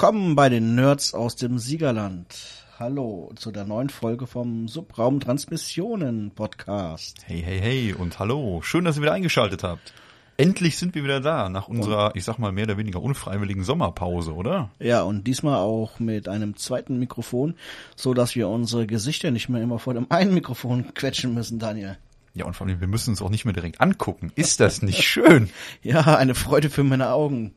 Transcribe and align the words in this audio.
Willkommen 0.00 0.34
bei 0.34 0.48
den 0.48 0.76
Nerds 0.76 1.12
aus 1.12 1.36
dem 1.36 1.58
Siegerland. 1.58 2.34
Hallo 2.78 3.30
zu 3.36 3.50
der 3.50 3.66
neuen 3.66 3.90
Folge 3.90 4.26
vom 4.26 4.66
Subraum 4.66 5.20
Transmissionen 5.20 6.30
Podcast. 6.30 7.18
Hey, 7.26 7.42
hey, 7.44 7.60
hey 7.60 7.92
und 7.92 8.18
hallo. 8.18 8.62
Schön, 8.62 8.86
dass 8.86 8.96
ihr 8.96 9.02
wieder 9.02 9.12
eingeschaltet 9.12 9.62
habt. 9.62 9.92
Endlich 10.38 10.78
sind 10.78 10.94
wir 10.94 11.04
wieder 11.04 11.20
da 11.20 11.50
nach 11.50 11.68
unserer, 11.68 12.16
ich 12.16 12.24
sag 12.24 12.38
mal, 12.38 12.50
mehr 12.50 12.64
oder 12.64 12.78
weniger 12.78 13.02
unfreiwilligen 13.02 13.62
Sommerpause, 13.62 14.32
oder? 14.32 14.70
Ja, 14.78 15.02
und 15.02 15.26
diesmal 15.26 15.56
auch 15.56 15.98
mit 16.00 16.28
einem 16.30 16.56
zweiten 16.56 16.98
Mikrofon, 16.98 17.54
so 17.94 18.14
dass 18.14 18.34
wir 18.34 18.48
unsere 18.48 18.86
Gesichter 18.86 19.30
nicht 19.30 19.50
mehr 19.50 19.60
immer 19.60 19.78
vor 19.78 19.92
dem 19.92 20.06
einen 20.10 20.32
Mikrofon 20.32 20.94
quetschen 20.94 21.34
müssen, 21.34 21.58
Daniel. 21.58 21.98
Ja, 22.32 22.46
und 22.46 22.56
vor 22.56 22.66
allem, 22.66 22.80
wir 22.80 22.88
müssen 22.88 23.10
uns 23.10 23.20
auch 23.20 23.28
nicht 23.28 23.44
mehr 23.44 23.52
direkt 23.52 23.82
angucken. 23.82 24.32
Ist 24.34 24.60
das 24.60 24.80
nicht 24.80 25.02
schön? 25.02 25.50
ja, 25.82 26.00
eine 26.16 26.34
Freude 26.34 26.70
für 26.70 26.84
meine 26.84 27.10
Augen. 27.10 27.54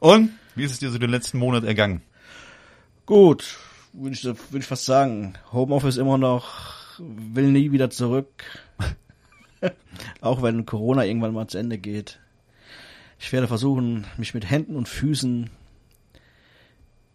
Und 0.00 0.30
wie 0.58 0.64
ist 0.64 0.72
es 0.72 0.78
dir 0.80 0.90
so 0.90 0.98
den 0.98 1.10
letzten 1.10 1.38
Monat 1.38 1.64
ergangen? 1.64 2.02
Gut, 3.06 3.56
würde 3.92 4.14
ich, 4.14 4.24
würd 4.24 4.36
ich 4.52 4.66
fast 4.66 4.84
sagen. 4.84 5.34
Homeoffice 5.52 5.96
immer 5.96 6.18
noch, 6.18 6.98
will 6.98 7.52
nie 7.52 7.70
wieder 7.72 7.90
zurück. 7.90 8.44
Auch 10.20 10.42
wenn 10.42 10.66
Corona 10.66 11.04
irgendwann 11.04 11.32
mal 11.32 11.46
zu 11.46 11.58
Ende 11.58 11.78
geht. 11.78 12.18
Ich 13.20 13.32
werde 13.32 13.48
versuchen, 13.48 14.04
mich 14.16 14.34
mit 14.34 14.50
Händen 14.50 14.76
und 14.76 14.88
Füßen 14.88 15.50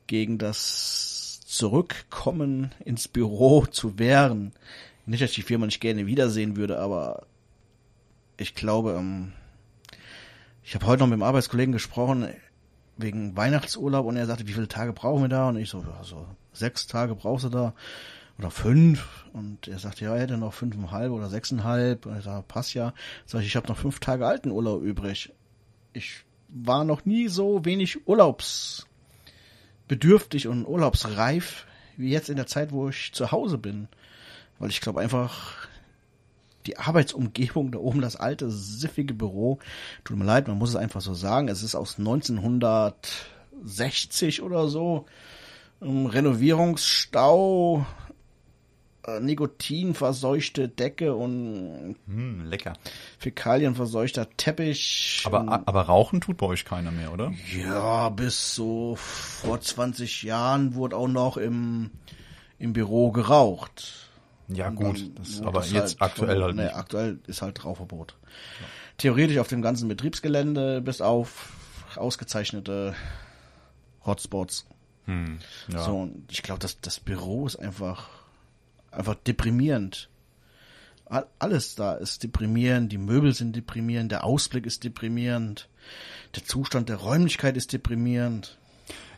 gegen 0.07 0.37
das 0.37 1.41
Zurückkommen 1.45 2.71
ins 2.83 3.07
Büro 3.07 3.65
zu 3.65 3.99
wehren. 3.99 4.53
Nicht, 5.05 5.21
dass 5.21 5.31
ich 5.31 5.35
die 5.35 5.41
Firma 5.43 5.65
nicht 5.65 5.81
gerne 5.81 6.07
wiedersehen 6.07 6.55
würde, 6.55 6.79
aber 6.79 7.27
ich 8.37 8.55
glaube, 8.55 8.95
ähm, 8.97 9.33
ich 10.63 10.75
habe 10.75 10.87
heute 10.87 11.01
noch 11.01 11.07
mit 11.07 11.19
dem 11.19 11.23
Arbeitskollegen 11.23 11.73
gesprochen 11.73 12.27
wegen 12.97 13.35
Weihnachtsurlaub 13.35 14.05
und 14.05 14.17
er 14.17 14.25
sagte, 14.25 14.47
wie 14.47 14.53
viele 14.53 14.67
Tage 14.67 14.93
brauchen 14.93 15.23
wir 15.23 15.29
da? 15.29 15.49
Und 15.49 15.57
ich 15.57 15.69
so, 15.69 15.83
also 15.97 16.25
sechs 16.51 16.87
Tage 16.87 17.15
brauchst 17.15 17.45
du 17.45 17.49
da 17.49 17.73
oder 18.37 18.51
fünf. 18.51 19.25
Und 19.33 19.67
er 19.67 19.79
sagte, 19.79 20.05
ja, 20.05 20.15
er 20.15 20.21
hätte 20.21 20.37
noch 20.37 20.53
fünfeinhalb 20.53 21.11
oder 21.11 21.29
sechseinhalb. 21.29 22.05
Und 22.05 22.17
ich 22.17 22.23
sage, 22.23 22.45
passt 22.47 22.73
ja. 22.73 22.93
Sag 23.25 23.41
ich, 23.41 23.47
ich 23.47 23.55
habe 23.55 23.67
noch 23.67 23.77
fünf 23.77 23.99
Tage 23.99 24.25
alten 24.25 24.51
Urlaub 24.51 24.83
übrig. 24.83 25.33
Ich 25.93 26.23
war 26.49 26.83
noch 26.83 27.05
nie 27.05 27.27
so 27.27 27.65
wenig 27.65 28.07
urlaubsbedürftig 28.07 30.47
und 30.47 30.65
urlaubsreif 30.65 31.67
wie 31.97 32.09
jetzt 32.09 32.29
in 32.29 32.37
der 32.37 32.47
Zeit, 32.47 32.71
wo 32.71 32.89
ich 32.89 33.13
zu 33.13 33.31
Hause 33.31 33.57
bin. 33.57 33.87
Weil 34.59 34.69
ich 34.69 34.81
glaube 34.81 35.01
einfach, 35.01 35.62
die 36.65 36.77
Arbeitsumgebung 36.77 37.71
da 37.71 37.79
oben, 37.79 38.01
das 38.01 38.15
alte, 38.15 38.49
siffige 38.49 39.13
Büro, 39.13 39.59
tut 40.03 40.17
mir 40.17 40.25
leid, 40.25 40.47
man 40.47 40.57
muss 40.57 40.69
es 40.69 40.75
einfach 40.75 41.01
so 41.01 41.13
sagen, 41.13 41.47
es 41.47 41.63
ist 41.63 41.75
aus 41.75 41.99
1960 41.99 44.41
oder 44.41 44.67
so, 44.67 45.05
um 45.79 46.05
Renovierungsstau, 46.05 47.85
äh, 49.05 49.19
Nikotinverseuchte 49.19 50.69
Decke 50.69 51.13
und 51.13 51.97
hm, 52.07 52.45
lecker. 52.45 52.73
Fäkalienverseuchter 53.19 54.29
Teppich. 54.37 55.23
Aber, 55.25 55.61
aber 55.65 55.81
rauchen 55.81 56.21
tut 56.21 56.37
bei 56.37 56.45
euch 56.45 56.63
keiner 56.63 56.91
mehr, 56.91 57.11
oder? 57.11 57.33
Ja, 57.57 58.09
bis 58.09 58.55
so 58.55 58.95
vor 58.95 59.59
20 59.59 60.23
Jahren 60.23 60.75
wurde 60.75 60.95
auch 60.95 61.09
noch 61.09 61.37
im, 61.37 61.91
im 62.59 62.71
Büro 62.71 63.11
geraucht. 63.11 64.09
Ja 64.53 64.69
gut, 64.69 65.11
das, 65.15 65.41
aber 65.41 65.63
jetzt 65.65 65.99
halt 65.99 66.01
aktuell 66.01 66.41
halt 66.41 66.55
nee, 66.55 66.63
nicht. 66.63 66.75
aktuell 66.75 67.19
ist 67.27 67.41
halt 67.41 67.63
Rauchverbot. 67.63 68.15
Ja. 68.21 68.65
Theoretisch 68.97 69.37
auf 69.37 69.47
dem 69.47 69.61
ganzen 69.61 69.87
Betriebsgelände 69.87 70.81
bis 70.81 71.01
auf 71.01 71.51
ausgezeichnete 71.95 72.95
Hotspots. 74.05 74.65
Hm, 75.05 75.39
ja. 75.67 75.83
So, 75.83 76.01
und 76.01 76.31
ich 76.31 76.43
glaube, 76.43 76.59
das, 76.59 76.79
das 76.79 76.99
Büro 76.99 77.45
ist 77.45 77.57
einfach, 77.57 78.09
einfach 78.91 79.15
deprimierend. 79.15 80.09
Alles 81.37 81.75
da 81.75 81.93
ist 81.93 82.23
deprimierend, 82.23 82.91
die 82.91 82.97
Möbel 82.97 83.33
sind 83.33 83.55
deprimierend, 83.55 84.11
der 84.11 84.23
Ausblick 84.23 84.65
ist 84.65 84.83
deprimierend, 84.83 85.69
der 86.35 86.43
Zustand 86.43 86.89
der 86.89 86.95
Räumlichkeit 86.95 87.55
ist 87.55 87.71
deprimierend. 87.71 88.57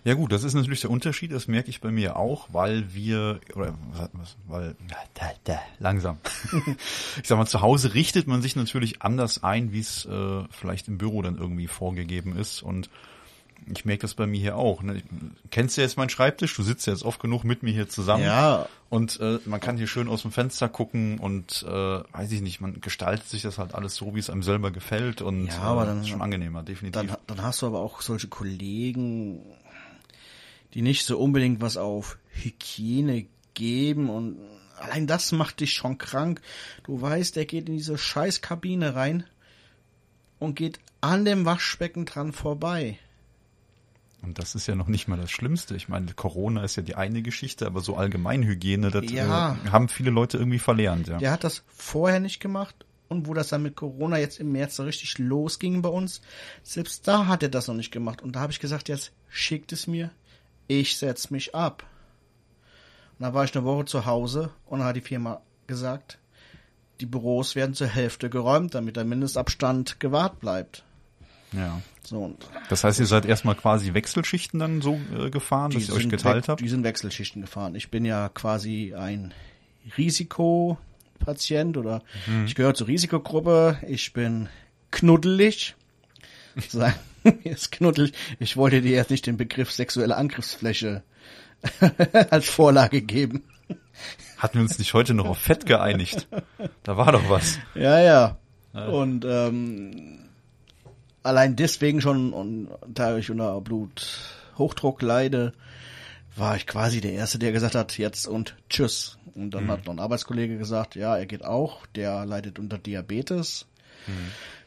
Ja 0.06 0.14
gut, 0.14 0.32
das 0.32 0.44
ist 0.44 0.54
natürlich 0.54 0.82
der 0.82 0.92
Unterschied, 0.92 1.32
das 1.32 1.48
merke 1.48 1.72
ich 1.72 1.82
bei 1.82 1.90
mir 1.90 2.16
auch, 2.16 2.48
weil 2.52 2.94
wir, 2.94 3.40
oder 3.56 3.74
was, 4.14 4.38
weil, 4.48 4.76
da, 5.16 5.32
da, 5.46 5.60
langsam. 5.80 6.20
ich 7.20 7.28
sag 7.28 7.40
mal, 7.40 7.48
zu 7.48 7.62
Hause 7.62 7.96
richtet 7.96 8.28
man 8.28 8.44
sich 8.44 8.56
natürlich 8.56 9.02
anders 9.02 9.44
ein, 9.44 9.72
wie 9.72 9.80
es 9.80 10.06
äh, 10.06 10.44
vielleicht 10.52 10.90
im 10.90 11.00
Büro 11.00 11.24
dann 11.24 11.40
irgendwie 11.40 11.66
vorgegeben 11.66 12.38
ist 12.38 12.62
und 12.62 12.92
ich 13.74 13.84
merke 13.86 14.02
das 14.02 14.14
bei 14.14 14.28
mir 14.28 14.40
hier 14.40 14.58
auch. 14.58 14.84
Ne? 14.84 14.98
Ich, 14.98 15.04
kennst 15.50 15.76
du 15.76 15.82
jetzt 15.82 15.98
meinen 15.98 16.10
Schreibtisch? 16.10 16.56
Du 16.56 16.62
sitzt 16.62 16.86
ja 16.86 16.94
jetzt 16.94 17.04
oft 17.04 17.20
genug 17.20 17.44
mit 17.44 17.64
mir 17.64 17.74
hier 17.74 17.90
zusammen. 17.90 18.24
Ja. 18.24 18.68
Und 18.90 19.20
äh, 19.20 19.40
man 19.46 19.60
kann 19.60 19.78
hier 19.78 19.88
schön 19.88 20.08
aus 20.08 20.22
dem 20.22 20.32
Fenster 20.32 20.70
gucken 20.70 21.18
und 21.18 21.66
äh, 21.68 21.72
weiß 21.72 22.32
ich 22.32 22.42
nicht, 22.42 22.62
man 22.62 22.80
gestaltet 22.80 23.28
sich 23.28 23.42
das 23.42 23.58
halt 23.58 23.74
alles 23.74 23.96
so, 23.96 24.14
wie 24.14 24.20
es 24.20 24.30
einem 24.30 24.44
selber 24.44 24.70
gefällt 24.70 25.24
und 25.24 25.48
ja, 25.48 25.62
aber 25.62 25.86
dann, 25.86 25.98
äh, 25.98 26.02
ist 26.02 26.10
schon 26.10 26.22
angenehmer, 26.22 26.62
definitiv. 26.62 27.02
Dann, 27.02 27.18
dann 27.26 27.42
hast 27.42 27.64
du 27.64 27.66
aber 27.66 27.80
auch 27.80 28.02
solche 28.02 28.28
Kollegen, 28.28 29.42
die 30.76 30.82
nicht 30.82 31.06
so 31.06 31.18
unbedingt 31.18 31.62
was 31.62 31.78
auf 31.78 32.20
Hygiene 32.30 33.26
geben 33.54 34.10
und 34.10 34.38
allein 34.78 35.08
das 35.08 35.32
macht 35.32 35.62
dich 35.62 35.74
schon 35.74 35.98
krank. 35.98 36.42
Du 36.84 37.02
weißt, 37.02 37.36
der 37.36 37.46
geht 37.46 37.70
in 37.70 37.78
diese 37.78 37.98
scheiß 37.98 38.42
Kabine 38.42 38.94
rein 38.94 39.24
und 40.38 40.56
geht 40.56 40.80
an 41.02 41.26
dem 41.26 41.46
Waschbecken 41.46 42.06
dran 42.06 42.34
vorbei. 42.34 43.00
Und 44.22 44.40
das 44.40 44.56
ist 44.56 44.68
ja 44.68 44.76
noch 44.76 44.88
nicht 44.88 45.08
mal 45.08 45.18
das 45.18 45.32
Schlimmste. 45.32 45.76
Ich 45.76 45.88
meine, 45.88 46.14
Corona 46.14 46.64
ist 46.64 46.76
ja 46.76 46.84
die 46.84 46.96
eine 46.96 47.22
Geschichte, 47.22 47.66
aber 47.68 47.82
so 47.82 47.96
Allgemeinhygiene, 47.96 48.90
das 48.90 49.10
ja. 49.12 49.54
äh, 49.54 49.70
haben 49.70 49.88
viele 49.88 50.10
Leute 50.10 50.38
irgendwie 50.38 50.60
verlernt, 50.60 51.08
ja. 51.08 51.20
Der 51.20 51.32
hat 51.32 51.44
das 51.44 51.64
vorher 51.68 52.20
nicht 52.20 52.40
gemacht 52.40 52.86
und 53.08 53.28
wo 53.28 53.34
das 53.34 53.50
dann 53.50 53.62
mit 53.62 53.76
Corona 53.76 54.18
jetzt 54.18 54.40
im 54.40 54.52
März 54.52 54.76
so 54.76 54.84
richtig 54.84 55.20
losging 55.20 55.82
bei 55.82 55.90
uns, 55.90 56.22
selbst 56.64 57.08
da 57.08 57.28
hat 57.28 57.44
er 57.44 57.50
das 57.50 57.68
noch 57.68 57.76
nicht 57.76 57.92
gemacht. 57.92 58.22
Und 58.22 58.36
da 58.36 58.42
habe 58.42 58.52
ich 58.52 58.60
gesagt, 58.60 58.90
jetzt 58.90 59.12
schickt 59.30 59.72
es 59.72 59.86
mir, 59.86 60.10
ich 60.68 60.98
setz 60.98 61.30
mich 61.32 61.54
ab. 61.56 61.84
Und 63.18 63.24
dann 63.24 63.34
war 63.34 63.44
ich 63.46 63.56
eine 63.56 63.66
Woche 63.66 63.86
zu 63.86 64.06
Hause 64.06 64.50
und 64.66 64.80
dann 64.80 64.88
hat 64.90 64.96
die 64.96 65.02
Firma 65.02 65.42
gesagt, 65.68 66.18
die 67.00 67.06
Büros 67.06 67.56
werden 67.56 67.74
zur 67.76 67.88
Hälfte 67.88 68.30
geräumt, 68.30 68.74
damit 68.76 68.96
der 68.98 69.06
Mindestabstand 69.06 70.00
gewahrt 70.00 70.40
bleibt. 70.40 70.84
Ja. 71.52 71.82
So, 72.04 72.20
und 72.20 72.46
Das 72.70 72.84
heißt, 72.84 73.00
ihr 73.00 73.06
seid 73.06 73.26
erstmal 73.26 73.56
quasi 73.56 73.94
Wechselschichten 73.94 74.60
dann 74.60 74.82
so 74.82 75.00
äh, 75.18 75.30
gefahren, 75.30 75.72
dass 75.72 75.88
ihr 75.88 75.96
euch 75.96 76.10
geteilt 76.10 76.48
habt? 76.50 76.60
Die 76.62 76.68
sind 76.70 76.84
Wechselschichten 76.84 77.42
gefahren. 77.42 77.76
Ich 77.76 77.90
bin 77.90 78.06
ja 78.06 78.30
quasi 78.30 78.94
ein 78.96 79.34
Risikopatient 79.98 81.78
oder 81.78 82.02
Mhm. 82.28 82.46
ich 82.46 82.56
gehöre 82.56 82.74
zur 82.74 82.88
Risikogruppe. 82.88 83.78
Ich 83.88 84.14
bin 84.14 84.50
knuddelig. 84.92 85.76
Wir 87.44 87.54
es 87.54 87.72
knuddelig. 87.72 88.14
Ich 88.40 88.56
wollte 88.56 88.82
dir 88.82 88.96
jetzt 88.96 89.10
nicht 89.10 89.26
den 89.26 89.38
Begriff 89.38 89.72
sexuelle 89.72 90.16
Angriffsfläche 90.16 91.04
als 92.30 92.48
Vorlage 92.50 93.02
geben. 93.02 93.44
Hatten 94.38 94.56
wir 94.56 94.62
uns 94.62 94.78
nicht 94.78 94.94
heute 94.94 95.14
noch 95.14 95.26
auf 95.26 95.40
Fett 95.40 95.66
geeinigt? 95.66 96.28
Da 96.84 96.98
war 96.98 97.12
doch 97.12 97.30
was. 97.30 97.58
Ja, 97.74 98.00
ja. 98.00 98.38
Und 98.74 99.26
ähm, 99.26 100.30
allein 101.24 101.56
deswegen 101.56 102.02
schon, 102.02 102.34
und 102.34 102.70
da 102.88 103.18
ich 103.18 103.32
unter 103.32 103.60
Bluthochdruck 103.62 105.02
leide, 105.02 105.54
war 106.36 106.58
ich 106.58 106.68
quasi 106.68 107.02
der 107.02 107.14
Erste, 107.14 107.40
der 107.40 107.54
gesagt 107.54 107.76
hat, 107.76 107.98
jetzt 107.98 108.28
und 108.28 108.56
tschüss. 108.70 109.18
Und 109.34 109.52
dann 109.52 109.70
hat 109.70 109.86
noch 109.86 109.94
ein 109.94 110.00
Arbeitskollege 110.00 110.58
gesagt, 110.58 110.96
ja, 110.96 111.18
er 111.18 111.26
geht 111.26 111.44
auch, 111.44 111.86
der 111.88 112.26
leidet 112.26 112.60
unter 112.60 112.78
Diabetes. 112.78 113.66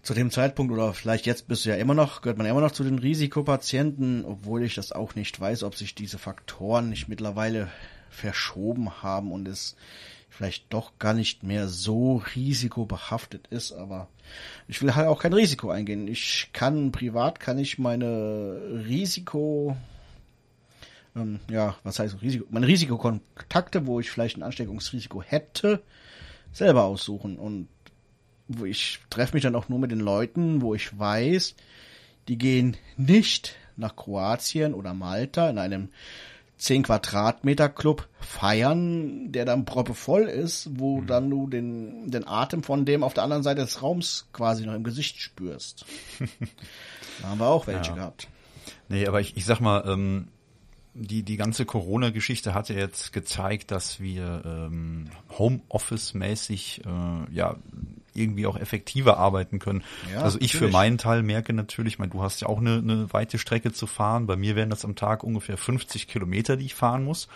Zu 0.02 0.14
dem 0.14 0.30
Zeitpunkt, 0.30 0.72
oder 0.72 0.94
vielleicht 0.94 1.26
jetzt 1.26 1.48
bist 1.48 1.64
du 1.64 1.70
ja 1.70 1.76
immer 1.76 1.94
noch, 1.94 2.22
gehört 2.22 2.38
man 2.38 2.46
immer 2.46 2.60
noch 2.60 2.70
zu 2.70 2.84
den 2.84 2.98
Risikopatienten, 2.98 4.24
obwohl 4.24 4.62
ich 4.62 4.74
das 4.74 4.92
auch 4.92 5.14
nicht 5.14 5.38
weiß, 5.38 5.64
ob 5.64 5.74
sich 5.74 5.94
diese 5.94 6.18
Faktoren 6.18 6.88
nicht 6.88 7.08
mittlerweile 7.08 7.68
verschoben 8.10 9.02
haben 9.02 9.32
und 9.32 9.48
es 9.48 9.76
vielleicht 10.30 10.72
doch 10.72 10.98
gar 10.98 11.14
nicht 11.14 11.42
mehr 11.42 11.68
so 11.68 12.22
risikobehaftet 12.36 13.48
ist, 13.48 13.72
aber 13.72 14.08
ich 14.68 14.80
will 14.80 14.94
halt 14.94 15.08
auch 15.08 15.20
kein 15.20 15.32
Risiko 15.32 15.70
eingehen. 15.70 16.06
Ich 16.06 16.50
kann 16.52 16.92
privat 16.92 17.40
kann 17.40 17.58
ich 17.58 17.78
meine 17.78 18.60
Risiko 18.86 19.76
ähm, 21.18 21.40
ja, 21.50 21.76
was 21.82 21.98
heißt 21.98 22.22
Risiko? 22.22 22.46
Meine 22.50 22.66
Risikokontakte, 22.66 23.86
wo 23.86 24.00
ich 24.00 24.10
vielleicht 24.10 24.36
ein 24.36 24.42
Ansteckungsrisiko 24.42 25.22
hätte, 25.22 25.82
selber 26.52 26.84
aussuchen 26.84 27.36
und 27.36 27.68
wo 28.48 28.64
ich 28.64 28.98
treffe 29.10 29.34
mich 29.34 29.42
dann 29.42 29.54
auch 29.54 29.68
nur 29.68 29.78
mit 29.78 29.90
den 29.90 30.00
Leuten, 30.00 30.62
wo 30.62 30.74
ich 30.74 30.98
weiß, 30.98 31.54
die 32.28 32.38
gehen 32.38 32.76
nicht 32.96 33.56
nach 33.76 33.94
Kroatien 33.94 34.74
oder 34.74 34.94
Malta 34.94 35.48
in 35.48 35.58
einem 35.58 35.88
10 36.58 36.82
Quadratmeter 36.82 37.68
Club 37.68 38.08
feiern, 38.20 39.30
der 39.30 39.44
dann 39.44 39.64
proppevoll 39.64 40.22
ist, 40.22 40.68
wo 40.72 41.00
dann 41.02 41.30
du 41.30 41.46
den, 41.46 42.10
den 42.10 42.26
Atem 42.26 42.64
von 42.64 42.84
dem 42.84 43.04
auf 43.04 43.14
der 43.14 43.22
anderen 43.22 43.44
Seite 43.44 43.60
des 43.60 43.80
Raums 43.80 44.26
quasi 44.32 44.66
noch 44.66 44.74
im 44.74 44.82
Gesicht 44.82 45.20
spürst. 45.20 45.86
da 47.22 47.28
haben 47.28 47.38
wir 47.38 47.46
auch 47.46 47.68
welche 47.68 47.90
Ja. 47.90 47.94
gehabt. 47.94 48.28
Nee, 48.88 49.06
aber 49.06 49.20
ich, 49.20 49.36
ich 49.36 49.44
sag 49.44 49.60
mal, 49.60 49.84
ähm, 49.86 50.28
die, 50.94 51.22
die 51.22 51.36
ganze 51.36 51.64
Corona-Geschichte 51.64 52.54
hat 52.54 52.68
ja 52.70 52.76
jetzt 52.76 53.12
gezeigt, 53.12 53.70
dass 53.70 54.00
wir 54.00 54.42
ähm, 54.44 55.10
Homeoffice-mäßig 55.38 56.82
äh, 56.84 57.34
ja 57.34 57.56
irgendwie 58.18 58.46
auch 58.46 58.56
effektiver 58.58 59.16
arbeiten 59.18 59.58
können. 59.58 59.82
Ja, 60.12 60.22
also 60.22 60.38
ich 60.38 60.52
natürlich. 60.52 60.72
für 60.72 60.72
meinen 60.72 60.98
Teil 60.98 61.22
merke 61.22 61.52
natürlich, 61.52 61.94
ich 61.94 61.98
meine, 61.98 62.10
du 62.12 62.22
hast 62.22 62.40
ja 62.40 62.48
auch 62.48 62.58
eine, 62.58 62.78
eine 62.78 63.12
weite 63.12 63.38
Strecke 63.38 63.72
zu 63.72 63.86
fahren. 63.86 64.26
Bei 64.26 64.36
mir 64.36 64.56
wären 64.56 64.70
das 64.70 64.84
am 64.84 64.96
Tag 64.96 65.22
ungefähr 65.24 65.56
50 65.56 66.08
Kilometer, 66.08 66.56
die 66.56 66.66
ich 66.66 66.74
fahren 66.74 67.04
muss. 67.04 67.28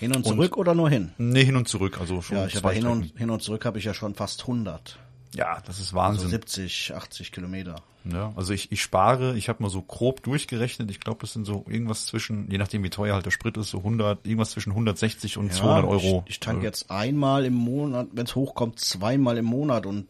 Hin 0.00 0.10
und 0.14 0.18
Und- 0.18 0.34
zurück 0.36 0.56
oder 0.56 0.74
nur 0.74 0.88
hin? 0.88 1.10
Nee, 1.18 1.44
hin 1.44 1.56
und 1.56 1.66
zurück, 1.68 1.98
also 2.00 2.22
schon 2.22 2.36
Ja, 2.36 2.46
ich 2.46 2.54
habe 2.56 2.70
hin 2.70 2.86
und, 2.86 3.18
hin 3.18 3.30
und 3.30 3.42
zurück 3.42 3.64
habe 3.64 3.78
ich 3.78 3.84
ja 3.84 3.94
schon 3.94 4.14
fast 4.14 4.42
100. 4.46 4.98
Ja, 5.34 5.60
das 5.66 5.76
ist 5.78 5.88
Also 5.88 5.96
Wahnsinn. 5.96 6.30
70, 6.30 6.94
80 6.94 7.32
Kilometer. 7.32 7.76
Ja, 8.04 8.32
also 8.36 8.54
ich, 8.54 8.72
ich 8.72 8.80
spare, 8.80 9.36
ich 9.36 9.48
habe 9.50 9.62
mal 9.62 9.68
so 9.68 9.82
grob 9.82 10.22
durchgerechnet, 10.22 10.90
ich 10.90 11.00
glaube, 11.00 11.20
das 11.20 11.34
sind 11.34 11.44
so 11.44 11.64
irgendwas 11.68 12.06
zwischen, 12.06 12.50
je 12.50 12.56
nachdem 12.56 12.82
wie 12.82 12.88
teuer 12.90 13.14
halt 13.14 13.26
der 13.26 13.30
Sprit 13.30 13.56
ist, 13.58 13.68
so 13.70 13.78
100, 13.78 14.24
irgendwas 14.24 14.50
zwischen 14.52 14.70
160 14.70 15.36
und 15.36 15.52
200 15.52 15.84
Euro. 15.84 16.22
Ich, 16.26 16.32
ich 16.32 16.40
tanke 16.40 16.62
Äh, 16.62 16.64
jetzt 16.64 16.90
einmal 16.90 17.44
im 17.44 17.54
Monat, 17.54 18.08
wenn 18.12 18.24
es 18.24 18.34
hochkommt, 18.34 18.80
zweimal 18.80 19.36
im 19.36 19.44
Monat 19.44 19.84
und 19.84 20.06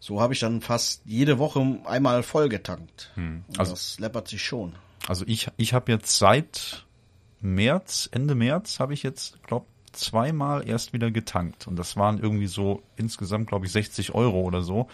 so 0.00 0.20
habe 0.22 0.32
ich 0.32 0.40
dann 0.40 0.60
fast 0.62 1.02
jede 1.04 1.38
Woche 1.38 1.78
einmal 1.84 2.22
voll 2.22 2.48
getankt. 2.48 3.10
Und 3.16 3.44
Also- 3.58 3.72
das 3.72 3.98
läppert 3.98 4.28
sich 4.28 4.42
schon. 4.42 4.74
Also 5.06 5.24
ich, 5.26 5.48
ich 5.58 5.74
habe 5.74 5.92
jetzt 5.92 6.16
seit 6.18 6.86
März, 7.42 8.08
Ende 8.12 8.34
März, 8.34 8.80
habe 8.80 8.94
ich 8.94 9.02
jetzt, 9.02 9.42
glaube 9.42 9.66
zweimal 9.94 10.68
erst 10.68 10.92
wieder 10.92 11.10
getankt. 11.10 11.66
Und 11.66 11.76
das 11.76 11.96
waren 11.96 12.18
irgendwie 12.18 12.46
so 12.46 12.82
insgesamt, 12.96 13.48
glaube 13.48 13.66
ich, 13.66 13.72
60 13.72 14.14
Euro 14.14 14.42
oder 14.42 14.62
so. 14.62 14.88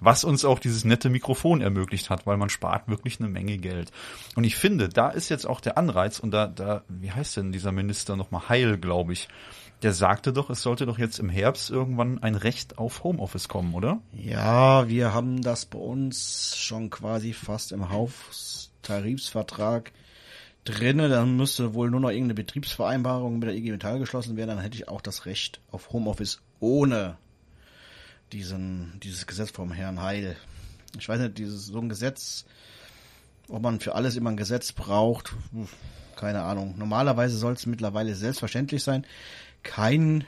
Was 0.00 0.24
uns 0.24 0.44
auch 0.44 0.58
dieses 0.58 0.84
nette 0.84 1.08
Mikrofon 1.08 1.62
ermöglicht 1.62 2.10
hat, 2.10 2.26
weil 2.26 2.36
man 2.36 2.50
spart 2.50 2.88
wirklich 2.88 3.18
eine 3.18 3.30
Menge 3.30 3.56
Geld. 3.56 3.92
Und 4.34 4.44
ich 4.44 4.56
finde, 4.56 4.90
da 4.90 5.08
ist 5.08 5.30
jetzt 5.30 5.46
auch 5.46 5.60
der 5.60 5.78
Anreiz, 5.78 6.18
und 6.18 6.32
da, 6.32 6.46
da, 6.46 6.82
wie 6.88 7.12
heißt 7.12 7.38
denn 7.38 7.50
dieser 7.50 7.72
Minister 7.72 8.14
nochmal 8.14 8.50
Heil, 8.50 8.76
glaube 8.76 9.14
ich, 9.14 9.28
der 9.82 9.92
sagte 9.92 10.32
doch, 10.32 10.50
es 10.50 10.62
sollte 10.62 10.86
doch 10.86 10.98
jetzt 10.98 11.18
im 11.18 11.28
Herbst 11.28 11.70
irgendwann 11.70 12.22
ein 12.22 12.34
Recht 12.34 12.78
auf 12.78 13.04
Homeoffice 13.04 13.48
kommen, 13.48 13.74
oder? 13.74 14.00
Ja, 14.12 14.88
wir 14.88 15.14
haben 15.14 15.42
das 15.42 15.66
bei 15.66 15.78
uns 15.78 16.56
schon 16.56 16.90
quasi 16.90 17.32
fast 17.32 17.72
im 17.72 17.90
Haustarifsvertrag 17.90 19.92
drinne. 20.68 21.08
Dann 21.08 21.36
müsste 21.36 21.74
wohl 21.74 21.90
nur 21.90 22.00
noch 22.00 22.10
irgendeine 22.10 22.34
Betriebsvereinbarung 22.34 23.38
mit 23.38 23.48
der 23.48 23.56
IG 23.56 23.70
Metall 23.70 23.98
geschlossen 23.98 24.36
werden. 24.36 24.50
Dann 24.50 24.60
hätte 24.60 24.76
ich 24.76 24.88
auch 24.88 25.00
das 25.00 25.26
Recht 25.26 25.60
auf 25.70 25.92
Homeoffice 25.92 26.40
ohne 26.60 27.16
diesen, 28.32 28.98
dieses 29.02 29.26
Gesetz 29.26 29.50
vom 29.50 29.72
Herrn 29.72 30.02
Heil. 30.02 30.36
Ich 30.98 31.08
weiß 31.08 31.20
nicht, 31.20 31.38
dieses, 31.38 31.66
so 31.66 31.78
ein 31.78 31.88
Gesetz, 31.88 32.44
ob 33.48 33.62
man 33.62 33.80
für 33.80 33.94
alles 33.94 34.16
immer 34.16 34.30
ein 34.30 34.36
Gesetz 34.36 34.72
braucht, 34.72 35.34
hm, 35.52 35.68
keine 36.16 36.42
Ahnung. 36.42 36.74
Normalerweise 36.78 37.36
soll 37.36 37.52
es 37.52 37.66
mittlerweile 37.66 38.14
selbstverständlich 38.14 38.82
sein. 38.82 39.06
Kein 39.62 40.24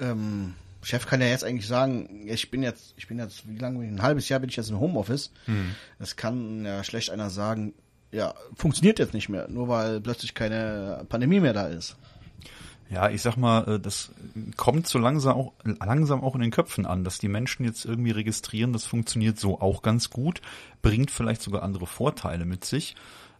ähm, 0.00 0.54
Chef 0.82 1.06
kann 1.06 1.20
ja 1.20 1.26
jetzt 1.26 1.44
eigentlich 1.44 1.66
sagen, 1.66 2.26
ich 2.26 2.50
bin 2.50 2.62
jetzt, 2.62 2.94
ich 2.96 3.08
bin 3.08 3.18
jetzt, 3.18 3.48
wie 3.48 3.58
lange, 3.58 3.78
bin 3.78 3.88
ich? 3.88 3.94
ein 3.94 4.02
halbes 4.02 4.28
Jahr 4.28 4.40
bin 4.40 4.50
ich 4.50 4.56
jetzt 4.56 4.70
im 4.70 4.78
Homeoffice. 4.78 5.32
Es 5.98 6.16
kann 6.16 6.64
ja 6.64 6.84
schlecht 6.84 7.10
einer 7.10 7.30
sagen, 7.30 7.74
ja, 8.14 8.34
funktioniert 8.56 8.98
jetzt 8.98 9.14
nicht 9.14 9.28
mehr, 9.28 9.48
nur 9.48 9.68
weil 9.68 10.00
plötzlich 10.00 10.34
keine 10.34 11.04
Pandemie 11.08 11.40
mehr 11.40 11.52
da 11.52 11.66
ist. 11.66 11.96
Ja, 12.90 13.08
ich 13.08 13.22
sag 13.22 13.36
mal, 13.36 13.66
äh, 13.66 13.80
das 13.80 14.12
kommt 14.56 14.86
so 14.86 14.98
langsam 14.98 15.36
auch, 15.36 15.52
langsam 15.64 16.22
auch 16.22 16.34
in 16.34 16.42
den 16.42 16.50
Köpfen 16.50 16.86
an, 16.86 17.02
dass 17.02 17.18
die 17.18 17.28
Menschen 17.28 17.64
jetzt 17.64 17.84
irgendwie 17.84 18.12
registrieren, 18.12 18.72
das 18.72 18.84
funktioniert 18.84 19.38
so 19.38 19.60
auch 19.60 19.82
ganz 19.82 20.10
gut, 20.10 20.42
bringt 20.82 21.10
vielleicht 21.10 21.42
sogar 21.42 21.62
andere 21.62 21.86
Vorteile 21.86 22.44
mit 22.44 22.64
sich. 22.64 22.94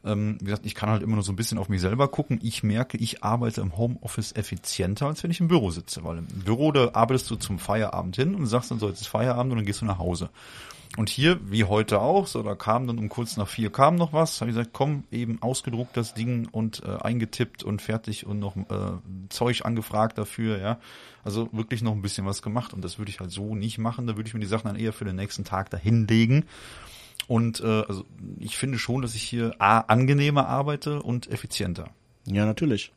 Ähm, 0.05 0.37
wie 0.41 0.47
gesagt, 0.47 0.67
ich 0.67 0.75
kann 0.75 0.91
halt 0.91 1.03
immer 1.03 1.15
nur 1.15 1.23
so 1.23 1.33
ein 1.33 1.37
bisschen 1.37 1.59
auf 1.59 1.69
mich 1.69 1.81
selber 1.81 2.09
gucken. 2.09 2.39
Ich 2.43 2.63
merke, 2.63 2.99
ich 2.99 3.23
arbeite 3.23 3.61
im 3.61 3.77
Homeoffice 3.77 4.33
effizienter, 4.33 5.07
als 5.07 5.23
wenn 5.23 5.31
ich 5.31 5.41
im 5.41 5.49
Büro 5.49 5.71
sitze, 5.71 6.05
weil 6.05 6.19
im 6.19 6.27
Büro, 6.27 6.73
da 6.73 6.91
arbeitest 6.93 7.31
du 7.31 7.37
zum 7.37 7.59
Feierabend 7.59 8.17
hin 8.17 8.35
und 8.35 8.47
sagst 8.47 8.71
dann 8.71 8.79
so, 8.79 8.89
jetzt 8.89 9.03
ist 9.03 9.07
Feierabend 9.07 9.53
und 9.53 9.59
dann 9.59 9.67
gehst 9.67 9.81
du 9.81 9.87
nach 9.87 9.99
Hause. 9.99 10.31
Und 10.97 11.09
hier, 11.09 11.41
wie 11.51 11.65
heute 11.65 12.01
auch, 12.01 12.29
so 12.29 12.43
da 12.43 12.55
kam 12.55 12.87
dann 12.87 12.99
um 12.99 13.09
kurz 13.09 13.37
nach 13.37 13.49
vier 13.49 13.73
kam 13.73 13.97
noch 13.97 14.13
was, 14.13 14.41
habe 14.41 14.51
ich 14.51 14.57
gesagt, 14.57 14.73
komm, 14.73 15.05
eben 15.11 15.43
ausgedruckt 15.43 15.97
das 15.97 16.15
Ding 16.15 16.49
und 16.53 16.83
äh, 16.85 16.97
eingetippt 17.03 17.65
und 17.65 17.83
fertig 17.83 18.27
und 18.27 18.39
noch 18.39 18.57
äh, 18.57 18.99
Zeug 19.29 19.65
angefragt 19.65 20.19
dafür, 20.19 20.59
ja. 20.59 20.79
Also 21.25 21.49
wirklich 21.53 21.83
noch 21.83 21.93
ein 21.93 22.03
bisschen 22.03 22.27
was 22.27 22.43
gemacht 22.43 22.73
und 22.73 22.85
das 22.85 22.99
würde 22.99 23.11
ich 23.11 23.19
halt 23.19 23.33
so 23.33 23.57
nicht 23.57 23.79
machen, 23.79 24.07
da 24.07 24.17
würde 24.17 24.29
ich 24.29 24.35
mir 24.35 24.41
die 24.41 24.47
Sachen 24.47 24.69
dann 24.69 24.77
eher 24.77 24.93
für 24.93 25.05
den 25.05 25.17
nächsten 25.17 25.45
Tag 25.45 25.71
dahinlegen. 25.71 26.45
Und 27.27 27.61
äh, 27.61 27.83
also 27.89 28.05
ich 28.39 28.57
finde 28.57 28.79
schon, 28.79 29.03
dass 29.03 29.15
ich 29.15 29.23
hier 29.23 29.55
A, 29.59 29.81
angenehmer 29.81 30.47
arbeite 30.47 31.03
und 31.03 31.29
effizienter. 31.31 31.91
Ja, 32.27 32.47
natürlich. 32.47 32.93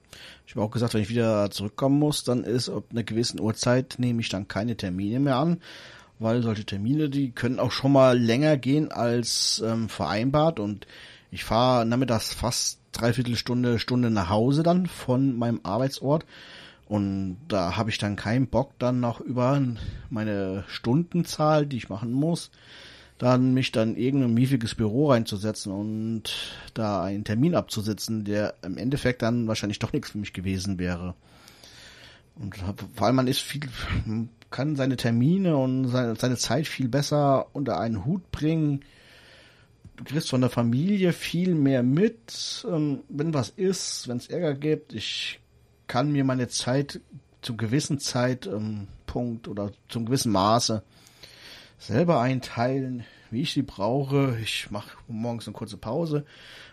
Ich 0.46 0.56
habe 0.56 0.66
auch 0.66 0.72
gesagt, 0.72 0.94
wenn 0.94 1.02
ich 1.02 1.10
wieder 1.10 1.52
zurückkommen 1.52 2.00
muss, 2.00 2.24
dann 2.24 2.44
ist 2.44 2.70
ab 2.70 2.86
einer 2.92 3.04
gewissen 3.04 3.42
Uhrzeit 3.42 3.96
nehme 3.98 4.22
ich 4.22 4.30
dann 4.30 4.48
keine 4.48 4.78
Termine 4.78 5.20
mehr 5.20 5.36
an, 5.36 5.62
weil 6.20 6.42
solche 6.42 6.66
Termine, 6.66 7.10
die 7.10 7.32
können 7.32 7.60
auch 7.60 7.72
schon 7.72 7.92
mal 7.92 8.18
länger 8.18 8.58
gehen 8.58 8.92
als 8.92 9.64
ähm, 9.66 9.90
vereinbart 9.90 10.60
und 10.60 10.88
ich 11.32 11.44
fahre 11.44 11.86
nachmittags 11.86 12.34
fast 12.34 12.80
dreiviertel 12.92 13.36
Stunde, 13.36 13.80
Stunde 13.80 14.10
nach 14.10 14.30
Hause 14.30 14.64
dann 14.64 14.88
von 14.88 15.38
meinem 15.38 15.60
Arbeitsort 15.64 16.26
und 16.88 17.38
da 17.50 17.76
habe 17.76 17.90
ich 17.90 17.98
dann 17.98 18.16
keinen 18.16 18.48
Bock 18.48 18.72
dann 18.80 19.00
noch 19.00 19.20
über 19.20 19.62
meine 20.10 20.64
Stundenzahl, 20.68 21.66
die 21.66 21.78
ich 21.78 21.90
machen 21.90 22.14
muss, 22.14 22.50
dann 23.18 23.54
mich 23.54 23.72
dann 23.72 23.96
in 23.96 24.02
irgendein 24.02 24.34
miefiges 24.34 24.76
Büro 24.76 25.12
reinzusetzen 25.12 25.72
und 25.74 26.24
da 26.74 27.04
einen 27.04 27.26
Termin 27.26 27.56
abzusitzen, 27.56 28.24
der 28.24 28.54
im 28.62 28.78
Endeffekt 28.78 29.22
dann 29.22 29.48
wahrscheinlich 29.48 29.80
doch 29.80 29.92
nichts 29.92 30.12
für 30.12 30.18
mich 30.18 30.34
gewesen 30.34 30.80
wäre. 30.80 31.14
Und 32.36 32.56
vor 32.96 33.08
allem 33.08 33.16
man 33.16 33.28
ist 33.28 33.42
viel, 33.42 33.62
kann 34.50 34.76
seine 34.76 34.98
Termine 34.98 35.58
und 35.58 35.88
seine, 35.88 36.16
seine 36.16 36.38
Zeit 36.38 36.68
viel 36.68 36.88
besser 36.88 37.48
unter 37.54 37.80
einen 37.80 38.06
Hut 38.06 38.32
bringen. 38.32 38.82
Du 39.98 40.04
kriegst 40.04 40.30
von 40.30 40.42
der 40.42 40.50
Familie 40.50 41.12
viel 41.12 41.56
mehr 41.56 41.84
mit, 41.84 42.66
ähm, 42.70 43.04
wenn 43.10 43.34
was 43.34 43.50
ist, 43.50 44.08
wenn 44.08 44.18
es 44.18 44.28
Ärger 44.28 44.54
gibt. 44.54 44.94
Ich 44.94 45.40
kann 45.88 46.12
mir 46.12 46.24
meine 46.24 46.48
Zeit 46.48 47.02
zum 47.42 47.58
gewissen 47.58 48.00
Zeitpunkt 48.00 49.48
oder 49.48 49.72
zum 49.90 50.06
gewissen 50.06 50.32
Maße 50.32 50.84
selber 51.80 52.22
einteilen, 52.22 53.06
wie 53.32 53.42
ich 53.42 53.54
sie 53.54 53.64
brauche. 53.64 54.38
Ich 54.42 54.72
mache 54.72 54.98
morgens 55.08 55.48
eine 55.48 55.54
kurze 55.54 55.78
Pause, 55.78 56.26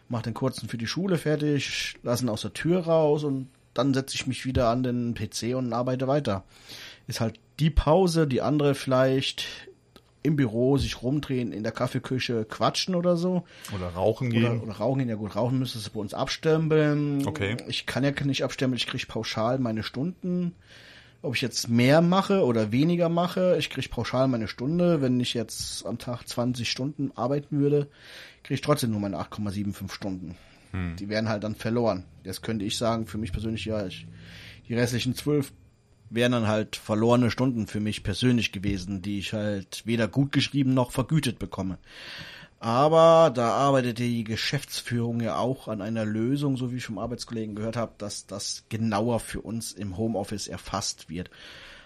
mache 0.09 0.25
den 0.25 0.35
kurzen 0.35 0.69
für 0.69 0.79
die 0.79 0.87
Schule 0.87 1.19
fertig, 1.19 1.97
lasse 2.03 2.25
ihn 2.25 2.29
aus 2.29 2.43
der 2.43 2.53
Tür 2.53 2.81
raus 2.87 3.25
und 3.25 3.49
dann 3.75 3.93
setze 3.93 4.15
ich 4.15 4.27
mich 4.27 4.47
wieder 4.47 4.69
an 4.69 4.83
den 4.83 5.15
PC 5.15 5.55
und 5.57 5.73
arbeite 5.73 6.07
weiter. 6.07 6.45
Ist 7.07 7.21
halt 7.21 7.39
die 7.61 7.71
Pause, 7.71 8.27
die 8.27 8.43
andere 8.43 8.75
vielleicht 8.75 9.47
im 10.23 10.37
Büro 10.37 10.79
sich 10.79 11.03
rumdrehen, 11.03 11.53
in 11.53 11.63
der 11.63 11.73
Kaffeeküche 11.73 12.47
quatschen 12.47 12.95
oder 12.95 13.17
so. 13.17 13.45
Oder 13.75 13.89
rauchen 13.89 14.31
gehen. 14.31 14.45
Oder, 14.45 14.63
oder 14.63 14.73
rauchen 14.73 15.01
gehen, 15.01 15.11
ja 15.11 15.17
gut, 15.17 15.37
rauchen 15.37 15.59
müsstest 15.59 15.87
du 15.87 15.91
bei 15.93 16.01
uns 16.01 16.15
abstempeln. 16.15 17.27
Okay. 17.27 17.59
Ich 17.69 17.85
kann 17.85 18.05
ja 18.05 18.11
nicht 18.25 18.43
abstempeln, 18.43 18.79
ich 18.79 18.87
kriege 18.87 19.07
pauschal 19.07 19.59
meine 19.59 19.83
Stunden. 19.83 20.55
Ob 21.21 21.35
ich 21.35 21.43
jetzt 21.43 21.69
mehr 21.69 22.01
mache 22.01 22.45
oder 22.45 22.73
weniger 22.73 23.09
mache, 23.11 23.57
ich 23.59 23.71
kriege 23.71 23.89
pauschal 23.89 24.27
meine 24.29 24.49
Stunde. 24.49 25.03
Wenn 25.03 25.21
ich 25.21 25.35
jetzt 25.35 25.85
am 25.87 25.99
Tag 25.99 26.27
20 26.27 26.71
Stunden 26.71 27.13
arbeiten 27.15 27.59
würde, 27.59 27.89
kriege 28.43 28.55
ich 28.55 28.61
trotzdem 28.63 28.91
nur 28.93 29.01
meine 29.01 29.19
8,75 29.19 29.93
Stunden. 29.93 30.37
Die 30.99 31.09
wären 31.09 31.29
halt 31.29 31.45
dann 31.45 31.55
verloren. 31.55 32.05
Jetzt 32.25 32.43
könnte 32.43 32.65
ich 32.65 32.77
sagen, 32.77 33.07
für 33.07 33.17
mich 33.17 33.31
persönlich, 33.31 33.65
ja, 33.65 33.87
ich, 33.87 34.07
die 34.69 34.75
restlichen 34.75 35.15
zwölf 35.15 35.53
wären 36.15 36.33
dann 36.33 36.49
halt 36.49 36.77
verlorene 36.77 37.31
Stunden 37.31 37.67
für 37.67 37.81
mich 37.81 38.03
persönlich 38.03 38.53
gewesen, 38.53 39.03
die 39.03 39.19
ich 39.19 39.33
halt 39.33 39.83
weder 39.85 40.09
gut 40.09 40.33
geschrieben 40.33 40.75
noch 40.75 40.93
vergütet 40.93 41.39
bekomme. 41.39 41.79
Aber 42.61 43.31
da 43.35 43.51
arbeitet 43.51 43.99
die 43.99 44.25
Geschäftsführung 44.25 45.21
ja 45.21 45.37
auch 45.37 45.69
an 45.69 45.83
einer 45.83 46.07
Lösung, 46.07 46.57
so 46.57 46.73
wie 46.73 46.77
ich 46.77 46.87
vom 46.87 46.99
Arbeitskollegen 46.99 47.55
gehört 47.55 47.77
habe, 47.77 47.93
dass 47.99 48.27
das 48.27 48.65
genauer 48.71 49.21
für 49.21 49.43
uns 49.43 49.73
im 49.73 49.99
Homeoffice 49.99 50.49
erfasst 50.49 51.11
wird. 51.11 51.31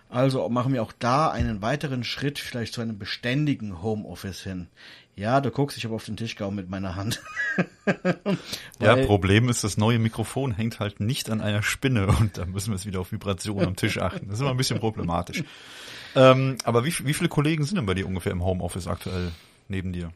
Also 0.08 0.48
machen 0.48 0.72
wir 0.72 0.82
auch 0.82 0.92
da 0.98 1.30
einen 1.30 1.60
weiteren 1.60 2.02
Schritt 2.02 2.38
vielleicht 2.38 2.72
zu 2.72 2.80
einem 2.80 2.98
beständigen 2.98 3.82
Homeoffice 3.82 4.42
hin. 4.42 4.68
Ja, 5.16 5.40
du 5.40 5.50
guckst, 5.50 5.76
ich 5.76 5.84
habe 5.84 5.96
auf 5.96 6.04
den 6.04 6.16
Tisch 6.16 6.36
gehauen 6.36 6.54
mit 6.54 6.70
meiner 6.70 6.96
Hand. 6.96 7.20
Ja, 8.80 8.94
Problem 8.94 9.48
ist, 9.48 9.64
das 9.64 9.76
neue 9.76 9.98
Mikrofon 9.98 10.52
hängt 10.52 10.78
halt 10.78 11.00
nicht 11.00 11.30
an 11.30 11.40
einer 11.40 11.64
Spinne 11.64 12.06
und 12.06 12.38
da 12.38 12.46
müssen 12.46 12.70
wir 12.70 12.76
jetzt 12.76 12.86
wieder 12.86 13.00
auf 13.00 13.10
Vibration 13.10 13.64
am 13.64 13.74
Tisch 13.74 13.98
achten. 13.98 14.26
Das 14.26 14.36
ist 14.36 14.40
immer 14.40 14.50
ein 14.50 14.56
bisschen 14.56 14.78
problematisch. 14.78 15.42
Ähm, 16.14 16.58
aber 16.62 16.84
wie, 16.84 16.94
wie 17.04 17.14
viele 17.14 17.28
Kollegen 17.28 17.64
sind 17.64 17.76
denn 17.76 17.86
bei 17.86 17.94
dir 17.94 18.06
ungefähr 18.06 18.30
im 18.30 18.44
Homeoffice 18.44 18.86
aktuell 18.86 19.32
neben 19.66 19.92
dir? 19.92 20.12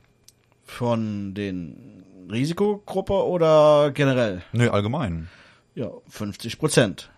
Von 0.65 1.35
den 1.35 2.05
Risikogruppe 2.31 3.27
oder 3.27 3.91
generell? 3.93 4.43
Nö, 4.53 4.71
allgemein. 4.71 5.29
Ja, 5.75 5.91
50 6.09 6.59
Prozent. 6.61 7.11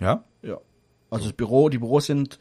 Ja? 0.00 0.24
Also 1.10 1.26
das 1.26 1.32
Büro, 1.32 1.68
die 1.68 1.78
Büros 1.78 2.06
sind 2.06 2.38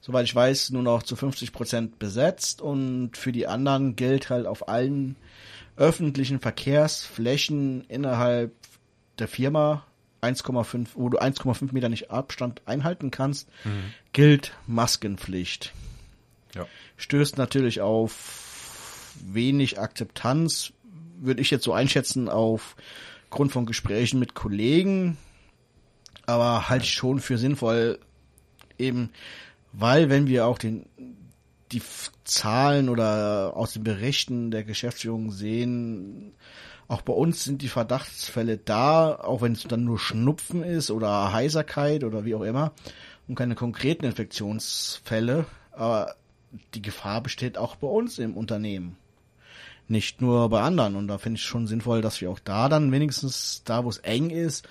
soweit 0.00 0.24
ich 0.24 0.34
weiß, 0.34 0.70
nur 0.70 0.82
noch 0.82 1.02
zu 1.02 1.16
50 1.16 1.52
Prozent 1.52 1.98
besetzt 1.98 2.62
und 2.62 3.16
für 3.16 3.32
die 3.32 3.46
anderen 3.46 3.96
gilt 3.96 4.30
halt 4.30 4.46
auf 4.46 4.68
allen 4.68 5.16
öffentlichen 5.76 6.40
Verkehrsflächen 6.40 7.84
innerhalb 7.88 8.52
der 9.18 9.28
Firma 9.28 9.84
1,5, 10.22 10.88
wo 10.94 11.08
du 11.08 11.18
1,5 11.18 11.72
Meter 11.72 11.88
nicht 11.88 12.10
Abstand 12.10 12.62
einhalten 12.66 13.10
kannst, 13.10 13.48
mhm. 13.64 13.92
gilt 14.12 14.52
Maskenpflicht. 14.66 15.72
Ja. 16.54 16.66
Stößt 16.96 17.38
natürlich 17.38 17.80
auf 17.80 19.14
wenig 19.24 19.78
Akzeptanz, 19.78 20.72
würde 21.18 21.40
ich 21.40 21.50
jetzt 21.50 21.64
so 21.64 21.72
einschätzen, 21.72 22.28
aufgrund 22.28 23.52
von 23.52 23.66
Gesprächen 23.66 24.18
mit 24.18 24.34
Kollegen, 24.34 25.16
aber 26.30 26.68
halte 26.68 26.84
ich 26.84 26.92
schon 26.92 27.20
für 27.20 27.38
sinnvoll, 27.38 27.98
eben, 28.78 29.10
weil 29.72 30.08
wenn 30.08 30.26
wir 30.26 30.46
auch 30.46 30.58
den, 30.58 30.86
die 31.72 31.82
Zahlen 32.24 32.88
oder 32.88 33.52
aus 33.56 33.72
den 33.72 33.84
Berichten 33.84 34.50
der 34.50 34.64
Geschäftsführung 34.64 35.30
sehen, 35.30 36.32
auch 36.88 37.02
bei 37.02 37.12
uns 37.12 37.44
sind 37.44 37.62
die 37.62 37.68
Verdachtsfälle 37.68 38.58
da, 38.58 39.14
auch 39.14 39.42
wenn 39.42 39.52
es 39.52 39.62
dann 39.62 39.84
nur 39.84 39.98
Schnupfen 39.98 40.64
ist 40.64 40.90
oder 40.90 41.32
Heiserkeit 41.32 42.02
oder 42.02 42.24
wie 42.24 42.34
auch 42.34 42.42
immer 42.42 42.72
und 43.28 43.36
keine 43.36 43.54
konkreten 43.54 44.06
Infektionsfälle. 44.06 45.46
Aber 45.70 46.16
die 46.74 46.82
Gefahr 46.82 47.20
besteht 47.20 47.56
auch 47.56 47.76
bei 47.76 47.86
uns 47.86 48.18
im 48.18 48.36
Unternehmen. 48.36 48.96
Nicht 49.86 50.20
nur 50.20 50.48
bei 50.48 50.62
anderen. 50.62 50.96
Und 50.96 51.06
da 51.06 51.18
finde 51.18 51.38
ich 51.38 51.44
schon 51.44 51.68
sinnvoll, 51.68 52.00
dass 52.00 52.20
wir 52.20 52.30
auch 52.30 52.40
da 52.40 52.68
dann 52.68 52.90
wenigstens 52.90 53.62
da, 53.64 53.84
wo 53.84 53.88
es 53.88 53.98
eng 53.98 54.30
ist, 54.30 54.68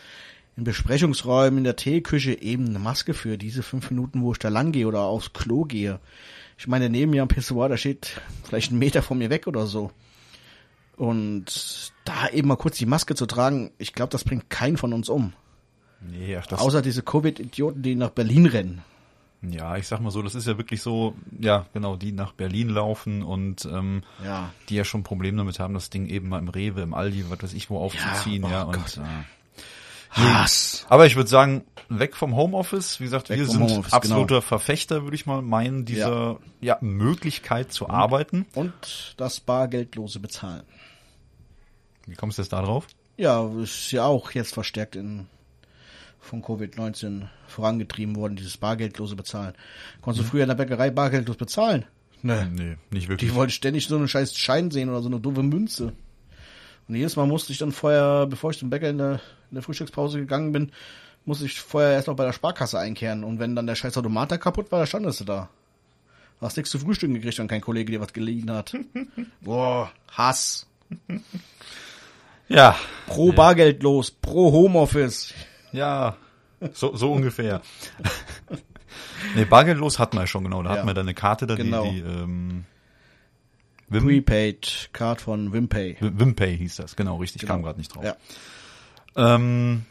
in 0.60 0.66
Besprechungsräumen, 0.66 1.60
in 1.60 1.64
der 1.64 1.78
Teeküche 1.78 2.40
eben 2.40 2.68
eine 2.68 2.80
Maske 2.80 3.14
für 3.14 3.38
diese 3.38 3.64
fünf 3.64 3.90
Minuten, 3.90 4.22
wo 4.22 4.34
ich 4.34 4.40
da 4.40 4.50
lang 4.50 4.72
gehe 4.74 4.88
oder 4.88 5.02
aufs 5.02 5.32
Klo 5.32 5.64
gehe. 5.64 6.00
Ich 6.58 6.68
meine, 6.68 6.90
neben 6.90 7.12
mir 7.12 7.22
am 7.22 7.30
Pissoir, 7.30 7.70
da 7.70 7.78
steht 7.78 8.20
vielleicht 8.44 8.70
einen 8.70 8.80
Meter 8.80 9.02
von 9.02 9.18
mir 9.18 9.30
weg 9.30 9.48
oder 9.48 9.66
so. 9.66 9.92
Und 10.98 11.94
da 12.04 12.28
eben 12.28 12.50
mal 12.50 12.58
kurz 12.58 12.78
die 12.78 12.86
Maske 12.86 13.16
zu 13.16 13.26
tragen, 13.26 13.72
ich 13.78 13.94
glaube, 13.94 14.12
das 14.12 14.26
bringt 14.26 14.50
keinen 14.50 14.76
von 14.76 14.92
uns 14.92 15.08
um. 15.08 15.32
Nee, 16.02 16.36
ach, 16.36 16.46
das 16.46 16.60
Außer 16.60 16.82
diese 16.82 17.04
Covid-Idioten, 17.04 17.82
die 17.82 17.96
nach 17.96 18.10
Berlin 18.10 18.46
rennen. 18.46 18.82
Ja, 19.42 19.78
ich 19.78 19.88
sag 19.88 20.02
mal 20.02 20.12
so, 20.12 20.22
das 20.22 20.36
ist 20.36 20.48
ja 20.48 20.58
wirklich 20.58 20.82
so, 20.82 21.16
ja, 21.40 21.66
genau, 21.72 21.96
die 21.96 22.12
nach 22.12 22.34
Berlin 22.34 22.68
laufen 22.68 23.24
und 23.24 23.64
ähm, 23.64 24.04
ja. 24.26 24.52
die 24.68 24.76
ja 24.76 24.84
schon 24.84 25.04
Probleme 25.04 25.38
damit 25.38 25.60
haben, 25.60 25.74
das 25.74 25.90
Ding 25.90 26.08
eben 26.08 26.28
mal 26.28 26.40
im 26.40 26.50
Rewe, 26.50 26.82
im 26.82 26.94
Aldi, 26.94 27.30
was 27.30 27.42
weiß 27.42 27.54
ich 27.54 27.70
wo 27.70 27.78
aufzuziehen, 27.78 28.44
ja, 28.44 28.50
ja 28.50 28.66
oh 28.66 28.72
und 28.72 28.98
äh, 28.98 29.24
Hass. 30.10 30.86
Aber 30.90 31.06
ich 31.06 31.16
würde 31.16 31.30
sagen, 31.30 31.64
weg 31.90 32.16
vom 32.16 32.36
Homeoffice. 32.36 33.00
Wie 33.00 33.06
gesagt, 33.06 33.30
weg 33.30 33.40
wir 33.40 33.46
sind 33.46 33.68
genau. 33.68 33.84
absoluter 33.92 34.36
genau. 34.36 34.42
Verfechter, 34.42 35.04
würde 35.04 35.16
ich 35.16 35.26
mal 35.26 35.42
meinen, 35.42 35.86
dieser 35.86 36.40
ja. 36.62 36.76
ja 36.76 36.78
Möglichkeit 36.82 37.72
zu 37.72 37.86
und, 37.86 37.92
arbeiten. 37.92 38.46
Und 38.56 39.14
das 39.18 39.40
bargeldlose 39.40 40.20
Bezahlen. 40.20 40.64
Wie 42.06 42.16
kommst 42.16 42.38
du 42.38 42.42
jetzt 42.42 42.54
da 42.54 42.62
drauf? 42.62 42.88
Ja, 43.18 43.48
ist 43.62 43.92
ja 43.92 44.06
auch 44.06 44.32
jetzt 44.32 44.54
verstärkt 44.54 44.96
in 44.96 45.28
von 46.22 46.44
Covid-19 46.44 47.28
vorangetrieben 47.48 48.16
worden, 48.16 48.36
dieses 48.36 48.58
bargeldlose 48.58 49.16
Bezahlen. 49.16 49.54
Konntest 50.02 50.22
du 50.22 50.26
mhm. 50.26 50.32
früher 50.32 50.44
in 50.44 50.50
der 50.50 50.56
Bäckerei 50.56 50.92
bargeldlos 50.92 51.38
bezahlen? 51.38 51.86
Nee. 52.22 52.46
nee, 52.52 52.78
nicht 52.92 53.08
wirklich. 53.08 53.32
Die 53.32 53.36
wollten 53.36 53.52
ständig 53.52 53.88
so 53.88 53.96
einen 53.96 54.08
scheiß 54.08 54.36
Schein 54.36 54.72
sehen 54.72 54.90
oder 54.90 55.02
so 55.02 55.08
eine 55.08 55.20
doofe 55.20 55.44
Münze. 55.44 55.94
Und 56.90 56.96
jedes 56.96 57.16
Mal 57.16 57.28
musste 57.28 57.52
ich 57.54 57.60
dann 57.60 57.72
vorher, 57.72 58.26
bevor 58.26 58.50
ich 58.50 58.58
zum 58.58 58.72
Bäcker 58.72 58.90
in 58.90 58.98
der, 58.98 59.22
in 59.52 59.56
der 59.56 59.62
Frühstückspause 59.62 60.20
gegangen 60.20 60.52
bin, 60.52 60.72
musste 61.24 61.46
ich 61.46 61.62
vorher 61.62 61.92
erst 61.92 62.08
noch 62.08 62.16
bei 62.16 62.26
der 62.26 62.34
Sparkasse 62.34 62.80
einkehren. 62.80 63.24
Und 63.24 63.40
wenn 63.40 63.56
dann 63.56 63.68
der 63.68 63.76
scheiß 63.76 63.96
Automat 63.96 64.32
da 64.32 64.38
kaputt 64.38 64.72
war, 64.72 64.80
dann 64.80 64.88
standest 64.88 65.20
du 65.20 65.26
da. 65.26 65.50
Du 66.40 66.46
hast 66.46 66.58
nichts 66.58 66.72
zu 66.72 66.80
frühstücken 66.80 67.14
gekriegt, 67.14 67.38
wenn 67.38 67.48
kein 67.48 67.62
Kollege 67.62 67.92
dir 67.92 68.02
was 68.02 68.12
geliehen 68.12 68.50
hat. 68.50 68.74
Boah, 69.42 69.92
Hass. 70.12 70.66
Ja. 72.48 72.76
Pro 73.06 73.34
Bargeldlos, 73.34 74.10
pro 74.10 74.52
Homeoffice. 74.52 75.34
Ja, 75.72 76.18
so, 76.74 76.96
so 76.96 77.14
ungefähr. 77.14 77.62
nee, 79.36 79.46
bargeldlos 79.46 80.00
hatten 80.00 80.18
wir 80.18 80.26
schon, 80.26 80.44
genau. 80.44 80.64
Da 80.64 80.72
ja. 80.72 80.78
hatten 80.78 80.88
wir 80.88 80.96
dann 80.96 81.06
eine 81.06 81.14
Karte, 81.14 81.46
da 81.46 81.56
genau. 81.56 81.84
die, 81.84 82.02
die 82.02 82.10
ähm, 82.10 82.66
Wim 83.90 84.04
Prepaid 84.04 84.90
Card 84.94 85.22
von 85.22 85.52
Wimpay. 85.52 85.98
Wimpay 86.00 86.58
hieß 86.58 86.78
das, 86.78 86.96
genau, 86.96 87.18
richtig, 87.18 87.42
genau. 87.42 87.54
kam 87.54 87.64
gerade 87.64 87.80
nicht 87.80 87.96
drauf. 87.96 88.04
Ja. 88.04 88.16
Ähm, 89.16 89.86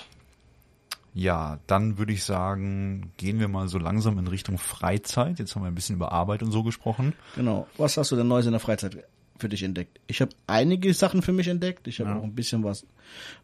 ja, 1.15 1.59
dann 1.67 1.99
würde 1.99 2.13
ich 2.13 2.23
sagen, 2.23 3.13
gehen 3.17 3.41
wir 3.41 3.49
mal 3.49 3.69
so 3.69 3.79
langsam 3.79 4.19
in 4.19 4.29
Richtung 4.29 4.57
Freizeit. 4.57 5.39
Jetzt 5.39 5.57
haben 5.57 5.63
wir 5.63 5.67
ein 5.67 5.75
bisschen 5.75 5.97
über 5.97 6.13
Arbeit 6.13 6.43
und 6.43 6.53
so 6.53 6.63
gesprochen. 6.63 7.15
Genau. 7.35 7.67
Was 7.77 7.97
hast 7.97 8.13
du 8.13 8.17
denn 8.17 8.29
Neues 8.29 8.47
in 8.47 8.53
der 8.53 8.61
Freizeit 8.61 9.05
für 9.37 9.49
dich 9.49 9.65
entdeckt? 9.65 10.01
Ich 10.07 10.21
habe 10.21 10.31
einige 10.47 10.95
Sachen 10.95 11.23
für 11.23 11.33
mich 11.33 11.49
entdeckt. 11.49 11.89
Ich 11.89 11.99
habe 12.01 12.11
ja. 12.11 12.17
auch 12.17 12.23
ein 12.23 12.35
bisschen 12.35 12.63
was 12.63 12.87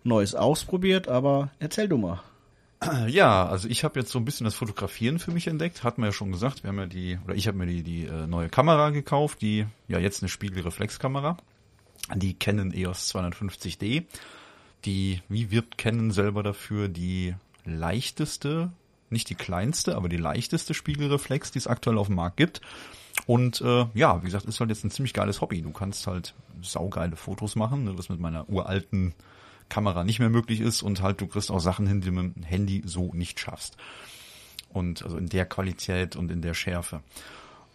Neues 0.05 0.37
ausprobiert, 0.37 1.09
aber 1.09 1.51
erzähl 1.59 1.89
du 1.89 1.99
mal. 1.99 2.23
Ja, 3.09 3.47
also 3.47 3.69
ich 3.69 3.85
habe 3.85 4.01
jetzt 4.01 4.11
so 4.11 4.19
ein 4.19 4.25
bisschen 4.25 4.45
das 4.45 4.55
Fotografieren 4.55 5.19
für 5.19 5.31
mich 5.31 5.47
entdeckt. 5.47 5.85
Hatten 5.85 6.03
wir 6.03 6.07
ja 6.07 6.13
schon 6.13 6.33
gesagt, 6.33 6.63
wir 6.63 6.69
haben 6.69 6.79
ja 6.79 6.87
die, 6.87 7.19
oder 7.25 7.35
ich 7.35 7.47
habe 7.47 7.59
mir 7.59 7.67
die, 7.67 7.83
die 7.83 8.05
äh, 8.05 8.27
neue 8.27 8.49
Kamera 8.49 8.91
gekauft, 8.91 9.43
die 9.43 9.67
ja 9.89 9.99
jetzt 9.99 10.23
eine 10.23 10.29
Spiegelreflexkamera. 10.29 11.37
Die 12.15 12.35
Canon 12.35 12.73
EOS 12.73 13.15
250D. 13.15 14.05
Die, 14.85 15.23
wie 15.29 15.51
wird 15.51 15.79
Canon 15.79 16.11
selber 16.11 16.43
dafür, 16.43 16.89
die 16.89 17.35
leichteste, 17.65 18.71
nicht 19.09 19.31
die 19.31 19.35
kleinste, 19.35 19.97
aber 19.97 20.09
die 20.09 20.19
leichteste 20.19 20.75
Spiegelreflex, 20.75 21.53
die 21.53 21.59
es 21.59 21.67
aktuell 21.67 21.97
auf 21.97 22.09
dem 22.09 22.17
Markt 22.17 22.37
gibt. 22.37 22.61
Und 23.27 23.61
äh, 23.61 23.87
ja, 23.95 24.21
wie 24.21 24.27
gesagt, 24.27 24.45
ist 24.45 24.61
halt 24.61 24.71
jetzt 24.71 24.85
ein 24.85 24.91
ziemlich 24.91 25.15
geiles 25.15 25.41
Hobby. 25.41 25.63
Du 25.63 25.71
kannst 25.71 26.07
halt 26.07 26.35
saugeile 26.63 27.17
Fotos 27.17 27.57
machen, 27.57 27.85
ne, 27.85 27.97
was 27.97 28.09
mit 28.09 28.21
meiner 28.21 28.49
uralten 28.49 29.15
Kamera 29.69 30.05
nicht 30.05 30.19
mehr 30.19 30.31
möglich 30.31 30.61
ist 30.61 30.83
und 30.83 31.03
halt 31.03 31.21
du 31.21 31.27
kriegst 31.27 31.51
auch 31.51 31.61
Sachen 31.61 31.87
hin, 31.87 32.01
die 32.01 32.09
du 32.09 32.13
mit 32.13 32.37
dem 32.37 32.43
Handy 32.43 32.83
so 32.85 33.13
nicht 33.15 33.41
schaffst. 33.41 33.77
Und 34.69 35.03
also 35.03 35.17
in 35.17 35.29
der 35.29 35.47
Qualität 35.47 36.17
und 36.17 36.31
in 36.31 36.43
der 36.43 36.55
Schärfe. 36.55 37.01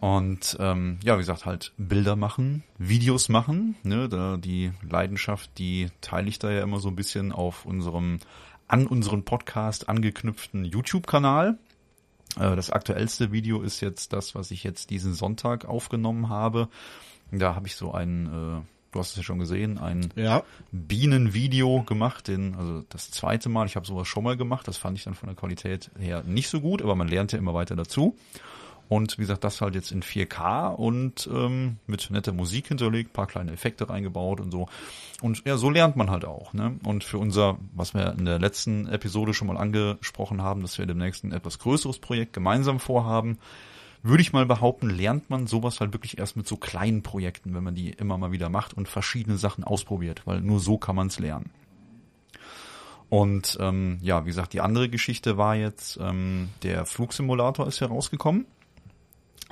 Und 0.00 0.56
ähm, 0.58 0.98
ja, 1.04 1.16
wie 1.16 1.20
gesagt, 1.20 1.44
halt 1.44 1.72
Bilder 1.76 2.16
machen, 2.16 2.64
Videos 2.78 3.28
machen. 3.28 3.76
Ne, 3.82 4.08
da 4.08 4.38
die 4.38 4.72
Leidenschaft, 4.88 5.50
die 5.58 5.88
teile 6.00 6.28
ich 6.28 6.38
da 6.38 6.50
ja 6.50 6.62
immer 6.62 6.80
so 6.80 6.88
ein 6.88 6.96
bisschen 6.96 7.32
auf 7.32 7.66
unserem, 7.66 8.18
an 8.66 8.86
unseren 8.86 9.24
Podcast 9.24 9.90
angeknüpften 9.90 10.64
YouTube-Kanal. 10.64 11.58
Äh, 12.38 12.56
das 12.56 12.70
aktuellste 12.70 13.30
Video 13.30 13.60
ist 13.60 13.80
jetzt 13.82 14.14
das, 14.14 14.34
was 14.34 14.50
ich 14.50 14.64
jetzt 14.64 14.88
diesen 14.88 15.12
Sonntag 15.12 15.66
aufgenommen 15.66 16.30
habe. 16.30 16.68
Da 17.30 17.54
habe 17.54 17.66
ich 17.66 17.76
so 17.76 17.92
ein, 17.92 18.26
äh, 18.26 18.60
du 18.92 18.98
hast 18.98 19.10
es 19.10 19.16
ja 19.16 19.22
schon 19.22 19.38
gesehen, 19.38 19.78
ein 19.78 20.12
ja. 20.16 20.42
Bienenvideo 20.72 21.82
gemacht, 21.82 22.28
den, 22.28 22.54
also 22.54 22.82
das 22.88 23.10
zweite 23.10 23.48
Mal, 23.48 23.66
ich 23.66 23.76
habe 23.76 23.86
sowas 23.86 24.08
schon 24.08 24.24
mal 24.24 24.36
gemacht, 24.36 24.66
das 24.68 24.76
fand 24.76 24.98
ich 24.98 25.04
dann 25.04 25.14
von 25.14 25.28
der 25.28 25.36
Qualität 25.36 25.90
her 25.98 26.22
nicht 26.26 26.48
so 26.48 26.60
gut, 26.60 26.82
aber 26.82 26.94
man 26.94 27.08
lernt 27.08 27.32
ja 27.32 27.38
immer 27.38 27.54
weiter 27.54 27.76
dazu. 27.76 28.16
Und 28.90 29.18
wie 29.18 29.22
gesagt, 29.22 29.44
das 29.44 29.60
halt 29.60 29.76
jetzt 29.76 29.92
in 29.92 30.02
4K 30.02 30.74
und 30.74 31.30
ähm, 31.32 31.76
mit 31.86 32.10
netter 32.10 32.32
Musik 32.32 32.66
hinterlegt, 32.66 33.12
paar 33.12 33.28
kleine 33.28 33.52
Effekte 33.52 33.88
reingebaut 33.88 34.40
und 34.40 34.50
so. 34.50 34.68
Und 35.22 35.44
ja, 35.46 35.56
so 35.56 35.70
lernt 35.70 35.94
man 35.94 36.10
halt 36.10 36.24
auch. 36.24 36.52
Ne? 36.54 36.76
Und 36.82 37.04
für 37.04 37.18
unser, 37.18 37.56
was 37.72 37.94
wir 37.94 38.16
in 38.18 38.24
der 38.24 38.40
letzten 38.40 38.88
Episode 38.88 39.32
schon 39.32 39.46
mal 39.46 39.58
angesprochen 39.58 40.42
haben, 40.42 40.62
dass 40.62 40.76
wir 40.76 40.86
demnächst 40.86 41.22
ein 41.22 41.30
etwas 41.30 41.60
größeres 41.60 42.00
Projekt 42.00 42.32
gemeinsam 42.32 42.80
vorhaben, 42.80 43.38
würde 44.02 44.22
ich 44.22 44.32
mal 44.32 44.46
behaupten, 44.46 44.88
lernt 44.88 45.28
man 45.30 45.46
sowas 45.46 45.80
halt 45.80 45.92
wirklich 45.92 46.18
erst 46.18 46.36
mit 46.36 46.46
so 46.46 46.56
kleinen 46.56 47.02
Projekten, 47.02 47.54
wenn 47.54 47.64
man 47.64 47.74
die 47.74 47.90
immer 47.90 48.16
mal 48.18 48.32
wieder 48.32 48.48
macht 48.48 48.74
und 48.74 48.88
verschiedene 48.88 49.36
Sachen 49.36 49.64
ausprobiert, 49.64 50.22
weil 50.26 50.40
nur 50.40 50.60
so 50.60 50.78
kann 50.78 50.96
man 50.96 51.08
es 51.08 51.18
lernen. 51.18 51.50
Und 53.10 53.58
ähm, 53.60 53.98
ja, 54.00 54.24
wie 54.24 54.30
gesagt, 54.30 54.52
die 54.52 54.60
andere 54.60 54.88
Geschichte 54.88 55.36
war 55.36 55.56
jetzt, 55.56 55.98
ähm, 56.00 56.48
der 56.62 56.86
Flugsimulator 56.86 57.66
ist 57.66 57.80
herausgekommen. 57.80 58.46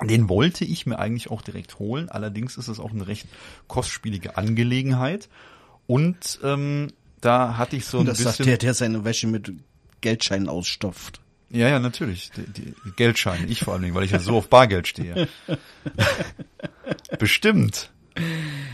Den 0.01 0.29
wollte 0.29 0.63
ich 0.63 0.85
mir 0.85 0.97
eigentlich 0.97 1.29
auch 1.29 1.41
direkt 1.41 1.77
holen. 1.77 2.07
Allerdings 2.07 2.55
ist 2.55 2.69
es 2.69 2.79
auch 2.79 2.91
eine 2.91 3.07
recht 3.07 3.27
kostspielige 3.67 4.37
Angelegenheit. 4.37 5.27
Und 5.87 6.39
ähm, 6.41 6.87
da 7.19 7.57
hatte 7.57 7.75
ich 7.75 7.85
so 7.85 7.99
ein 7.99 8.05
das 8.05 8.17
bisschen... 8.17 8.29
Das 8.29 8.37
sagt 8.37 8.47
der, 8.47 8.57
der 8.57 8.73
seine 8.73 9.03
Wäsche 9.03 9.27
mit 9.27 9.51
Geldscheinen 9.99 10.47
ausstopft. 10.47 11.19
Ja, 11.51 11.67
ja, 11.67 11.79
natürlich. 11.79 12.31
Die, 12.31 12.43
die 12.85 12.91
Geldscheine. 12.95 13.45
Ich 13.47 13.61
vor 13.61 13.73
allen 13.73 13.81
Dingen, 13.83 13.95
weil 13.95 14.03
ich 14.03 14.11
ja 14.11 14.19
so 14.19 14.37
auf 14.37 14.49
Bargeld 14.49 14.87
stehe. 14.87 15.27
Bestimmt. 17.19 17.91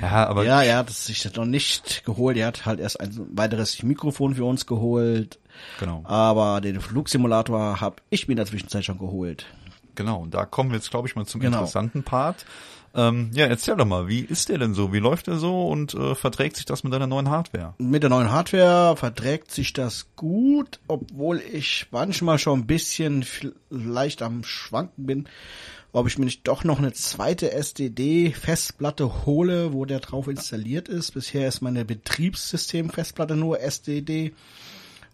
Ja, 0.01 0.27
aber. 0.27 0.43
Ja, 0.45 0.61
er 0.61 0.77
hat 0.77 0.89
sich 0.89 1.21
das 1.21 1.35
noch 1.35 1.45
nicht 1.45 2.03
geholt. 2.05 2.37
Er 2.37 2.47
hat 2.47 2.65
halt 2.65 2.79
erst 2.79 2.99
ein 2.99 3.11
weiteres 3.33 3.81
Mikrofon 3.83 4.35
für 4.35 4.45
uns 4.45 4.65
geholt. 4.65 5.39
Genau. 5.79 6.03
Aber 6.05 6.61
den 6.61 6.81
Flugsimulator 6.81 7.79
habe 7.79 7.97
ich 8.09 8.27
mir 8.27 8.33
in 8.33 8.37
der 8.37 8.45
Zwischenzeit 8.45 8.83
schon 8.83 8.97
geholt. 8.97 9.45
Genau, 9.95 10.21
und 10.23 10.33
da 10.33 10.45
kommen 10.45 10.71
wir 10.71 10.75
jetzt, 10.77 10.91
glaube 10.91 11.07
ich, 11.07 11.15
mal 11.15 11.25
zum 11.25 11.39
Genau. 11.41 11.57
interessanten 11.59 12.03
Part. 12.03 12.45
Ähm, 12.95 13.31
ja, 13.33 13.45
erzähl 13.47 13.75
doch 13.75 13.85
mal, 13.85 14.07
wie 14.07 14.21
ist 14.21 14.47
der 14.47 14.57
denn 14.57 14.73
so? 14.73 14.93
Wie 14.93 14.99
läuft 14.99 15.27
der 15.27 15.35
so 15.35 15.67
und 15.67 15.93
äh, 15.93 16.15
verträgt 16.15 16.55
sich 16.55 16.65
das 16.65 16.85
mit 16.85 16.93
deiner 16.93 17.07
neuen 17.07 17.29
Hardware? 17.29 17.73
Mit 17.77 18.03
der 18.03 18.09
neuen 18.09 18.31
Hardware 18.31 18.95
verträgt 18.95 19.51
sich 19.51 19.73
das 19.73 20.07
gut, 20.15 20.79
obwohl 20.87 21.41
ich 21.51 21.87
manchmal 21.91 22.39
schon 22.39 22.61
ein 22.61 22.67
bisschen 22.67 23.23
vielleicht 23.23 24.21
am 24.21 24.45
Schwanken 24.45 25.05
bin, 25.05 25.27
ob 25.91 26.07
ich 26.07 26.17
mir 26.17 26.25
nicht 26.25 26.47
doch 26.47 26.63
noch 26.63 26.79
eine 26.79 26.93
zweite 26.93 27.51
SDD-Festplatte 27.51 29.25
hole, 29.25 29.73
wo 29.73 29.83
der 29.83 29.99
drauf 29.99 30.29
installiert 30.29 30.87
ist. 30.87 31.13
Bisher 31.13 31.49
ist 31.49 31.61
meine 31.61 31.83
Betriebssystem-Festplatte 31.83 33.35
nur 33.35 33.59
SDD. 33.59 34.33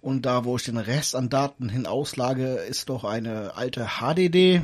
Und 0.02 0.26
da, 0.26 0.46
wo 0.46 0.56
ich 0.56 0.64
den 0.64 0.78
Rest 0.78 1.16
an 1.16 1.30
Daten 1.30 1.70
hin 1.70 1.86
auslage, 1.86 2.56
ist 2.56 2.90
doch 2.90 3.04
eine 3.04 3.56
alte 3.56 3.88
HDD. 4.00 4.62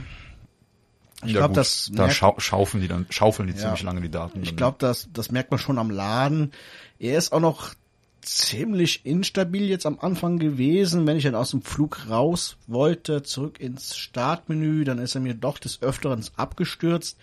Ich 1.25 1.31
Ja, 1.31 1.39
glaube, 1.39 1.55
das 1.55 1.89
da 1.93 2.09
schau 2.11 2.35
schaufeln 2.39 2.81
die 2.81 2.87
dann, 2.87 3.07
schaufeln 3.09 3.47
die 3.47 3.53
Ja. 3.55 3.59
ziemlich 3.59 3.81
lange 3.83 4.01
die 4.01 4.11
Daten. 4.11 4.43
ich 4.43 4.55
glaube, 4.55 4.77
das, 4.79 5.09
das 5.11 5.31
merkt 5.31 5.49
man 5.51 5.59
schon 5.59 5.79
am 5.79 5.89
Laden. 5.89 6.51
Er 6.99 7.17
ist 7.17 7.33
auch 7.33 7.39
noch 7.39 7.73
ziemlich 8.21 9.05
instabil 9.05 9.67
jetzt 9.69 9.85
am 9.85 9.99
Anfang 9.99 10.37
gewesen. 10.37 11.07
Wenn 11.07 11.17
ich 11.17 11.23
dann 11.23 11.33
aus 11.35 11.51
dem 11.51 11.61
Flug 11.61 12.07
raus 12.09 12.57
wollte, 12.67 13.23
zurück 13.23 13.59
ins 13.59 13.95
Startmenü, 13.97 14.83
dann 14.83 14.99
ist 14.99 15.15
er 15.15 15.21
mir 15.21 15.33
doch 15.33 15.57
des 15.59 15.81
Öfteren 15.81 16.23
abgestürzt. 16.35 17.17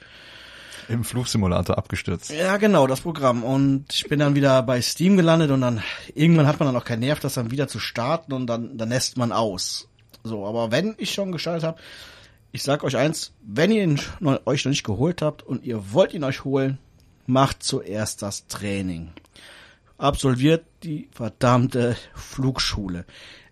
im 0.88 1.04
Flugsimulator 1.04 1.78
abgestürzt. 1.78 2.30
Ja, 2.30 2.56
genau, 2.56 2.86
das 2.86 3.00
Programm. 3.02 3.44
Und 3.44 3.86
ich 3.92 4.08
bin 4.08 4.18
dann 4.18 4.34
wieder 4.34 4.62
bei 4.62 4.82
Steam 4.82 5.16
gelandet 5.16 5.50
und 5.50 5.60
dann 5.60 5.82
irgendwann 6.14 6.46
hat 6.46 6.58
man 6.58 6.66
dann 6.66 6.76
auch 6.76 6.84
keinen 6.84 7.00
Nerv, 7.00 7.20
das 7.20 7.34
dann 7.34 7.50
wieder 7.50 7.68
zu 7.68 7.78
starten 7.78 8.32
und 8.32 8.46
dann, 8.46 8.76
dann 8.76 8.88
lässt 8.88 9.16
man 9.16 9.30
aus. 9.32 9.88
So, 10.24 10.46
aber 10.46 10.70
wenn 10.72 10.94
ich 10.98 11.12
schon 11.14 11.32
gestartet 11.32 11.64
habe, 11.64 11.78
ich 12.54 12.62
sag 12.62 12.84
euch 12.84 12.96
eins, 12.96 13.32
wenn 13.44 13.72
ihr 13.72 13.82
ihn 13.82 14.00
noch, 14.20 14.46
euch 14.46 14.64
noch 14.64 14.70
nicht 14.70 14.84
geholt 14.84 15.22
habt 15.22 15.42
und 15.42 15.64
ihr 15.64 15.92
wollt 15.92 16.14
ihn 16.14 16.22
euch 16.22 16.44
holen, 16.44 16.78
macht 17.26 17.64
zuerst 17.64 18.22
das 18.22 18.46
Training. 18.46 19.10
Absolviert 19.98 20.64
die 20.84 21.08
verdammte 21.10 21.96
Flugschule. 22.14 23.06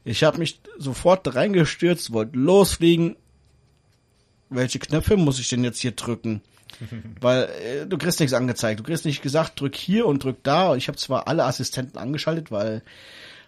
Ich 0.04 0.22
habe 0.22 0.38
mich 0.38 0.60
sofort 0.78 1.34
reingestürzt, 1.34 2.12
wollte 2.12 2.38
losfliegen. 2.38 3.16
Welche 4.50 4.78
Knöpfe 4.78 5.16
muss 5.16 5.40
ich 5.40 5.48
denn 5.48 5.64
jetzt 5.64 5.80
hier 5.80 5.92
drücken? 5.92 6.40
Weil 7.20 7.48
äh, 7.60 7.86
du 7.88 7.98
kriegst 7.98 8.20
nichts 8.20 8.34
angezeigt. 8.34 8.78
Du 8.78 8.84
kriegst 8.84 9.04
nicht 9.04 9.20
gesagt, 9.20 9.60
drück 9.60 9.74
hier 9.74 10.06
und 10.06 10.22
drück 10.22 10.44
da. 10.44 10.76
Ich 10.76 10.86
habe 10.86 10.96
zwar 10.96 11.26
alle 11.26 11.42
Assistenten 11.42 11.98
angeschaltet, 11.98 12.52
weil 12.52 12.82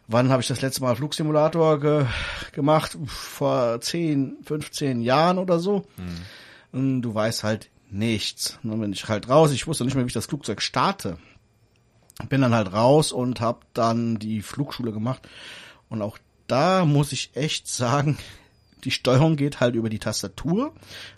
wann 0.09 0.31
habe 0.31 0.43
ich 0.43 0.49
das 0.49 0.61
letzte 0.61 0.83
Mal 0.83 0.97
Flugsimulator 0.97 1.81
ge 1.81 2.07
gemacht? 2.53 2.97
Vor 3.07 3.81
10, 3.81 4.39
15 4.45 5.03
Jahren 5.03 5.39
oder 5.39 5.59
so. 5.59 5.87
Und 6.73 7.03
du 7.03 7.15
weißt 7.15 7.45
halt 7.45 7.71
nichts. 7.91 8.59
Und 8.63 8.71
dann 8.71 8.81
bin 8.81 8.93
ich 8.93 9.09
halt 9.09 9.29
raus. 9.29 9.53
Ich 9.53 9.67
wusste 9.67 9.85
nicht 9.85 9.95
mehr, 9.95 10.05
wie 10.05 10.09
ich 10.09 10.15
das 10.15 10.27
Flugzeug 10.27 10.61
starte. 10.61 11.19
Bin 12.29 12.43
dann 12.43 12.55
halt 12.55 12.73
raus 12.73 13.13
und 13.13 13.41
habe 13.41 13.61
dann 13.73 14.19
die 14.19 14.43
Flugschule 14.43 14.93
gemacht. 14.93 15.29
Und 15.89 16.03
auch 16.03 16.19
da 16.47 16.85
muss 16.85 17.13
ich 17.13 17.31
echt 17.35 17.69
sagen, 17.69 18.19
die 18.85 18.91
Steuerung 18.91 19.37
geht 19.37 19.61
halt 19.61 19.77
über 19.77 19.89
die 19.89 19.99
Tastatur, 19.99 20.75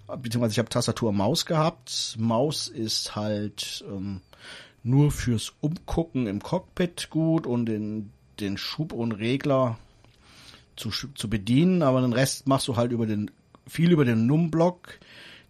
beziehungsweise 0.06 0.52
ich 0.52 0.58
habe 0.58 0.68
Tastatur 0.68 1.12
Maus 1.12 1.46
gehabt. 1.46 2.14
Maus 2.18 2.68
ist 2.68 3.16
halt 3.16 3.84
ähm, 3.88 4.20
nur 4.84 5.10
fürs 5.10 5.52
Umgucken 5.60 6.28
im 6.28 6.40
Cockpit 6.40 7.10
gut 7.10 7.46
und 7.46 7.66
den, 7.66 8.12
den 8.40 8.56
Schub 8.58 8.92
und 8.92 9.12
Regler 9.12 9.78
zu, 10.76 10.90
zu 10.90 11.30
bedienen, 11.30 11.82
aber 11.82 12.00
den 12.00 12.12
Rest 12.12 12.46
machst 12.46 12.68
du 12.68 12.76
halt 12.76 12.92
über 12.92 13.06
den, 13.06 13.30
viel 13.66 13.92
über 13.92 14.04
den 14.04 14.26
Num-Block. 14.26 14.98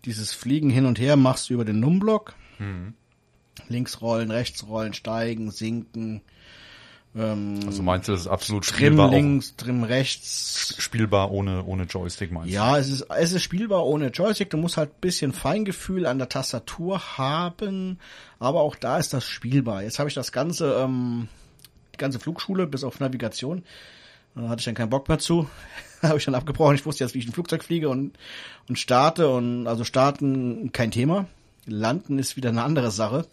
Dieses 0.05 0.33
Fliegen 0.33 0.71
hin 0.71 0.87
und 0.87 1.00
her 1.00 1.16
machst 1.16 1.50
du 1.50 1.54
über 1.54 1.65
den 1.65 1.80
Num-Block. 1.80 2.34
Links 3.69 4.00
rollen, 4.00 4.30
rechts 4.30 4.67
rollen, 4.69 4.95
steigen, 4.95 5.50
sinken, 5.50 6.23
ähm, 7.17 7.61
Also 7.67 7.82
meinst 7.82 8.08
du, 8.08 8.13
das 8.13 8.23
ist 8.23 8.26
absolut 8.26 8.65
Trim 8.65 8.76
spielbar, 8.76 9.11
links, 9.11 9.56
Trim 9.56 9.84
rechts, 9.84 10.75
spielbar 10.78 11.30
ohne, 11.30 11.65
ohne 11.65 11.84
Joystick 11.84 12.30
meinst 12.30 12.50
du? 12.50 12.54
Ja, 12.54 12.76
es 12.76 12.91
ist, 12.91 13.06
es 13.08 13.32
ist 13.32 13.43
spielbar 13.43 13.87
ohne 13.87 14.08
Joystick. 14.08 14.50
Du 14.50 14.58
musst 14.58 14.76
halt 14.76 14.91
ein 14.91 15.00
bisschen 15.00 15.32
Feingefühl 15.32 16.06
an 16.06 16.19
der 16.19 16.28
Tastatur 16.28 17.17
haben. 17.17 17.99
Aber 18.39 18.61
auch 18.61 18.76
da 18.76 18.99
ist 18.99 19.15
das 19.15 19.25
spielbar. 19.25 19.82
Jetzt 19.82 19.99
habe 19.99 20.11
ich 20.11 20.15
das 20.15 20.30
ganze, 20.30 20.75
ähm, 20.75 21.28
ganze 21.99 22.19
Flugschule 22.19 22.67
bis 22.67 22.85
auf 22.85 23.00
Navigation. 23.00 23.65
Da 24.35 24.49
hatte 24.49 24.61
ich 24.61 24.67
dann 24.67 24.75
keinen 24.75 24.91
Bock 24.91 25.09
mehr 25.09 25.19
zu. 25.19 25.49
habe 26.02 26.19
ich 26.19 26.25
dann 26.25 26.35
abgebrochen. 26.35 26.75
Ich 26.75 26.87
wusste 26.87 27.04
jetzt, 27.04 27.15
wie 27.15 27.19
ich 27.19 27.26
ein 27.26 27.32
Flugzeug 27.32 27.65
fliege 27.65 27.89
und, 27.89 28.19
und 28.69 28.78
starte. 28.78 29.28
Und 29.30 29.67
also 29.67 29.85
starten 29.85 30.73
kein 30.73 30.91
Thema. 30.91 31.26
Landen 31.67 32.19
ist 32.19 32.37
wieder 32.37 32.50
eine 32.50 32.63
andere 32.63 32.91
Sache. 32.91 33.26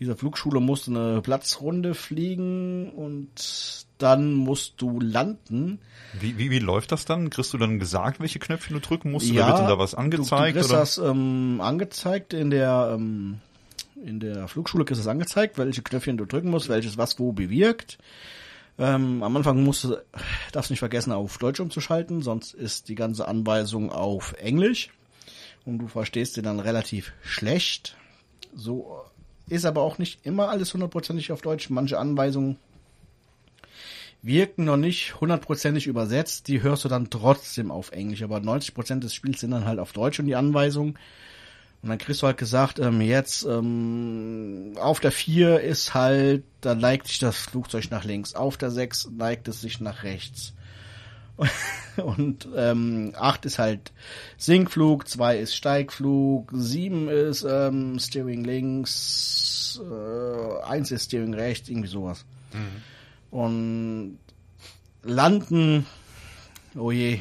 Diese 0.00 0.16
Flugschule 0.16 0.60
musste 0.60 0.90
eine 0.90 1.22
Platzrunde 1.22 1.94
fliegen 1.94 2.90
und 2.90 3.86
dann 3.98 4.34
musst 4.34 4.74
du 4.78 5.00
landen. 5.00 5.78
Wie, 6.20 6.36
wie, 6.36 6.50
wie 6.50 6.58
läuft 6.58 6.92
das 6.92 7.06
dann? 7.06 7.30
Kriegst 7.30 7.54
du 7.54 7.58
dann 7.58 7.78
gesagt, 7.78 8.20
welche 8.20 8.38
Knöpfe 8.38 8.74
du 8.74 8.80
drücken 8.80 9.12
musst? 9.12 9.30
oder 9.30 9.46
wird 9.46 9.58
denn 9.58 9.68
da 9.68 9.78
was 9.78 9.94
angezeigt? 9.94 10.30
Du, 10.30 10.36
du 10.36 10.52
kriegst 10.52 10.70
oder? 10.70 10.80
das 10.80 10.98
ähm, 10.98 11.60
angezeigt 11.62 12.34
in 12.34 12.50
der 12.50 12.92
ähm, 12.94 13.40
in 14.04 14.20
der 14.20 14.48
Flugschule 14.48 14.84
kriegst 14.84 15.00
du 15.00 15.02
es 15.02 15.08
angezeigt, 15.08 15.58
welche 15.58 15.82
Knöpfchen 15.82 16.16
du 16.16 16.24
drücken 16.24 16.50
musst, 16.50 16.68
welches 16.68 16.98
was 16.98 17.18
wo 17.18 17.32
bewirkt. 17.32 17.98
Ähm, 18.78 19.22
am 19.22 19.36
Anfang 19.36 19.62
musst 19.62 19.84
du, 19.84 19.96
darfst 20.52 20.70
nicht 20.70 20.80
vergessen, 20.80 21.12
auf 21.12 21.38
Deutsch 21.38 21.60
umzuschalten, 21.60 22.20
sonst 22.20 22.52
ist 22.52 22.88
die 22.88 22.94
ganze 22.94 23.26
Anweisung 23.26 23.90
auf 23.90 24.34
Englisch 24.34 24.90
und 25.64 25.78
du 25.78 25.88
verstehst 25.88 26.34
sie 26.34 26.42
dann 26.42 26.60
relativ 26.60 27.12
schlecht. 27.22 27.96
So 28.54 29.00
ist 29.48 29.64
aber 29.64 29.80
auch 29.80 29.98
nicht 29.98 30.26
immer 30.26 30.50
alles 30.50 30.74
hundertprozentig 30.74 31.32
auf 31.32 31.40
Deutsch. 31.40 31.70
Manche 31.70 31.98
Anweisungen 31.98 32.58
wirken 34.22 34.64
noch 34.64 34.76
nicht 34.76 35.20
hundertprozentig 35.20 35.86
übersetzt, 35.86 36.48
die 36.48 36.62
hörst 36.62 36.84
du 36.84 36.88
dann 36.88 37.10
trotzdem 37.10 37.70
auf 37.70 37.92
Englisch, 37.92 38.22
aber 38.22 38.38
90% 38.38 39.00
des 39.00 39.14
Spiels 39.14 39.40
sind 39.40 39.52
dann 39.52 39.64
halt 39.64 39.78
auf 39.78 39.92
Deutsch 39.92 40.18
und 40.18 40.26
die 40.26 40.34
Anweisungen. 40.34 40.98
Und 41.82 41.90
dann 41.90 41.98
kriegst 41.98 42.22
du 42.22 42.26
halt 42.26 42.38
gesagt, 42.38 42.78
ähm, 42.78 43.00
jetzt 43.00 43.44
ähm, 43.44 44.72
auf 44.76 45.00
der 45.00 45.12
4 45.12 45.60
ist 45.60 45.94
halt, 45.94 46.44
da 46.60 46.74
neigt 46.74 47.06
sich 47.06 47.18
das 47.18 47.36
Flugzeug 47.36 47.90
nach 47.90 48.04
links, 48.04 48.34
auf 48.34 48.56
der 48.56 48.70
6 48.70 49.10
neigt 49.16 49.46
es 49.48 49.60
sich 49.60 49.80
nach 49.80 50.02
rechts. 50.02 50.52
Und 51.96 52.48
ähm, 52.56 53.12
8 53.16 53.44
ist 53.46 53.58
halt 53.58 53.92
Sinkflug, 54.36 55.06
2 55.06 55.38
ist 55.38 55.54
Steigflug, 55.54 56.50
7 56.54 57.08
ist 57.08 57.46
ähm, 57.48 57.98
Steering 57.98 58.44
links, 58.44 59.80
äh, 59.82 60.62
1 60.64 60.90
ist 60.90 61.04
Steering 61.04 61.34
rechts, 61.34 61.68
irgendwie 61.68 61.88
sowas. 61.88 62.24
Und 63.30 64.18
landen, 65.02 65.86
oh 66.74 66.90
je. 66.90 67.20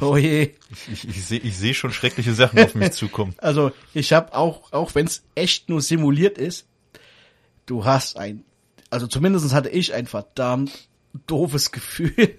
Oh 0.00 0.16
je. 0.16 0.54
Ich, 0.92 1.08
ich 1.08 1.24
sehe 1.24 1.40
ich 1.40 1.56
seh 1.56 1.74
schon 1.74 1.92
schreckliche 1.92 2.34
Sachen 2.34 2.58
auf 2.58 2.74
mich 2.74 2.92
zukommen. 2.92 3.34
Also 3.38 3.72
ich 3.92 4.12
habe 4.12 4.34
auch, 4.34 4.72
auch 4.72 4.94
wenn 4.94 5.06
es 5.06 5.22
echt 5.34 5.68
nur 5.68 5.80
simuliert 5.80 6.38
ist, 6.38 6.66
du 7.66 7.84
hast 7.84 8.16
ein, 8.16 8.44
also 8.90 9.06
zumindest 9.06 9.52
hatte 9.52 9.68
ich 9.68 9.94
ein 9.94 10.06
verdammt 10.06 10.88
doofes 11.26 11.72
Gefühl, 11.72 12.38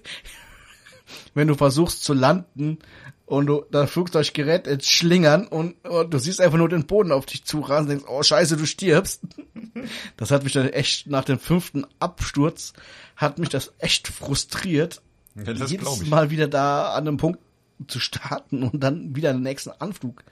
wenn 1.34 1.48
du 1.48 1.54
versuchst 1.54 2.04
zu 2.04 2.12
landen 2.12 2.78
und 3.26 3.46
du 3.46 3.64
das 3.70 3.90
Flugzeug 3.90 4.32
gerät 4.34 4.66
ins 4.66 4.88
Schlingern 4.88 5.46
und, 5.48 5.84
und 5.84 6.14
du 6.14 6.18
siehst 6.18 6.40
einfach 6.40 6.58
nur 6.58 6.68
den 6.68 6.86
Boden 6.86 7.12
auf 7.12 7.26
dich 7.26 7.44
zurasen 7.44 7.84
und 7.84 7.88
denkst, 7.88 8.04
oh 8.08 8.22
scheiße, 8.22 8.56
du 8.56 8.66
stirbst. 8.66 9.22
Das 10.16 10.30
hat 10.30 10.42
mich 10.42 10.54
dann 10.54 10.70
echt 10.70 11.06
nach 11.06 11.24
dem 11.24 11.38
fünften 11.38 11.86
Absturz 12.00 12.72
hat 13.14 13.38
mich 13.38 13.50
das 13.50 13.74
echt 13.78 14.08
frustriert, 14.08 15.02
Ja, 15.34 15.52
das 15.52 15.70
jedes 15.70 16.00
ich. 16.00 16.08
Mal 16.08 16.30
wieder 16.30 16.48
da 16.48 16.94
an 16.94 17.06
einem 17.06 17.18
Punkt 17.18 17.40
zu 17.88 18.00
starten 18.00 18.62
und 18.62 18.82
dann 18.82 19.14
wieder 19.14 19.32
den 19.32 19.42
nächsten 19.42 19.70
Anflug 19.70 20.24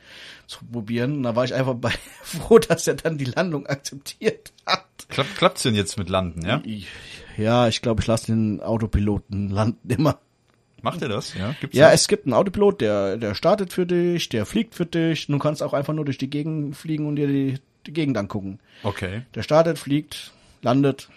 zu 0.46 0.64
probieren. 0.64 1.16
Und 1.18 1.22
da 1.24 1.36
war 1.36 1.44
ich 1.44 1.54
einfach 1.54 1.74
bei 1.74 1.92
froh, 2.22 2.58
dass 2.58 2.86
er 2.86 2.94
dann 2.94 3.18
die 3.18 3.24
Landung 3.26 3.66
akzeptiert 3.66 4.52
hat. 4.66 4.84
Klappt, 5.08 5.36
klappt's 5.36 5.62
denn 5.62 5.74
jetzt 5.74 5.98
mit 5.98 6.08
Landen, 6.08 6.44
ja? 6.46 6.62
Ich, 6.64 6.88
ja, 7.36 7.68
ich 7.68 7.82
glaube, 7.82 8.00
ich 8.00 8.06
lasse 8.06 8.26
den 8.26 8.60
Autopiloten 8.60 9.50
landen 9.50 9.90
immer. 9.90 10.18
Macht 10.82 11.00
er 11.02 11.08
das? 11.08 11.34
Ja, 11.34 11.54
gibt's 11.60 11.76
Ja, 11.76 11.90
das? 11.90 12.02
es 12.02 12.08
gibt 12.08 12.26
einen 12.26 12.34
Autopilot, 12.34 12.80
der, 12.80 13.16
der 13.16 13.34
startet 13.34 13.72
für 13.72 13.86
dich, 13.86 14.28
der 14.28 14.44
fliegt 14.44 14.74
für 14.74 14.84
dich. 14.86 15.26
Du 15.26 15.38
kannst 15.38 15.62
auch 15.62 15.72
einfach 15.72 15.94
nur 15.94 16.04
durch 16.04 16.18
die 16.18 16.28
Gegend 16.28 16.76
fliegen 16.76 17.06
und 17.06 17.16
dir 17.16 17.26
die, 17.26 17.58
die 17.86 17.92
Gegend 17.92 18.16
angucken. 18.18 18.58
Okay. 18.82 19.22
Der 19.34 19.42
startet, 19.42 19.78
fliegt, 19.78 20.32
landet. 20.62 21.08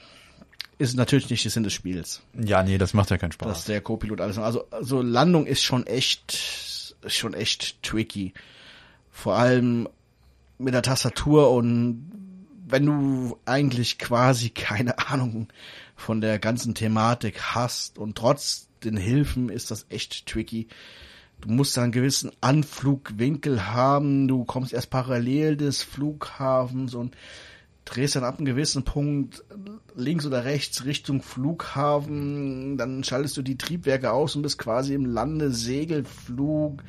Ist 0.79 0.95
natürlich 0.95 1.29
nicht 1.29 1.43
der 1.43 1.51
Sinn 1.51 1.63
des 1.63 1.73
Spiels. 1.73 2.21
Ja, 2.33 2.61
nee, 2.61 2.77
das 2.77 2.93
macht 2.93 3.09
ja 3.09 3.17
keinen 3.17 3.31
Spaß. 3.31 3.47
dass 3.47 3.65
der 3.65 3.81
Co-Pilot 3.81 4.21
alles. 4.21 4.37
Also, 4.37 4.67
also 4.69 5.01
Landung 5.01 5.47
ist 5.47 5.63
schon 5.63 5.87
echt, 5.87 6.95
schon 7.07 7.33
echt 7.33 7.81
tricky. 7.81 8.33
Vor 9.11 9.35
allem 9.35 9.89
mit 10.59 10.73
der 10.73 10.83
Tastatur 10.83 11.51
und 11.51 12.11
wenn 12.67 12.85
du 12.85 13.39
eigentlich 13.45 13.97
quasi 13.97 14.49
keine 14.55 14.99
Ahnung 15.09 15.47
von 15.95 16.21
der 16.21 16.37
ganzen 16.37 16.75
Thematik 16.75 17.41
hast 17.41 17.97
und 17.97 18.15
trotz 18.15 18.67
den 18.83 18.97
Hilfen 18.97 19.49
ist 19.49 19.71
das 19.71 19.87
echt 19.89 20.27
tricky. 20.27 20.67
Du 21.41 21.49
musst 21.49 21.77
einen 21.77 21.91
gewissen 21.91 22.31
Anflugwinkel 22.41 23.67
haben. 23.67 24.27
Du 24.27 24.43
kommst 24.45 24.73
erst 24.73 24.89
parallel 24.89 25.55
des 25.55 25.83
Flughafens 25.83 26.93
und 26.93 27.15
drehst 27.87 28.15
dann 28.15 28.23
ab 28.23 28.37
einem 28.37 28.45
gewissen 28.45 28.83
Punkt 28.83 29.43
links 29.95 30.25
oder 30.25 30.45
rechts 30.45 30.85
Richtung 30.85 31.21
Flughafen. 31.21 32.77
Dann 32.77 33.03
schaltest 33.03 33.37
du 33.37 33.41
die 33.41 33.57
Triebwerke 33.57 34.11
aus 34.11 34.35
und 34.35 34.41
bist 34.41 34.57
quasi 34.57 34.93
im 34.93 35.05
Landesegelflug. 35.05 36.83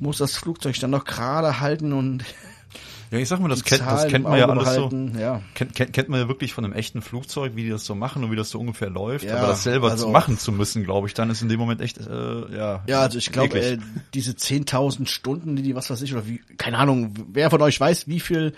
Musst 0.00 0.20
das 0.20 0.36
Flugzeug 0.36 0.78
dann 0.80 0.90
noch 0.90 1.04
gerade 1.04 1.60
halten 1.60 1.92
und 1.92 2.24
ja, 3.10 3.18
ich 3.18 3.28
sag 3.28 3.38
mal, 3.38 3.48
das 3.48 3.62
kennt, 3.62 3.82
das 3.82 4.08
kennt 4.08 4.24
man 4.24 4.38
ja 4.38 4.48
alles 4.48 4.64
behalten, 4.64 5.12
so. 5.14 5.20
Ja. 5.20 5.40
Kennt, 5.54 5.74
kennt, 5.76 5.92
kennt 5.92 6.08
man 6.08 6.20
ja 6.20 6.28
wirklich 6.28 6.52
von 6.52 6.64
einem 6.64 6.74
echten 6.74 7.00
Flugzeug, 7.00 7.54
wie 7.54 7.62
die 7.62 7.70
das 7.70 7.84
so 7.84 7.94
machen 7.94 8.24
und 8.24 8.32
wie 8.32 8.36
das 8.36 8.50
so 8.50 8.58
ungefähr 8.58 8.90
läuft. 8.90 9.24
Ja, 9.24 9.36
Aber 9.36 9.46
das 9.46 9.62
selber 9.62 9.92
also 9.92 10.06
zu 10.06 10.10
machen 10.10 10.36
zu 10.36 10.50
müssen, 10.50 10.82
glaube 10.82 11.06
ich, 11.06 11.14
dann 11.14 11.30
ist 11.30 11.40
in 11.40 11.48
dem 11.48 11.60
Moment 11.60 11.80
echt, 11.80 11.98
äh, 11.98 12.56
ja. 12.56 12.82
Ja, 12.88 13.00
also 13.00 13.18
ich 13.18 13.30
glaube, 13.30 13.60
äh, 13.60 13.78
diese 14.14 14.32
10.000 14.32 15.06
Stunden, 15.06 15.54
die 15.54 15.62
die, 15.62 15.76
was 15.76 15.90
weiß 15.90 16.02
ich, 16.02 16.12
oder 16.12 16.26
wie, 16.26 16.40
keine 16.58 16.78
Ahnung, 16.78 17.14
wer 17.32 17.50
von 17.50 17.62
euch 17.62 17.78
weiß, 17.78 18.08
wie 18.08 18.20
viel 18.20 18.52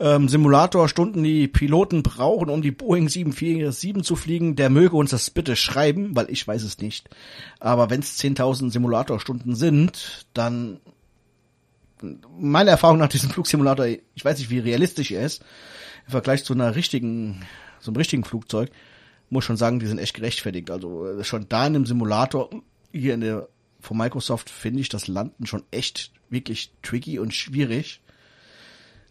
ähm, 0.00 0.28
Simulatorstunden 0.28 1.22
die 1.22 1.48
Piloten 1.48 2.02
brauchen, 2.02 2.50
um 2.50 2.62
die 2.62 2.70
Boeing 2.70 3.08
747 3.08 4.04
zu 4.04 4.16
fliegen, 4.16 4.56
der 4.56 4.70
möge 4.70 4.96
uns 4.96 5.10
das 5.10 5.30
bitte 5.30 5.56
schreiben, 5.56 6.14
weil 6.14 6.30
ich 6.30 6.46
weiß 6.46 6.62
es 6.62 6.78
nicht. 6.78 7.08
Aber 7.58 7.90
wenn 7.90 8.00
es 8.00 8.18
10.000 8.18 8.70
Simulatorstunden 8.70 9.54
sind, 9.56 10.26
dann 10.34 10.80
meine 12.38 12.70
Erfahrung 12.70 12.98
nach 12.98 13.08
diesem 13.08 13.30
Flugsimulator, 13.30 13.86
ich 13.86 14.24
weiß 14.24 14.38
nicht, 14.38 14.50
wie 14.50 14.60
realistisch 14.60 15.10
er 15.10 15.24
ist, 15.26 15.42
im 16.06 16.12
Vergleich 16.12 16.44
zu 16.44 16.52
einer 16.52 16.76
richtigen, 16.76 17.44
so 17.80 17.90
einem 17.90 17.96
richtigen 17.96 18.24
Flugzeug, 18.24 18.70
muss 19.30 19.44
schon 19.44 19.56
sagen, 19.56 19.80
die 19.80 19.86
sind 19.86 19.98
echt 19.98 20.14
gerechtfertigt. 20.14 20.70
Also 20.70 21.06
äh, 21.06 21.24
schon 21.24 21.48
da 21.48 21.66
in 21.66 21.74
dem 21.74 21.86
Simulator, 21.86 22.50
hier 22.92 23.14
in 23.14 23.20
der 23.20 23.48
von 23.80 23.96
Microsoft, 23.96 24.50
finde 24.50 24.80
ich 24.80 24.88
das 24.88 25.06
Landen 25.06 25.46
schon 25.46 25.62
echt 25.70 26.10
wirklich 26.30 26.72
tricky 26.82 27.18
und 27.18 27.34
schwierig. 27.34 28.00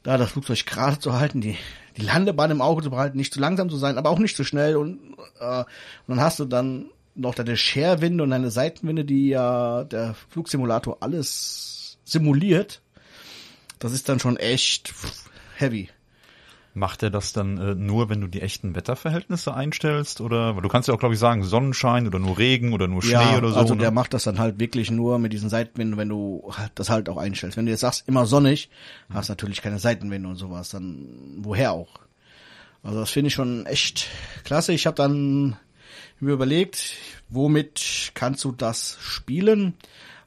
Da 0.04 0.18
das 0.18 0.32
Flugzeug 0.32 0.66
gerade 0.66 1.00
zu 1.00 1.14
halten, 1.14 1.42
die, 1.42 1.58
die 1.98 2.04
Landebahn 2.04 2.52
im 2.52 2.62
Auge 2.62 2.84
zu 2.84 2.90
behalten, 2.90 3.18
nicht 3.18 3.34
zu 3.34 3.40
langsam 3.40 3.70
zu 3.70 3.78
sein, 3.78 3.98
aber 3.98 4.10
auch 4.10 4.20
nicht 4.20 4.38
zu 4.38 4.44
schnell 4.44 4.78
und, 4.78 5.00
äh, 5.40 5.60
und 5.60 5.66
dann 6.08 6.22
hast 6.22 6.40
du 6.40 6.46
dann 6.46 6.86
noch 7.16 7.36
deine 7.36 7.58
Scherwinde 7.58 8.24
und 8.24 8.30
deine 8.30 8.52
Seitenwinde, 8.52 9.04
die 9.04 9.30
ja 9.30 9.84
der 9.84 10.16
Flugsimulator 10.30 10.98
alles 11.02 11.98
simuliert, 12.06 12.82
das 13.80 13.92
ist 13.92 14.08
dann 14.08 14.20
schon 14.20 14.38
echt 14.38 14.94
heavy. 15.58 15.90
Macht 16.78 17.02
er 17.04 17.10
das 17.10 17.34
dann 17.34 17.58
äh, 17.58 17.76
nur, 17.76 18.10
wenn 18.10 18.22
du 18.22 18.28
die 18.28 18.42
echten 18.42 18.76
Wetterverhältnisse 18.76 19.54
einstellst? 19.54 20.22
Oder 20.22 20.54
du 20.54 20.68
kannst 20.70 20.88
ja 20.88 20.94
auch, 20.94 21.00
glaube 21.00 21.16
ich, 21.16 21.20
sagen, 21.20 21.44
Sonnenschein 21.44 22.08
oder 22.08 22.20
nur 22.20 22.38
Regen 22.38 22.74
oder 22.74 22.88
nur 22.88 23.02
Schnee 23.02 23.13
ja, 23.13 23.38
oder 23.38 23.50
so. 23.50 23.56
Also 23.56 23.74
ne? 23.74 23.82
der 23.82 23.92
macht 23.92 24.13
das 24.13 24.24
dann 24.24 24.40
halt 24.40 24.60
wirklich 24.60 24.92
nur 24.92 25.20
mit 25.20 25.34
diesen 25.34 25.50
Seitenwinden, 25.50 25.98
wenn 25.98 26.10
du 26.10 26.52
das 26.76 26.90
halt 26.90 27.10
auch 27.10 27.18
einstellst. 27.18 27.58
Wenn 27.58 27.66
du 27.66 27.72
jetzt 27.72 27.82
sagst, 27.82 28.08
immer 28.08 28.26
sonnig, 28.26 28.70
hast 29.10 29.30
natürlich 29.30 29.62
keine 29.62 29.80
Seitenwinde 29.80 30.30
und 30.30 30.36
sowas. 30.36 30.70
Dann 30.70 31.08
woher 31.40 31.72
auch? 31.72 32.00
Also 32.84 33.00
das 33.00 33.10
finde 33.10 33.30
ich 33.30 33.34
schon 33.34 33.66
echt 33.66 34.08
klasse. 34.44 34.74
Ich 34.74 34.86
habe 34.86 34.96
dann 34.96 35.58
mir 36.20 36.34
überlegt, 36.34 36.94
womit 37.30 38.12
kannst 38.13 38.44
du 38.44 38.52
das 38.52 38.98
spielen? 39.02 39.74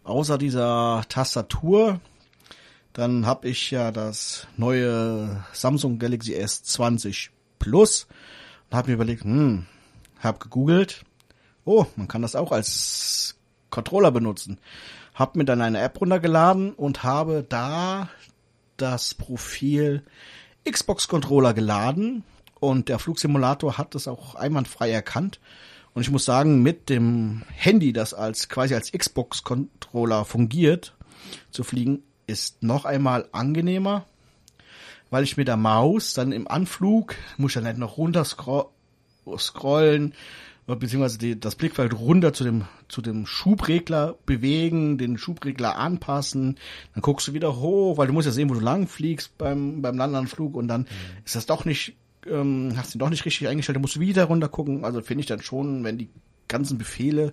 außer 0.04 0.38
dieser 0.38 1.04
Tastatur, 1.08 2.00
dann 3.00 3.24
habe 3.24 3.48
ich 3.48 3.70
ja 3.70 3.92
das 3.92 4.46
neue 4.58 5.42
Samsung 5.52 5.98
Galaxy 5.98 6.34
S20 6.34 7.30
Plus 7.58 8.06
und 8.68 8.76
habe 8.76 8.88
mir 8.88 8.94
überlegt, 8.94 9.24
hm, 9.24 9.66
habe 10.18 10.38
gegoogelt, 10.38 11.04
oh, 11.64 11.86
man 11.96 12.08
kann 12.08 12.20
das 12.20 12.36
auch 12.36 12.52
als 12.52 13.38
Controller 13.70 14.10
benutzen. 14.10 14.60
Habe 15.14 15.38
mir 15.38 15.46
dann 15.46 15.62
eine 15.62 15.80
App 15.80 15.98
runtergeladen 15.98 16.74
und 16.74 17.02
habe 17.02 17.44
da 17.48 18.10
das 18.76 19.14
Profil 19.14 20.02
Xbox 20.70 21.08
Controller 21.08 21.54
geladen. 21.54 22.22
Und 22.60 22.90
der 22.90 22.98
Flugsimulator 22.98 23.78
hat 23.78 23.94
es 23.94 24.08
auch 24.08 24.34
einwandfrei 24.34 24.90
erkannt. 24.90 25.40
Und 25.94 26.02
ich 26.02 26.10
muss 26.10 26.26
sagen, 26.26 26.62
mit 26.62 26.90
dem 26.90 27.42
Handy, 27.48 27.94
das 27.94 28.12
als 28.12 28.50
quasi 28.50 28.74
als 28.74 28.92
Xbox-Controller 28.92 30.26
fungiert, 30.26 30.94
zu 31.50 31.64
fliegen, 31.64 32.02
ist 32.30 32.62
noch 32.62 32.84
einmal 32.84 33.28
angenehmer, 33.32 34.06
weil 35.10 35.24
ich 35.24 35.36
mit 35.36 35.48
der 35.48 35.56
Maus 35.56 36.14
dann 36.14 36.32
im 36.32 36.48
Anflug 36.48 37.14
muss 37.36 37.50
ich 37.50 37.54
dann 37.54 37.66
halt 37.66 37.78
noch 37.78 37.96
runter 37.98 38.24
scrollen, 38.24 40.14
beziehungsweise 40.66 41.18
die, 41.18 41.38
das 41.38 41.56
Blickfeld 41.56 41.92
runter 41.98 42.32
zu 42.32 42.44
dem, 42.44 42.64
zu 42.88 43.02
dem 43.02 43.26
Schubregler 43.26 44.16
bewegen, 44.24 44.98
den 44.98 45.18
Schubregler 45.18 45.76
anpassen, 45.76 46.58
dann 46.94 47.02
guckst 47.02 47.26
du 47.26 47.32
wieder 47.34 47.56
hoch, 47.56 47.98
weil 47.98 48.06
du 48.06 48.12
musst 48.12 48.26
ja 48.26 48.32
sehen, 48.32 48.48
wo 48.48 48.54
du 48.54 48.60
lang 48.60 48.86
fliegst 48.86 49.36
beim, 49.36 49.82
beim 49.82 49.96
Landanflug 49.96 50.54
und 50.54 50.68
dann 50.68 50.82
mhm. 50.82 50.86
ist 51.24 51.34
das 51.34 51.46
doch 51.46 51.64
nicht 51.64 51.96
ähm, 52.26 52.74
hast 52.76 52.94
ihn 52.94 52.98
doch 52.98 53.10
nicht 53.10 53.24
richtig 53.24 53.48
eingestellt, 53.48 53.76
dann 53.76 53.82
musst 53.82 53.96
du 53.96 54.00
wieder 54.00 54.24
runter 54.24 54.48
gucken. 54.48 54.84
Also 54.84 55.00
finde 55.00 55.20
ich 55.22 55.26
dann 55.26 55.40
schon, 55.40 55.84
wenn 55.84 55.98
die 55.98 56.10
ganzen 56.50 56.76
Befehle 56.76 57.32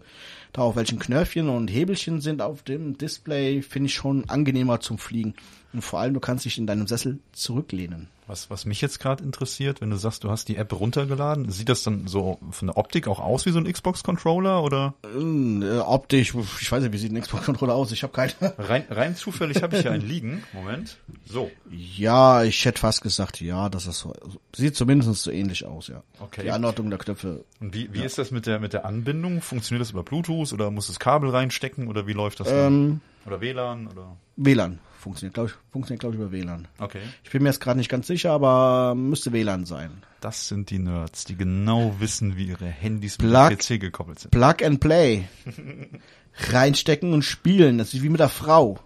da 0.53 0.61
auf 0.61 0.75
welchen 0.75 0.99
Knöpfchen 0.99 1.49
und 1.49 1.67
Hebelchen 1.67 2.21
sind 2.21 2.41
auf 2.41 2.63
dem 2.63 2.97
Display, 2.97 3.61
finde 3.61 3.87
ich 3.87 3.93
schon 3.93 4.29
angenehmer 4.29 4.79
zum 4.79 4.97
Fliegen. 4.97 5.35
Und 5.73 5.81
vor 5.81 5.99
allem, 5.99 6.13
du 6.13 6.19
kannst 6.19 6.45
dich 6.45 6.57
in 6.57 6.65
deinem 6.65 6.87
Sessel 6.87 7.19
zurücklehnen. 7.33 8.07
Was, 8.27 8.49
was 8.49 8.65
mich 8.65 8.81
jetzt 8.81 8.99
gerade 8.99 9.23
interessiert, 9.23 9.79
wenn 9.79 9.89
du 9.89 9.95
sagst, 9.95 10.25
du 10.25 10.29
hast 10.29 10.49
die 10.49 10.57
App 10.57 10.77
runtergeladen, 10.77 11.49
sieht 11.49 11.69
das 11.69 11.83
dann 11.83 12.07
so 12.07 12.39
von 12.51 12.67
der 12.67 12.77
Optik 12.77 13.07
auch 13.07 13.19
aus 13.19 13.45
wie 13.45 13.51
so 13.51 13.59
ein 13.59 13.71
Xbox-Controller 13.71 14.61
oder? 14.63 14.95
Ähm, 15.15 15.61
äh, 15.61 15.77
optisch, 15.77 16.35
ich 16.59 16.71
weiß 16.71 16.83
nicht, 16.83 16.91
wie 16.91 16.97
sieht 16.97 17.13
ein 17.13 17.21
Xbox-Controller 17.21 17.73
aus? 17.73 17.93
Ich 17.93 18.03
habe 18.03 18.11
keine. 18.11 18.33
Rein, 18.57 18.83
rein 18.89 19.15
zufällig 19.15 19.63
habe 19.63 19.77
ich 19.77 19.83
hier 19.83 19.91
einen 19.91 20.05
liegen. 20.05 20.43
Moment. 20.51 20.97
So. 21.25 21.49
Ja, 21.71 22.43
ich 22.43 22.65
hätte 22.65 22.81
fast 22.81 23.01
gesagt, 23.01 23.39
ja, 23.39 23.69
das 23.69 23.87
ist 23.87 23.99
so. 23.99 24.13
Sieht 24.53 24.75
zumindest 24.75 25.23
so 25.23 25.31
ähnlich 25.31 25.65
aus, 25.65 25.87
ja. 25.87 26.03
Okay. 26.19 26.43
Die 26.43 26.51
Anordnung 26.51 26.89
der 26.89 26.99
Knöpfe. 26.99 27.45
Und 27.61 27.73
wie, 27.73 27.93
wie 27.93 27.99
ja. 27.99 28.05
ist 28.05 28.17
das 28.17 28.31
mit 28.31 28.45
der 28.45 28.59
mit 28.59 28.73
der 28.73 28.85
Anbindung? 28.85 29.41
Funktioniert 29.41 29.81
das 29.81 29.91
über 29.91 30.03
Bluetooth 30.03 30.51
oder 30.51 30.69
muss 30.69 30.87
das 30.87 30.99
Kabel 30.99 31.29
reinstecken 31.29 31.87
oder 31.87 32.07
wie 32.07 32.13
läuft 32.13 32.41
das? 32.41 32.49
Ähm, 32.51 32.99
oder 33.25 33.39
WLAN 33.39 33.87
oder? 33.87 34.17
WLAN 34.35 34.79
funktioniert, 35.07 35.35
glaube 35.35 35.49
ich, 35.49 35.71
funktioniert, 35.71 36.01
glaube 36.01 36.15
ich, 36.15 36.21
über 36.21 36.31
WLAN. 36.33 36.67
Okay. 36.79 36.99
Ich 37.23 37.29
bin 37.31 37.43
mir 37.43 37.49
jetzt 37.49 37.61
gerade 37.61 37.77
nicht 37.77 37.89
ganz 37.89 38.07
sicher, 38.07 38.31
aber 38.31 38.93
müsste 38.93 39.31
WLAN 39.31 39.65
sein. 39.65 40.03
Das 40.19 40.49
sind 40.49 40.69
die 40.69 40.79
Nerds, 40.79 41.23
die 41.23 41.37
genau 41.37 41.95
wissen, 41.99 42.35
wie 42.35 42.47
ihre 42.47 42.65
Handys 42.65 43.17
Plug, 43.17 43.49
mit 43.49 43.59
PC 43.59 43.79
gekoppelt 43.79 44.19
sind. 44.19 44.31
Plug 44.31 44.55
and 44.63 44.81
Play. 44.81 45.29
Reinstecken 46.51 47.13
und 47.13 47.21
spielen. 47.21 47.77
Das 47.77 47.93
ist 47.93 48.03
wie 48.03 48.09
mit 48.09 48.19
der 48.19 48.27
Frau. 48.27 48.79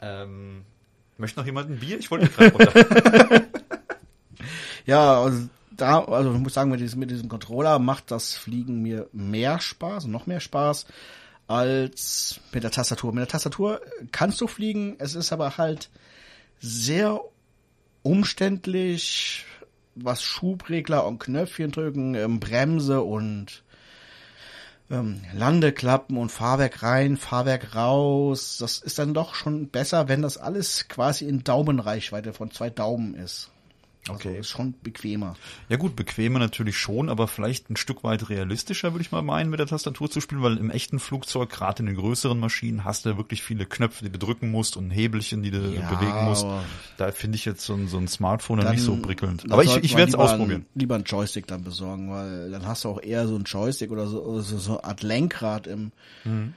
Ähm, 0.00 0.62
möchte 1.16 1.40
noch 1.40 1.46
jemand 1.46 1.70
ein 1.70 1.80
Bier? 1.80 1.98
Ich 1.98 2.12
wollte 2.12 2.28
gerade 2.28 2.52
runter. 2.52 3.42
ja, 4.86 5.20
also 5.20 5.48
da, 5.76 6.04
also 6.04 6.32
ich 6.32 6.38
muss 6.38 6.54
sagen, 6.54 6.70
mit 6.70 6.78
diesem, 6.78 7.00
mit 7.00 7.10
diesem 7.10 7.28
Controller 7.28 7.80
macht 7.80 8.12
das 8.12 8.34
Fliegen 8.34 8.82
mir 8.82 9.08
mehr 9.12 9.58
Spaß, 9.58 10.06
noch 10.06 10.28
mehr 10.28 10.40
Spaß 10.40 10.86
als 11.48 12.40
mit 12.52 12.62
der 12.62 12.70
Tastatur. 12.70 13.12
Mit 13.12 13.22
der 13.22 13.28
Tastatur 13.28 13.80
kannst 14.12 14.40
du 14.40 14.46
fliegen, 14.46 14.96
es 14.98 15.14
ist 15.14 15.32
aber 15.32 15.56
halt 15.56 15.90
sehr 16.60 17.20
umständlich, 18.02 19.44
was 19.94 20.22
Schubregler 20.22 21.06
und 21.06 21.18
Knöpfchen 21.18 21.72
drücken, 21.72 22.14
ähm, 22.14 22.38
Bremse 22.38 23.02
und 23.02 23.64
ähm, 24.90 25.22
Landeklappen 25.34 26.16
und 26.16 26.30
Fahrwerk 26.30 26.82
rein, 26.82 27.16
Fahrwerk 27.16 27.74
raus. 27.74 28.58
Das 28.60 28.78
ist 28.78 28.98
dann 28.98 29.14
doch 29.14 29.34
schon 29.34 29.68
besser, 29.68 30.08
wenn 30.08 30.22
das 30.22 30.36
alles 30.38 30.88
quasi 30.88 31.26
in 31.26 31.44
Daumenreichweite 31.44 32.32
von 32.32 32.50
zwei 32.50 32.70
Daumen 32.70 33.14
ist. 33.14 33.50
Also 34.10 34.28
okay. 34.28 34.38
ist 34.38 34.48
schon 34.48 34.74
bequemer. 34.82 35.36
Ja 35.68 35.76
gut, 35.76 35.96
bequemer 35.96 36.38
natürlich 36.38 36.76
schon, 36.76 37.08
aber 37.08 37.28
vielleicht 37.28 37.70
ein 37.70 37.76
Stück 37.76 38.04
weit 38.04 38.28
realistischer, 38.28 38.92
würde 38.92 39.02
ich 39.02 39.12
mal 39.12 39.22
meinen, 39.22 39.50
mit 39.50 39.60
der 39.60 39.66
Tastatur 39.66 40.10
zu 40.10 40.20
spielen, 40.20 40.42
weil 40.42 40.56
im 40.56 40.70
echten 40.70 40.98
Flugzeug, 40.98 41.50
gerade 41.50 41.80
in 41.80 41.86
den 41.86 41.96
größeren 41.96 42.38
Maschinen, 42.38 42.84
hast 42.84 43.04
du 43.04 43.10
ja 43.10 43.16
wirklich 43.16 43.42
viele 43.42 43.66
Knöpfe, 43.66 44.04
die 44.04 44.10
du 44.10 44.18
drücken 44.18 44.50
musst 44.50 44.76
und 44.76 44.90
Hebelchen, 44.90 45.42
die 45.42 45.50
du 45.50 45.58
ja, 45.58 45.88
bewegen 45.88 46.24
musst. 46.24 46.46
Da 46.96 47.12
finde 47.12 47.36
ich 47.36 47.44
jetzt 47.44 47.64
so 47.64 47.74
ein, 47.74 47.88
so 47.88 47.98
ein 47.98 48.08
Smartphone 48.08 48.60
dann, 48.60 48.72
nicht 48.72 48.84
so 48.84 48.96
prickelnd. 48.96 49.50
Aber 49.50 49.62
ich, 49.64 49.76
ich 49.76 49.96
werde 49.96 50.10
es 50.10 50.14
ausprobieren. 50.14 50.66
lieber 50.74 50.94
ein 50.94 51.04
Joystick 51.04 51.46
dann 51.46 51.64
besorgen, 51.64 52.10
weil 52.10 52.50
dann 52.50 52.66
hast 52.66 52.84
du 52.84 52.88
auch 52.88 53.02
eher 53.02 53.26
so 53.26 53.36
ein 53.36 53.44
Joystick 53.44 53.90
oder 53.90 54.06
so, 54.06 54.22
oder 54.22 54.42
so, 54.42 54.58
so 54.58 54.78
eine 54.78 54.84
Art 54.84 55.02
Lenkrad 55.02 55.66
im, 55.66 55.92
mhm. 56.24 56.54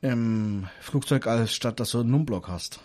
im 0.00 0.66
Flugzeug, 0.80 1.26
als 1.26 1.54
statt 1.54 1.80
dass 1.80 1.90
du 1.90 2.00
einen 2.00 2.10
Numblock 2.10 2.48
hast. 2.48 2.80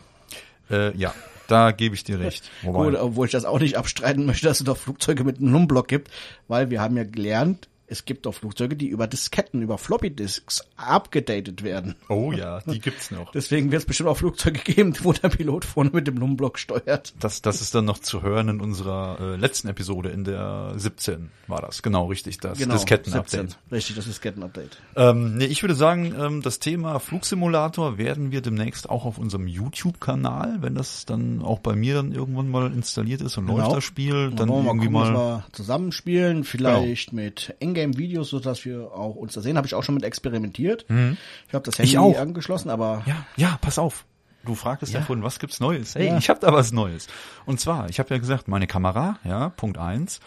Äh, 0.70 0.96
ja, 0.98 1.14
da 1.48 1.72
gebe 1.72 1.96
ich 1.96 2.04
dir 2.04 2.20
recht. 2.20 2.50
Wobei. 2.62 2.86
Gut, 2.92 2.96
obwohl 2.96 3.26
ich 3.26 3.32
das 3.32 3.46
auch 3.46 3.60
nicht 3.60 3.78
abstreiten 3.78 4.26
möchte, 4.26 4.48
dass 4.48 4.60
es 4.60 4.66
doch 4.66 4.78
Flugzeuge 4.78 5.24
mit 5.24 5.40
einem 5.40 5.52
Numblock 5.52 5.88
gibt, 5.88 6.12
weil 6.48 6.70
wir 6.70 6.82
haben 6.82 6.98
ja 6.98 7.04
gelernt, 7.04 7.68
es 7.90 8.04
gibt 8.04 8.28
auch 8.28 8.34
Flugzeuge, 8.34 8.76
die 8.76 8.88
über 8.88 9.08
Disketten, 9.08 9.62
über 9.62 9.78
Floppy 9.78 10.10
Disks 10.10 10.62
abgedatet 10.76 11.64
werden. 11.64 11.96
Oh 12.10 12.34
ja, 12.34 12.60
die 12.62 12.80
gibt's 12.80 13.12
noch. 13.12 13.32
Deswegen 13.32 13.72
wird 13.72 13.82
es 13.82 13.86
bestimmt 13.86 14.10
auch 14.10 14.18
Flugzeuge 14.18 14.60
geben, 14.60 14.94
wo 15.04 15.14
der 15.14 15.30
Pilot 15.30 15.64
vorne 15.64 15.92
mit 15.94 16.06
dem 16.06 16.16
Blumenblock 16.16 16.60
steuert. 16.60 17.14
Das, 17.20 17.42
das 17.42 17.62
ist 17.62 17.74
dann 17.74 17.86
noch 17.86 18.00
zu 18.00 18.22
hören 18.22 18.50
in 18.50 18.62
unserer 18.62 19.18
äh, 19.20 19.36
letzten 19.38 19.70
Episode, 19.70 20.10
in 20.10 20.26
der 20.26 20.74
17 20.76 21.32
war 21.48 21.62
das. 21.62 21.82
Genau, 21.82 22.08
richtig, 22.08 22.40
das 22.40 22.58
Genau, 22.58 22.74
Disketten-Update. 22.74 23.52
17. 23.52 23.72
Richtig, 23.72 23.96
das 23.96 24.06
Disketten-Update. 24.06 24.78
Ähm, 24.96 25.38
nee, 25.38 25.46
ich 25.46 25.64
würde 25.64 25.76
sagen, 25.76 26.14
ähm, 26.20 26.42
das 26.42 26.60
Thema 26.60 27.00
Flugsimulator 27.00 27.98
werden 27.98 28.32
wir 28.32 28.42
demnächst 28.42 28.90
auch 28.90 29.06
auf 29.06 29.18
unserem 29.18 29.48
YouTube-Kanal, 29.48 30.58
wenn 30.62 30.76
das 30.76 31.06
dann 31.06 31.42
auch 31.42 31.60
bei 31.60 31.76
mir 31.76 31.96
dann 31.96 32.12
irgendwann 32.12 32.50
mal 32.50 32.72
installiert 32.74 33.22
ist 33.22 33.38
und 33.38 33.48
läuft 33.48 33.72
das 33.72 33.84
Spiel, 33.84 34.32
dann 34.32 34.50
wollen 34.50 34.66
wir 34.66 34.72
irgendwie 34.72 34.90
mal, 34.90 35.12
mal. 35.12 35.46
zusammenspielen, 35.54 36.44
vielleicht 36.44 37.14
mit 37.14 37.56
Ingame-Videos, 37.78 38.30
sodass 38.30 38.66
wir 38.66 38.92
auch 38.94 39.16
uns 39.16 39.34
da 39.34 39.42
sehen. 39.42 39.58
Habe 39.58 39.68
ich 39.68 39.76
auch 39.76 39.84
schon 39.84 39.96
mit 39.96 40.04
experimentiert. 40.04 40.86
Ich 41.48 41.54
habe 41.54 41.64
das 41.66 41.78
Handy 41.80 41.98
Mhm. 41.98 42.16
angeschlossen, 42.16 42.70
aber 42.70 43.04
Ja, 43.06 43.26
ja, 43.36 43.58
pass 43.62 43.80
auf. 43.80 44.06
Du 44.44 44.56
fragtest 44.56 44.94
ja, 44.94 45.00
Ja. 45.00 45.06
vorhin, 45.06 45.24
was 45.24 45.40
gibt's 45.40 45.60
Neues? 45.60 45.96
Hey, 45.96 46.08
Ja. 46.08 46.18
ich 46.18 46.30
habe 46.30 46.40
da 46.40 46.54
was 46.54 46.72
Neues. 46.72 47.08
Und 47.46 47.60
zwar, 47.60 47.90
ich 47.90 48.00
habe 48.00 48.14
ja 48.14 48.18
gesagt, 48.20 48.48
meine 48.48 48.68
Kamera, 48.68 49.20
ja, 49.24 49.50
Punkt 49.50 49.78
eins. 49.78 50.20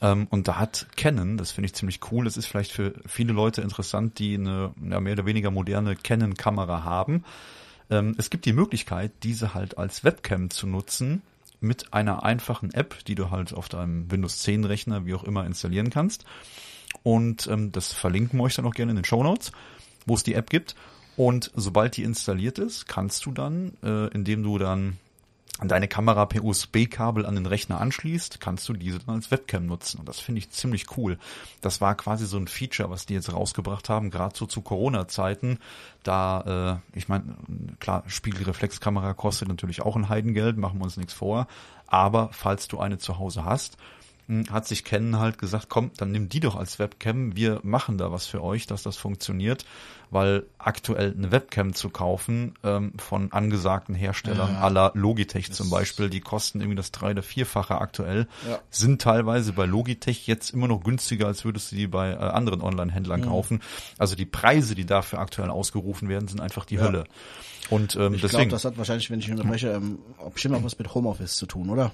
Ähm, 0.00 0.28
und 0.30 0.46
da 0.46 0.58
hat 0.60 0.86
Canon, 0.96 1.36
das 1.38 1.50
finde 1.50 1.66
ich 1.66 1.74
ziemlich 1.74 1.98
cool, 2.12 2.24
das 2.24 2.36
ist 2.36 2.46
vielleicht 2.46 2.70
für 2.70 2.94
viele 3.06 3.32
Leute 3.32 3.62
interessant, 3.62 4.20
die 4.20 4.34
eine 4.34 4.72
ja, 4.88 5.00
mehr 5.00 5.14
oder 5.14 5.26
weniger 5.26 5.50
moderne 5.50 5.96
Canon-Kamera 5.96 6.84
haben. 6.84 7.24
Ähm, 7.90 8.14
es 8.16 8.30
gibt 8.30 8.44
die 8.44 8.52
Möglichkeit, 8.52 9.10
diese 9.24 9.54
halt 9.54 9.76
als 9.76 10.04
Webcam 10.04 10.50
zu 10.50 10.68
nutzen 10.68 11.22
mit 11.60 11.92
einer 11.92 12.22
einfachen 12.22 12.72
App, 12.74 13.04
die 13.06 13.16
du 13.16 13.30
halt 13.32 13.52
auf 13.52 13.68
deinem 13.68 14.08
Windows 14.12 14.38
10 14.38 14.62
Rechner, 14.64 15.04
wie 15.04 15.14
auch 15.14 15.24
immer, 15.24 15.44
installieren 15.46 15.90
kannst. 15.90 16.24
Und 17.02 17.46
ähm, 17.46 17.72
das 17.72 17.92
verlinken 17.92 18.38
wir 18.38 18.44
euch 18.44 18.54
dann 18.54 18.66
auch 18.66 18.74
gerne 18.74 18.90
in 18.90 18.96
den 18.96 19.04
Show 19.04 19.22
Notes, 19.22 19.52
wo 20.06 20.14
es 20.14 20.22
die 20.22 20.34
App 20.34 20.50
gibt. 20.50 20.74
Und 21.16 21.50
sobald 21.54 21.96
die 21.96 22.04
installiert 22.04 22.58
ist, 22.58 22.86
kannst 22.86 23.26
du 23.26 23.32
dann, 23.32 23.72
äh, 23.82 24.06
indem 24.08 24.42
du 24.42 24.58
dann 24.58 24.98
deine 25.66 25.88
Kamera 25.88 26.26
per 26.26 26.44
USB-Kabel 26.44 27.26
an 27.26 27.34
den 27.34 27.46
Rechner 27.46 27.80
anschließt, 27.80 28.40
kannst 28.40 28.68
du 28.68 28.74
diese 28.74 29.00
dann 29.00 29.16
als 29.16 29.30
Webcam 29.32 29.66
nutzen. 29.66 29.98
Und 29.98 30.08
das 30.08 30.20
finde 30.20 30.38
ich 30.38 30.50
ziemlich 30.50 30.96
cool. 30.96 31.18
Das 31.60 31.80
war 31.80 31.96
quasi 31.96 32.26
so 32.26 32.36
ein 32.36 32.46
Feature, 32.46 32.90
was 32.90 33.06
die 33.06 33.14
jetzt 33.14 33.32
rausgebracht 33.32 33.88
haben, 33.88 34.10
gerade 34.10 34.36
so 34.36 34.46
zu 34.46 34.62
Corona-Zeiten. 34.62 35.58
Da, 36.04 36.80
äh, 36.94 36.98
ich 36.98 37.08
meine, 37.08 37.24
klar, 37.80 38.04
Spiegelreflexkamera 38.06 39.14
kostet 39.14 39.48
natürlich 39.48 39.82
auch 39.82 39.96
ein 39.96 40.08
Heidengeld, 40.08 40.56
machen 40.56 40.78
wir 40.78 40.84
uns 40.84 40.96
nichts 40.96 41.14
vor. 41.14 41.48
Aber 41.88 42.28
falls 42.32 42.68
du 42.68 42.78
eine 42.78 42.98
zu 42.98 43.18
Hause 43.18 43.44
hast, 43.44 43.78
hat 44.50 44.66
sich 44.66 44.84
Canon 44.84 45.18
halt 45.18 45.38
gesagt, 45.38 45.68
komm, 45.70 45.90
dann 45.96 46.10
nimm 46.12 46.28
die 46.28 46.40
doch 46.40 46.54
als 46.56 46.78
Webcam. 46.78 47.34
Wir 47.34 47.60
machen 47.62 47.96
da 47.96 48.12
was 48.12 48.26
für 48.26 48.42
euch, 48.42 48.66
dass 48.66 48.82
das 48.82 48.96
funktioniert, 48.98 49.64
weil 50.10 50.44
aktuell 50.58 51.14
eine 51.16 51.32
Webcam 51.32 51.72
zu 51.74 51.88
kaufen 51.88 52.54
ähm, 52.62 52.92
von 52.98 53.32
angesagten 53.32 53.94
Herstellern 53.94 54.52
Ja. 54.52 54.60
aller 54.60 54.92
Logitech 54.94 55.50
zum 55.52 55.70
Beispiel, 55.70 56.10
die 56.10 56.20
kosten 56.20 56.60
irgendwie 56.60 56.76
das 56.76 56.92
drei- 56.92 57.12
oder 57.12 57.22
vierfache 57.22 57.80
aktuell, 57.80 58.28
Ja. 58.46 58.58
sind 58.70 59.00
teilweise 59.00 59.54
bei 59.54 59.64
Logitech 59.64 60.26
jetzt 60.26 60.50
immer 60.50 60.68
noch 60.68 60.84
günstiger, 60.84 61.26
als 61.26 61.46
würdest 61.46 61.72
du 61.72 61.76
die 61.76 61.86
bei 61.86 62.10
äh, 62.10 62.16
anderen 62.16 62.60
Online-Händlern 62.60 63.22
kaufen. 63.22 63.60
Also 63.96 64.14
die 64.14 64.26
Preise, 64.26 64.74
die 64.74 64.84
dafür 64.84 65.20
aktuell 65.20 65.48
ausgerufen 65.48 66.08
werden, 66.10 66.28
sind 66.28 66.40
einfach 66.40 66.66
die 66.66 66.80
Hölle. 66.80 67.04
Und 67.70 67.96
ähm, 67.96 68.14
ich 68.14 68.20
glaube, 68.20 68.32
deswegen, 68.32 68.50
das 68.50 68.64
hat 68.64 68.76
wahrscheinlich, 68.78 69.10
wenn 69.10 69.20
ich 69.20 69.30
unterbreche, 69.30 69.68
ähm, 69.70 69.98
bestimmt 70.32 70.54
auch 70.54 70.64
was 70.64 70.78
mit 70.78 70.94
Homeoffice 70.94 71.36
zu 71.36 71.46
tun, 71.46 71.70
oder? 71.70 71.92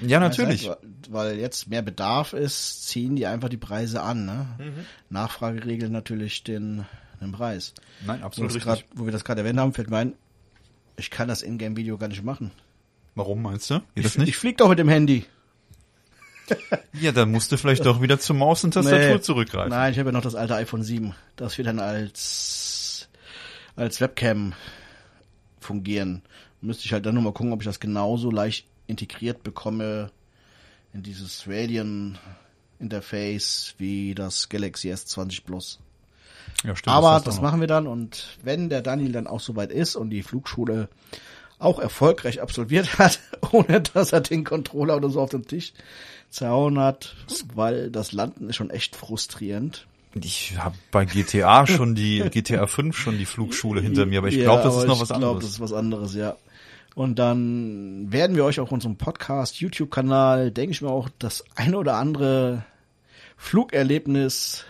Ja 0.00 0.20
natürlich. 0.20 0.64
Du, 0.64 0.76
Weil 1.10 1.38
jetzt 1.38 1.68
mehr 1.68 1.82
Bedarf 1.82 2.32
ist, 2.32 2.86
ziehen 2.88 3.16
die 3.16 3.26
einfach 3.26 3.48
die 3.48 3.56
Preise 3.56 4.02
an. 4.02 4.24
Ne? 4.26 4.46
Mhm. 4.58 4.86
Nachfrage 5.10 5.64
regelt 5.64 5.92
natürlich 5.92 6.44
den, 6.44 6.84
den 7.20 7.32
Preis. 7.32 7.74
Nein, 8.06 8.22
absolut 8.22 8.58
grad, 8.60 8.84
wo 8.94 9.04
wir 9.04 9.12
das 9.12 9.24
gerade 9.24 9.40
erwähnt 9.42 9.58
haben, 9.58 9.72
fällt 9.72 9.90
mir 9.90 9.98
ein, 9.98 10.14
ich 10.96 11.10
kann 11.10 11.28
das 11.28 11.42
Ingame-Video 11.42 11.98
gar 11.98 12.08
nicht 12.08 12.22
machen. 12.22 12.50
Warum 13.14 13.42
meinst 13.42 13.68
du? 13.70 13.80
Geht 13.94 14.06
Ich, 14.06 14.18
nicht? 14.18 14.28
ich 14.28 14.36
flieg 14.36 14.56
doch 14.58 14.68
mit 14.68 14.78
dem 14.78 14.88
Handy. 14.88 15.24
Ja, 17.00 17.12
dann 17.12 17.30
musst 17.30 17.50
du 17.52 17.56
vielleicht 17.56 17.86
doch 17.86 18.02
wieder 18.02 18.18
zur 18.18 18.36
Maus 18.36 18.62
und 18.64 18.74
Tastatur 18.74 19.14
Nee. 19.14 19.20
zurückgreifen. 19.20 19.70
Nein, 19.70 19.92
ich 19.92 19.98
habe 19.98 20.10
ja 20.10 20.12
noch 20.12 20.20
das 20.22 20.34
alte 20.34 20.54
iPhone 20.56 20.82
7. 20.82 21.14
Das 21.36 21.56
wird 21.56 21.68
dann 21.68 21.78
als, 21.78 23.08
als 23.76 24.00
Webcam 24.00 24.52
fungieren. 25.60 26.22
Müsste 26.60 26.84
ich 26.84 26.92
halt 26.92 27.06
dann 27.06 27.14
nur 27.14 27.22
mal 27.22 27.32
gucken, 27.32 27.52
ob 27.52 27.60
ich 27.62 27.66
das 27.66 27.80
genauso 27.80 28.30
leicht 28.30 28.66
integriert 28.92 29.42
bekomme 29.42 30.10
in 30.94 31.02
dieses 31.02 31.44
Radian 31.48 32.18
Interface 32.78 33.74
wie 33.78 34.14
das 34.14 34.48
Galaxy 34.48 34.92
S20 34.92 35.44
Plus. 35.44 35.78
Ja, 36.64 36.76
stimmt, 36.76 36.94
Aber 36.94 37.20
das 37.24 37.36
noch. 37.36 37.42
machen 37.42 37.60
wir 37.60 37.66
dann 37.68 37.86
und 37.86 38.36
wenn 38.42 38.68
der 38.68 38.82
Daniel 38.82 39.12
dann 39.12 39.26
auch 39.26 39.40
soweit 39.40 39.72
ist 39.72 39.96
und 39.96 40.10
die 40.10 40.22
Flugschule 40.22 40.88
auch 41.58 41.78
erfolgreich 41.78 42.42
absolviert 42.42 42.98
hat, 42.98 43.20
ohne 43.52 43.80
dass 43.80 44.12
er 44.12 44.20
den 44.20 44.44
Controller 44.44 44.96
oder 44.96 45.08
so 45.10 45.20
auf 45.20 45.30
den 45.30 45.46
Tisch 45.46 45.72
zerhauen 46.30 46.78
hat, 46.78 47.14
weil 47.54 47.90
das 47.90 48.12
Landen 48.12 48.48
ist 48.48 48.56
schon 48.56 48.70
echt 48.70 48.96
frustrierend. 48.96 49.86
Ich 50.14 50.58
habe 50.58 50.76
bei 50.90 51.04
GTA 51.06 51.66
schon 51.66 51.94
die 51.94 52.20
GTA 52.30 52.66
5 52.66 52.96
schon 52.96 53.16
die 53.18 53.24
Flugschule 53.26 53.80
hinter 53.80 54.04
mir, 54.06 54.18
aber 54.18 54.28
ich 54.28 54.34
Ja, 54.36 54.42
glaube, 54.44 54.64
das 54.64 54.76
ist 54.76 54.86
noch 54.86 54.96
ich 54.96 55.00
was 55.02 55.08
glaub, 55.08 55.22
anderes. 55.22 55.44
das 55.44 55.50
ist 55.52 55.60
was 55.60 55.72
anderes, 55.72 56.14
ja. 56.14 56.36
Und 56.94 57.18
dann 57.18 58.12
werden 58.12 58.36
wir 58.36 58.44
euch 58.44 58.60
auf 58.60 58.70
unserem 58.70 58.96
Podcast, 58.96 59.60
YouTube-Kanal, 59.60 60.50
denke 60.50 60.72
ich 60.72 60.82
mal 60.82 60.90
auch 60.90 61.08
das 61.18 61.44
eine 61.54 61.78
oder 61.78 61.96
andere 61.96 62.64
Flugerlebnis 63.36 64.64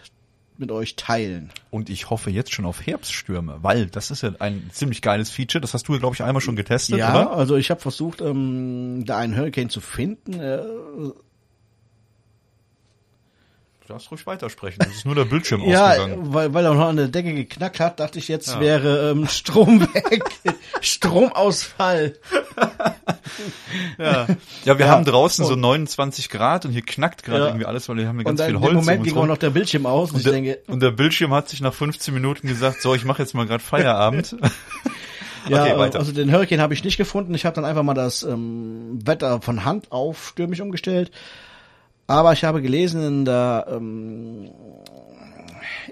mit 0.56 0.70
euch 0.70 0.96
teilen. 0.96 1.50
Und 1.70 1.90
ich 1.90 2.10
hoffe 2.10 2.30
jetzt 2.30 2.52
schon 2.52 2.64
auf 2.64 2.86
Herbststürme, 2.86 3.58
weil 3.62 3.86
das 3.86 4.10
ist 4.10 4.22
ja 4.22 4.32
ein 4.38 4.70
ziemlich 4.72 5.02
geiles 5.02 5.30
Feature. 5.30 5.60
Das 5.60 5.74
hast 5.74 5.88
du, 5.88 5.98
glaube 5.98 6.14
ich, 6.14 6.22
einmal 6.22 6.40
schon 6.40 6.56
getestet, 6.56 6.98
Ja, 6.98 7.10
oder? 7.10 7.32
also 7.32 7.56
ich 7.56 7.70
habe 7.70 7.80
versucht, 7.80 8.20
ähm, 8.20 9.04
da 9.04 9.18
einen 9.18 9.36
Hurricane 9.36 9.68
zu 9.70 9.80
finden. 9.80 10.34
Äh, 10.38 10.62
darfst 13.92 14.10
ruhig 14.10 14.26
weitersprechen. 14.26 14.78
Das 14.80 14.88
ist 14.94 15.04
nur 15.06 15.14
der 15.14 15.24
Bildschirm 15.24 15.62
ja, 15.68 15.88
ausgegangen. 15.90 16.34
weil, 16.34 16.52
weil 16.54 16.64
er 16.64 16.74
noch 16.74 16.88
an 16.88 16.96
der 16.96 17.08
Decke 17.08 17.32
geknackt 17.34 17.80
hat, 17.80 18.00
dachte 18.00 18.18
ich, 18.18 18.28
jetzt 18.28 18.48
Ja. 18.54 18.60
wäre 18.60 19.10
ähm, 19.10 19.26
Strom 19.28 19.80
weg. 19.80 20.22
Stromausfall. 20.80 22.16
Ja, 23.98 24.26
ja 24.64 24.78
wir 24.78 24.86
Ja. 24.86 24.92
haben 24.92 25.04
draußen 25.04 25.44
so 25.44 25.54
Und- 25.54 25.60
29 25.60 26.28
Grad 26.28 26.64
und 26.64 26.72
hier 26.72 26.82
knackt 26.82 27.22
gerade 27.22 27.40
Ja. 27.40 27.46
irgendwie 27.48 27.66
alles, 27.66 27.88
weil 27.88 27.96
wir 27.96 28.08
haben 28.08 28.18
hier 28.18 28.26
Und 28.26 28.36
ganz 28.36 28.42
viel 28.48 28.58
Holz 28.60 28.70
um 28.70 28.74
Moment 28.76 28.98
uns 29.00 29.08
ging 29.08 29.16
auch 29.16 29.20
rum. 29.22 29.28
noch 29.28 29.38
der 29.38 29.50
Bildschirm 29.50 29.86
aus 29.86 30.10
und, 30.10 30.14
Und 30.16 30.20
ich 30.20 30.24
der, 30.24 30.32
denke, 30.32 30.58
und 30.66 30.80
der 30.82 30.90
Bildschirm 30.90 31.32
hat 31.32 31.48
sich 31.48 31.60
nach 31.60 31.74
15 31.74 32.12
Minuten 32.14 32.48
gesagt, 32.48 32.82
so, 32.82 32.94
ich 32.94 33.04
mache 33.04 33.22
jetzt 33.22 33.34
mal 33.34 33.46
gerade 33.46 33.62
Feierabend. 33.62 34.36
Ja, 35.48 35.64
Okay, 35.64 35.76
weiter. 35.76 35.98
also 35.98 36.12
den 36.12 36.30
Hurricane 36.30 36.60
habe 36.60 36.72
ich 36.72 36.84
nicht 36.84 36.96
gefunden. 36.98 37.34
Ich 37.34 37.44
habe 37.44 37.56
dann 37.56 37.64
einfach 37.64 37.82
mal 37.82 37.94
das 37.94 38.22
ähm, 38.22 39.00
Wetter 39.04 39.42
von 39.42 39.64
Hand 39.64 39.90
auf 39.90 40.28
stürmisch 40.28 40.60
umgestellt. 40.60 41.10
Aber 42.12 42.34
ich 42.34 42.44
habe 42.44 42.60
gelesen 42.60 43.02
in 43.02 43.24
der 43.24 43.66
ähm, 43.70 44.50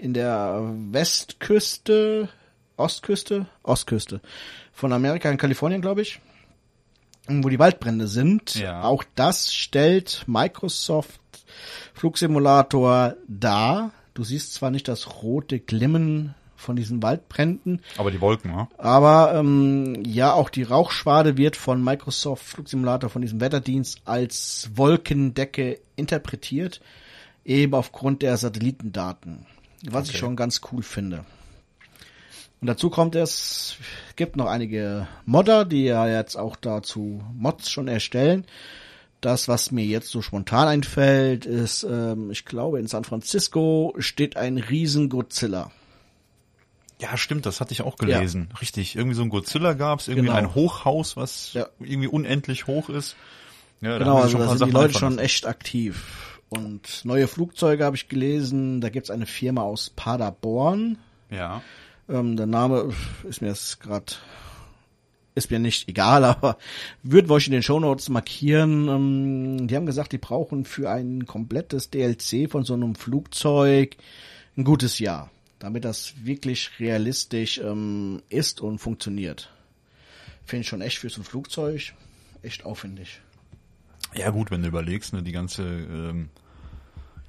in 0.03 0.13
der 0.13 0.71
Westküste, 0.91 2.29
Ostküste, 2.77 3.47
Ostküste 3.63 4.21
von 4.71 4.93
Amerika 4.93 5.31
in 5.31 5.39
Kalifornien, 5.39 5.81
glaube 5.81 6.03
ich, 6.03 6.21
wo 7.27 7.49
die 7.49 7.59
Waldbrände 7.59 8.07
sind. 8.07 8.55
Ja. 8.55 8.83
Auch 8.83 9.03
das 9.15 9.55
stellt 9.55 10.25
Microsoft 10.27 11.23
Flugsimulator 11.95 13.15
dar. 13.27 13.93
Du 14.13 14.23
siehst 14.23 14.53
zwar 14.53 14.71
nicht 14.71 14.89
das 14.89 15.23
rote 15.23 15.59
Glimmen 15.59 16.35
von 16.55 16.77
diesen 16.77 17.03
Waldbränden, 17.03 17.81
Aber 17.97 18.11
die 18.11 18.21
Wolken, 18.21 18.51
ja. 18.51 18.69
aber 18.77 19.35
ähm, 19.35 20.03
ja, 20.05 20.35
auch 20.35 20.51
die 20.51 20.63
Rauchschwade 20.63 21.39
wird 21.39 21.57
von 21.57 21.83
Microsoft 21.83 22.45
Flugsimulator, 22.45 23.09
von 23.09 23.23
diesem 23.23 23.41
Wetterdienst 23.41 24.03
als 24.05 24.71
Wolkendecke 24.75 25.81
interpretiert, 26.01 26.81
eben 27.45 27.75
aufgrund 27.75 28.23
der 28.23 28.37
Satellitendaten, 28.37 29.47
was 29.89 30.05
ich 30.07 30.11
Okay. 30.11 30.19
schon 30.19 30.37
ganz 30.37 30.61
cool 30.73 30.83
finde. 30.83 31.25
Und 32.61 32.67
dazu 32.67 32.91
kommt 32.91 33.15
es, 33.15 33.77
gibt 34.17 34.37
noch 34.37 34.47
einige 34.47 35.07
Modder, 35.25 35.65
die 35.65 35.85
ja 35.85 36.07
jetzt 36.07 36.37
auch 36.37 36.57
dazu 36.57 37.23
Mods 37.35 37.71
schon 37.71 37.89
erstellen. 37.89 38.45
Das, 39.23 39.49
was 39.49 39.71
mir 39.71 39.85
jetzt 39.85 40.09
so 40.11 40.21
spontan 40.23 40.69
einfällt, 40.69 41.47
ist, 41.47 41.85
ähm, 41.85 42.31
ich 42.31 42.45
glaube, 42.45 42.79
in 42.81 42.87
San 42.87 43.05
Francisco 43.05 43.95
steht 43.99 44.37
ein 44.37 44.59
riesen 44.59 45.09
Godzilla. 45.09 45.71
Ja, 47.01 47.17
stimmt, 47.17 47.47
das 47.47 47.61
hatte 47.63 47.73
ich 47.73 47.81
auch 47.81 47.97
gelesen. 47.97 48.51
Richtig, 48.61 48.95
irgendwie 48.95 49.15
so 49.17 49.23
ein 49.23 49.31
Godzilla 49.31 49.73
gab's, 49.73 50.09
irgendwie 50.09 50.27
Genau. 50.29 50.39
ein 50.39 50.55
Hochhaus, 50.55 51.17
was 51.17 51.55
Ja. 51.55 51.67
irgendwie 51.81 52.09
unendlich 52.09 52.67
hoch 52.67 52.91
ist. 52.91 53.17
Ja, 53.81 53.99
da 53.99 53.99
Genau, 53.99 54.19
also 54.19 54.39
da 54.39 54.49
sind 54.49 54.55
die 54.55 54.59
Sachen 54.59 54.73
Leute 54.73 54.95
einfallen 54.95 55.13
schon 55.13 55.19
echt 55.19 55.47
aktiv. 55.47 56.41
Und 56.49 57.05
neue 57.05 57.29
Flugzeuge 57.29 57.85
habe 57.85 57.97
ich 57.97 58.09
gelesen. 58.09 58.81
Da 58.81 58.89
gibt's 58.89 59.11
eine 59.11 59.27
Firma 59.27 59.63
aus 59.63 59.91
Paderborn. 59.91 60.99
Ja. 61.31 61.63
Ähm, 62.09 62.37
der 62.37 62.47
Name 62.47 62.93
ist 63.29 63.41
mir 63.41 63.49
jetzt 63.49 63.81
gerade 63.81 64.15
ist 65.37 65.51
mir 65.51 65.61
nicht 65.61 65.89
egal, 65.89 66.25
aber 66.25 66.59
würden 67.03 67.29
wir 67.29 67.35
euch 67.35 67.47
in 67.47 67.53
den 67.53 67.63
Shownotes 67.63 68.09
markieren. 68.09 68.89
Ähm, 68.89 69.69
die 69.69 69.77
haben 69.77 69.87
gesagt, 69.87 70.13
die 70.13 70.19
brauchen 70.19 70.65
für 70.65 70.91
ein 70.91 71.27
komplettes 71.27 71.91
DLC 71.91 72.51
von 72.51 72.65
so 72.65 72.75
einem 72.75 72.95
Flugzeug 72.95 73.97
ein 74.57 74.65
gutes 74.65 74.99
Jahr, 74.99 75.31
damit 75.59 75.85
das 75.85 76.15
wirklich 76.25 76.73
realistisch 76.81 77.59
ähm, 77.59 78.23
ist 78.29 78.61
und 78.61 78.79
funktioniert. 78.79 79.53
Finde 80.45 80.63
ich 80.63 80.69
schon 80.69 80.81
echt 80.81 80.99
für 80.99 81.11
so 81.11 81.21
ein 81.21 81.25
Flugzeug 81.25 81.93
echt 82.43 82.65
aufwendig. 82.65 83.21
Ja 84.15 84.31
gut, 84.31 84.51
wenn 84.51 84.63
du 84.63 84.69
überlegst, 84.69 85.13
ne, 85.13 85.23
die 85.23 85.33
ganze 85.33 85.63
ähm, 85.63 86.31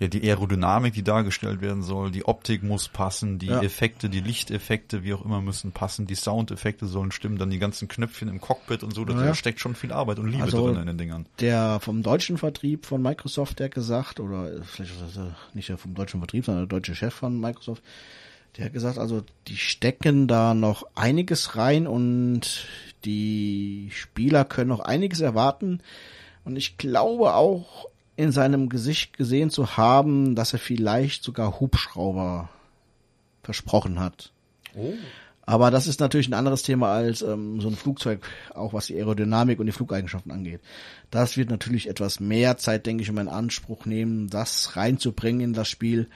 ja, 0.01 0.07
die 0.07 0.27
Aerodynamik, 0.27 0.95
die 0.95 1.03
dargestellt 1.03 1.61
werden 1.61 1.83
soll, 1.83 2.09
die 2.09 2.25
Optik 2.25 2.63
muss 2.63 2.87
passen, 2.87 3.37
die 3.37 3.45
ja. 3.45 3.61
Effekte, 3.61 4.09
die 4.09 4.19
Lichteffekte, 4.19 5.03
wie 5.03 5.13
auch 5.13 5.23
immer, 5.23 5.41
müssen 5.41 5.73
passen, 5.73 6.07
die 6.07 6.15
Soundeffekte 6.15 6.87
sollen 6.87 7.11
stimmen, 7.11 7.37
dann 7.37 7.51
die 7.51 7.59
ganzen 7.59 7.87
Knöpfchen 7.87 8.27
im 8.27 8.41
Cockpit 8.41 8.81
und 8.81 8.95
so, 8.95 9.05
da 9.05 9.13
ja. 9.23 9.35
steckt 9.35 9.59
schon 9.59 9.75
viel 9.75 9.91
Arbeit 9.91 10.17
und 10.17 10.27
Liebe 10.27 10.41
also 10.41 10.65
drin 10.65 10.81
in 10.81 10.87
den 10.87 10.97
Dingern. 10.97 11.27
Der 11.39 11.79
vom 11.81 12.01
deutschen 12.01 12.39
Vertrieb 12.39 12.87
von 12.87 12.99
Microsoft, 13.03 13.59
der 13.59 13.65
hat 13.65 13.75
gesagt, 13.75 14.19
oder 14.19 14.63
vielleicht 14.63 14.93
ist 14.93 15.15
das 15.15 15.27
nicht 15.53 15.69
der 15.69 15.77
vom 15.77 15.93
deutschen 15.93 16.19
Vertrieb, 16.19 16.45
sondern 16.45 16.67
der 16.67 16.79
deutsche 16.79 16.95
Chef 16.95 17.13
von 17.13 17.39
Microsoft, 17.39 17.83
der 18.57 18.65
hat 18.65 18.73
gesagt, 18.73 18.97
also 18.97 19.21
die 19.47 19.57
stecken 19.57 20.27
da 20.27 20.55
noch 20.55 20.83
einiges 20.95 21.57
rein 21.57 21.85
und 21.85 22.65
die 23.05 23.89
Spieler 23.93 24.45
können 24.45 24.69
noch 24.69 24.79
einiges 24.79 25.21
erwarten. 25.21 25.83
Und 26.43 26.55
ich 26.55 26.77
glaube 26.77 27.33
auch, 27.33 27.87
in 28.15 28.31
seinem 28.31 28.69
Gesicht 28.69 29.17
gesehen 29.17 29.49
zu 29.49 29.77
haben, 29.77 30.35
dass 30.35 30.53
er 30.53 30.59
vielleicht 30.59 31.23
sogar 31.23 31.59
Hubschrauber 31.59 32.49
versprochen 33.41 33.99
hat. 33.99 34.31
Oh. 34.75 34.93
Aber 35.43 35.71
das 35.71 35.87
ist 35.87 35.99
natürlich 35.99 36.27
ein 36.27 36.35
anderes 36.35 36.61
Thema 36.61 36.93
als 36.93 37.23
ähm, 37.23 37.59
so 37.59 37.67
ein 37.67 37.75
Flugzeug, 37.75 38.27
auch 38.53 38.73
was 38.73 38.87
die 38.87 38.95
Aerodynamik 38.95 39.59
und 39.59 39.65
die 39.65 39.71
Flugeigenschaften 39.71 40.31
angeht. 40.31 40.61
Das 41.09 41.35
wird 41.35 41.49
natürlich 41.49 41.89
etwas 41.89 42.19
mehr 42.19 42.57
Zeit, 42.57 42.85
denke 42.85 43.03
ich, 43.03 43.09
um 43.09 43.17
in 43.17 43.27
Anspruch 43.27 43.85
nehmen, 43.85 44.29
das 44.29 44.75
reinzubringen 44.77 45.41
in 45.41 45.53
das 45.53 45.67
Spiel. 45.67 46.07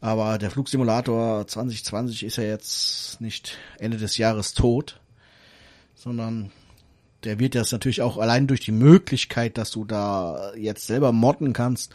Aber 0.00 0.36
der 0.36 0.50
Flugsimulator 0.50 1.46
2020 1.46 2.24
ist 2.24 2.36
ja 2.36 2.44
jetzt 2.44 3.20
nicht 3.20 3.56
Ende 3.78 3.98
des 3.98 4.18
Jahres 4.18 4.52
tot, 4.52 5.00
sondern 5.94 6.50
der 7.24 7.38
wird 7.38 7.54
das 7.54 7.72
natürlich 7.72 8.02
auch 8.02 8.18
allein 8.18 8.46
durch 8.46 8.60
die 8.60 8.72
Möglichkeit, 8.72 9.58
dass 9.58 9.70
du 9.70 9.84
da 9.84 10.52
jetzt 10.54 10.86
selber 10.86 11.12
modden 11.12 11.52
kannst, 11.52 11.94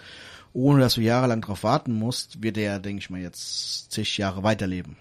ohne 0.54 0.80
dass 0.80 0.96
du 0.96 1.02
jahrelang 1.02 1.42
drauf 1.42 1.64
warten 1.64 1.94
musst, 1.94 2.42
wird 2.42 2.56
der, 2.56 2.80
denke 2.80 3.00
ich 3.00 3.10
mal, 3.10 3.22
jetzt 3.22 3.92
zig 3.92 4.18
Jahre 4.18 4.44
weiterleben. 4.44 4.96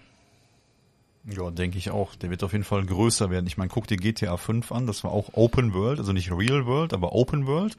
Ja, 1.25 1.51
denke 1.51 1.77
ich 1.77 1.89
auch. 1.89 2.15
Der 2.15 2.29
wird 2.29 2.43
auf 2.43 2.53
jeden 2.53 2.63
Fall 2.63 2.85
größer 2.85 3.29
werden. 3.29 3.47
Ich 3.47 3.57
meine, 3.57 3.69
guck 3.69 3.87
dir 3.87 3.97
GTA 3.97 4.37
5 4.37 4.71
an, 4.71 4.87
das 4.87 5.03
war 5.03 5.11
auch 5.11 5.29
Open 5.33 5.73
World, 5.73 5.99
also 5.99 6.13
nicht 6.13 6.31
Real 6.31 6.65
World, 6.65 6.93
aber 6.93 7.13
Open 7.13 7.47
World. 7.47 7.75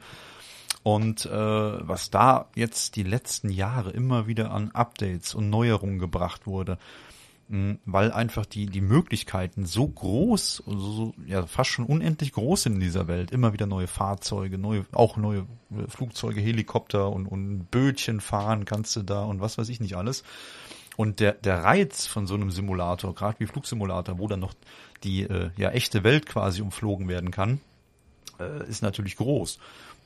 Und 0.83 1.25
äh, 1.25 1.29
was 1.31 2.09
da 2.09 2.47
jetzt 2.55 2.95
die 2.95 3.03
letzten 3.03 3.49
Jahre 3.49 3.91
immer 3.91 4.27
wieder 4.27 4.51
an 4.51 4.71
Updates 4.71 5.33
und 5.33 5.49
Neuerungen 5.49 5.99
gebracht 5.99 6.47
wurde, 6.47 6.77
weil 7.49 8.11
einfach 8.11 8.45
die, 8.45 8.67
die 8.67 8.81
Möglichkeiten 8.81 9.65
so 9.65 9.87
groß, 9.87 10.63
so, 10.67 11.15
ja, 11.25 11.47
fast 11.47 11.71
schon 11.71 11.85
unendlich 11.85 12.31
groß 12.31 12.63
sind 12.63 12.75
in 12.75 12.79
dieser 12.79 13.07
Welt. 13.07 13.31
Immer 13.31 13.53
wieder 13.53 13.65
neue 13.65 13.87
Fahrzeuge, 13.87 14.59
neue, 14.59 14.85
auch 14.91 15.17
neue 15.17 15.47
äh, 15.71 15.87
Flugzeuge, 15.87 16.41
Helikopter 16.41 17.09
und, 17.09 17.25
und 17.25 17.71
Bötchen 17.71 18.21
fahren 18.21 18.65
kannst 18.65 18.95
du 18.95 19.01
da 19.01 19.23
und 19.23 19.41
was 19.41 19.57
weiß 19.57 19.69
ich 19.69 19.79
nicht 19.79 19.95
alles. 19.97 20.23
Und 20.95 21.19
der, 21.19 21.31
der 21.33 21.63
Reiz 21.63 22.05
von 22.05 22.27
so 22.27 22.35
einem 22.35 22.51
Simulator, 22.51 23.15
gerade 23.15 23.39
wie 23.39 23.47
Flugsimulator, 23.47 24.19
wo 24.19 24.27
dann 24.27 24.41
noch 24.41 24.53
die 25.03 25.23
äh, 25.23 25.49
ja 25.57 25.71
echte 25.71 26.03
Welt 26.03 26.27
quasi 26.27 26.61
umflogen 26.61 27.07
werden 27.07 27.31
kann, 27.31 27.61
äh, 28.39 28.69
ist 28.69 28.83
natürlich 28.83 29.15
groß. 29.15 29.57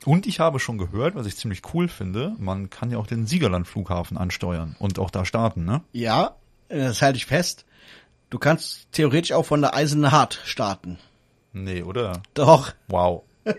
Und 0.06 0.26
ich 0.26 0.40
habe 0.40 0.60
schon 0.60 0.78
gehört, 0.78 1.14
was 1.14 1.26
ich 1.26 1.36
ziemlich 1.36 1.60
cool 1.74 1.88
finde, 1.88 2.34
man 2.38 2.70
kann 2.70 2.90
ja 2.90 2.96
auch 2.96 3.06
den 3.06 3.26
Siegerland-Flughafen 3.26 4.16
ansteuern 4.16 4.76
und 4.78 4.98
auch 4.98 5.10
da 5.10 5.26
starten, 5.26 5.66
ne? 5.66 5.82
Ja, 5.92 6.36
das 6.78 7.02
halte 7.02 7.16
ich 7.16 7.26
fest. 7.26 7.64
Du 8.30 8.38
kannst 8.38 8.90
theoretisch 8.92 9.32
auch 9.32 9.46
von 9.46 9.60
der 9.60 9.74
Eiserne 9.74 10.10
Hart 10.12 10.40
starten. 10.44 10.98
Nee, 11.52 11.82
oder? 11.82 12.22
Doch. 12.34 12.72
Wow. 12.88 13.22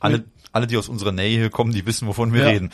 alle, 0.00 0.24
alle, 0.52 0.66
die 0.66 0.76
aus 0.76 0.88
unserer 0.88 1.12
Nähe 1.12 1.38
hier 1.38 1.50
kommen, 1.50 1.72
die 1.72 1.86
wissen, 1.86 2.06
wovon 2.06 2.34
wir 2.34 2.42
ja. 2.42 2.48
reden. 2.48 2.70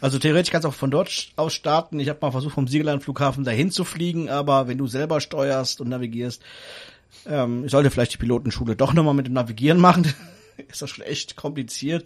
Also 0.00 0.18
theoretisch 0.18 0.52
kannst 0.52 0.64
du 0.64 0.68
auch 0.68 0.74
von 0.74 0.90
dort 0.90 1.30
aus 1.36 1.54
starten. 1.54 1.98
Ich 1.98 2.08
habe 2.08 2.20
mal 2.22 2.30
versucht, 2.30 2.54
vom 2.54 2.68
Siegerland 2.68 3.02
Flughafen 3.02 3.44
dahin 3.44 3.70
zu 3.70 3.84
fliegen, 3.84 4.28
aber 4.28 4.68
wenn 4.68 4.78
du 4.78 4.86
selber 4.86 5.20
steuerst 5.20 5.80
und 5.80 5.88
navigierst, 5.88 6.42
ähm, 7.26 7.64
ich 7.64 7.72
sollte 7.72 7.90
vielleicht 7.90 8.12
die 8.14 8.18
Pilotenschule 8.18 8.76
doch 8.76 8.92
nochmal 8.92 9.14
mit 9.14 9.26
dem 9.26 9.32
Navigieren 9.32 9.80
machen. 9.80 10.12
ist 10.68 10.82
das 10.82 10.90
schon 10.90 11.04
echt 11.04 11.36
kompliziert 11.36 12.04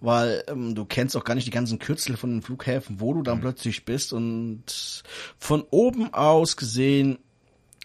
weil 0.00 0.44
ähm, 0.48 0.74
du 0.74 0.84
kennst 0.84 1.16
auch 1.16 1.24
gar 1.24 1.34
nicht 1.34 1.46
die 1.46 1.52
ganzen 1.52 1.78
Kürzel 1.78 2.16
von 2.16 2.30
den 2.30 2.42
Flughäfen, 2.42 3.00
wo 3.00 3.12
du 3.14 3.22
dann 3.22 3.38
mhm. 3.38 3.42
plötzlich 3.42 3.84
bist 3.84 4.12
und 4.12 4.64
von 5.38 5.64
oben 5.70 6.12
aus 6.14 6.56
gesehen 6.56 7.18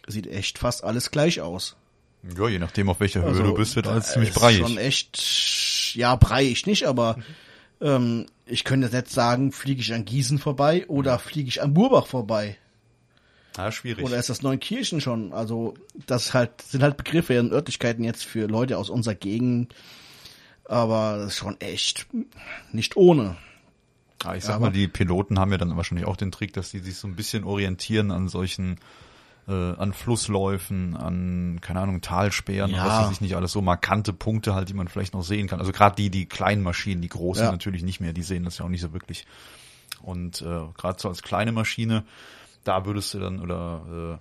sieht 0.08 0.28
echt 0.28 0.58
fast 0.60 0.84
alles 0.84 1.12
gleich 1.12 1.42
aus. 1.42 1.76
Ja, 2.38 2.48
je 2.48 2.60
nachdem 2.60 2.90
auf 2.90 3.00
welcher 3.00 3.22
Höhe 3.22 3.30
also, 3.30 3.44
du 3.44 3.54
bist, 3.54 3.76
wird 3.76 3.88
alles 3.88 4.12
ziemlich 4.12 4.34
breiig. 4.34 4.58
Schon 4.58 4.78
echt, 4.78 5.94
ja, 5.96 6.16
breiig 6.16 6.66
nicht, 6.66 6.86
aber 6.86 7.18
ähm, 7.82 8.26
ich 8.46 8.64
könnte 8.64 8.90
jetzt 8.92 9.14
sagen, 9.14 9.52
fliege 9.52 9.82
ich 9.82 9.94
an 9.94 10.06
Gießen 10.06 10.40
vorbei 10.40 10.88
oder 10.88 11.20
fliege 11.20 11.50
ich 11.50 11.62
an 11.62 11.74
Burbach 11.74 12.08
vorbei. 12.08 12.58
Ah, 13.58 13.72
schwierig. 13.72 14.04
Oder 14.04 14.18
ist 14.18 14.30
das 14.30 14.42
Neunkirchen 14.42 15.02
schon? 15.02 15.34
Also, 15.34 15.76
das 16.08 16.34
halt, 16.34 16.62
sind 16.62 16.84
halt 16.84 16.98
Begriffe 16.98 17.36
in 17.36 17.52
Örtlichkeiten 17.52 18.04
jetzt 18.04 18.26
für 18.26 18.48
Leute 18.48 18.78
aus 18.78 18.90
unserer 18.90 19.16
Gegend, 19.16 19.74
aber 20.68 21.18
das 21.18 21.28
ist 21.28 21.38
schon 21.38 21.60
echt 21.62 22.08
nicht 22.72 22.98
ohne. 22.98 23.38
Ja, 24.24 24.36
ich 24.36 24.44
sag 24.44 24.56
aber, 24.56 24.68
mal, 24.68 24.72
die 24.72 24.88
Piloten 24.88 25.40
haben 25.40 25.52
ja 25.52 25.58
dann 25.58 25.76
wahrscheinlich 25.78 26.08
auch 26.08 26.18
den 26.18 26.32
Trick, 26.32 26.54
dass 26.54 26.72
sie 26.72 26.80
sich 26.80 26.96
so 26.98 27.08
ein 27.08 27.16
bisschen 27.16 27.44
orientieren 27.44 28.12
an 28.12 28.28
solchen 28.28 28.80
äh, 29.48 29.52
an 29.52 29.94
Flussläufen, 29.94 30.96
an, 30.96 31.60
keine 31.62 31.82
Ahnung, 31.82 32.02
Talsperren 32.02 32.72
ja. 32.72 32.86
was 32.86 33.06
weiß 33.06 33.12
ich 33.12 33.22
nicht, 33.22 33.36
alles 33.36 33.52
so 33.52 33.62
markante 33.62 34.14
Punkte 34.14 34.56
halt, 34.56 34.70
die 34.70 34.74
man 34.74 34.88
vielleicht 34.88 35.14
noch 35.14 35.24
sehen 35.24 35.48
kann. 35.48 35.60
Also 35.60 35.72
gerade 35.72 35.96
die, 35.96 36.10
die 36.10 36.26
kleinen 36.26 36.64
Maschinen, 36.64 37.02
die 37.02 37.10
großen 37.10 37.46
ja. 37.46 37.52
natürlich 37.52 37.84
nicht 37.84 38.00
mehr, 38.00 38.14
die 38.14 38.24
sehen 38.24 38.44
das 38.44 38.58
ja 38.58 38.66
auch 38.66 38.70
nicht 38.70 38.82
so 38.82 38.94
wirklich. 38.94 39.28
Und 40.02 40.42
äh, 40.42 40.62
gerade 40.76 41.00
so 41.00 41.10
als 41.10 41.22
kleine 41.22 41.52
Maschine, 41.52 42.06
da 42.64 42.86
würdest 42.86 43.14
du 43.14 43.20
dann, 43.20 43.40
oder 43.40 44.20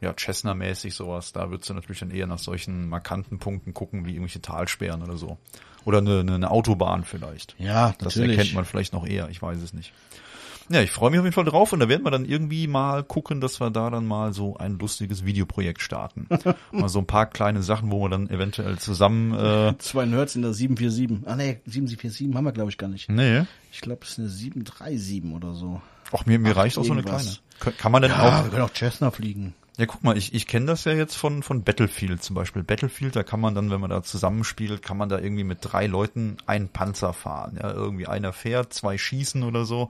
äh, 0.00 0.04
ja, 0.04 0.14
Cessna-mäßig 0.16 0.94
sowas, 0.94 1.32
da 1.32 1.50
würdest 1.50 1.68
du 1.68 1.74
natürlich 1.74 2.00
dann 2.00 2.10
eher 2.10 2.26
nach 2.26 2.38
solchen 2.38 2.88
markanten 2.88 3.38
Punkten 3.38 3.74
gucken, 3.74 4.06
wie 4.06 4.12
irgendwelche 4.12 4.40
Talsperren 4.40 5.02
oder 5.02 5.16
so. 5.16 5.38
Oder 5.84 5.98
eine, 5.98 6.20
eine 6.20 6.50
Autobahn 6.50 7.04
vielleicht. 7.04 7.54
Ja, 7.58 7.94
Das 7.98 8.16
natürlich. 8.16 8.36
erkennt 8.36 8.54
man 8.54 8.64
vielleicht 8.64 8.92
noch 8.92 9.06
eher, 9.06 9.28
ich 9.30 9.40
weiß 9.40 9.60
es 9.62 9.72
nicht. 9.72 9.92
Ja, 10.72 10.80
ich 10.80 10.92
freue 10.92 11.10
mich 11.10 11.18
auf 11.18 11.24
jeden 11.24 11.34
Fall 11.34 11.44
drauf 11.44 11.72
und 11.72 11.80
da 11.80 11.88
werden 11.88 12.04
wir 12.04 12.12
dann 12.12 12.24
irgendwie 12.24 12.68
mal 12.68 13.02
gucken, 13.02 13.40
dass 13.40 13.58
wir 13.60 13.70
da 13.70 13.90
dann 13.90 14.06
mal 14.06 14.32
so 14.32 14.56
ein 14.56 14.78
lustiges 14.78 15.24
Videoprojekt 15.24 15.82
starten. 15.82 16.28
mal 16.70 16.88
so 16.88 17.00
ein 17.00 17.06
paar 17.06 17.26
kleine 17.26 17.64
Sachen, 17.64 17.90
wo 17.90 18.04
wir 18.04 18.08
dann 18.08 18.30
eventuell 18.30 18.78
zusammen 18.78 19.34
äh 19.34 19.76
Zwei 19.78 20.06
Nerds 20.06 20.36
in 20.36 20.42
der 20.42 20.52
747. 20.52 21.28
Ah 21.28 21.34
nee, 21.34 21.58
747 21.66 22.32
haben 22.36 22.44
wir 22.44 22.52
glaube 22.52 22.70
ich 22.70 22.78
gar 22.78 22.86
nicht. 22.86 23.08
Nee. 23.08 23.42
Ich 23.72 23.80
glaube, 23.80 24.02
es 24.04 24.10
ist 24.10 24.18
eine 24.20 24.28
737 24.28 25.24
oder 25.32 25.54
so. 25.54 25.82
Ach, 26.12 26.24
mir, 26.26 26.38
mir 26.38 26.52
Ach, 26.52 26.58
reicht 26.58 26.78
auch 26.78 26.84
so 26.84 26.92
eine 26.92 27.02
kleine. 27.02 27.28
Kann 27.58 27.90
man 27.90 28.02
denn 28.02 28.12
ja, 28.12 28.40
auch... 28.40 28.44
wir 28.44 28.50
können 28.50 28.62
auch 28.62 28.72
Cessna 28.72 29.10
fliegen. 29.10 29.54
Ja, 29.80 29.86
guck 29.86 30.04
mal, 30.04 30.14
ich, 30.14 30.34
ich 30.34 30.46
kenne 30.46 30.66
das 30.66 30.84
ja 30.84 30.92
jetzt 30.92 31.14
von, 31.14 31.42
von 31.42 31.64
Battlefield 31.64 32.22
zum 32.22 32.34
Beispiel. 32.34 32.62
Battlefield, 32.62 33.16
da 33.16 33.22
kann 33.22 33.40
man 33.40 33.54
dann, 33.54 33.70
wenn 33.70 33.80
man 33.80 33.88
da 33.88 34.02
zusammenspielt, 34.02 34.82
kann 34.82 34.98
man 34.98 35.08
da 35.08 35.18
irgendwie 35.18 35.42
mit 35.42 35.60
drei 35.62 35.86
Leuten 35.86 36.36
einen 36.44 36.68
Panzer 36.68 37.14
fahren. 37.14 37.58
Ja, 37.58 37.72
irgendwie 37.72 38.06
einer 38.06 38.34
fährt, 38.34 38.74
zwei 38.74 38.98
schießen 38.98 39.42
oder 39.42 39.64
so. 39.64 39.88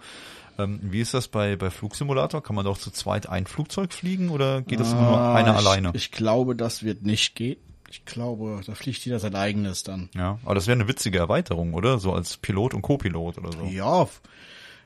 Ähm, 0.60 0.78
wie 0.80 1.00
ist 1.00 1.12
das 1.12 1.26
bei, 1.26 1.56
bei 1.56 1.70
Flugsimulator? 1.70 2.40
Kann 2.40 2.54
man 2.54 2.66
doch 2.66 2.78
zu 2.78 2.92
zweit 2.92 3.28
ein 3.28 3.46
Flugzeug 3.46 3.92
fliegen 3.92 4.28
oder 4.28 4.62
geht 4.62 4.78
das 4.78 4.92
ah, 4.92 4.96
immer 4.96 5.10
nur 5.10 5.34
einer 5.34 5.54
ich, 5.54 5.66
alleine? 5.66 5.90
Ich 5.94 6.12
glaube, 6.12 6.54
das 6.54 6.84
wird 6.84 7.02
nicht 7.02 7.34
gehen. 7.34 7.56
Ich 7.90 8.04
glaube, 8.04 8.60
da 8.64 8.76
fliegt 8.76 9.04
jeder 9.04 9.18
sein 9.18 9.34
eigenes 9.34 9.82
dann. 9.82 10.08
Ja, 10.14 10.38
aber 10.44 10.54
das 10.54 10.68
wäre 10.68 10.78
eine 10.78 10.86
witzige 10.86 11.18
Erweiterung, 11.18 11.74
oder? 11.74 11.98
So 11.98 12.12
als 12.12 12.36
Pilot 12.36 12.74
und 12.74 12.82
Co-Pilot 12.82 13.38
oder 13.38 13.50
so. 13.50 13.64
Ja, 13.64 14.06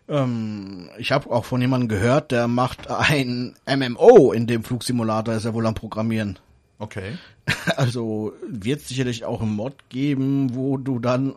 ähm, 0.09 0.91
ich 0.99 1.13
habe 1.13 1.31
auch 1.31 1.45
von 1.45 1.61
jemandem 1.61 1.89
gehört, 1.89 2.31
der 2.31 2.49
macht 2.49 2.91
ein 2.91 3.55
MMO 3.67 4.33
in 4.33 4.47
dem 4.47 4.65
Flugsimulator, 4.65 5.35
ist 5.35 5.45
er 5.45 5.55
wohl 5.55 5.67
am 5.67 5.75
Programmieren. 5.75 6.39
Okay. 6.79 7.19
Also 7.77 8.33
wird 8.49 8.81
sicherlich 8.81 9.25
auch 9.25 9.43
einen 9.43 9.55
Mod 9.55 9.75
geben, 9.91 10.55
wo 10.55 10.79
du 10.79 10.99
dann 10.99 11.35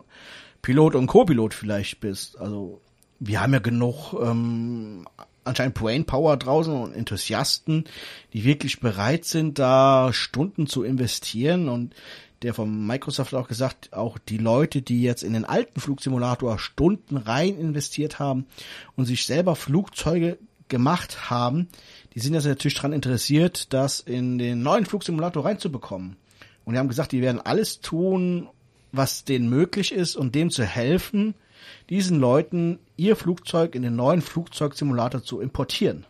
Pilot 0.62 0.94
und 0.94 1.06
Co-Pilot 1.06 1.52
vielleicht 1.52 2.00
bist. 2.00 2.38
Also 2.38 2.80
wir 3.20 3.40
haben 3.42 3.52
ja 3.52 3.58
genug 3.58 4.14
ähm, 4.14 5.06
anscheinend 5.44 5.74
Brain 5.74 6.04
Power 6.04 6.36
draußen 6.36 6.72
und 6.72 6.94
Enthusiasten, 6.94 7.84
die 8.32 8.44
wirklich 8.44 8.80
bereit 8.80 9.24
sind, 9.24 9.58
da 9.58 10.12
Stunden 10.12 10.66
zu 10.66 10.82
investieren 10.82 11.68
und 11.68 11.94
der 12.42 12.54
von 12.54 12.86
Microsoft 12.86 13.34
auch 13.34 13.48
gesagt, 13.48 13.92
auch 13.92 14.18
die 14.18 14.38
Leute, 14.38 14.82
die 14.82 15.02
jetzt 15.02 15.22
in 15.22 15.32
den 15.32 15.44
alten 15.44 15.80
Flugsimulator 15.80 16.58
Stunden 16.58 17.16
rein 17.16 17.58
investiert 17.58 18.18
haben 18.18 18.46
und 18.96 19.06
sich 19.06 19.26
selber 19.26 19.56
Flugzeuge 19.56 20.38
gemacht 20.68 21.30
haben, 21.30 21.68
die 22.14 22.20
sind 22.20 22.34
jetzt 22.34 22.46
natürlich 22.46 22.74
daran 22.74 22.92
interessiert, 22.92 23.72
das 23.72 24.00
in 24.00 24.38
den 24.38 24.62
neuen 24.62 24.86
Flugsimulator 24.86 25.44
reinzubekommen. 25.44 26.16
Und 26.64 26.74
die 26.74 26.78
haben 26.78 26.88
gesagt, 26.88 27.12
die 27.12 27.22
werden 27.22 27.40
alles 27.40 27.80
tun, 27.80 28.48
was 28.92 29.24
denen 29.24 29.48
möglich 29.48 29.92
ist 29.92 30.16
und 30.16 30.34
dem 30.34 30.50
zu 30.50 30.64
helfen, 30.64 31.34
diesen 31.90 32.18
Leuten 32.18 32.78
ihr 32.96 33.16
Flugzeug 33.16 33.74
in 33.74 33.82
den 33.82 33.96
neuen 33.96 34.20
Flugzeugsimulator 34.22 35.22
zu 35.22 35.40
importieren. 35.40 36.06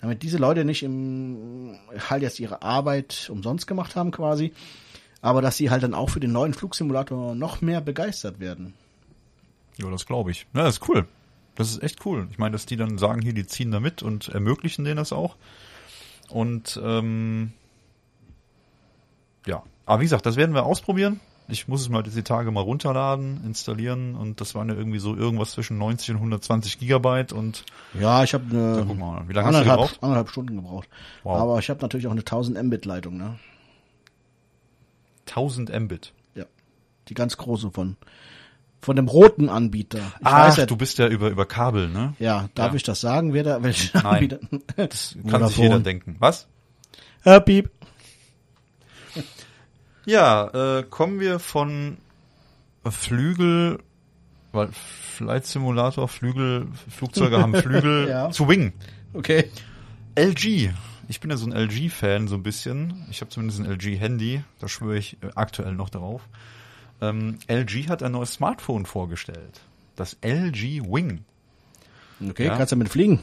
Damit 0.00 0.22
diese 0.22 0.36
Leute 0.36 0.64
nicht 0.66 0.82
im 0.82 1.78
halt 2.10 2.22
jetzt 2.22 2.38
ihre 2.38 2.60
Arbeit 2.62 3.30
umsonst 3.30 3.66
gemacht 3.66 3.96
haben 3.96 4.10
quasi, 4.10 4.52
aber 5.24 5.40
dass 5.40 5.56
sie 5.56 5.70
halt 5.70 5.82
dann 5.82 5.94
auch 5.94 6.10
für 6.10 6.20
den 6.20 6.32
neuen 6.32 6.52
Flugsimulator 6.52 7.34
noch 7.34 7.62
mehr 7.62 7.80
begeistert 7.80 8.40
werden. 8.40 8.74
Ja, 9.78 9.90
das 9.90 10.04
glaube 10.04 10.30
ich. 10.30 10.46
Ja, 10.52 10.64
das 10.64 10.74
ist 10.76 10.88
cool. 10.88 11.06
Das 11.54 11.70
ist 11.70 11.82
echt 11.82 12.04
cool. 12.04 12.28
Ich 12.30 12.36
meine, 12.36 12.52
dass 12.52 12.66
die 12.66 12.76
dann 12.76 12.98
sagen, 12.98 13.22
hier, 13.22 13.32
die 13.32 13.46
ziehen 13.46 13.70
da 13.70 13.80
mit 13.80 14.02
und 14.02 14.28
ermöglichen 14.28 14.84
denen 14.84 14.98
das 14.98 15.14
auch. 15.14 15.36
Und 16.28 16.78
ähm, 16.84 17.52
ja, 19.46 19.62
aber 19.86 20.00
wie 20.00 20.04
gesagt, 20.04 20.26
das 20.26 20.36
werden 20.36 20.54
wir 20.54 20.66
ausprobieren. 20.66 21.20
Ich 21.48 21.68
muss 21.68 21.80
es 21.80 21.88
mal 21.88 22.02
diese 22.02 22.22
Tage 22.22 22.50
mal 22.50 22.60
runterladen, 22.60 23.44
installieren 23.46 24.16
und 24.16 24.42
das 24.42 24.54
waren 24.54 24.68
ja 24.68 24.74
irgendwie 24.74 24.98
so 24.98 25.16
irgendwas 25.16 25.52
zwischen 25.52 25.78
90 25.78 26.10
und 26.10 26.16
120 26.16 26.78
Gigabyte 26.78 27.32
und 27.32 27.64
Ja, 27.98 28.22
ich 28.24 28.34
habe 28.34 28.44
eine 28.50 28.76
da 28.76 28.84
guck 28.86 28.98
mal, 28.98 29.26
wie 29.26 29.32
lange 29.32 29.46
hast 29.48 29.54
du 29.54 29.58
anderthalb, 29.60 29.80
gebraucht? 29.80 30.02
anderthalb 30.02 30.28
Stunden 30.28 30.56
gebraucht. 30.56 30.88
Wow. 31.22 31.40
Aber 31.40 31.58
ich 31.60 31.70
habe 31.70 31.80
natürlich 31.80 32.06
auch 32.08 32.12
eine 32.12 32.20
1000 32.20 32.62
Mbit 32.62 32.84
Leitung, 32.84 33.16
ne? 33.16 33.38
1000 35.28 35.70
Mbit. 35.80 36.12
Ja. 36.34 36.44
Die 37.08 37.14
ganz 37.14 37.36
große 37.36 37.70
von 37.70 37.96
von 38.80 38.96
dem 38.96 39.08
roten 39.08 39.48
Anbieter. 39.48 39.98
Ich 40.20 40.26
Ach, 40.26 40.46
weiß 40.48 40.56
ja, 40.58 40.66
du 40.66 40.76
bist 40.76 40.98
ja 40.98 41.08
über 41.08 41.30
über 41.30 41.46
Kabel, 41.46 41.88
ne? 41.88 42.14
ja, 42.18 42.48
darf 42.54 42.72
Ja. 42.72 42.76
ich 42.76 42.82
das 42.82 43.00
sagen, 43.00 43.32
wer 43.32 43.42
da 43.42 43.62
welchen 43.62 43.90
Nein. 43.94 44.04
Anbieter? 44.06 44.38
Das 44.76 45.16
kann 45.30 45.46
sich 45.48 45.56
jeder 45.56 45.80
denken. 45.80 46.16
Was? 46.18 46.46
Äh, 47.24 47.40
piep. 47.40 47.70
Ja, 50.06 50.78
äh, 50.78 50.82
kommen 50.82 51.18
wir 51.20 51.38
von 51.38 51.96
Flügel, 52.88 53.78
weil 54.52 54.68
Flight 54.72 55.46
Simulator, 55.46 56.08
Flügel, 56.08 56.68
Flugzeuge 56.90 57.40
haben 57.40 57.54
Flügel, 57.54 58.08
Ja. 58.10 58.30
zu 58.30 58.48
Wing. 58.48 58.74
Okay. 59.14 59.50
LG. 60.16 60.70
Ich 61.08 61.20
bin 61.20 61.30
ja 61.30 61.36
so 61.36 61.46
ein 61.46 61.52
LG-Fan 61.52 62.28
so 62.28 62.34
ein 62.36 62.42
bisschen. 62.42 63.06
Ich 63.10 63.20
habe 63.20 63.30
zumindest 63.30 63.60
ein 63.60 63.66
LG-Handy, 63.66 64.42
da 64.58 64.68
schwöre 64.68 64.96
ich 64.98 65.14
äh, 65.22 65.30
aktuell 65.34 65.74
noch 65.74 65.90
darauf. 65.90 66.22
Ähm, 67.00 67.38
LG 67.48 67.88
hat 67.88 68.02
ein 68.02 68.12
neues 68.12 68.34
Smartphone 68.34 68.86
vorgestellt. 68.86 69.60
Das 69.96 70.16
LG 70.22 70.82
Wing. 70.84 71.24
Okay, 72.26 72.46
Ja. 72.46 72.56
kannst 72.56 72.72
du 72.72 72.76
mit 72.76 72.88
fliegen? 72.88 73.20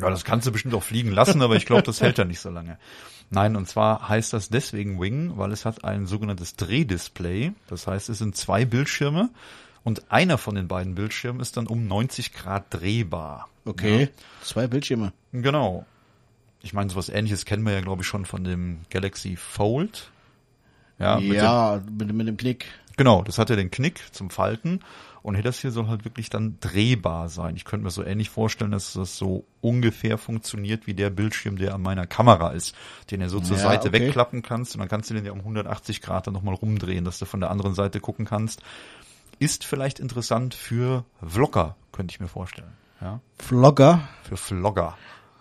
Ja, 0.00 0.10
das 0.10 0.24
kannst 0.24 0.46
du 0.46 0.52
bestimmt 0.52 0.74
auch 0.74 0.82
fliegen 0.82 1.12
lassen, 1.12 1.42
aber 1.42 1.54
ich 1.56 1.66
glaube, 1.66 1.82
das 1.82 2.00
hält 2.00 2.18
ja 2.18 2.24
nicht 2.24 2.40
so 2.40 2.50
lange. 2.50 2.78
Nein, 3.30 3.54
und 3.56 3.68
zwar 3.68 4.08
heißt 4.08 4.32
das 4.32 4.48
deswegen 4.48 5.00
Wing, 5.00 5.36
weil 5.36 5.52
es 5.52 5.64
hat 5.64 5.84
ein 5.84 6.06
sogenanntes 6.06 6.56
Drehdisplay. 6.56 7.52
Das 7.68 7.86
heißt, 7.86 8.08
es 8.08 8.18
sind 8.18 8.36
zwei 8.36 8.64
Bildschirme 8.64 9.30
und 9.84 10.10
einer 10.10 10.38
von 10.38 10.54
den 10.56 10.66
beiden 10.68 10.94
Bildschirmen 10.96 11.40
ist 11.40 11.56
dann 11.56 11.66
um 11.68 11.86
90 11.86 12.32
Grad 12.32 12.64
drehbar. 12.70 13.48
Okay. 13.64 14.08
Zwei 14.42 14.66
Bildschirme. 14.66 15.12
Genau. 15.32 15.86
Ich 16.66 16.72
meine, 16.72 16.90
sowas 16.90 17.08
ähnliches 17.08 17.44
kennen 17.44 17.64
wir 17.64 17.72
ja, 17.72 17.80
glaube 17.80 18.02
ich, 18.02 18.08
schon 18.08 18.24
von 18.24 18.44
dem 18.44 18.80
Galaxy 18.90 19.36
Fold. 19.36 20.10
Ja, 20.98 21.16
mit 21.20 21.30
dem, 21.30 21.34
Ja, 21.34 21.80
mit, 21.98 22.12
mit 22.12 22.26
dem 22.26 22.36
Knick. 22.36 22.66
genau, 22.96 23.22
das 23.22 23.38
hat 23.38 23.50
ja 23.50 23.56
den 23.56 23.70
Knick 23.70 24.00
zum 24.12 24.30
Falten. 24.30 24.80
Und 25.22 25.34
hey, 25.34 25.42
das 25.42 25.60
hier 25.60 25.70
soll 25.72 25.88
halt 25.88 26.04
wirklich 26.04 26.30
dann 26.30 26.58
drehbar 26.60 27.28
sein. 27.28 27.56
Ich 27.56 27.64
könnte 27.64 27.84
mir 27.84 27.90
so 27.90 28.04
ähnlich 28.04 28.30
vorstellen, 28.30 28.70
dass 28.70 28.92
das 28.92 29.16
so 29.16 29.44
ungefähr 29.60 30.18
funktioniert 30.18 30.86
wie 30.86 30.94
der 30.94 31.10
Bildschirm, 31.10 31.56
der 31.56 31.74
an 31.74 31.82
meiner 31.82 32.06
Kamera 32.06 32.50
ist, 32.50 32.74
den 33.10 33.20
du 33.20 33.28
so 33.28 33.40
zur 33.40 33.56
Ja, 33.56 33.62
Seite 33.64 33.88
okay. 33.88 34.00
wegklappen 34.06 34.42
kannst 34.42 34.74
und 34.74 34.80
dann 34.80 34.88
kannst 34.88 35.10
du 35.10 35.14
den 35.14 35.24
ja 35.24 35.32
um 35.32 35.40
180 35.40 36.00
Grad 36.00 36.26
dann 36.28 36.34
nochmal 36.34 36.54
rumdrehen, 36.54 37.04
dass 37.04 37.18
du 37.18 37.24
von 37.26 37.40
der 37.40 37.50
anderen 37.50 37.74
Seite 37.74 37.98
gucken 38.00 38.24
kannst. 38.24 38.62
Ist 39.40 39.64
vielleicht 39.64 39.98
interessant 40.00 40.54
für 40.54 41.04
Vlogger, 41.26 41.76
könnte 41.92 42.12
ich 42.12 42.20
mir 42.20 42.28
vorstellen. 42.28 42.72
Ja, 43.00 43.20
Vlogger. 43.38 44.08
für 44.22 44.36
Vlogger. 44.36 44.96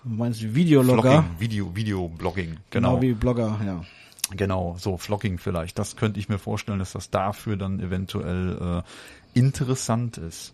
Du 0.06 0.12
meinst 0.12 0.54
Videologger? 0.54 1.24
Vlogging, 1.24 1.40
Video, 1.40 1.76
Video-Blogging. 1.76 2.58
Genau 2.70 2.90
Genau. 2.98 3.02
wie 3.02 3.14
Blogger, 3.14 3.60
ja. 3.66 3.84
Genau, 4.36 4.76
so 4.80 4.98
Vlogging 4.98 5.40
vielleicht. 5.40 5.80
Das 5.80 5.96
könnte 5.96 6.20
ich 6.20 6.30
mir 6.30 6.38
vorstellen, 6.38 6.78
dass 6.78 6.92
das 6.94 7.10
dafür 7.10 7.58
dann 7.58 7.80
eventuell 7.80 8.84
äh, 8.84 9.40
interessant 9.40 10.18
ist. 10.20 10.54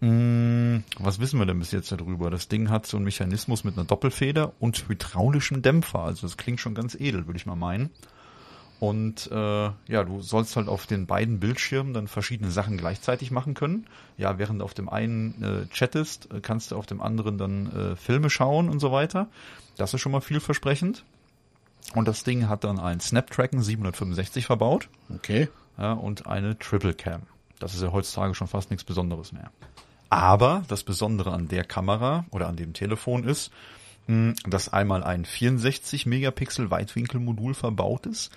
Hm, 0.00 0.82
was 0.98 1.20
wissen 1.20 1.38
wir 1.38 1.46
denn 1.46 1.60
bis 1.60 1.70
jetzt 1.70 1.92
darüber? 1.92 2.30
Das 2.30 2.48
Ding 2.48 2.68
hat 2.68 2.86
so 2.86 2.96
einen 2.96 3.04
Mechanismus 3.04 3.62
mit 3.62 3.76
einer 3.76 3.84
Doppelfeder 3.86 4.54
und 4.58 4.88
hydraulischen 4.88 5.62
Dämpfer. 5.62 6.00
Also 6.00 6.26
das 6.26 6.36
klingt 6.36 6.58
schon 6.58 6.74
ganz 6.74 6.96
edel, 6.96 7.26
würde 7.26 7.36
ich 7.36 7.46
mal 7.46 7.56
meinen. 7.56 7.90
Und 8.80 9.30
äh, 9.30 9.34
ja, 9.34 10.04
du 10.04 10.22
sollst 10.22 10.56
halt 10.56 10.66
auf 10.66 10.86
den 10.86 11.06
beiden 11.06 11.38
Bildschirmen 11.38 11.92
dann 11.92 12.08
verschiedene 12.08 12.50
Sachen 12.50 12.78
gleichzeitig 12.78 13.30
machen 13.30 13.52
können. 13.52 13.86
Ja, 14.16 14.38
während 14.38 14.62
du 14.62 14.64
auf 14.64 14.72
dem 14.72 14.88
einen 14.88 15.42
äh, 15.42 15.66
chattest, 15.68 16.32
äh, 16.32 16.40
kannst 16.40 16.70
du 16.70 16.76
auf 16.76 16.86
dem 16.86 17.02
anderen 17.02 17.36
dann 17.36 17.70
äh, 17.72 17.96
Filme 17.96 18.30
schauen 18.30 18.70
und 18.70 18.80
so 18.80 18.90
weiter. 18.90 19.28
Das 19.76 19.92
ist 19.92 20.00
schon 20.00 20.12
mal 20.12 20.22
vielversprechend. 20.22 21.04
Und 21.94 22.08
das 22.08 22.24
Ding 22.24 22.48
hat 22.48 22.64
dann 22.64 22.78
ein 22.78 23.00
Snapdragon 23.00 23.62
765 23.62 24.46
verbaut 24.46 24.88
Okay. 25.14 25.48
ja, 25.76 25.92
und 25.92 26.26
eine 26.26 26.58
Triple 26.58 26.94
Cam. 26.94 27.22
Das 27.58 27.74
ist 27.74 27.82
ja 27.82 27.92
heutzutage 27.92 28.34
schon 28.34 28.48
fast 28.48 28.70
nichts 28.70 28.84
Besonderes 28.84 29.32
mehr. 29.32 29.50
Aber 30.08 30.62
das 30.68 30.84
Besondere 30.84 31.32
an 31.32 31.48
der 31.48 31.64
Kamera 31.64 32.24
oder 32.30 32.48
an 32.48 32.56
dem 32.56 32.72
Telefon 32.72 33.24
ist, 33.24 33.50
mh, 34.06 34.36
dass 34.46 34.70
einmal 34.70 35.04
ein 35.04 35.26
64 35.26 36.06
Megapixel 36.06 36.70
Weitwinkelmodul 36.70 37.52
verbaut 37.52 38.06
ist, 38.06 38.30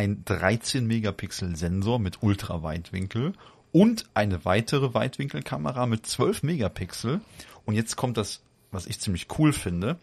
ein 0.00 0.24
13 0.24 0.86
Megapixel 0.86 1.56
Sensor 1.56 1.98
mit 1.98 2.22
Ultraweitwinkel 2.22 3.34
und 3.70 4.06
eine 4.14 4.46
weitere 4.46 4.94
Weitwinkelkamera 4.94 5.84
mit 5.84 6.06
12 6.06 6.42
Megapixel. 6.42 7.20
Und 7.66 7.74
jetzt 7.74 7.96
kommt 7.96 8.16
das, 8.16 8.40
was 8.70 8.86
ich 8.86 8.98
ziemlich 8.98 9.26
cool 9.38 9.52
finde. 9.52 9.98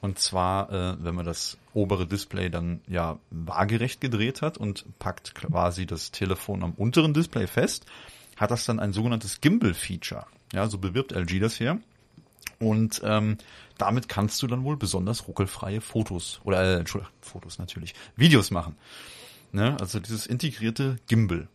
Und 0.00 0.18
zwar, 0.18 0.72
äh, 0.72 0.96
wenn 1.04 1.14
man 1.14 1.26
das 1.26 1.58
obere 1.74 2.06
Display 2.06 2.48
dann 2.48 2.80
ja 2.88 3.18
waagerecht 3.30 4.00
gedreht 4.00 4.40
hat 4.40 4.56
und 4.56 4.86
packt 4.98 5.34
quasi 5.34 5.84
das 5.84 6.10
Telefon 6.10 6.62
am 6.62 6.72
unteren 6.72 7.12
Display 7.12 7.46
fest, 7.46 7.84
hat 8.36 8.50
das 8.50 8.64
dann 8.64 8.80
ein 8.80 8.94
sogenanntes 8.94 9.42
Gimbal-Feature. 9.42 10.24
Ja, 10.54 10.68
so 10.68 10.78
bewirbt 10.78 11.12
LG 11.12 11.38
das 11.40 11.56
hier. 11.58 11.80
Und 12.60 13.02
ähm, 13.04 13.36
damit 13.76 14.08
kannst 14.08 14.42
du 14.42 14.46
dann 14.46 14.64
wohl 14.64 14.78
besonders 14.78 15.28
ruckelfreie 15.28 15.82
Fotos 15.82 16.40
oder 16.44 16.62
äh, 16.62 16.78
Entschuldigung, 16.78 17.12
Fotos 17.20 17.58
natürlich, 17.58 17.94
Videos 18.16 18.50
machen. 18.50 18.76
Ne? 19.54 19.76
Also 19.78 20.00
dieses 20.00 20.26
integrierte 20.26 20.98
Gimbal. 21.06 21.46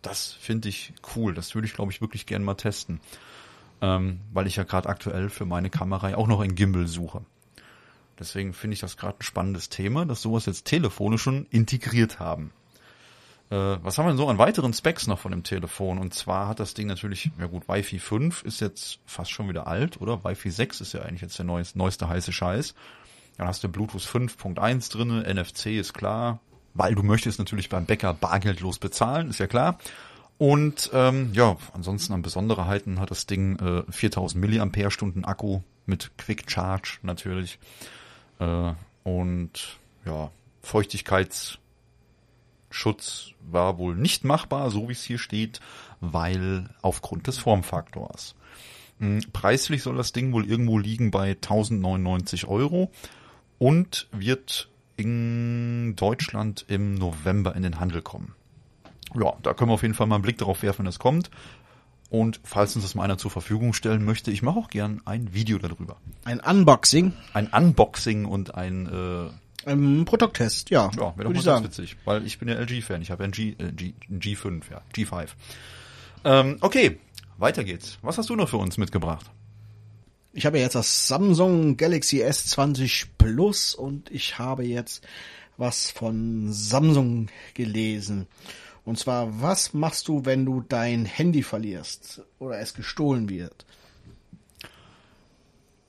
Das 0.00 0.30
finde 0.32 0.68
ich 0.68 0.92
cool. 1.16 1.34
Das 1.34 1.56
würde 1.56 1.66
ich, 1.66 1.74
glaube 1.74 1.90
ich, 1.90 2.00
wirklich 2.00 2.24
gern 2.24 2.44
mal 2.44 2.54
testen. 2.54 3.00
Ähm, 3.80 4.20
weil 4.32 4.46
ich 4.46 4.54
ja 4.54 4.62
gerade 4.62 4.88
aktuell 4.88 5.28
für 5.28 5.44
meine 5.44 5.68
Kamera 5.68 6.14
auch 6.14 6.28
noch 6.28 6.40
ein 6.40 6.54
Gimbal 6.54 6.86
suche. 6.86 7.22
Deswegen 8.16 8.52
finde 8.52 8.74
ich 8.74 8.80
das 8.80 8.96
gerade 8.96 9.18
ein 9.18 9.22
spannendes 9.22 9.68
Thema, 9.70 10.06
dass 10.06 10.22
sowas 10.22 10.46
jetzt 10.46 10.66
Telefone 10.66 11.18
schon 11.18 11.46
integriert 11.50 12.20
haben. 12.20 12.52
Äh, 13.50 13.56
was 13.82 13.98
haben 13.98 14.06
wir 14.06 14.10
denn 14.10 14.18
so 14.18 14.28
an 14.28 14.38
weiteren 14.38 14.72
Specs 14.72 15.08
noch 15.08 15.18
von 15.18 15.32
dem 15.32 15.42
Telefon? 15.42 15.98
Und 15.98 16.14
zwar 16.14 16.46
hat 16.46 16.60
das 16.60 16.74
Ding 16.74 16.86
natürlich, 16.86 17.32
ja 17.40 17.46
gut, 17.46 17.68
Wi-Fi 17.68 17.98
5 17.98 18.44
ist 18.44 18.60
jetzt 18.60 19.00
fast 19.04 19.32
schon 19.32 19.48
wieder 19.48 19.66
alt, 19.66 20.00
oder? 20.00 20.22
Wi-Fi 20.22 20.50
6 20.50 20.80
ist 20.80 20.92
ja 20.92 21.02
eigentlich 21.02 21.22
jetzt 21.22 21.38
der 21.38 21.46
neueste, 21.46 21.76
neueste 21.76 22.08
heiße 22.08 22.32
Scheiß. 22.32 22.74
Dann 23.36 23.48
hast 23.48 23.64
du 23.64 23.68
Bluetooth 23.68 24.02
5.1 24.02 24.92
drinne, 24.92 25.22
NFC 25.22 25.66
ist 25.66 25.92
klar, 25.92 26.40
weil 26.78 26.94
du 26.94 27.02
möchtest 27.02 27.38
natürlich 27.40 27.68
beim 27.68 27.84
Bäcker 27.84 28.14
bargeldlos 28.14 28.78
bezahlen, 28.78 29.28
ist 29.28 29.40
ja 29.40 29.48
klar. 29.48 29.78
Und 30.38 30.90
ähm, 30.94 31.32
ja, 31.34 31.56
ansonsten 31.74 32.12
an 32.12 32.22
Besonderheiten 32.22 33.00
hat 33.00 33.10
das 33.10 33.26
Ding 33.26 33.58
äh, 33.58 33.82
4000 33.90 34.40
Milliampere-Stunden 34.40 35.24
Akku 35.24 35.60
mit 35.84 36.12
Quick 36.16 36.48
Charge 36.48 36.98
natürlich. 37.02 37.58
Äh, 38.38 38.72
und 39.02 39.78
ja, 40.06 40.30
Feuchtigkeitsschutz 40.62 41.58
war 43.50 43.78
wohl 43.78 43.96
nicht 43.96 44.24
machbar, 44.24 44.70
so 44.70 44.88
wie 44.88 44.92
es 44.92 45.02
hier 45.02 45.18
steht, 45.18 45.60
weil 46.00 46.70
aufgrund 46.80 47.26
des 47.26 47.38
Formfaktors. 47.38 48.36
Hm, 49.00 49.22
Preislich 49.32 49.82
soll 49.82 49.96
das 49.96 50.12
Ding 50.12 50.32
wohl 50.32 50.48
irgendwo 50.48 50.78
liegen 50.78 51.10
bei 51.10 51.30
1099 51.30 52.46
Euro 52.46 52.92
und 53.58 54.06
wird 54.12 54.68
in 54.98 55.94
Deutschland 55.96 56.64
im 56.68 56.94
November 56.94 57.54
in 57.54 57.62
den 57.62 57.80
Handel 57.80 58.02
kommen. 58.02 58.34
Ja, 59.14 59.34
da 59.42 59.54
können 59.54 59.70
wir 59.70 59.74
auf 59.74 59.82
jeden 59.82 59.94
Fall 59.94 60.06
mal 60.06 60.16
einen 60.16 60.22
Blick 60.22 60.36
darauf 60.38 60.62
werfen, 60.62 60.80
wenn 60.80 60.88
es 60.88 60.98
kommt. 60.98 61.30
Und 62.10 62.40
falls 62.42 62.74
uns 62.74 62.84
das 62.84 62.94
mal 62.94 63.04
einer 63.04 63.16
zur 63.16 63.30
Verfügung 63.30 63.74
stellen 63.74 64.04
möchte, 64.04 64.30
ich 64.30 64.42
mache 64.42 64.58
auch 64.58 64.68
gern 64.68 65.00
ein 65.04 65.32
Video 65.34 65.58
darüber. 65.58 65.96
Ein 66.24 66.40
Unboxing. 66.40 67.12
Ein 67.32 67.46
Unboxing 67.46 68.24
und 68.24 68.54
ein, 68.54 68.86
äh, 68.86 69.70
Ein 69.70 70.04
Produkttest, 70.04 70.70
ja. 70.70 70.90
ja, 70.96 70.98
wäre 70.98 71.04
doch 71.04 71.16
mal 71.16 71.28
ich 71.30 71.34
ganz 71.34 71.44
sagen. 71.44 71.64
witzig, 71.64 71.96
weil 72.04 72.26
ich 72.26 72.38
bin 72.38 72.48
ja 72.48 72.56
LG-Fan. 72.56 73.00
Ich 73.02 73.10
habe 73.10 73.22
ja 73.22 73.28
ein, 73.28 73.32
G, 73.32 73.50
äh, 73.58 73.72
G, 73.72 73.94
ein 74.10 74.20
G5, 74.20 74.62
ja, 74.70 74.80
G5. 74.94 75.28
Ähm, 76.24 76.56
okay, 76.60 76.98
weiter 77.36 77.62
geht's. 77.62 77.98
Was 78.02 78.18
hast 78.18 78.30
du 78.30 78.36
noch 78.36 78.48
für 78.48 78.56
uns 78.56 78.78
mitgebracht? 78.78 79.30
Ich 80.38 80.46
habe 80.46 80.60
jetzt 80.60 80.76
das 80.76 81.08
Samsung 81.08 81.76
Galaxy 81.76 82.22
S20 82.22 83.06
Plus 83.18 83.74
und 83.74 84.08
ich 84.12 84.38
habe 84.38 84.62
jetzt 84.62 85.04
was 85.56 85.90
von 85.90 86.52
Samsung 86.52 87.26
gelesen. 87.54 88.28
Und 88.84 89.00
zwar, 89.00 89.42
was 89.42 89.74
machst 89.74 90.06
du, 90.06 90.26
wenn 90.26 90.44
du 90.44 90.60
dein 90.60 91.06
Handy 91.06 91.42
verlierst 91.42 92.22
oder 92.38 92.60
es 92.60 92.74
gestohlen 92.74 93.28
wird? 93.28 93.66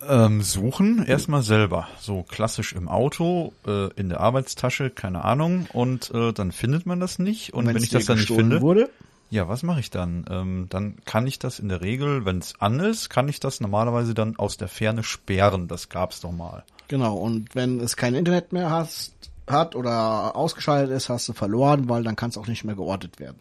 Ähm, 0.01 0.41
suchen 0.41 1.05
erstmal 1.05 1.43
selber, 1.43 1.87
so 1.99 2.23
klassisch 2.23 2.73
im 2.73 2.89
Auto, 2.89 3.53
äh, 3.67 3.93
in 3.93 4.09
der 4.09 4.19
Arbeitstasche, 4.19 4.89
keine 4.89 5.25
Ahnung, 5.25 5.67
und 5.73 6.09
äh, 6.09 6.33
dann 6.33 6.51
findet 6.51 6.87
man 6.87 6.99
das 6.99 7.19
nicht. 7.19 7.53
Und, 7.53 7.67
wenn 7.67 7.75
wenn 7.75 7.83
ich 7.83 7.89
das 7.89 8.05
dann 8.05 8.17
nicht 8.17 8.31
finde, 8.31 8.61
wurde? 8.61 8.89
Ja, 9.29 9.47
was 9.47 9.63
mache 9.63 9.79
ich 9.79 9.91
dann? 9.91 10.25
Ähm, 10.29 10.67
dann 10.69 10.97
kann 11.05 11.27
ich 11.27 11.39
das 11.39 11.59
in 11.59 11.69
der 11.69 11.81
Regel, 11.81 12.25
wenn 12.25 12.39
es 12.39 12.59
an 12.59 12.79
ist, 12.79 13.09
kann 13.09 13.29
ich 13.29 13.39
das 13.39 13.61
normalerweise 13.61 14.13
dann 14.13 14.37
aus 14.37 14.57
der 14.57 14.67
Ferne 14.67 15.03
sperren. 15.03 15.67
Das 15.67 15.89
gab's 15.89 16.21
doch 16.21 16.31
mal. 16.31 16.63
Genau, 16.87 17.15
und 17.15 17.53
wenn 17.53 17.79
es 17.79 17.95
kein 17.95 18.15
Internet 18.15 18.51
mehr 18.51 18.71
hast, 18.71 19.13
hat 19.47 19.75
oder 19.75 20.35
ausgeschaltet 20.35 20.95
ist, 20.95 21.09
hast 21.09 21.29
du 21.29 21.33
verloren, 21.33 21.89
weil 21.89 22.03
dann 22.03 22.15
kann 22.15 22.29
es 22.29 22.37
auch 22.37 22.47
nicht 22.47 22.63
mehr 22.63 22.75
geortet 22.75 23.19
werden. 23.19 23.39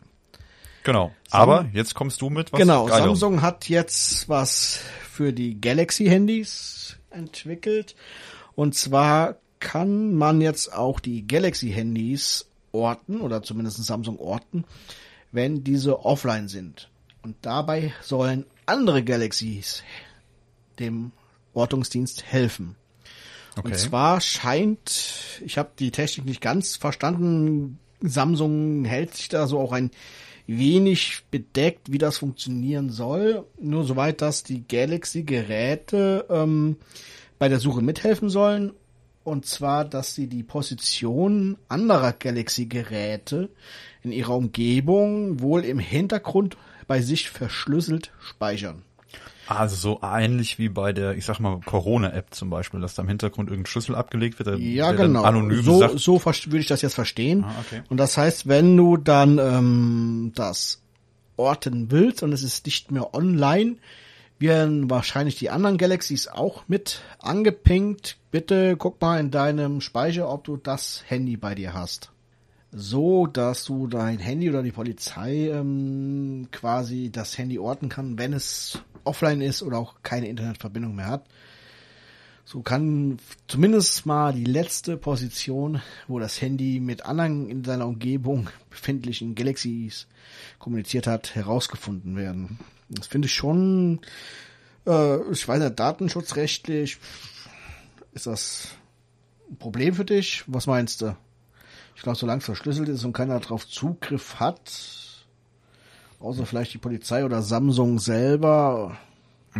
Genau. 0.85 1.13
Aber 1.31 1.67
jetzt 1.73 1.95
kommst 1.95 2.21
du 2.21 2.31
mit 2.31 2.53
was 2.53 2.61
genau, 2.61 2.87
Geilem. 2.87 3.09
Samsung 3.09 3.43
hat 3.43 3.69
jetzt 3.69 4.29
was 4.29 4.81
für 5.11 5.33
die 5.33 5.61
Galaxy-Handys 5.61 6.97
entwickelt. 7.11 7.95
Und 8.55 8.75
zwar 8.75 9.37
kann 9.61 10.15
man 10.15 10.41
jetzt 10.41 10.73
auch 10.73 11.01
die 11.01 11.27
Galaxy-Handys 11.27 12.47
orten, 12.73 13.21
oder 13.21 13.43
zumindest 13.43 13.83
Samsung 13.85 14.19
orten, 14.19 14.65
wenn 15.33 15.65
diese 15.65 16.05
offline 16.05 16.49
sind. 16.49 16.91
Und 17.23 17.37
dabei 17.43 17.93
sollen 18.03 18.47
andere 18.67 19.03
Galaxies 19.03 19.83
dem 20.79 21.13
Ortungsdienst 21.55 22.25
helfen. 22.25 22.77
Okay. 23.57 23.69
Und 23.69 23.79
zwar 23.79 24.21
scheint, 24.21 25.41
ich 25.45 25.59
habe 25.59 25.71
die 25.79 25.91
Technik 25.91 26.27
nicht 26.27 26.41
ganz 26.41 26.77
verstanden, 26.77 27.79
Samsung 28.01 28.85
hält 28.85 29.15
sich 29.15 29.29
da 29.29 29.47
so 29.47 29.59
auch 29.59 29.73
ein 29.73 29.91
wenig 30.47 31.25
bedeckt, 31.31 31.91
wie 31.93 31.99
das 31.99 32.19
funktionieren 32.19 32.91
soll. 32.91 33.45
Nur 33.61 33.85
soweit, 33.85 34.23
dass 34.23 34.45
die 34.45 34.67
Galaxy-Geräte 34.67 36.27
ähm, 36.31 36.77
bei 37.39 37.49
der 37.49 37.59
Suche 37.59 37.83
mithelfen 37.83 38.31
sollen. 38.31 38.73
Und 39.29 39.47
zwar, 39.47 39.85
dass 39.85 40.15
sie 40.15 40.27
die 40.27 40.43
Position 40.43 41.57
anderer 41.69 42.13
Galaxy-Geräte 42.13 43.51
in 44.03 44.13
ihrer 44.13 44.35
Umgebung 44.35 45.41
wohl 45.41 45.65
im 45.65 45.79
Hintergrund 45.79 46.57
bei 46.87 47.01
sich 47.01 47.31
verschlüsselt 47.31 48.11
speichern. 48.21 48.83
Also 49.47 49.77
so 49.77 50.01
ähnlich 50.03 50.59
wie 50.59 50.69
bei 50.69 50.93
der, 50.93 51.17
ich 51.17 51.25
sag 51.25 51.41
mal, 51.41 51.61
Corona-App 51.65 52.35
zum 52.35 52.51
Beispiel, 52.51 52.81
dass 52.81 52.95
da 52.95 53.03
im 53.03 53.09
Hintergrund 53.09 53.49
irgendein 53.49 53.71
Schlüssel 53.71 53.95
abgelegt 53.95 54.39
wird, 54.39 54.49
der, 54.49 54.59
Ja, 54.59 54.93
der 54.93 55.07
genau. 55.07 55.23
anonym 55.23 55.63
so 55.63 55.79
sagt, 55.79 55.99
so 55.99 56.23
würde 56.23 56.59
ich 56.59 56.67
das 56.67 56.83
jetzt 56.83 56.95
verstehen. 56.95 57.45
Ah, 57.45 57.55
okay. 57.61 57.83
Und 57.89 57.97
das 57.97 58.19
heißt, 58.19 58.47
wenn 58.47 58.77
du 58.77 58.99
dann 58.99 59.39
ähm, 59.39 60.33
das 60.35 60.83
orten 61.39 61.91
willst 61.91 62.23
und 62.23 62.33
es 62.33 62.43
ist 62.43 62.67
nicht 62.67 62.91
mehr 62.91 63.15
online, 63.15 63.77
werden 64.39 64.89
wahrscheinlich 64.89 65.37
die 65.37 65.51
anderen 65.51 65.79
Galaxies 65.79 66.29
auch 66.29 66.65
mit 66.69 67.03
angepinkt. 67.19 68.17
Bitte 68.31 68.77
guck 68.77 69.01
mal 69.01 69.19
in 69.21 69.31
deinem 69.31 69.81
Speicher, 69.81 70.31
ob 70.31 70.45
du 70.45 70.57
das 70.57 71.03
Handy 71.07 71.37
bei 71.37 71.55
dir 71.55 71.75
hast. 71.75 72.11
So, 72.71 73.27
dass 73.27 73.65
du 73.65 73.87
dein 73.87 74.19
Handy 74.19 74.51
oder 74.51 74.63
die 74.63 74.73
Polizei 74.73 75.49
ähm, 75.49 76.49
quasi 76.53 77.11
das 77.11 77.39
Handy 77.39 77.59
orten 77.59 77.89
kann, 77.89 78.19
wenn 78.19 78.35
es 78.35 78.79
offline 79.05 79.41
ist 79.41 79.63
oder 79.63 79.79
auch 79.79 79.95
keine 80.03 80.29
Internetverbindung 80.29 80.95
mehr 80.95 81.07
hat. 81.07 81.25
So 82.51 82.63
kann 82.63 83.19
zumindest 83.47 84.07
mal 84.07 84.33
die 84.33 84.47
letzte 84.47 84.97
Position, 84.97 85.83
wo 86.07 86.19
das 86.19 86.41
Handy 86.41 86.81
mit 86.81 87.05
anderen 87.05 87.51
in 87.51 87.63
seiner 87.63 87.87
Umgebung 87.87 88.49
befindlichen 88.71 89.35
Galaxies 89.35 90.07
kommuniziert 90.59 91.07
hat, 91.07 91.35
herausgefunden 91.35 92.17
werden. 92.17 92.59
Das 92.89 93.07
finde 93.07 93.27
ich 93.27 93.35
schon, 93.35 94.01
äh, 94.87 95.31
ich 95.31 95.47
weiß 95.47 95.61
nicht, 95.61 95.79
datenschutzrechtlich 95.79 96.97
ist 98.15 98.27
das 98.27 98.69
ein 99.51 99.59
Problem 99.59 99.93
für 99.93 100.07
dich? 100.07 100.45
Was 100.47 100.67
meinst 100.67 101.03
du? 101.03 101.15
Ich 101.97 102.03
glaube, 102.03 102.17
solange 102.17 102.39
es 102.39 102.47
verschlüsselt 102.47 102.89
ist 102.89 103.05
und 103.05 103.13
keiner 103.13 103.39
darauf 103.41 103.69
Zugriff 103.69 104.41
hat, 104.41 104.73
außer 106.19 106.47
vielleicht 106.47 106.73
die 106.73 106.79
Polizei 106.79 107.27
oder 107.27 107.43
Samsung 107.43 107.99
selber, 107.99 108.97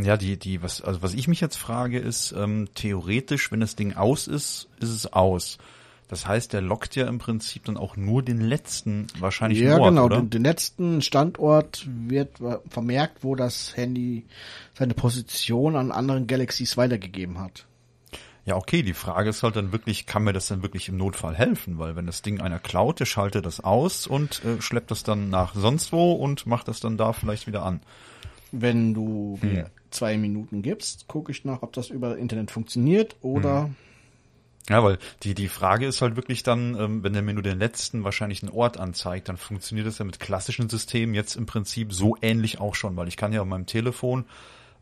Ja, 0.03 0.17
die, 0.17 0.37
die, 0.37 0.63
was, 0.63 0.83
also 0.83 1.03
was 1.03 1.15
ich 1.15 1.29
mich 1.29 1.41
jetzt 1.41 1.57
frage, 1.57 1.99
ist, 1.99 2.33
ähm, 2.33 2.69
theoretisch, 2.75 3.51
wenn 3.53 3.61
das 3.61 3.77
Ding 3.77 3.95
aus 3.95 4.27
ist, 4.27 4.69
ist 4.81 4.91
es 4.91 5.13
aus. 5.13 5.59
Das 6.09 6.27
heißt, 6.27 6.55
der 6.55 6.63
lockt 6.63 6.97
ja 6.97 7.07
im 7.07 7.19
Prinzip 7.19 7.67
dann 7.67 7.77
auch 7.77 7.97
nur 7.97 8.23
den 8.23 8.41
letzten 8.41 9.09
wahrscheinlich 9.19 9.61
Ja, 9.61 9.77
Ort, 9.77 9.91
genau. 9.91 10.07
oder? 10.07 10.17
Den, 10.17 10.31
den 10.31 10.43
letzten 10.43 11.03
Standort 11.03 11.87
wird 11.87 12.39
vermerkt, 12.69 13.23
wo 13.23 13.35
das 13.35 13.77
Handy 13.77 14.25
seine 14.73 14.95
Position 14.95 15.77
an 15.77 15.93
anderen 15.93 16.27
Galaxies 16.27 16.79
weitergegeben 16.79 17.39
hat. 17.39 17.67
Ja, 18.47 18.57
okay, 18.57 18.83
die 18.83 18.95
Frage 18.95 19.29
ist 19.29 19.43
halt 19.43 19.57
dann 19.57 19.73
wirklich, 19.73 20.07
kann 20.07 20.25
mir 20.25 20.33
das 20.33 20.49
dann 20.49 20.63
wirklich 20.63 20.89
im 20.89 20.97
Notfall 20.97 21.35
helfen? 21.35 21.79
Weil 21.79 21.97
wenn 21.97 22.07
das 22.07 22.23
Ding 22.23 22.41
einer 22.41 22.59
klaut, 22.59 22.99
der 22.99 23.05
schaltet 23.05 23.45
das 23.45 23.61
aus 23.61 24.07
und 24.07 24.43
äh, 24.43 24.63
schleppt 24.63 24.91
das 24.91 25.03
dann 25.03 25.29
nach 25.29 25.55
sonst 25.55 25.93
wo 25.93 26.13
und 26.13 26.47
macht 26.47 26.69
das 26.69 26.81
dann 26.81 26.97
da 26.97 27.13
vielleicht 27.13 27.47
wieder 27.47 27.63
an. 27.63 27.81
Wenn 28.51 28.95
du 28.95 29.39
Hm. 29.43 29.67
Zwei 29.91 30.17
Minuten 30.17 30.63
gibst, 30.63 31.09
gucke 31.09 31.33
ich 31.33 31.45
nach, 31.45 31.63
ob 31.63 31.73
das 31.73 31.91
über 31.91 32.17
Internet 32.19 32.51
funktioniert 32.51 33.17
oder 33.23 33.65
Hm. 33.65 33.77
Ja, 34.69 34.85
weil 34.85 34.99
die, 35.23 35.35
die 35.35 35.49
Frage 35.49 35.87
ist 35.87 36.03
halt 36.03 36.17
wirklich 36.17 36.43
dann, 36.43 36.79
ähm, 36.79 37.03
wenn 37.03 37.15
der 37.15 37.23
nur 37.23 37.43
den 37.43 37.59
letzten 37.59 38.05
wahrscheinlichen 38.05 38.51
Ort 38.51 38.77
anzeigt, 38.77 39.29
dann 39.31 39.39
funktioniert 39.39 39.87
das 39.87 39.99
ja 39.99 40.05
mit 40.05 40.21
klassischen 40.21 40.69
Systemen 40.69 41.15
jetzt 41.15 41.37
im 41.37 41.47
Prinzip 41.47 41.93
so 41.93 42.17
ähnlich 42.21 42.61
auch 42.61 42.75
schon, 42.75 42.95
weil 42.97 43.09
ich 43.09 43.17
kann 43.17 43.33
ja 43.33 43.41
auf 43.41 43.47
meinem 43.47 43.65
Telefon 43.65 44.27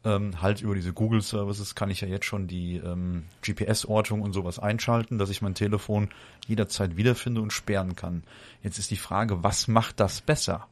ähm, 0.04 0.42
halt 0.42 0.60
über 0.60 0.74
diese 0.74 0.92
Google 0.92 1.22
Services 1.22 1.74
kann 1.74 1.90
ich 1.90 2.00
ja 2.00 2.08
jetzt 2.08 2.26
schon 2.26 2.48
die 2.48 2.76
ähm, 2.76 3.24
GPS-Ortung 3.42 4.22
und 4.22 4.32
sowas 4.32 4.58
einschalten, 4.58 5.18
dass 5.18 5.30
ich 5.30 5.42
mein 5.42 5.54
Telefon 5.54 6.08
jederzeit 6.46 6.96
wiederfinde 6.96 7.40
und 7.40 7.52
sperren 7.52 7.94
kann. 7.94 8.24
Jetzt 8.62 8.78
ist 8.78 8.90
die 8.90 8.96
Frage, 8.96 9.42
was 9.44 9.68
macht 9.68 10.00
das 10.00 10.20
besser? 10.20 10.66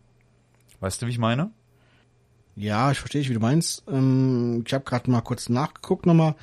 Weißt 0.80 1.02
du, 1.02 1.06
wie 1.06 1.10
ich 1.10 1.18
meine? 1.18 1.50
Ja, 2.56 2.92
ich 2.92 2.98
verstehe, 2.98 3.28
wie 3.28 3.34
du 3.34 3.40
meinst. 3.40 3.82
Ähm, 3.88 4.62
ich 4.66 4.72
habe 4.72 4.84
gerade 4.84 5.10
mal 5.10 5.20
kurz 5.20 5.48
nachgeguckt 5.48 6.06
nochmal. 6.06 6.34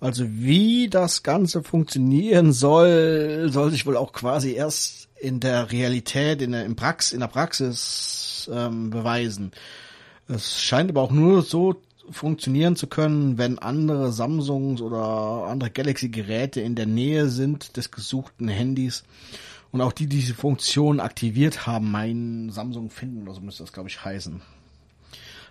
Also 0.00 0.24
wie 0.28 0.88
das 0.88 1.22
Ganze 1.22 1.62
funktionieren 1.62 2.52
soll, 2.52 3.48
soll 3.50 3.70
sich 3.70 3.84
wohl 3.86 3.96
auch 3.96 4.12
quasi 4.12 4.52
erst 4.52 5.08
in 5.18 5.40
der 5.40 5.72
Realität, 5.72 6.40
in 6.40 6.52
der, 6.52 6.64
im 6.64 6.76
Prax, 6.76 7.12
in 7.12 7.20
der 7.20 7.26
Praxis 7.26 8.48
ähm, 8.52 8.90
beweisen. 8.90 9.50
Es 10.28 10.62
scheint 10.62 10.90
aber 10.90 11.02
auch 11.02 11.10
nur 11.10 11.42
so 11.42 11.76
funktionieren 12.10 12.76
zu 12.76 12.86
können, 12.86 13.38
wenn 13.38 13.58
andere 13.58 14.12
Samsungs 14.12 14.80
oder 14.80 15.46
andere 15.48 15.70
Galaxy-Geräte 15.70 16.60
in 16.60 16.74
der 16.74 16.86
Nähe 16.86 17.28
sind 17.28 17.76
des 17.76 17.90
gesuchten 17.90 18.48
Handys 18.48 19.04
und 19.72 19.80
auch 19.80 19.92
die 19.92 20.06
die 20.06 20.16
diese 20.16 20.34
Funktion 20.34 21.00
aktiviert 21.00 21.66
haben, 21.66 21.90
mein 21.90 22.50
Samsung 22.50 22.90
finden 22.90 23.22
oder 23.22 23.34
so 23.34 23.40
müsste 23.40 23.64
das 23.64 23.72
glaube 23.72 23.88
ich 23.88 24.04
heißen. 24.04 24.40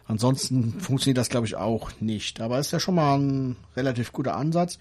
Ansonsten 0.08 0.80
funktioniert 0.80 1.18
das, 1.18 1.30
glaube 1.30 1.48
ich, 1.48 1.56
auch 1.56 1.92
nicht. 2.00 2.40
Aber 2.40 2.60
ist 2.60 2.72
ja 2.72 2.80
schon 2.80 2.96
mal 2.96 3.18
ein 3.18 3.56
relativ 3.76 4.14
guter 4.14 4.36
Ansatz. 4.36 4.80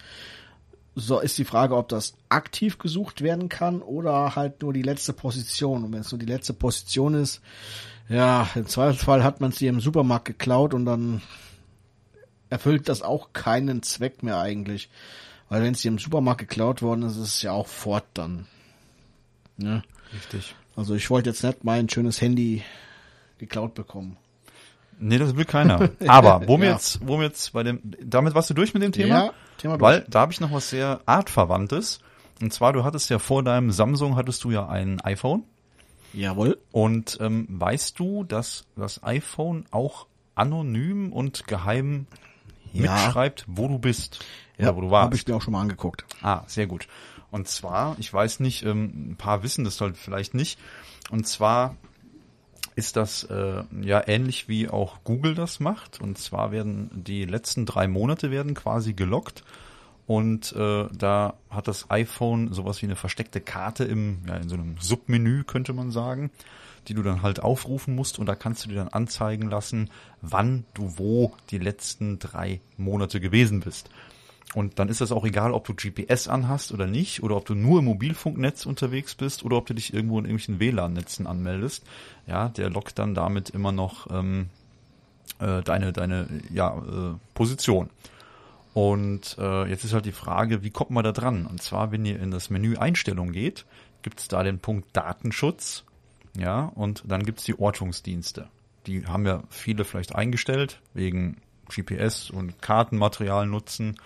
So 0.95 1.21
ist 1.21 1.37
die 1.37 1.45
Frage, 1.45 1.77
ob 1.77 1.89
das 1.89 2.15
aktiv 2.29 2.79
gesucht 2.79 3.21
werden 3.21 3.49
kann 3.49 3.83
oder 3.83 4.37
halt 4.37 4.63
nur 4.63 4.73
die 4.73 4.83
letzte 4.83 5.13
Position. 5.13 5.85
Und 5.85 5.93
wenn 5.93 6.01
es 6.01 6.13
nur 6.13 6.19
die 6.19 6.27
letzte 6.27 6.55
Position 6.55 7.15
ist, 7.15 7.41
ja, 8.09 8.49
im 8.55 8.67
Zweifelsfall 8.67 9.25
hat 9.25 9.41
man 9.41 9.51
dir 9.51 9.69
im 9.69 9.81
Supermarkt 9.81 10.27
geklaut 10.27 10.75
und 10.75 10.87
dann 10.87 11.23
erfüllt 12.49 12.89
das 12.89 13.03
auch 13.03 13.33
keinen 13.33 13.83
Zweck 13.83 14.23
mehr 14.23 14.39
eigentlich. 14.39 14.89
Weil 15.49 15.63
wenn 15.63 15.75
es 15.75 15.83
dir 15.83 15.89
im 15.89 15.99
Supermarkt 15.99 16.41
geklaut 16.41 16.83
worden 16.83 17.03
ist, 17.03 17.17
ist 17.17 17.35
es 17.35 17.43
ja 17.43 17.51
auch 17.53 17.67
fort 17.67 18.05
dann. 18.15 18.47
Ne? 19.57 19.83
Richtig. 20.15 20.55
Also 20.77 20.95
ich 20.95 21.11
wollte 21.11 21.31
jetzt 21.31 21.43
nicht 21.43 21.65
mein 21.65 21.89
schönes 21.89 22.21
Handy 22.21 22.63
geklaut 23.39 23.75
bekommen. 23.75 24.17
Nee, 24.99 25.19
das 25.19 25.37
will 25.37 25.45
keiner. 25.45 25.91
Aber 26.09 26.47
wo 26.49 26.59
wir 26.59 26.67
Ja. 26.69 26.73
jetzt, 26.73 27.01
wo 27.07 27.19
wir 27.19 27.27
jetzt 27.27 27.53
bei 27.53 27.63
dem, 27.63 27.81
damit 28.03 28.35
warst 28.35 28.51
du 28.51 28.55
durch 28.55 28.73
mit 28.75 28.83
dem 28.83 28.93
Thema? 28.93 29.09
Ja, 29.27 29.31
Thema 29.59 29.77
durch. 29.79 29.83
Weil 29.83 30.07
da 30.09 30.21
habe 30.21 30.33
ich 30.33 30.41
noch 30.41 30.53
was 30.53 30.71
sehr 30.71 31.01
artverwandtes. 31.07 32.01
Und 32.41 32.53
zwar, 32.53 32.73
du 32.73 32.85
hattest 32.85 33.09
ja 33.11 33.19
vor 33.19 33.43
deinem 33.43 33.71
Samsung 33.71 34.17
hattest 34.17 34.45
du 34.45 34.51
ja 34.51 34.69
ein 34.69 35.01
iPhone. 35.01 35.45
Jawohl. 36.13 36.59
Und 36.73 37.19
ähm, 37.21 37.47
weißt 37.49 37.99
du, 37.99 38.25
dass 38.25 38.65
das 38.77 39.03
iPhone 39.03 39.65
auch 39.71 40.07
anonym 40.35 41.13
und 41.13 41.47
geheim 41.47 42.07
Ja. 42.73 42.83
mitschreibt, 42.93 43.45
wo 43.49 43.69
du 43.69 43.79
bist 43.79 44.25
oder 44.59 44.77
wo 44.77 44.81
du 44.83 44.91
warst? 44.91 45.05
Habe 45.07 45.17
ich 45.17 45.27
mir 45.27 45.35
auch 45.37 45.43
schon 45.43 45.53
mal 45.53 45.61
angeguckt. 45.63 46.05
Ah, 46.23 46.43
sehr 46.47 46.67
gut. 46.67 46.89
Und 47.31 47.49
zwar, 47.49 47.97
ich 47.99 48.13
weiß 48.13 48.41
nicht, 48.41 48.65
ähm, 48.65 49.11
ein 49.13 49.17
paar 49.17 49.43
wissen 49.43 49.65
das 49.65 49.81
halt 49.81 49.97
vielleicht 49.97 50.33
nicht. 50.35 50.59
Und 51.11 51.27
zwar 51.27 51.77
ist 52.77 52.97
das 52.97 53.25
äh, 53.25 53.65
ja 53.81 54.07
ähnlich 54.07 54.49
wie 54.49 54.69
auch 54.69 55.03
Google 55.03 55.35
das 55.35 55.59
macht. 55.59 56.01
Und 56.01 56.19
zwar 56.19 56.53
werden 56.53 56.91
die 56.93 57.25
letzten 57.25 57.67
drei 57.67 57.89
Monate 57.89 58.31
werden 58.31 58.55
quasi 58.55 58.93
gelockt. 58.93 59.43
Und 60.07 60.53
äh, 60.53 60.87
da 60.93 61.35
hat 61.51 61.67
das 61.67 61.91
iPhone 61.91 62.53
sowas 62.53 62.81
wie 62.81 62.87
eine 62.87 62.95
versteckte 62.95 63.41
Karte 63.41 63.85
im, 63.85 64.19
ja, 64.29 64.37
in 64.37 64.49
so 64.49 64.55
einem 64.55 64.77
Submenü, 64.79 65.43
könnte 65.43 65.73
man 65.73 65.91
sagen, 65.91 66.31
die 66.87 66.95
du 66.95 67.03
dann 67.03 67.23
halt 67.23 67.41
aufrufen 67.43 67.97
musst 67.97 68.19
und 68.19 68.27
da 68.27 68.37
kannst 68.37 68.65
du 68.65 68.69
dir 68.69 68.77
dann 68.77 68.89
anzeigen 68.89 69.51
lassen, 69.51 69.91
wann 70.23 70.65
du 70.75 70.99
wo 70.99 71.33
die 71.51 71.59
letzten 71.59 72.21
drei 72.21 72.61
Monate 72.77 73.21
gewesen 73.21 73.61
bist. 73.61 73.91
Und 74.55 74.79
dann 74.79 74.89
ist 74.89 75.01
das 75.01 75.13
auch 75.13 75.25
egal, 75.25 75.53
ob 75.53 75.67
du 75.67 75.75
GPS 75.75 76.29
anhast 76.29 76.73
oder 76.73 76.87
nicht, 76.87 77.23
oder 77.23 77.37
ob 77.37 77.45
du 77.47 77.55
nur 77.55 77.81
im 77.81 77.87
Mobilfunknetz 77.87 78.65
unterwegs 78.65 79.15
bist 79.15 79.45
oder 79.45 79.57
ob 79.57 79.67
du 79.67 79.75
dich 79.75 79.93
irgendwo 79.93 80.19
in 80.19 80.25
irgendwelchen 80.25 80.61
WLAN-Netzen 80.61 81.27
anmeldest. 81.27 81.85
Ja, 82.27 82.49
der 82.49 82.71
lockt 82.71 82.99
dann 82.99 83.15
damit 83.15 83.51
immer 83.51 83.73
noch 83.73 84.11
ähm, 84.11 84.49
äh, 85.41 85.63
deine, 85.63 85.93
deine 85.93 86.29
ja, 86.51 86.77
äh, 86.77 87.15
Position. 87.35 87.91
Und 88.73 89.37
äh, 89.39 89.69
jetzt 89.69 89.85
ist 89.85 89.95
halt 89.95 90.07
die 90.07 90.13
Frage, 90.13 90.63
wie 90.63 90.71
kommt 90.71 90.91
man 90.91 91.03
da 91.03 91.13
dran? 91.13 91.47
Und 91.47 91.63
zwar, 91.63 91.93
wenn 91.93 92.05
ihr 92.05 92.21
in 92.21 92.31
das 92.31 92.51
Menü 92.51 92.77
Einstellung 92.77 93.33
geht, 93.33 93.65
gibt 94.03 94.21
es 94.21 94.29
da 94.29 94.43
den 94.43 94.59
Punkt 94.59 94.89
Datenschutz, 94.93 95.85
ja, 96.37 96.71
und 96.75 97.03
dann 97.07 97.25
gibt 97.25 97.39
es 97.39 97.45
die 97.45 97.59
Ortungsdienste. 97.59 98.49
Die 98.87 99.07
haben 99.07 99.27
ja 99.27 99.43
viele 99.51 99.85
vielleicht 99.85 100.15
eingestellt, 100.15 100.81
wegen 100.95 101.39
GPS 101.75 102.31
und 102.31 102.61
Kartenmaterial 102.61 103.47
nutzen. 103.47 103.97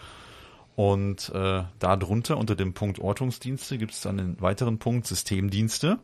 Und 0.80 1.28
äh, 1.34 1.64
da 1.78 1.96
drunter 1.96 2.38
unter 2.38 2.56
dem 2.56 2.72
Punkt 2.72 3.00
Ortungsdienste 3.00 3.76
gibt 3.76 3.92
es 3.92 4.00
dann 4.00 4.16
den 4.16 4.40
weiteren 4.40 4.78
Punkt 4.78 5.06
Systemdienste. 5.06 5.98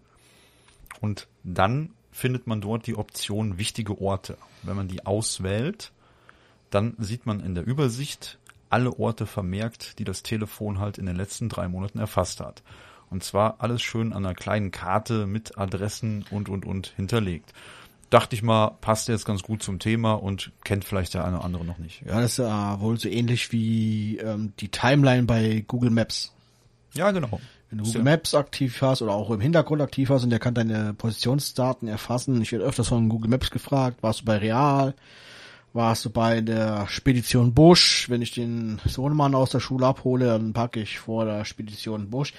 Und 1.00 1.28
dann 1.44 1.94
findet 2.12 2.46
man 2.46 2.60
dort 2.60 2.86
die 2.86 2.94
Option 2.94 3.56
wichtige 3.56 3.98
Orte. 4.02 4.36
Wenn 4.64 4.76
man 4.76 4.86
die 4.86 5.06
auswählt, 5.06 5.92
dann 6.68 6.94
sieht 6.98 7.24
man 7.24 7.40
in 7.40 7.54
der 7.54 7.66
Übersicht 7.66 8.38
alle 8.68 8.92
Orte 8.98 9.24
vermerkt, 9.24 9.98
die 9.98 10.04
das 10.04 10.22
Telefon 10.22 10.78
halt 10.78 10.98
in 10.98 11.06
den 11.06 11.16
letzten 11.16 11.48
drei 11.48 11.68
Monaten 11.68 11.98
erfasst 11.98 12.40
hat. 12.40 12.62
Und 13.08 13.24
zwar 13.24 13.62
alles 13.62 13.80
schön 13.80 14.12
an 14.12 14.26
einer 14.26 14.34
kleinen 14.34 14.72
Karte 14.72 15.26
mit 15.26 15.56
Adressen 15.56 16.26
und, 16.30 16.50
und, 16.50 16.66
und 16.66 16.88
hinterlegt. 16.96 17.54
Dachte 18.16 18.34
ich 18.34 18.42
mal, 18.42 18.70
passt 18.80 19.08
jetzt 19.08 19.26
ganz 19.26 19.42
gut 19.42 19.62
zum 19.62 19.78
Thema 19.78 20.14
und 20.14 20.50
kennt 20.64 20.86
vielleicht 20.86 21.12
der 21.12 21.26
eine 21.26 21.36
oder 21.36 21.44
andere 21.44 21.66
noch 21.66 21.76
nicht. 21.76 22.00
Ja, 22.06 22.18
das 22.18 22.38
ist 22.38 22.38
äh, 22.38 22.80
wohl 22.80 22.98
so 22.98 23.10
ähnlich 23.10 23.52
wie 23.52 24.16
ähm, 24.16 24.54
die 24.58 24.70
Timeline 24.70 25.24
bei 25.24 25.62
Google 25.68 25.90
Maps. 25.90 26.32
Ja, 26.94 27.10
genau. 27.10 27.38
Wenn 27.68 27.76
du 27.76 27.84
Google 27.84 28.04
Maps 28.04 28.34
aktiv 28.34 28.80
hast 28.80 29.02
oder 29.02 29.12
auch 29.12 29.30
im 29.30 29.42
Hintergrund 29.42 29.82
aktiv 29.82 30.08
hast 30.08 30.24
und 30.24 30.30
der 30.30 30.38
kann 30.38 30.54
deine 30.54 30.94
Positionsdaten 30.94 31.88
erfassen. 31.88 32.40
Ich 32.40 32.52
werde 32.52 32.64
öfters 32.64 32.88
von 32.88 33.10
Google 33.10 33.28
Maps 33.28 33.50
gefragt, 33.50 34.02
warst 34.02 34.20
du 34.20 34.24
bei 34.24 34.38
Real? 34.38 34.94
Warst 35.72 36.04
du 36.04 36.10
bei 36.10 36.40
der 36.40 36.88
Spedition 36.88 37.52
Busch. 37.52 38.08
Wenn 38.08 38.22
ich 38.22 38.32
den 38.32 38.80
Sohnemann 38.86 39.34
aus 39.34 39.50
der 39.50 39.60
Schule 39.60 39.86
abhole, 39.86 40.26
dann 40.26 40.52
packe 40.52 40.80
ich 40.80 40.98
vor 40.98 41.24
der 41.24 41.44
Spedition 41.44 42.10
Busch. 42.10 42.32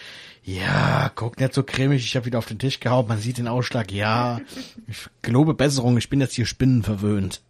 Ja, 0.43 1.11
guck 1.13 1.39
nicht 1.39 1.53
so 1.53 1.63
cremig, 1.63 2.03
ich 2.03 2.15
habe 2.15 2.25
wieder 2.25 2.39
auf 2.39 2.47
den 2.47 2.59
Tisch 2.59 2.79
gehauen, 2.79 3.07
man 3.07 3.19
sieht 3.19 3.37
den 3.37 3.47
Ausschlag. 3.47 3.91
Ja, 3.91 4.41
ich 4.87 5.07
gelobe 5.21 5.53
Besserung, 5.53 5.97
ich 5.97 6.09
bin 6.09 6.19
jetzt 6.19 6.33
hier 6.33 6.45
spinnenverwöhnt. 6.45 7.41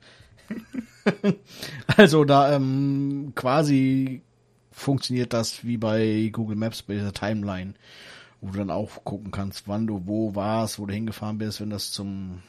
also 1.97 2.25
da 2.25 2.53
ähm, 2.53 3.33
quasi 3.35 4.21
funktioniert 4.71 5.33
das 5.33 5.65
wie 5.65 5.77
bei 5.77 6.29
Google 6.31 6.55
Maps 6.55 6.83
bei 6.83 6.93
dieser 6.93 7.13
Timeline, 7.13 7.73
wo 8.41 8.51
du 8.51 8.59
dann 8.59 8.69
auch 8.69 9.03
gucken 9.03 9.31
kannst, 9.31 9.67
wann 9.67 9.87
du 9.87 10.03
wo 10.05 10.35
warst, 10.35 10.79
wo 10.79 10.85
du 10.85 10.93
hingefahren 10.93 11.37
bist, 11.37 11.61
wenn 11.61 11.69
das 11.69 11.91
zum 11.91 12.43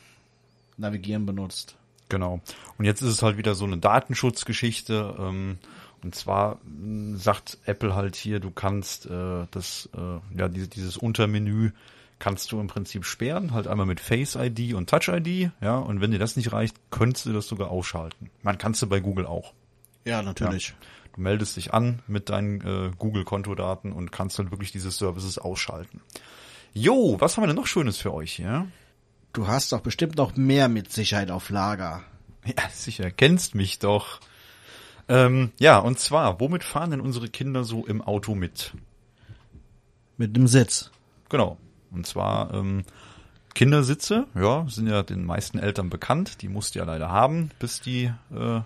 Navigieren 0.76 1.26
benutzt. 1.26 1.76
Genau. 2.08 2.40
Und 2.78 2.84
jetzt 2.84 3.02
ist 3.02 3.10
es 3.10 3.22
halt 3.22 3.36
wieder 3.36 3.54
so 3.54 3.64
eine 3.64 3.78
Datenschutzgeschichte. 3.78 5.14
Ähm, 5.18 5.58
und 6.02 6.14
zwar 6.14 6.54
äh, 6.54 7.16
sagt 7.16 7.58
Apple 7.64 7.94
halt 7.94 8.16
hier, 8.16 8.40
du 8.40 8.50
kannst 8.50 9.06
äh, 9.06 9.46
das, 9.50 9.88
äh, 9.96 10.38
ja, 10.38 10.48
diese, 10.48 10.68
dieses 10.68 10.96
Untermenü 10.96 11.70
kannst 12.18 12.50
du 12.52 12.60
im 12.60 12.66
Prinzip 12.66 13.04
sperren, 13.04 13.52
halt 13.52 13.68
einmal 13.68 13.86
mit 13.86 14.00
Face 14.00 14.34
ID 14.34 14.74
und 14.74 14.90
Touch 14.90 15.08
ID, 15.08 15.52
ja, 15.60 15.78
und 15.78 16.00
wenn 16.00 16.10
dir 16.10 16.18
das 16.18 16.36
nicht 16.36 16.52
reicht, 16.52 16.76
könntest 16.90 17.26
du 17.26 17.32
das 17.32 17.46
sogar 17.46 17.70
ausschalten. 17.70 18.30
Man 18.42 18.58
kannst 18.58 18.82
du 18.82 18.88
bei 18.88 19.00
Google 19.00 19.26
auch. 19.26 19.54
Ja, 20.04 20.22
natürlich. 20.22 20.68
Ja. 20.68 20.74
Du 21.14 21.20
meldest 21.20 21.56
dich 21.56 21.74
an 21.74 22.00
mit 22.06 22.28
deinen 22.28 22.60
äh, 22.60 22.90
Google-Kontodaten 22.98 23.92
und 23.92 24.12
kannst 24.12 24.38
dann 24.38 24.50
wirklich 24.50 24.72
diese 24.72 24.90
Services 24.90 25.38
ausschalten. 25.38 26.00
Jo, 26.72 27.16
was 27.20 27.36
haben 27.36 27.44
wir 27.44 27.48
denn 27.48 27.56
noch 27.56 27.66
Schönes 27.66 27.98
für 27.98 28.12
euch 28.12 28.32
hier? 28.32 28.66
Du 29.32 29.46
hast 29.46 29.72
doch 29.72 29.80
bestimmt 29.80 30.16
noch 30.16 30.36
mehr 30.36 30.68
mit 30.68 30.92
Sicherheit 30.92 31.30
auf 31.30 31.50
Lager. 31.50 32.02
Ja, 32.44 32.68
sicher, 32.72 33.10
kennst 33.10 33.54
mich 33.54 33.78
doch. 33.78 34.20
Ähm, 35.08 35.52
ja, 35.58 35.78
und 35.78 35.98
zwar, 35.98 36.40
womit 36.40 36.64
fahren 36.64 36.90
denn 36.90 37.00
unsere 37.00 37.28
Kinder 37.28 37.64
so 37.64 37.86
im 37.86 38.02
Auto 38.02 38.34
mit? 38.34 38.72
Mit 40.16 40.36
dem 40.36 40.46
Sitz. 40.46 40.90
Genau. 41.28 41.58
Und 41.90 42.06
zwar 42.06 42.52
ähm, 42.52 42.84
Kindersitze, 43.54 44.26
ja, 44.34 44.66
sind 44.68 44.88
ja 44.88 45.02
den 45.02 45.24
meisten 45.24 45.58
Eltern 45.58 45.90
bekannt. 45.90 46.42
Die 46.42 46.48
musst 46.48 46.74
du 46.74 46.80
ja 46.80 46.84
leider 46.84 47.10
haben, 47.10 47.50
bis 47.58 47.80
die 47.80 48.12
äh, 48.34 48.60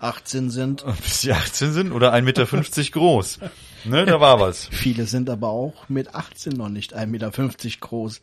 18 0.00 0.50
sind. 0.50 0.84
Bis 1.02 1.20
die 1.20 1.32
18 1.32 1.72
sind 1.72 1.92
oder 1.92 2.12
1,50 2.12 2.22
Meter 2.22 2.90
groß. 2.90 3.38
Ne, 3.84 4.04
da 4.04 4.20
war 4.20 4.40
was. 4.40 4.66
Viele 4.70 5.06
sind 5.06 5.30
aber 5.30 5.48
auch 5.48 5.88
mit 5.88 6.14
18 6.14 6.52
noch 6.54 6.68
nicht 6.68 6.96
1,50 6.96 7.06
Meter 7.06 7.30
groß. 7.80 8.20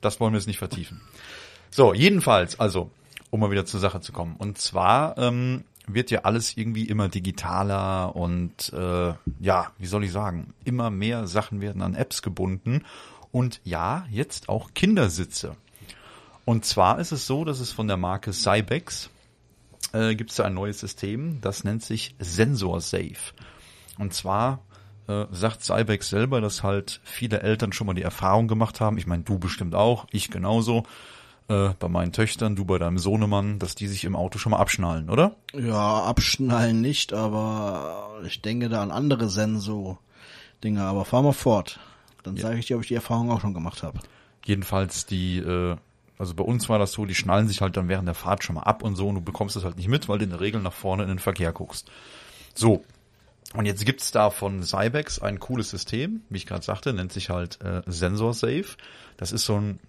Das 0.00 0.20
wollen 0.20 0.32
wir 0.32 0.38
jetzt 0.38 0.46
nicht 0.46 0.58
vertiefen. 0.58 1.00
So, 1.70 1.94
jedenfalls, 1.94 2.58
also, 2.60 2.90
um 3.30 3.40
mal 3.40 3.50
wieder 3.50 3.66
zur 3.66 3.80
Sache 3.80 4.00
zu 4.00 4.12
kommen. 4.12 4.36
Und 4.36 4.58
zwar 4.58 5.18
ähm, 5.18 5.64
wird 5.86 6.10
ja 6.10 6.20
alles 6.22 6.56
irgendwie 6.56 6.84
immer 6.84 7.08
digitaler 7.08 8.14
und 8.16 8.72
äh, 8.72 9.14
ja, 9.40 9.72
wie 9.78 9.86
soll 9.86 10.04
ich 10.04 10.12
sagen, 10.12 10.54
immer 10.64 10.90
mehr 10.90 11.26
Sachen 11.26 11.60
werden 11.60 11.82
an 11.82 11.94
Apps 11.94 12.22
gebunden. 12.22 12.84
Und 13.32 13.60
ja, 13.64 14.06
jetzt 14.10 14.48
auch 14.48 14.72
Kindersitze. 14.74 15.56
Und 16.44 16.64
zwar 16.64 16.98
ist 17.00 17.12
es 17.12 17.26
so, 17.26 17.44
dass 17.44 17.60
es 17.60 17.72
von 17.72 17.88
der 17.88 17.96
Marke 17.96 18.32
Cybex 18.32 19.10
äh, 19.92 20.14
gibt 20.14 20.30
es 20.30 20.36
da 20.36 20.44
ein 20.44 20.54
neues 20.54 20.80
System, 20.80 21.40
das 21.40 21.64
nennt 21.64 21.82
sich 21.82 22.14
Sensor 22.18 22.80
Safe. 22.80 23.16
Und 23.98 24.14
zwar 24.14 24.60
äh, 25.08 25.26
sagt 25.30 25.62
Cybex 25.62 26.08
selber, 26.08 26.40
dass 26.40 26.62
halt 26.62 27.00
viele 27.04 27.40
Eltern 27.40 27.72
schon 27.72 27.86
mal 27.86 27.94
die 27.94 28.02
Erfahrung 28.02 28.48
gemacht 28.48 28.80
haben. 28.80 28.98
Ich 28.98 29.06
meine, 29.06 29.22
du 29.22 29.38
bestimmt 29.38 29.74
auch, 29.74 30.06
ich 30.10 30.30
genauso. 30.30 30.84
Äh, 31.48 31.70
bei 31.78 31.88
meinen 31.88 32.12
Töchtern, 32.12 32.56
du 32.56 32.64
bei 32.64 32.78
deinem 32.78 32.98
Sohnemann, 32.98 33.60
dass 33.60 33.76
die 33.76 33.86
sich 33.86 34.04
im 34.04 34.16
Auto 34.16 34.38
schon 34.38 34.50
mal 34.50 34.58
abschnallen, 34.58 35.08
oder? 35.08 35.36
Ja, 35.54 36.02
abschnallen 36.02 36.80
nicht, 36.80 37.12
aber 37.12 38.20
ich 38.26 38.42
denke 38.42 38.68
da 38.68 38.82
an 38.82 38.90
andere 38.90 39.28
Senso-Dinge. 39.28 40.82
Aber 40.82 41.04
fahr 41.04 41.22
mal 41.22 41.32
fort. 41.32 41.78
Dann 42.24 42.34
ja. 42.34 42.42
sage 42.42 42.58
ich 42.58 42.66
dir, 42.66 42.76
ob 42.76 42.82
ich 42.82 42.88
die 42.88 42.96
Erfahrung 42.96 43.30
auch 43.30 43.40
schon 43.40 43.54
gemacht 43.54 43.84
habe. 43.84 44.00
Jedenfalls 44.44 45.06
die, 45.06 45.38
äh, 45.38 45.76
also 46.18 46.34
bei 46.34 46.42
uns 46.42 46.68
war 46.68 46.80
das 46.80 46.90
so, 46.90 47.04
die 47.04 47.14
schnallen 47.14 47.46
sich 47.46 47.60
halt 47.60 47.76
dann 47.76 47.88
während 47.88 48.08
der 48.08 48.16
Fahrt 48.16 48.42
schon 48.42 48.56
mal 48.56 48.62
ab 48.62 48.82
und 48.82 48.96
so 48.96 49.08
und 49.08 49.14
du 49.14 49.20
bekommst 49.20 49.54
das 49.54 49.62
halt 49.62 49.76
nicht 49.76 49.88
mit, 49.88 50.08
weil 50.08 50.18
du 50.18 50.24
in 50.24 50.30
der 50.30 50.40
Regel 50.40 50.60
nach 50.60 50.72
vorne 50.72 51.04
in 51.04 51.08
den 51.08 51.20
Verkehr 51.20 51.52
guckst. 51.52 51.88
So, 52.54 52.82
und 53.54 53.66
jetzt 53.66 53.84
gibt's 53.84 54.10
da 54.10 54.30
von 54.30 54.62
Cybex 54.62 55.20
ein 55.20 55.38
cooles 55.38 55.70
System, 55.70 56.22
wie 56.28 56.38
ich 56.38 56.46
gerade 56.46 56.64
sagte, 56.64 56.92
nennt 56.92 57.12
sich 57.12 57.30
halt 57.30 57.60
äh, 57.62 57.82
Sensor 57.86 58.34
Safe. 58.34 58.66
Das 59.16 59.32
ist 59.32 59.44
so 59.44 59.56
ein 59.56 59.80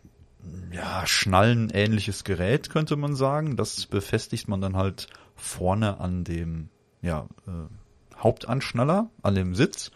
ja, 0.72 1.06
Schnallen-ähnliches 1.06 2.24
Gerät, 2.24 2.70
könnte 2.70 2.96
man 2.96 3.16
sagen. 3.16 3.58
Das 3.58 3.86
befestigt 3.86 4.48
man 4.48 4.62
dann 4.62 4.76
halt 4.76 5.08
vorne 5.36 6.00
an 6.00 6.24
dem 6.24 6.70
ja, 7.02 7.28
äh, 7.48 8.18
Hauptanschnaller, 8.18 9.10
an 9.22 9.36
dem 9.36 9.56
Sitz 9.56 9.92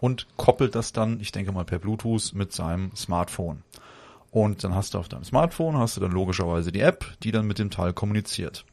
und 0.00 0.26
koppelt 0.36 0.74
das 0.74 0.92
dann, 0.92 1.20
ich 1.20 1.32
denke 1.32 1.52
mal 1.52 1.64
per 1.64 1.78
Bluetooth, 1.78 2.32
mit 2.34 2.52
seinem 2.52 2.94
Smartphone. 2.94 3.62
Und 4.30 4.62
dann 4.62 4.74
hast 4.74 4.94
du 4.94 4.98
auf 4.98 5.08
deinem 5.08 5.24
Smartphone, 5.24 5.76
hast 5.78 5.96
du 5.96 6.00
dann 6.00 6.12
logischerweise 6.12 6.70
die 6.70 6.80
App, 6.80 7.06
die 7.22 7.32
dann 7.32 7.46
mit 7.46 7.58
dem 7.58 7.70
Teil 7.70 7.92
kommuniziert. 7.92 8.64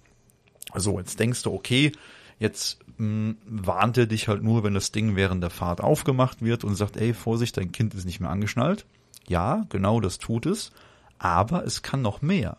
So, 0.74 1.00
jetzt 1.00 1.20
denkst 1.20 1.44
du, 1.44 1.54
okay, 1.54 1.94
Jetzt 2.40 2.80
mh, 2.98 3.06
hm, 3.06 3.38
warnt 3.46 3.98
er 3.98 4.08
dich 4.08 4.28
halt 4.28 4.44
nur, 4.44 4.64
wenn 4.64 4.74
das 4.74 4.92
Ding 4.92 5.16
während 5.16 5.44
der 5.44 5.50
Fahrt 5.50 5.82
aufgemacht 5.82 6.42
wird 6.42 6.64
und 6.64 6.76
sagt, 6.76 6.98
ey, 6.98 7.14
Vorsicht, 7.14 7.58
dein 7.58 7.72
Kind 7.72 7.94
ist 7.94 8.06
nicht 8.06 8.20
mehr 8.20 8.30
angeschnallt. 8.30 8.86
Ja, 9.28 9.66
genau 9.70 10.00
das 10.02 10.18
tut 10.18 10.46
es. 10.46 10.72
Aber 11.18 11.66
es 11.66 11.82
kann 11.82 12.02
noch 12.02 12.22
mehr. 12.22 12.58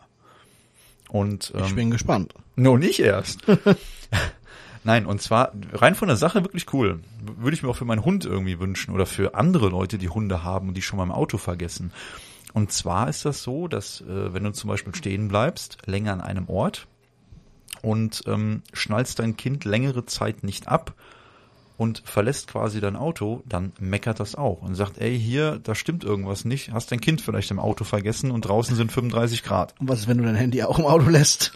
Und 1.09 1.53
ähm, 1.55 1.63
ich 1.65 1.75
bin 1.75 1.91
gespannt. 1.91 2.33
No, 2.55 2.77
nicht 2.77 2.99
erst. 2.99 3.41
Nein, 4.83 5.05
und 5.05 5.21
zwar 5.21 5.51
rein 5.73 5.95
von 5.95 6.07
der 6.07 6.17
Sache 6.17 6.43
wirklich 6.43 6.73
cool. 6.73 7.01
Würde 7.21 7.55
ich 7.55 7.63
mir 7.63 7.69
auch 7.69 7.75
für 7.75 7.85
meinen 7.85 8.05
Hund 8.05 8.25
irgendwie 8.25 8.59
wünschen 8.59 8.93
oder 8.93 9.05
für 9.05 9.35
andere 9.35 9.69
Leute, 9.69 9.97
die 9.97 10.09
Hunde 10.09 10.43
haben 10.43 10.69
und 10.69 10.73
die 10.75 10.81
schon 10.81 10.97
mal 10.97 11.03
im 11.03 11.11
Auto 11.11 11.37
vergessen. 11.37 11.91
Und 12.53 12.71
zwar 12.71 13.09
ist 13.09 13.25
das 13.25 13.43
so, 13.43 13.67
dass 13.67 14.01
äh, 14.01 14.33
wenn 14.33 14.43
du 14.43 14.51
zum 14.53 14.69
Beispiel 14.69 14.95
stehen 14.95 15.27
bleibst, 15.27 15.77
länger 15.85 16.13
an 16.13 16.21
einem 16.21 16.49
Ort, 16.49 16.87
und 17.81 18.23
ähm, 18.27 18.61
schnallst 18.73 19.19
dein 19.19 19.37
Kind 19.37 19.65
längere 19.65 20.05
Zeit 20.05 20.43
nicht 20.43 20.67
ab 20.67 20.93
und 21.77 22.01
verlässt 22.05 22.47
quasi 22.47 22.81
dein 22.81 22.95
Auto, 22.95 23.43
dann 23.45 23.71
meckert 23.79 24.19
das 24.19 24.35
auch 24.35 24.61
und 24.61 24.75
sagt, 24.75 24.97
ey, 24.97 25.17
hier, 25.19 25.59
da 25.63 25.75
stimmt 25.75 26.03
irgendwas 26.03 26.43
nicht, 26.43 26.71
hast 26.71 26.91
dein 26.91 27.01
Kind 27.01 27.21
vielleicht 27.21 27.51
im 27.51 27.59
Auto 27.59 27.83
vergessen 27.83 28.31
und 28.31 28.41
draußen 28.41 28.75
sind 28.75 28.91
35 28.91 29.43
Grad. 29.43 29.75
Und 29.79 29.87
was 29.87 29.99
ist, 29.99 30.07
wenn 30.07 30.17
du 30.17 30.23
dein 30.23 30.35
Handy 30.35 30.63
auch 30.63 30.79
im 30.79 30.85
Auto 30.85 31.09
lässt? 31.09 31.53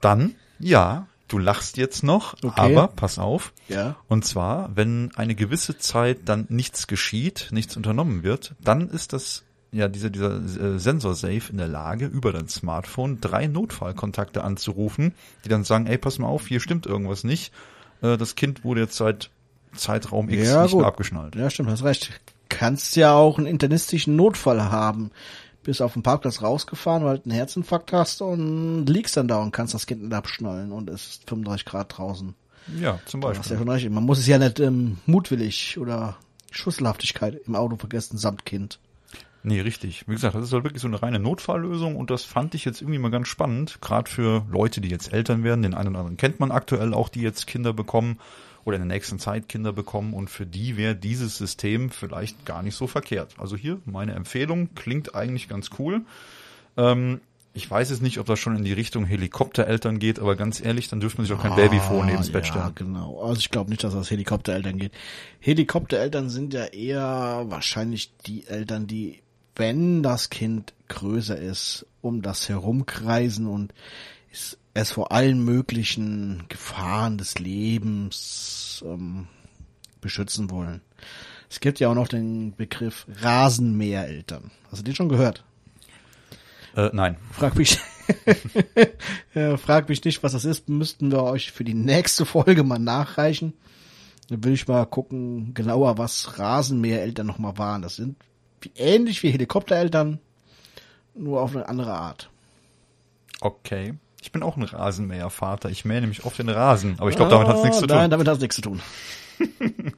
Dann, 0.00 0.34
ja, 0.58 1.06
Du 1.30 1.38
lachst 1.38 1.76
jetzt 1.76 2.02
noch, 2.02 2.34
okay. 2.42 2.50
aber 2.56 2.88
pass 2.88 3.20
auf. 3.20 3.52
Ja. 3.68 3.94
Und 4.08 4.24
zwar, 4.24 4.74
wenn 4.74 5.12
eine 5.14 5.36
gewisse 5.36 5.78
Zeit 5.78 6.22
dann 6.24 6.46
nichts 6.48 6.88
geschieht, 6.88 7.50
nichts 7.52 7.76
unternommen 7.76 8.24
wird, 8.24 8.56
dann 8.58 8.88
ist 8.88 9.12
das 9.12 9.44
ja 9.72 9.88
dieser 9.88 10.10
dieser 10.10 10.36
äh, 10.36 10.78
Sensor 10.78 11.14
Safe 11.14 11.42
in 11.50 11.58
der 11.58 11.68
Lage 11.68 12.06
über 12.06 12.32
dein 12.32 12.48
Smartphone 12.48 13.20
drei 13.20 13.46
Notfallkontakte 13.46 14.42
anzurufen, 14.42 15.14
die 15.44 15.48
dann 15.48 15.64
sagen, 15.64 15.86
ey, 15.86 15.98
pass 15.98 16.18
mal 16.18 16.28
auf, 16.28 16.48
hier 16.48 16.60
stimmt 16.60 16.86
irgendwas 16.86 17.24
nicht. 17.24 17.52
Äh, 18.02 18.16
das 18.16 18.34
Kind 18.34 18.64
wurde 18.64 18.80
jetzt 18.80 18.96
seit 18.96 19.30
Zeitraum 19.74 20.28
X 20.28 20.48
ja, 20.48 20.62
nicht 20.62 20.72
gut. 20.72 20.80
mehr 20.80 20.88
abgeschnallt. 20.88 21.36
Ja, 21.36 21.50
stimmt, 21.50 21.70
hast 21.70 21.84
recht. 21.84 22.20
Kannst 22.48 22.96
ja 22.96 23.14
auch 23.14 23.38
einen 23.38 23.46
internistischen 23.46 24.16
Notfall 24.16 24.62
haben. 24.70 25.12
Bist 25.62 25.82
auf 25.82 25.92
dem 25.92 26.02
Parkplatz 26.02 26.42
rausgefahren, 26.42 27.04
weil 27.04 27.18
du 27.18 27.24
einen 27.24 27.34
Herzinfarkt 27.34 27.92
hast 27.92 28.22
und 28.22 28.86
liegst 28.86 29.16
dann 29.16 29.28
da 29.28 29.38
und 29.38 29.52
kannst 29.52 29.74
das 29.74 29.86
Kind 29.86 30.02
nicht 30.02 30.12
abschnallen 30.12 30.72
und 30.72 30.88
es 30.88 31.06
ist 31.06 31.28
35 31.28 31.66
Grad 31.66 31.98
draußen. 31.98 32.34
Ja, 32.80 32.98
zum 33.04 33.20
Beispiel. 33.20 33.40
hast 33.40 33.50
ja 33.50 33.58
schon 33.58 33.68
recht. 33.68 33.90
Man 33.90 34.04
muss 34.04 34.18
es 34.18 34.26
ja 34.26 34.38
nicht 34.38 34.58
ähm, 34.58 34.98
mutwillig 35.06 35.78
oder 35.78 36.16
Schusselhaftigkeit 36.50 37.40
im 37.46 37.54
Auto 37.56 37.76
vergessen 37.76 38.18
samt 38.18 38.44
Kind. 38.44 38.80
Nee, 39.42 39.60
richtig. 39.60 40.06
Wie 40.06 40.12
gesagt, 40.12 40.34
das 40.34 40.44
ist 40.44 40.52
halt 40.52 40.64
wirklich 40.64 40.82
so 40.82 40.88
eine 40.88 41.02
reine 41.02 41.18
Notfalllösung 41.18 41.96
und 41.96 42.10
das 42.10 42.24
fand 42.24 42.54
ich 42.54 42.64
jetzt 42.64 42.82
irgendwie 42.82 42.98
mal 42.98 43.10
ganz 43.10 43.28
spannend, 43.28 43.78
gerade 43.80 44.10
für 44.10 44.44
Leute, 44.50 44.80
die 44.80 44.90
jetzt 44.90 45.12
Eltern 45.12 45.44
werden. 45.44 45.62
Den 45.62 45.74
einen 45.74 45.90
oder 45.90 46.00
anderen 46.00 46.16
kennt 46.18 46.40
man 46.40 46.50
aktuell 46.50 46.92
auch, 46.92 47.08
die 47.08 47.22
jetzt 47.22 47.46
Kinder 47.46 47.72
bekommen 47.72 48.18
oder 48.64 48.76
in 48.76 48.86
der 48.86 48.94
nächsten 48.94 49.18
Zeit 49.18 49.48
Kinder 49.48 49.72
bekommen 49.72 50.12
und 50.12 50.28
für 50.28 50.46
die 50.46 50.76
wäre 50.76 50.94
dieses 50.94 51.38
System 51.38 51.90
vielleicht 51.90 52.44
gar 52.44 52.62
nicht 52.62 52.74
so 52.74 52.86
verkehrt. 52.86 53.34
Also 53.38 53.56
hier 53.56 53.78
meine 53.86 54.12
Empfehlung, 54.12 54.74
klingt 54.74 55.14
eigentlich 55.14 55.48
ganz 55.48 55.70
cool. 55.78 56.02
Ähm, 56.76 57.20
ich 57.52 57.68
weiß 57.68 57.90
es 57.90 58.00
nicht, 58.00 58.18
ob 58.18 58.26
das 58.26 58.38
schon 58.38 58.56
in 58.56 58.64
die 58.64 58.72
Richtung 58.72 59.04
Helikoptereltern 59.04 59.98
geht, 59.98 60.20
aber 60.20 60.36
ganz 60.36 60.64
ehrlich, 60.64 60.88
dann 60.88 61.00
dürfte 61.00 61.18
man 61.18 61.26
sich 61.26 61.36
auch 61.36 61.42
kein 61.42 61.52
ah, 61.52 61.56
Baby 61.56 61.80
vornehmen 61.80 62.18
ins 62.18 62.30
Bett 62.30 62.46
stellen. 62.46 62.66
Ja, 62.66 62.72
genau. 62.74 63.20
Also 63.22 63.40
ich 63.40 63.50
glaube 63.50 63.70
nicht, 63.70 63.82
dass 63.82 63.92
das 63.92 64.10
Helikoptereltern 64.10 64.78
geht. 64.78 64.92
Helikoptereltern 65.40 66.28
sind 66.28 66.54
ja 66.54 66.66
eher 66.66 67.44
wahrscheinlich 67.48 68.14
die 68.26 68.46
Eltern, 68.46 68.86
die, 68.86 69.22
wenn 69.60 70.02
das 70.02 70.30
Kind 70.30 70.72
größer 70.88 71.38
ist, 71.38 71.86
um 72.00 72.22
das 72.22 72.48
herumkreisen 72.48 73.46
und 73.46 73.74
es 74.72 74.90
vor 74.90 75.12
allen 75.12 75.44
möglichen 75.44 76.44
Gefahren 76.48 77.18
des 77.18 77.38
Lebens 77.38 78.82
ähm, 78.86 79.28
beschützen 80.00 80.50
wollen. 80.50 80.80
Es 81.50 81.60
gibt 81.60 81.78
ja 81.78 81.90
auch 81.90 81.94
noch 81.94 82.08
den 82.08 82.56
Begriff 82.56 83.06
Rasenmähereltern. 83.20 84.50
Hast 84.70 84.80
du 84.80 84.84
den 84.84 84.94
schon 84.94 85.10
gehört? 85.10 85.44
Äh, 86.74 86.88
nein. 86.94 87.16
Frag 87.30 87.56
mich, 87.56 87.78
ja, 89.34 89.58
frag 89.58 89.90
mich 89.90 90.02
nicht, 90.04 90.22
was 90.22 90.32
das 90.32 90.46
ist. 90.46 90.70
Müssten 90.70 91.12
wir 91.12 91.22
euch 91.22 91.52
für 91.52 91.64
die 91.64 91.74
nächste 91.74 92.24
Folge 92.24 92.64
mal 92.64 92.78
nachreichen. 92.78 93.52
Dann 94.28 94.42
will 94.42 94.54
ich 94.54 94.66
mal 94.68 94.86
gucken, 94.86 95.52
genauer, 95.52 95.98
was 95.98 96.38
Rasenmähereltern 96.38 97.26
nochmal 97.26 97.58
waren. 97.58 97.82
Das 97.82 97.96
sind 97.96 98.16
wie, 98.60 98.72
ähnlich 98.76 99.22
wie 99.22 99.30
Helikoptereltern, 99.30 100.18
nur 101.14 101.42
auf 101.42 101.54
eine 101.54 101.68
andere 101.68 101.92
Art. 101.92 102.30
Okay. 103.40 103.94
Ich 104.22 104.32
bin 104.32 104.42
auch 104.42 104.56
ein 104.56 104.62
Rasenmähervater. 104.62 105.70
Ich 105.70 105.84
mähe 105.84 106.00
nämlich 106.00 106.24
oft 106.24 106.38
den 106.38 106.50
Rasen. 106.50 106.96
Aber 106.98 107.08
ich 107.08 107.16
glaube, 107.16 107.30
damit 107.30 107.48
hat 107.48 107.56
es 107.56 107.62
nichts 107.62 107.78
zu 107.78 107.86
tun. 107.86 107.96
Nein, 107.96 108.10
damit 108.10 108.28
hat 108.28 108.34
es 108.36 108.40
nichts 108.40 108.56
zu 108.56 108.62
tun. 108.62 108.80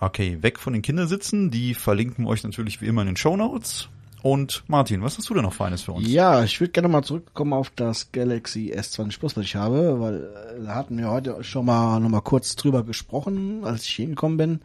okay, 0.00 0.38
weg 0.40 0.58
von 0.58 0.72
den 0.72 0.82
Kindersitzen. 0.82 1.50
Die 1.50 1.74
verlinken 1.74 2.24
wir 2.24 2.30
euch 2.30 2.42
natürlich 2.42 2.80
wie 2.80 2.86
immer 2.86 3.02
in 3.02 3.06
den 3.06 3.16
Show 3.16 3.36
Notes. 3.36 3.88
Und 4.22 4.62
Martin, 4.68 5.02
was 5.02 5.18
hast 5.18 5.28
du 5.28 5.34
denn 5.34 5.42
noch 5.42 5.52
Feines 5.52 5.82
für 5.82 5.92
uns? 5.92 6.08
Ja, 6.08 6.44
ich 6.44 6.60
würde 6.60 6.70
gerne 6.70 6.88
mal 6.88 7.02
zurückkommen 7.02 7.52
auf 7.52 7.70
das 7.74 8.12
Galaxy 8.12 8.72
S20 8.72 9.18
Plus, 9.18 9.36
was 9.36 9.44
ich 9.44 9.56
habe, 9.56 10.00
weil 10.00 10.24
äh, 10.24 10.64
da 10.64 10.76
hatten 10.76 10.96
wir 10.96 11.10
heute 11.10 11.42
schon 11.42 11.66
mal 11.66 11.98
noch 11.98 12.08
mal 12.08 12.20
kurz 12.20 12.54
drüber 12.54 12.84
gesprochen, 12.84 13.64
als 13.64 13.84
ich 13.84 13.94
hingekommen 13.94 14.38
bin. 14.38 14.60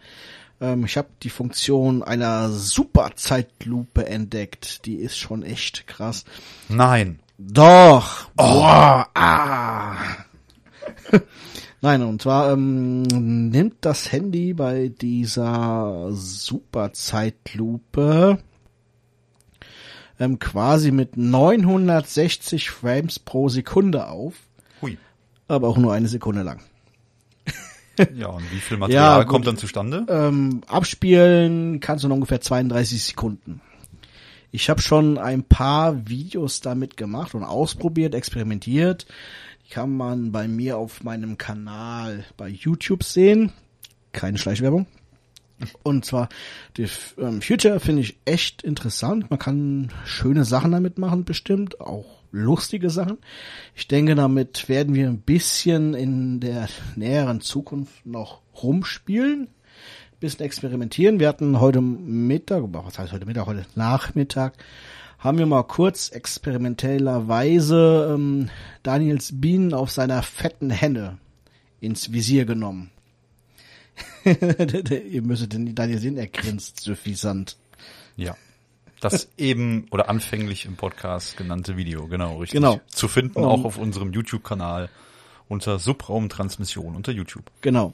Ähm, 0.60 0.86
ich 0.86 0.98
habe 0.98 1.10
die 1.24 1.30
Funktion 1.30 2.04
einer 2.04 2.50
Super-Zeitlupe 2.50 4.06
entdeckt. 4.08 4.86
Die 4.86 4.96
ist 4.96 5.18
schon 5.18 5.44
echt 5.44 5.88
krass. 5.88 6.26
Nein. 6.70 7.20
Doch. 7.38 8.30
Oh. 8.38 8.44
Boah, 8.44 9.08
ah. 9.14 9.96
Nein, 11.82 12.02
und 12.02 12.24
zwar 12.24 12.54
ähm, 12.54 13.04
nimmt 13.04 13.76
das 13.82 14.12
Handy 14.12 14.54
bei 14.54 14.90
dieser 14.90 16.08
Superzeitlupe 16.12 18.40
ähm, 20.20 20.40
quasi 20.40 20.92
mit 20.92 21.18
960 21.18 22.72
Frames 22.72 23.20
pro 23.20 23.50
Sekunde 23.50 24.08
auf. 24.08 24.34
Hui. 24.82 24.98
Aber 25.48 25.68
auch 25.68 25.78
nur 25.78 25.94
eine 25.94 26.08
Sekunde 26.08 26.42
lang. 26.42 26.62
ja, 28.16 28.28
und 28.28 28.52
wie 28.52 28.60
viel 28.60 28.78
Material 28.78 29.20
ja, 29.20 29.26
kommt 29.26 29.48
dann 29.48 29.58
zustande? 29.58 30.06
Ähm, 30.10 30.62
abspielen 30.68 31.80
kannst 31.80 32.04
du 32.04 32.08
noch 32.08 32.16
ungefähr 32.16 32.42
32 32.42 33.04
Sekunden. 33.04 33.62
Ich 34.52 34.70
habe 34.70 34.82
schon 34.82 35.18
ein 35.18 35.44
paar 35.44 36.08
Videos 36.08 36.62
damit 36.62 36.98
gemacht 36.98 37.36
und 37.36 37.44
ausprobiert, 37.44 38.16
experimentiert. 38.16 39.06
Die 39.66 39.70
kann 39.70 39.96
man 39.96 40.32
bei 40.32 40.48
mir 40.48 40.78
auf 40.78 41.04
meinem 41.04 41.38
Kanal 41.38 42.24
bei 42.38 42.48
YouTube 42.48 43.04
sehen. 43.04 43.52
Keine 44.14 44.38
Schleichwerbung. 44.38 44.88
Und 45.84 46.06
zwar, 46.06 46.30
die 46.78 46.88
ähm, 47.18 47.42
Future 47.42 47.80
finde 47.80 48.04
ich 48.04 48.18
echt 48.26 48.62
interessant. 48.62 49.30
Man 49.30 49.40
kann 49.40 49.92
schöne 50.06 50.46
Sachen 50.46 50.72
damit 50.72 50.98
machen, 50.98 51.26
bestimmt. 51.26 51.82
Auch 51.82 52.17
lustige 52.32 52.90
Sachen. 52.90 53.18
Ich 53.76 53.88
denke, 53.88 54.16
damit 54.16 54.70
werden 54.70 54.96
wir 54.96 55.08
ein 55.08 55.22
bisschen 55.22 55.94
in 55.94 56.40
der 56.40 56.68
näheren 56.96 57.42
Zukunft 57.42 58.06
noch 58.06 58.42
rumspielen 58.62 59.50
bisschen 60.20 60.46
experimentieren. 60.46 61.20
Wir 61.20 61.28
hatten 61.28 61.60
heute 61.60 61.82
Mittag, 61.82 62.64
was 62.68 62.98
heißt 62.98 63.14
heute 63.14 63.26
Mittag, 63.26 63.46
heute 63.46 63.66
Nachmittag, 63.76 64.54
haben 65.20 65.38
wir 65.38 65.46
mal 65.46 65.64
kurz 65.64 66.10
experimentellerweise 66.10 68.14
ähm, 68.14 68.50
Daniels 68.84 69.40
Bienen 69.40 69.74
auf 69.74 69.92
seiner 69.92 70.22
fetten 70.24 70.70
Henne 70.70 71.18
ins 71.80 72.12
Visier 72.12 72.46
genommen. 72.46 72.92
Ihr 74.26 75.22
müsstet 75.22 75.54
den 75.54 75.74
Daniel 75.74 76.00
sehen, 76.00 76.18
er 76.18 76.28
grinst 76.28 76.82
suffisant. 76.82 77.58
Ja. 78.16 78.36
Das 79.00 79.30
eben 79.38 79.86
oder 79.92 80.10
anfänglich 80.10 80.66
im 80.66 80.76
Podcast 80.76 81.38
genannte 81.38 81.78
Video, 81.78 82.08
genau, 82.08 82.38
richtig. 82.38 82.60
Genau. 82.60 82.82
Zu 82.88 83.08
finden 83.08 83.40
um, 83.40 83.46
auch 83.46 83.64
auf 83.64 83.78
unserem 83.78 84.12
YouTube-Kanal 84.12 84.90
unter 85.48 85.80
Subraumtransmission 85.80 86.96
unter 86.96 87.12
YouTube. 87.12 87.46
Genau. 87.62 87.94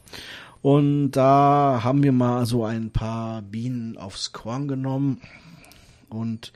Und 0.62 1.12
da 1.12 1.82
haben 1.84 2.04
wir 2.04 2.14
mal 2.14 2.46
so 2.46 2.64
ein 2.64 2.92
paar 2.92 3.42
Bienen 3.42 3.98
aufs 3.98 4.32
Korn 4.32 4.68
genommen. 4.68 5.22
Und 6.10 6.54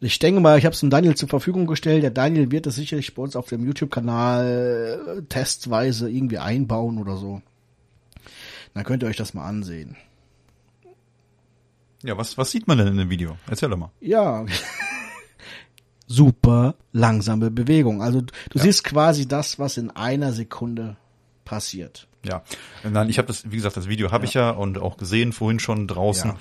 ich 0.00 0.18
denke 0.18 0.40
mal, 0.40 0.58
ich 0.58 0.64
habe 0.64 0.74
es 0.74 0.80
dem 0.80 0.90
Daniel 0.90 1.16
zur 1.16 1.28
Verfügung 1.28 1.66
gestellt. 1.66 2.02
Der 2.04 2.10
Daniel 2.10 2.52
wird 2.52 2.66
es 2.66 2.76
sicherlich 2.76 3.14
bei 3.14 3.22
uns 3.22 3.34
auf 3.34 3.48
dem 3.48 3.66
YouTube-Kanal 3.66 5.24
testweise 5.28 6.08
irgendwie 6.08 6.38
einbauen 6.38 6.98
oder 6.98 7.16
so. 7.16 7.42
Dann 8.74 8.84
könnt 8.84 9.02
ihr 9.02 9.08
euch 9.08 9.16
das 9.16 9.34
mal 9.34 9.46
ansehen. 9.46 9.96
Ja, 12.02 12.16
was, 12.16 12.38
was 12.38 12.50
sieht 12.50 12.68
man 12.68 12.78
denn 12.78 12.88
in 12.88 12.96
dem 12.96 13.10
Video? 13.10 13.36
Erzähl 13.48 13.68
doch 13.68 13.76
mal. 13.76 13.90
Ja. 14.00 14.46
Super 16.06 16.76
langsame 16.92 17.50
Bewegung. 17.50 18.02
Also 18.02 18.22
du 18.22 18.32
ja. 18.54 18.62
siehst 18.62 18.84
quasi 18.84 19.26
das, 19.26 19.58
was 19.58 19.76
in 19.76 19.90
einer 19.90 20.32
Sekunde 20.32 20.96
passiert. 21.44 22.08
Ja, 22.24 22.42
nein, 22.82 23.08
ich 23.08 23.18
habe 23.18 23.28
das, 23.28 23.50
wie 23.50 23.56
gesagt, 23.56 23.76
das 23.76 23.88
Video 23.88 24.10
habe 24.10 24.24
ja. 24.24 24.28
ich 24.28 24.34
ja 24.34 24.50
und 24.50 24.78
auch 24.78 24.96
gesehen 24.96 25.32
vorhin 25.32 25.60
schon 25.60 25.86
draußen. 25.86 26.30
Ja. 26.30 26.36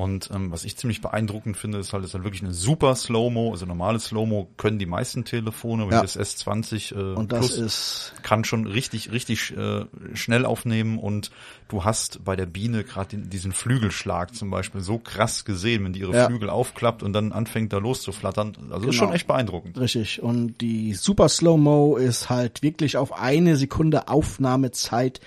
Und 0.00 0.30
ähm, 0.34 0.50
was 0.50 0.64
ich 0.64 0.78
ziemlich 0.78 1.02
beeindruckend 1.02 1.58
finde, 1.58 1.76
ist 1.76 1.92
halt, 1.92 2.04
ist 2.04 2.14
halt 2.14 2.24
wirklich 2.24 2.42
eine 2.42 2.54
super 2.54 2.94
Slow-Mo. 2.94 3.50
Also 3.50 3.66
normale 3.66 4.00
Slow-Mo 4.00 4.48
können 4.56 4.78
die 4.78 4.86
meisten 4.86 5.26
Telefone, 5.26 5.82
aber 5.82 5.92
ja. 5.92 6.00
das 6.00 6.18
S20 6.18 6.94
äh, 6.96 7.14
und 7.14 7.32
das 7.32 7.38
Plus 7.40 7.58
ist 7.58 8.14
kann 8.22 8.44
schon 8.44 8.66
richtig, 8.66 9.12
richtig 9.12 9.54
äh, 9.54 9.84
schnell 10.14 10.46
aufnehmen. 10.46 10.98
Und 10.98 11.30
du 11.68 11.84
hast 11.84 12.24
bei 12.24 12.34
der 12.34 12.46
Biene 12.46 12.82
gerade 12.82 13.18
diesen 13.18 13.52
Flügelschlag 13.52 14.34
zum 14.34 14.48
Beispiel 14.48 14.80
so 14.80 14.98
krass 14.98 15.44
gesehen, 15.44 15.84
wenn 15.84 15.92
die 15.92 16.00
ihre 16.00 16.16
ja. 16.16 16.26
Flügel 16.26 16.48
aufklappt 16.48 17.02
und 17.02 17.12
dann 17.12 17.32
anfängt 17.32 17.74
da 17.74 17.76
loszuflattern. 17.76 18.56
Also 18.70 18.80
genau. 18.80 18.88
ist 18.88 18.96
schon 18.96 19.12
echt 19.12 19.26
beeindruckend. 19.26 19.78
Richtig. 19.78 20.22
Und 20.22 20.62
die 20.62 20.94
Super 20.94 21.28
Slow-Mo 21.28 21.98
ist 21.98 22.30
halt 22.30 22.62
wirklich 22.62 22.96
auf 22.96 23.12
eine 23.12 23.56
Sekunde 23.56 24.08
Aufnahmezeit 24.08 25.20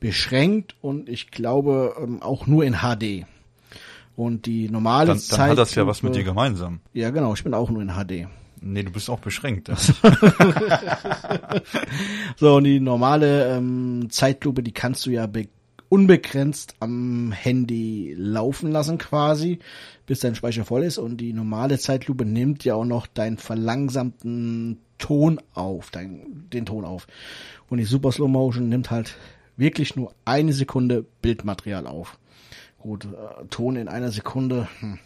beschränkt 0.00 0.76
und 0.80 1.10
ich 1.10 1.30
glaube 1.30 1.94
ähm, 2.00 2.22
auch 2.22 2.46
nur 2.46 2.64
in 2.64 2.76
HD. 2.76 3.26
Und 4.16 4.46
die 4.46 4.68
normale 4.68 5.08
dann, 5.08 5.16
dann 5.16 5.22
Zeit. 5.22 5.38
Dann 5.38 5.50
hat 5.50 5.58
das 5.58 5.74
ja 5.74 5.86
was 5.86 6.02
mit 6.02 6.14
dir 6.14 6.24
gemeinsam. 6.24 6.80
Ja, 6.92 7.10
genau. 7.10 7.34
Ich 7.34 7.42
bin 7.42 7.52
auch 7.54 7.70
nur 7.70 7.82
in 7.82 7.90
HD. 7.90 8.28
Nee, 8.60 8.82
du 8.82 8.90
bist 8.92 9.10
auch 9.10 9.18
beschränkt. 9.18 9.68
so, 12.36 12.56
und 12.56 12.64
die 12.64 12.80
normale 12.80 13.56
ähm, 13.56 14.08
Zeitlupe, 14.08 14.62
die 14.62 14.72
kannst 14.72 15.04
du 15.04 15.10
ja 15.10 15.28
unbegrenzt 15.90 16.74
am 16.80 17.30
Handy 17.32 18.14
laufen 18.16 18.72
lassen 18.72 18.96
quasi, 18.98 19.58
bis 20.06 20.20
dein 20.20 20.34
Speicher 20.34 20.64
voll 20.64 20.84
ist. 20.84 20.96
Und 20.98 21.18
die 21.18 21.34
normale 21.34 21.78
Zeitlupe 21.78 22.24
nimmt 22.24 22.64
ja 22.64 22.74
auch 22.74 22.86
noch 22.86 23.06
deinen 23.06 23.36
verlangsamten 23.36 24.78
Ton 24.98 25.40
auf, 25.52 25.90
dein, 25.90 26.48
den 26.52 26.64
Ton 26.64 26.84
auf. 26.84 27.06
Und 27.68 27.78
die 27.78 27.84
Super 27.84 28.12
Slow 28.12 28.28
Motion 28.28 28.68
nimmt 28.70 28.90
halt 28.90 29.16
wirklich 29.56 29.94
nur 29.94 30.14
eine 30.24 30.52
Sekunde 30.52 31.04
Bildmaterial 31.20 31.86
auf. 31.86 32.18
Gut, 32.84 33.06
äh, 33.06 33.46
Ton 33.48 33.76
in 33.76 33.88
einer 33.88 34.10
Sekunde, 34.10 34.68
hm, 34.80 34.98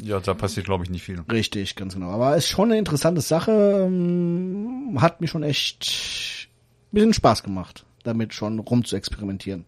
Ja, 0.00 0.20
da 0.20 0.32
passiert, 0.32 0.66
glaube 0.66 0.84
ich, 0.84 0.90
nicht 0.90 1.02
viel. 1.02 1.20
Richtig, 1.28 1.74
ganz 1.74 1.94
genau. 1.94 2.10
Aber 2.10 2.36
ist 2.36 2.46
schon 2.46 2.70
eine 2.70 2.78
interessante 2.78 3.20
Sache. 3.20 3.50
ähm, 3.84 4.96
Hat 5.00 5.20
mir 5.20 5.26
schon 5.26 5.42
echt 5.42 6.48
ein 6.84 6.94
bisschen 6.94 7.14
Spaß 7.14 7.42
gemacht, 7.42 7.84
damit 8.04 8.32
schon 8.32 8.60
rum 8.60 8.84
zu 8.84 8.94
experimentieren. 8.94 9.64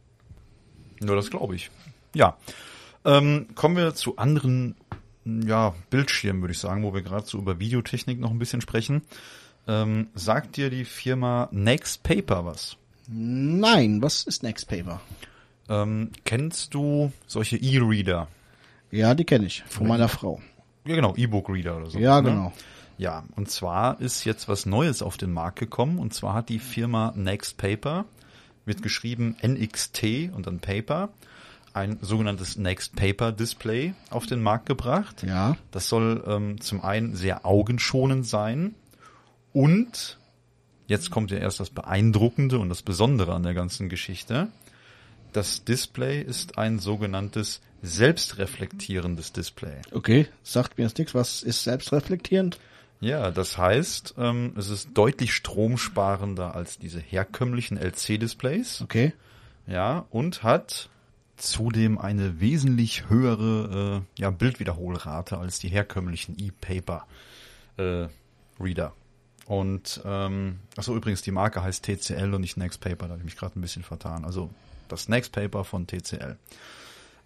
Nur 1.00 1.16
das 1.16 1.30
glaube 1.30 1.56
ich. 1.56 1.68
Ja. 2.14 2.36
Ähm, 3.04 3.48
kommen 3.56 3.76
wir 3.76 3.92
zu 3.96 4.18
anderen 4.18 4.76
ja, 5.24 5.74
Bildschirmen, 5.90 6.42
würde 6.42 6.52
ich 6.52 6.60
sagen, 6.60 6.84
wo 6.84 6.94
wir 6.94 7.02
gerade 7.02 7.26
so 7.26 7.38
über 7.38 7.58
Videotechnik 7.58 8.20
noch 8.20 8.30
ein 8.30 8.38
bisschen 8.38 8.60
sprechen. 8.60 9.02
Ähm, 9.66 10.10
sagt 10.14 10.56
dir 10.56 10.70
die 10.70 10.84
Firma 10.84 11.48
Next 11.50 12.04
Paper 12.04 12.44
was? 12.44 12.76
Nein, 13.08 14.00
was 14.00 14.22
ist 14.22 14.44
Next 14.44 14.68
Paper? 14.68 15.00
Ähm, 15.68 16.10
kennst 16.24 16.74
du 16.74 17.12
solche 17.26 17.56
E-Reader? 17.56 18.28
Ja, 18.90 19.14
die 19.14 19.24
kenne 19.24 19.46
ich 19.46 19.62
von 19.68 19.86
meiner 19.86 20.08
Frau. 20.08 20.40
Ja, 20.86 20.94
genau, 20.94 21.14
E-Book-Reader 21.14 21.76
oder 21.76 21.90
so. 21.90 21.98
Ja, 21.98 22.20
ne? 22.20 22.30
genau. 22.30 22.52
Ja, 22.96 23.24
und 23.36 23.48
zwar 23.50 24.00
ist 24.00 24.24
jetzt 24.24 24.48
was 24.48 24.66
Neues 24.66 25.02
auf 25.02 25.16
den 25.16 25.32
Markt 25.32 25.58
gekommen. 25.58 25.98
Und 25.98 26.14
zwar 26.14 26.34
hat 26.34 26.48
die 26.48 26.58
Firma 26.58 27.12
Next 27.14 27.56
Paper, 27.56 28.06
wird 28.64 28.82
geschrieben 28.82 29.36
NXT 29.46 30.30
und 30.34 30.46
dann 30.46 30.58
Paper, 30.58 31.10
ein 31.74 31.98
sogenanntes 32.00 32.56
Next 32.56 32.96
Paper 32.96 33.30
Display 33.30 33.94
auf 34.10 34.26
den 34.26 34.42
Markt 34.42 34.66
gebracht. 34.66 35.22
Ja. 35.22 35.56
Das 35.70 35.88
soll 35.88 36.24
ähm, 36.26 36.60
zum 36.60 36.82
einen 36.82 37.14
sehr 37.14 37.46
augenschonend 37.46 38.26
sein 38.26 38.74
und 39.52 40.18
jetzt 40.88 41.10
kommt 41.10 41.30
ja 41.30 41.38
erst 41.38 41.60
das 41.60 41.70
Beeindruckende 41.70 42.58
und 42.58 42.68
das 42.68 42.82
Besondere 42.82 43.32
an 43.32 43.44
der 43.44 43.54
ganzen 43.54 43.88
Geschichte. 43.88 44.48
Das 45.32 45.64
Display 45.64 46.22
ist 46.22 46.58
ein 46.58 46.78
sogenanntes 46.78 47.60
selbstreflektierendes 47.82 49.32
Display. 49.32 49.76
Okay, 49.92 50.26
sagt 50.42 50.78
mir 50.78 50.84
jetzt 50.84 50.98
nichts. 50.98 51.14
Was 51.14 51.42
ist 51.42 51.64
selbstreflektierend? 51.64 52.58
Ja, 53.00 53.30
das 53.30 53.56
heißt, 53.56 54.14
ähm, 54.18 54.54
es 54.56 54.70
ist 54.70 54.90
deutlich 54.94 55.32
stromsparender 55.32 56.54
als 56.54 56.78
diese 56.78 56.98
herkömmlichen 56.98 57.76
LC-Displays. 57.76 58.82
Okay. 58.82 59.12
Ja, 59.66 60.06
und 60.10 60.42
hat 60.42 60.88
zudem 61.36 61.98
eine 61.98 62.40
wesentlich 62.40 63.08
höhere 63.08 64.02
äh, 64.02 64.20
ja, 64.20 64.30
Bildwiederholrate 64.30 65.38
als 65.38 65.60
die 65.60 65.68
herkömmlichen 65.68 66.36
E-Paper 66.38 67.06
äh, 67.76 68.08
Reader. 68.58 68.92
Und 69.46 70.02
ähm, 70.04 70.58
achso, 70.76 70.94
übrigens, 70.96 71.22
die 71.22 71.30
Marke 71.30 71.62
heißt 71.62 71.84
TCL 71.84 72.34
und 72.34 72.40
nicht 72.40 72.56
Next 72.56 72.80
Paper, 72.80 73.06
da 73.06 73.12
habe 73.12 73.20
ich 73.20 73.24
mich 73.24 73.36
gerade 73.36 73.58
ein 73.58 73.62
bisschen 73.62 73.84
vertan. 73.84 74.24
Also 74.24 74.50
das 74.88 75.08
Next 75.08 75.32
Paper 75.32 75.64
von 75.64 75.86
TCL. 75.86 76.36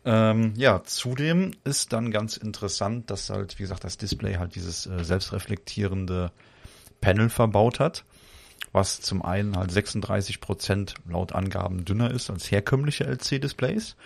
Ähm, 0.05 0.55
ja, 0.57 0.83
zudem 0.85 1.53
ist 1.65 1.93
dann 1.93 2.11
ganz 2.11 2.37
interessant, 2.37 3.11
dass 3.11 3.31
halt, 3.31 3.59
wie 3.59 3.63
gesagt, 3.63 3.85
das 3.85 3.97
Display 3.99 4.35
halt 4.35 4.57
dieses 4.57 4.87
äh, 4.87 5.05
selbstreflektierende 5.05 6.33
Panel 7.01 7.29
verbaut 7.29 7.79
hat, 7.79 8.05
was 8.73 9.01
zum 9.01 9.23
einen 9.23 9.57
halt 9.57 9.71
36 9.71 10.41
Prozent 10.41 10.95
laut 11.09 11.33
Angaben 11.33 11.85
dünner 11.85 12.11
ist 12.11 12.31
als 12.31 12.51
herkömmliche 12.51 13.05
LC-Displays 13.05 13.97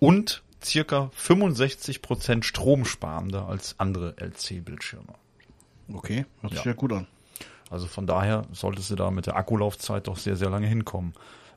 und 0.00 0.42
circa 0.64 1.10
65 1.14 2.02
Prozent 2.02 2.44
stromsparender 2.44 3.46
als 3.46 3.76
andere 3.78 4.14
LC-Bildschirme. 4.18 5.14
Okay, 5.92 6.26
hört 6.40 6.54
sich 6.54 6.64
Ja. 6.64 6.72
ja 6.72 6.76
gut 6.76 6.92
an. 6.92 7.06
Also 7.70 7.86
von 7.86 8.06
daher 8.06 8.46
solltest 8.52 8.90
du 8.90 8.96
da 8.96 9.10
mit 9.10 9.26
der 9.26 9.36
Akkulaufzeit 9.36 10.06
doch 10.08 10.16
sehr, 10.16 10.36
sehr 10.36 10.50
lange 10.50 10.66
hinkommen. 10.66 11.14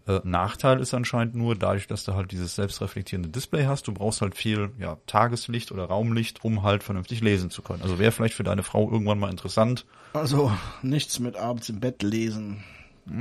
Äh, 0.10 0.22
Nachteil 0.24 0.80
ist 0.80 0.93
anscheinend 0.95 1.36
nur, 1.36 1.55
dadurch, 1.55 1.86
dass 1.86 2.03
du 2.03 2.16
halt 2.16 2.32
dieses 2.32 2.55
selbstreflektierende 2.55 3.30
Display 3.30 3.66
hast, 3.66 3.88
du 3.88 3.93
brauchst 3.93 4.22
halt 4.22 4.36
viel 4.36 4.72
ja, 4.80 4.97
Tageslicht 5.05 5.72
oder 5.72 5.86
Raumlicht, 5.86 6.43
um 6.43 6.64
halt 6.64 6.84
vernünftig 6.84 7.22
lesen 7.22 7.51
zu 7.51 7.62
können. 7.62 7.84
Also 7.84 7.99
wäre 7.99 8.12
vielleicht 8.12 8.34
für 8.34 8.43
deine 8.43 8.64
Frau 8.64 8.89
irgendwann 8.91 9.20
mal 9.20 9.30
interessant. 9.30 9.86
Also 10.14 10.51
nichts 10.82 11.20
mit 11.20 11.36
abends 11.36 11.70
im 11.70 11.80
Bett 11.80 12.01
lesen. 12.01 12.64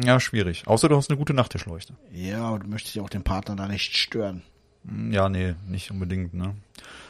Ja, 0.05 0.18
schwierig. 0.18 0.66
Außer 0.66 0.89
du 0.89 0.97
hast 0.97 1.11
eine 1.11 1.18
gute 1.18 1.34
Nachttischleuchte. 1.34 1.95
Ja, 2.11 2.43
aber 2.45 2.61
du 2.61 2.68
möchtest 2.68 2.95
ja 2.95 3.03
auch 3.03 3.11
den 3.11 3.22
Partner 3.22 3.55
da 3.57 3.68
nicht 3.68 3.95
stören. 3.97 4.43
Hm, 4.86 5.12
Ja, 5.12 5.28
nee, 5.28 5.57
nicht 5.66 5.91
unbedingt, 5.91 6.32
ne? 6.32 6.55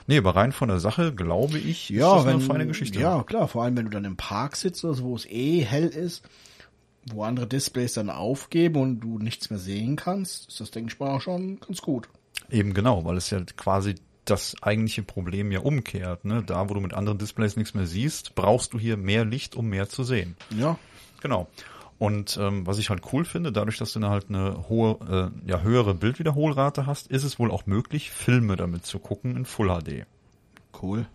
Nee, 0.09 0.18
aber 0.18 0.35
rein 0.35 0.51
von 0.53 0.68
der 0.68 0.81
Sache 0.81 1.14
glaube 1.14 1.59
ich, 1.59 1.89
Ja, 1.91 2.07
ist 2.09 2.18
das 2.18 2.26
wenn, 2.26 2.35
eine 2.35 2.41
feine 2.41 2.66
Geschichte. 2.66 2.99
Ja, 2.99 3.22
klar, 3.22 3.47
vor 3.47 3.62
allem 3.62 3.76
wenn 3.76 3.85
du 3.85 3.91
dann 3.91 4.05
im 4.05 4.16
Park 4.16 4.57
sitzt, 4.57 4.85
also 4.85 5.05
wo 5.05 5.14
es 5.14 5.26
eh 5.26 5.61
hell 5.61 5.87
ist, 5.87 6.24
wo 7.12 7.24
andere 7.24 7.46
Displays 7.46 7.94
dann 7.94 8.11
aufgeben 8.11 8.80
und 8.80 9.00
du 9.00 9.18
nichts 9.18 9.50
mehr 9.50 9.59
sehen 9.59 9.96
kannst, 9.96 10.48
ist 10.48 10.61
das, 10.61 10.70
denke 10.70 10.92
ich 10.92 11.00
mal, 11.00 11.16
auch 11.16 11.20
schon 11.20 11.61
ganz 11.61 11.80
gut. 11.82 12.09
Eben 12.50 12.74
genau, 12.74 13.04
weil 13.04 13.16
es 13.16 13.30
ja 13.30 13.40
quasi 13.56 13.96
das 14.24 14.54
eigentliche 14.62 15.02
Problem 15.02 15.52
ja 15.52 15.61
umkehrt. 15.61 16.24
Ne? 16.24 16.42
Da, 16.42 16.68
wo 16.68 16.74
du 16.74 16.80
mit 16.80 16.94
anderen 16.94 17.18
Displays 17.18 17.56
nichts 17.56 17.74
mehr 17.74 17.86
siehst, 17.86 18.34
brauchst 18.34 18.72
du 18.72 18.78
hier 18.78 18.96
mehr 18.96 19.24
Licht, 19.24 19.56
um 19.56 19.68
mehr 19.68 19.88
zu 19.88 20.04
sehen. 20.04 20.36
Ja, 20.50 20.78
Genau. 21.20 21.48
Und 21.98 22.36
ähm, 22.40 22.64
was 22.66 22.78
ich 22.78 22.90
halt 22.90 23.02
cool 23.12 23.24
finde, 23.24 23.50
dadurch, 23.50 23.76
dass 23.76 23.92
du 23.92 23.98
dann 23.98 24.11
halt 24.11 24.26
eine 24.28 24.68
hohe, 24.68 25.32
äh, 25.44 25.50
ja 25.50 25.62
höhere 25.62 25.94
Bildwiederholrate 25.94 26.86
hast, 26.86 27.09
ist 27.09 27.24
es 27.24 27.40
wohl 27.40 27.50
auch 27.50 27.66
möglich, 27.66 28.11
Filme 28.11 28.56
damit 28.56 28.86
zu 28.86 29.00
gucken 29.00 29.36
in 29.36 29.44
Full 29.44 29.68
HD. 29.68 30.06
cool. 30.80 31.06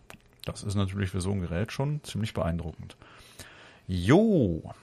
Das 0.45 0.61
ist 0.61 0.75
natürlich 0.75 1.11
für 1.11 1.21
so 1.21 1.31
ein 1.31 1.39
Gerät 1.39 1.71
schon 1.71 2.03
ziemlich 2.03 2.33
beeindruckend. 2.33 2.97
Jo, 3.87 4.73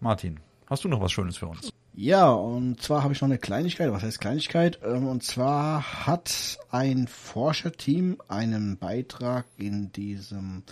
Martin, 0.00 0.40
hast 0.66 0.84
du 0.84 0.88
noch 0.88 1.00
was 1.00 1.12
Schönes 1.12 1.36
für 1.36 1.46
uns? 1.46 1.72
Ja, 1.94 2.30
und 2.30 2.80
zwar 2.80 3.02
habe 3.02 3.12
ich 3.12 3.20
noch 3.20 3.28
eine 3.28 3.38
Kleinigkeit. 3.38 3.90
Was 3.90 4.04
heißt 4.04 4.20
Kleinigkeit? 4.20 4.78
Ähm, 4.84 5.08
Und 5.08 5.24
zwar 5.24 6.06
hat 6.06 6.58
ein 6.70 7.08
Forscherteam 7.08 8.18
einen 8.28 8.76
Beitrag 8.76 9.46
in 9.56 9.90
diesem 9.90 10.62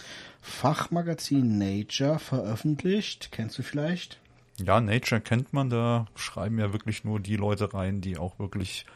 Fachmagazin 0.41 1.59
Nature 1.59 2.21
veröffentlicht. 2.21 3.31
Kennst 3.33 3.59
du 3.59 3.65
vielleicht? 3.65 4.21
Ja, 4.65 4.81
Nature 4.81 5.21
kennt 5.21 5.53
man, 5.53 5.69
da 5.69 6.07
schreiben 6.15 6.61
ja 6.61 6.73
wirklich 6.73 7.03
nur 7.03 7.19
die 7.19 7.37
Leute 7.37 7.75
rein, 7.75 8.01
die 8.01 8.19
auch 8.19 8.39
wirklich 8.39 8.87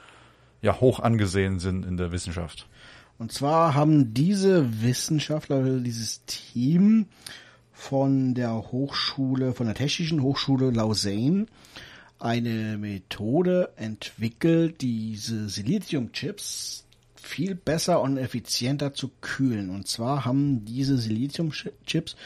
ja 0.62 0.80
hoch 0.80 1.00
angesehen 1.00 1.58
sind 1.58 1.84
in 1.84 1.96
der 1.96 2.12
Wissenschaft. 2.12 2.68
Und 3.18 3.32
zwar 3.32 3.74
haben 3.74 4.14
diese 4.14 4.82
Wissenschaftler, 4.82 5.80
dieses 5.80 6.24
Team 6.26 7.06
von 7.80 8.34
der 8.34 8.70
Hochschule, 8.70 9.54
von 9.54 9.64
der 9.64 9.74
Technischen 9.74 10.22
Hochschule 10.22 10.70
Lausanne 10.70 11.46
eine 12.18 12.76
Methode 12.76 13.72
entwickelt, 13.76 14.82
diese 14.82 15.48
Siliziumchips 15.48 16.84
viel 17.14 17.54
besser 17.54 18.02
und 18.02 18.18
effizienter 18.18 18.92
zu 18.92 19.10
kühlen. 19.22 19.70
Und 19.70 19.88
zwar 19.88 20.26
haben 20.26 20.66
diese 20.66 20.98
Siliziumchips 20.98 22.16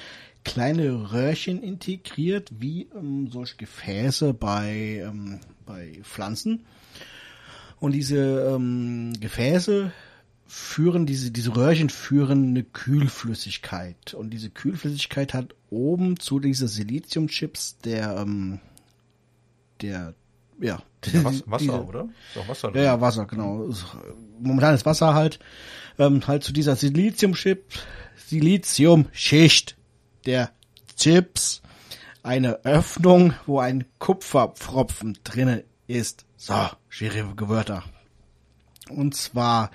kleine 0.43 1.13
Röhrchen 1.13 1.63
integriert, 1.63 2.51
wie 2.59 2.89
ähm, 2.95 3.29
solche 3.31 3.57
Gefäße 3.57 4.35
bei, 4.35 5.05
ähm, 5.07 5.39
bei 5.65 6.01
Pflanzen. 6.03 6.67
Und 7.79 7.93
diese 7.93 8.55
ähm, 8.55 9.13
Gefäße 9.21 9.93
führen, 10.47 11.07
diese, 11.07 11.31
diese 11.31 11.57
Röhrchen 11.57 11.89
führen 11.91 12.49
eine 12.49 12.63
Kühlflüssigkeit. 12.65 14.15
Und 14.15 14.31
diese 14.31 14.51
Kühlflüssigkeit 14.51 15.35
hat 15.35 15.55
oben 15.71 16.19
zu 16.19 16.39
dieser 16.39 16.69
Siliziumchips 16.69 17.79
der, 17.79 18.17
ähm, 18.19 18.61
der, 19.81 20.15
ja. 20.61 20.83
Ja, 21.13 21.25
Was, 21.25 21.43
Wasser, 21.51 21.59
diese- 21.65 21.85
oder? 21.87 22.09
Ist 22.35 22.41
auch 22.41 22.49
Wasser 22.49 22.75
Ja, 22.75 22.83
ja, 22.83 23.01
Wasser, 23.01 23.27
genau. 23.27 23.69
Momentan 24.41 24.75
ist 24.75 24.87
Wasser 24.87 25.15
halt, 25.15 25.39
ähm, 25.99 26.27
halt 26.27 26.45
zu 26.45 26.53
dieser 26.53 26.77
Siliziumchip, 26.77 27.65
Siliziumschicht 28.27 29.77
der 30.27 30.51
Chips 30.97 31.63
eine 32.23 32.65
Öffnung, 32.65 33.35
wo 33.47 33.59
ein 33.59 33.85
Kupferpfropfen 33.99 35.19
drinne 35.25 35.65
ist. 35.87 36.25
So, 36.37 36.55
schwierige 36.89 37.49
Wörter. 37.49 37.85
Und 38.89 39.15
zwar 39.15 39.71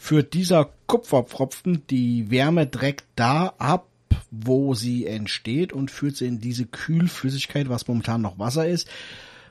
führt 0.00 0.32
dieser 0.32 0.70
Kupferpfropfen 0.86 1.86
die 1.88 2.30
Wärme 2.30 2.66
direkt 2.66 3.04
da 3.16 3.52
ab, 3.58 3.86
wo 4.30 4.72
sie 4.72 5.06
entsteht 5.06 5.74
und 5.74 5.90
führt 5.90 6.16
sie 6.16 6.26
in 6.26 6.40
diese 6.40 6.64
Kühlflüssigkeit, 6.64 7.68
was 7.68 7.86
momentan 7.86 8.22
noch 8.22 8.38
Wasser 8.38 8.66
ist, 8.66 8.88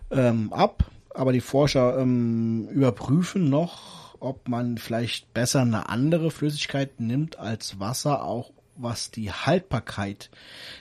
ähm, 0.10 0.52
ab. 0.52 0.89
Aber 1.14 1.34
die 1.34 1.39
Forscher 1.39 2.00
ähm, 2.00 2.68
überprüfen 2.70 3.47
noch, 3.47 4.16
ob 4.20 4.50
man 4.50 4.80
vielleicht 4.80 5.32
besser 5.36 5.62
eine 5.62 5.88
andere 5.88 6.32
Flüssigkeit 6.32 7.00
nimmt 7.00 7.38
als 7.38 7.80
Wasser, 7.80 8.24
auch 8.24 8.52
was 8.76 9.12
die 9.12 9.32
Haltbarkeit 9.32 10.32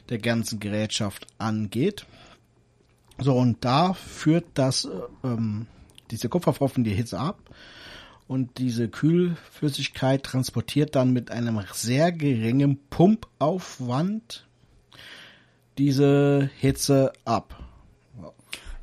der 0.08 0.18
ganzen 0.18 0.60
Gerätschaft 0.60 1.26
angeht. 1.36 2.06
So, 3.18 3.36
und 3.36 3.62
da 3.66 3.92
führt 3.92 4.46
das, 4.54 4.86
äh, 4.86 4.88
ähm, 5.24 5.66
diese 6.10 6.30
Kupferpfropfen 6.30 6.84
die 6.84 6.94
Hitze 6.94 7.18
ab 7.18 7.38
und 8.28 8.58
diese 8.58 8.88
Kühlflüssigkeit 8.88 10.22
transportiert 10.22 10.94
dann 10.94 11.12
mit 11.12 11.30
einem 11.30 11.60
sehr 11.72 12.12
geringen 12.12 12.78
Pumpaufwand 12.90 14.46
diese 15.78 16.50
Hitze 16.58 17.12
ab. 17.24 17.64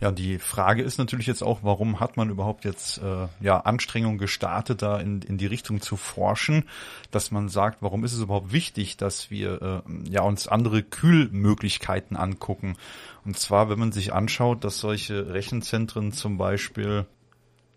Ja, 0.02 0.12
die 0.12 0.40
Frage 0.40 0.84
ist 0.84 0.98
natürlich 0.98 1.26
jetzt 1.26 1.42
auch, 1.42 1.60
warum 1.64 2.00
hat 2.00 2.18
man 2.18 2.30
überhaupt 2.30 2.66
jetzt 2.66 2.98
äh, 2.98 3.28
ja 3.40 3.62
Anstrengungen 3.62 4.18
gestartet, 4.18 4.82
da 4.82 5.00
in, 5.00 5.22
in 5.22 5.38
die 5.38 5.46
Richtung 5.46 5.80
zu 5.80 5.96
forschen, 5.96 6.66
dass 7.12 7.32
man 7.32 7.48
sagt, 7.48 7.82
warum 7.82 8.04
ist 8.04 8.14
es 8.14 8.20
überhaupt 8.20 8.52
wichtig, 8.52 8.98
dass 8.98 9.32
wir 9.32 9.62
äh, 9.62 10.10
ja 10.12 10.22
uns 10.24 10.48
andere 10.48 10.84
Kühlmöglichkeiten 10.84 12.18
angucken. 12.18 12.76
Und 13.24 13.40
zwar, 13.40 13.70
wenn 13.70 13.80
man 13.80 13.94
sich 13.94 14.12
anschaut, 14.12 14.64
dass 14.64 14.80
solche 14.80 15.34
Rechenzentren 15.34 16.12
zum 16.12 16.38
Beispiel 16.38 17.06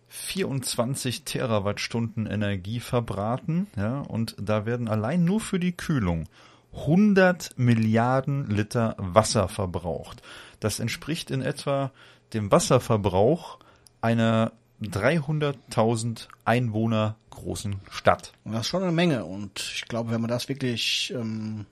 24 0.08 1.24
Terawattstunden 1.24 2.26
Energie 2.26 2.80
verbraten, 2.80 3.66
ja, 3.76 4.00
und 4.00 4.36
da 4.40 4.66
werden 4.66 4.88
allein 4.88 5.24
nur 5.24 5.40
für 5.40 5.58
die 5.58 5.72
Kühlung 5.72 6.28
100 6.72 7.58
Milliarden 7.58 8.48
Liter 8.48 8.94
Wasser 8.98 9.48
verbraucht. 9.48 10.22
Das 10.60 10.80
entspricht 10.80 11.30
in 11.30 11.42
etwa 11.42 11.92
dem 12.32 12.50
Wasserverbrauch 12.50 13.58
einer 14.00 14.52
300.000 14.82 16.28
Einwohner 16.44 17.16
großen 17.30 17.80
Stadt. 17.90 18.32
Und 18.44 18.52
das 18.52 18.62
ist 18.62 18.68
schon 18.68 18.82
eine 18.82 18.92
Menge. 18.92 19.24
Und 19.24 19.60
ich 19.74 19.86
glaube, 19.86 20.10
wenn 20.10 20.20
man 20.20 20.30
das 20.30 20.48
wirklich 20.48 21.12
ähm, 21.16 21.66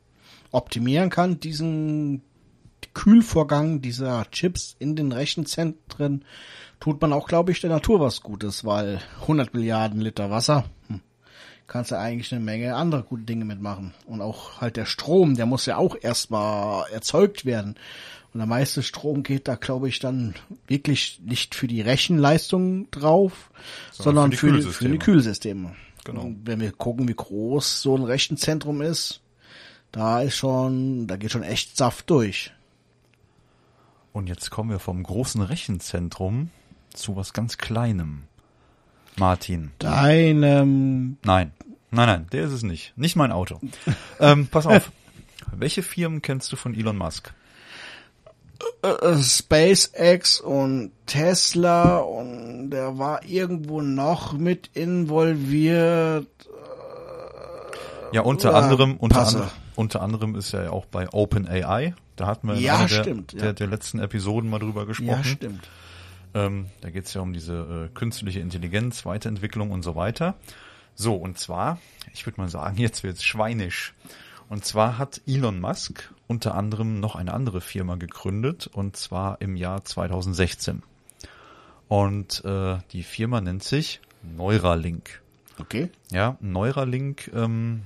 optimieren 0.51 1.11
kann, 1.11 1.39
diesen 1.41 2.23
Kühlvorgang 2.95 3.83
dieser 3.83 4.29
Chips 4.31 4.77
in 4.79 4.97
den 4.97 5.13
Rechenzentren, 5.13 6.25
tut 6.81 7.01
man 7.01 7.13
auch, 7.13 7.29
glaube 7.29 7.53
ich, 7.53 7.61
der 7.61 7.71
Natur 7.71 8.01
was 8.01 8.23
Gutes, 8.23 8.65
weil 8.65 9.01
100 9.23 9.55
Milliarden 9.55 10.01
Liter 10.01 10.31
Wasser, 10.31 10.65
hm, 10.89 11.01
kannst 11.67 11.91
du 11.91 11.99
eigentlich 11.99 12.33
eine 12.33 12.45
Menge 12.45 12.75
andere 12.75 13.03
gute 13.03 13.25
Dinge 13.25 13.45
mitmachen. 13.45 13.95
Und 14.07 14.21
auch 14.21 14.61
halt 14.61 14.77
der 14.77 14.87
Strom, 14.87 15.37
der 15.37 15.47
muss 15.47 15.67
ja 15.67 15.77
auch 15.77 15.97
erstmal 16.01 16.89
erzeugt 16.91 17.45
werden. 17.45 17.77
Und 18.33 18.39
der 18.39 18.47
meiste 18.47 18.83
Strom 18.83 19.23
geht 19.23 19.49
da, 19.49 19.55
glaube 19.55 19.89
ich, 19.89 19.99
dann 19.99 20.35
wirklich 20.67 21.21
nicht 21.25 21.55
für 21.55 21.67
die 21.67 21.81
Rechenleistung 21.81 22.91
drauf, 22.91 23.51
sondern, 23.93 24.33
sondern 24.33 24.39
für, 24.39 24.53
die 24.53 24.63
für, 24.63 24.73
für, 24.73 24.89
die 24.91 24.99
Kühlsysteme. 24.99 25.75
Genau. 26.05 26.23
Und 26.23 26.47
wenn 26.47 26.61
wir 26.61 26.73
gucken, 26.73 27.09
wie 27.09 27.15
groß 27.15 27.81
so 27.81 27.97
ein 27.97 28.05
Rechenzentrum 28.05 28.83
ist, 28.83 29.23
da 29.91 30.21
ist 30.21 30.37
schon, 30.37 31.07
da 31.07 31.17
geht 31.17 31.33
schon 31.33 31.43
echt 31.43 31.77
Saft 31.77 32.11
durch. 32.11 32.53
Und 34.13 34.29
jetzt 34.29 34.51
kommen 34.51 34.71
wir 34.71 34.79
vom 34.79 35.03
großen 35.03 35.41
Rechenzentrum 35.41 36.51
zu 36.97 37.17
was 37.17 37.33
ganz 37.33 37.59
Kleinem. 37.59 38.25
Martin. 39.17 39.73
Deinem. 39.79 41.19
Nein. 41.25 41.53
Nein, 41.91 42.07
nein, 42.09 42.27
der 42.33 42.45
ist 42.45 42.53
es 42.53 42.63
nicht. 42.63 42.93
Nicht 42.97 43.17
mein 43.17 43.33
Auto. 43.33 43.61
ähm, 44.21 44.49
pass 44.49 44.67
auf. 44.67 44.91
Welche 45.53 45.83
Firmen 45.83 46.21
kennst 46.21 46.53
du 46.53 46.57
von 46.57 46.75
Elon 46.75 46.99
Musk? 46.99 47.33
Äh, 48.83 49.17
SpaceX 49.23 50.41
und 50.41 50.93
Tesla 51.07 51.99
und 51.99 52.71
der 52.71 52.99
war 52.99 53.25
irgendwo 53.25 53.81
noch 53.81 54.33
mit 54.33 54.71
involviert. 54.75 56.27
Ja, 58.13 58.23
unter 58.23 58.53
ja, 58.53 58.59
anderem, 58.59 58.97
unter, 58.97 59.27
andere, 59.27 59.51
unter 59.75 60.03
anderem 60.03 60.35
ist 60.37 60.53
er 60.53 60.65
ja 60.65 60.71
auch 60.71 60.87
bei 60.87 61.09
OpenAI. 61.13 61.95
Da 62.17 62.27
hatten 62.27 62.49
wir 62.49 62.55
in 62.55 62.63
ja, 62.63 62.79
einer 62.79 62.89
der, 62.89 63.15
der, 63.15 63.53
der, 63.53 63.67
letzten 63.67 63.99
Episoden 63.99 64.49
mal 64.49 64.59
drüber 64.59 64.87
gesprochen. 64.87 65.09
Ja, 65.09 65.25
stimmt. 65.25 65.69
Ähm, 66.37 66.67
da 66.83 66.91
geht 66.91 67.07
es 67.07 67.15
ja 67.15 67.23
um 67.23 67.33
diese 67.33 67.89
äh, 67.89 67.95
künstliche 67.95 68.41
Intelligenz, 68.41 69.07
Weiterentwicklung 69.07 69.71
und 69.71 69.83
so 69.83 69.97
weiter. 69.97 70.35
So, 70.95 71.15
und 71.15 71.39
zwar, 71.39 71.79
ich 72.13 72.27
würde 72.27 72.41
mal 72.41 72.51
sagen, 72.51 72.77
jetzt 72.81 73.03
wird's 73.03 73.25
schweinisch. 73.25 73.95
Und 74.51 74.65
zwar 74.65 74.99
hat 74.99 75.23
Elon 75.27 75.59
Musk 75.59 76.13
unter 76.27 76.55
anderem 76.55 77.01
noch 77.01 77.17
eine 77.17 77.33
andere 77.33 77.61
Firma 77.61 77.97
gegründet, 77.97 78.67
und 78.67 78.97
zwar 78.97 79.41
im 79.41 79.57
Jahr 79.57 79.85
2016. 79.85 80.83
Und 81.89 82.45
äh, 82.45 82.79
die 82.93 83.03
Firma 83.03 83.41
nennt 83.41 83.65
sich 83.65 84.01
Neuralink. 84.23 85.23
Okay. 85.59 85.91
Ja, 86.11 86.37
Neuralink 86.41 87.31
ähm, 87.35 87.83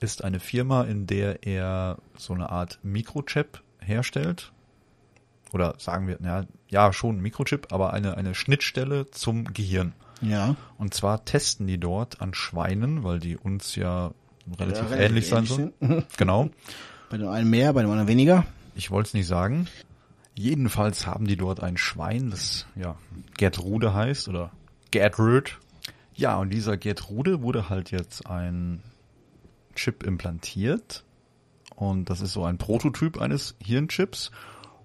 ist 0.00 0.22
eine 0.22 0.38
Firma, 0.38 0.82
in 0.82 1.06
der 1.06 1.46
er 1.46 1.96
so 2.16 2.34
eine 2.34 2.50
Art 2.50 2.78
Mikrochip 2.82 3.62
herstellt. 3.80 4.52
Oder 5.54 5.74
sagen 5.78 6.08
wir, 6.08 6.18
ja, 6.22 6.44
ja 6.68 6.92
schon 6.92 7.20
Mikrochip, 7.20 7.72
aber 7.72 7.92
eine, 7.92 8.16
eine 8.16 8.34
Schnittstelle 8.34 9.10
zum 9.12 9.44
Gehirn. 9.54 9.94
Ja. 10.20 10.56
Und 10.78 10.94
zwar 10.94 11.24
testen 11.24 11.66
die 11.66 11.78
dort 11.78 12.20
an 12.20 12.34
Schweinen, 12.34 13.04
weil 13.04 13.20
die 13.20 13.36
uns 13.36 13.76
ja 13.76 14.12
relativ, 14.58 14.90
ja, 14.90 14.96
ähnlich 14.96 15.28
sein 15.28 15.46
sollen. 15.46 15.72
genau. 16.16 16.50
Bei 17.08 17.18
dem 17.18 17.28
einen 17.28 17.48
mehr, 17.48 17.72
bei 17.72 17.82
dem 17.82 17.90
anderen 17.90 18.08
weniger. 18.08 18.44
Ich 18.74 18.90
wollte 18.90 19.08
es 19.08 19.14
nicht 19.14 19.28
sagen. 19.28 19.68
Jedenfalls 20.34 21.06
haben 21.06 21.26
die 21.26 21.36
dort 21.36 21.62
ein 21.62 21.76
Schwein, 21.76 22.30
das 22.30 22.66
ja 22.74 22.96
Gertrude 23.36 23.94
heißt 23.94 24.28
oder 24.28 24.50
Gertrude. 24.90 25.52
Ja, 26.14 26.36
und 26.38 26.50
dieser 26.50 26.76
Gertrude 26.76 27.42
wurde 27.42 27.68
halt 27.68 27.92
jetzt 27.92 28.26
ein 28.26 28.82
Chip 29.76 30.02
implantiert. 30.02 31.04
Und 31.76 32.10
das 32.10 32.20
ist 32.20 32.32
so 32.32 32.44
ein 32.44 32.58
Prototyp 32.58 33.20
eines 33.20 33.54
Hirnchips. 33.62 34.30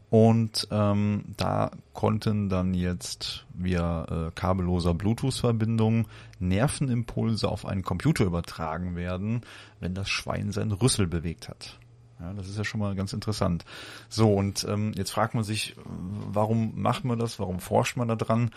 Und 0.10 0.68
ähm, 0.72 1.24
da 1.38 1.72
konnten 1.94 2.50
dann 2.50 2.74
jetzt 2.74 3.46
via 3.54 4.06
äh, 4.06 4.32
kabelloser 4.34 4.96
Bluetooth-Verbindung 4.96 6.08
Nervenimpulse 6.40 7.48
auf 7.48 7.66
einen 7.66 7.84
Computer 7.84 8.26
übertragen 8.26 8.96
werden, 8.96 9.42
wenn 9.80 9.94
das 9.94 10.10
Schwein 10.10 10.52
seinen 10.52 10.72
Rüssel 10.72 11.06
bewegt 11.06 11.48
hat. 11.48 11.78
Ja, 12.20 12.34
das 12.34 12.50
ist 12.50 12.58
ja 12.58 12.66
schon 12.66 12.82
mal 12.82 12.96
ganz 12.96 13.14
interessant. 13.14 13.64
So, 14.10 14.34
und 14.34 14.66
ähm, 14.68 14.94
jetzt 14.96 15.12
fragt 15.12 15.36
man 15.36 15.44
sich, 15.44 15.76
warum 15.86 16.74
macht 16.82 17.06
man 17.06 17.18
das, 17.18 17.40
warum 17.40 17.60
forscht 17.60 17.96
man 17.96 18.10
da 18.10 18.16
dran? 18.16 18.52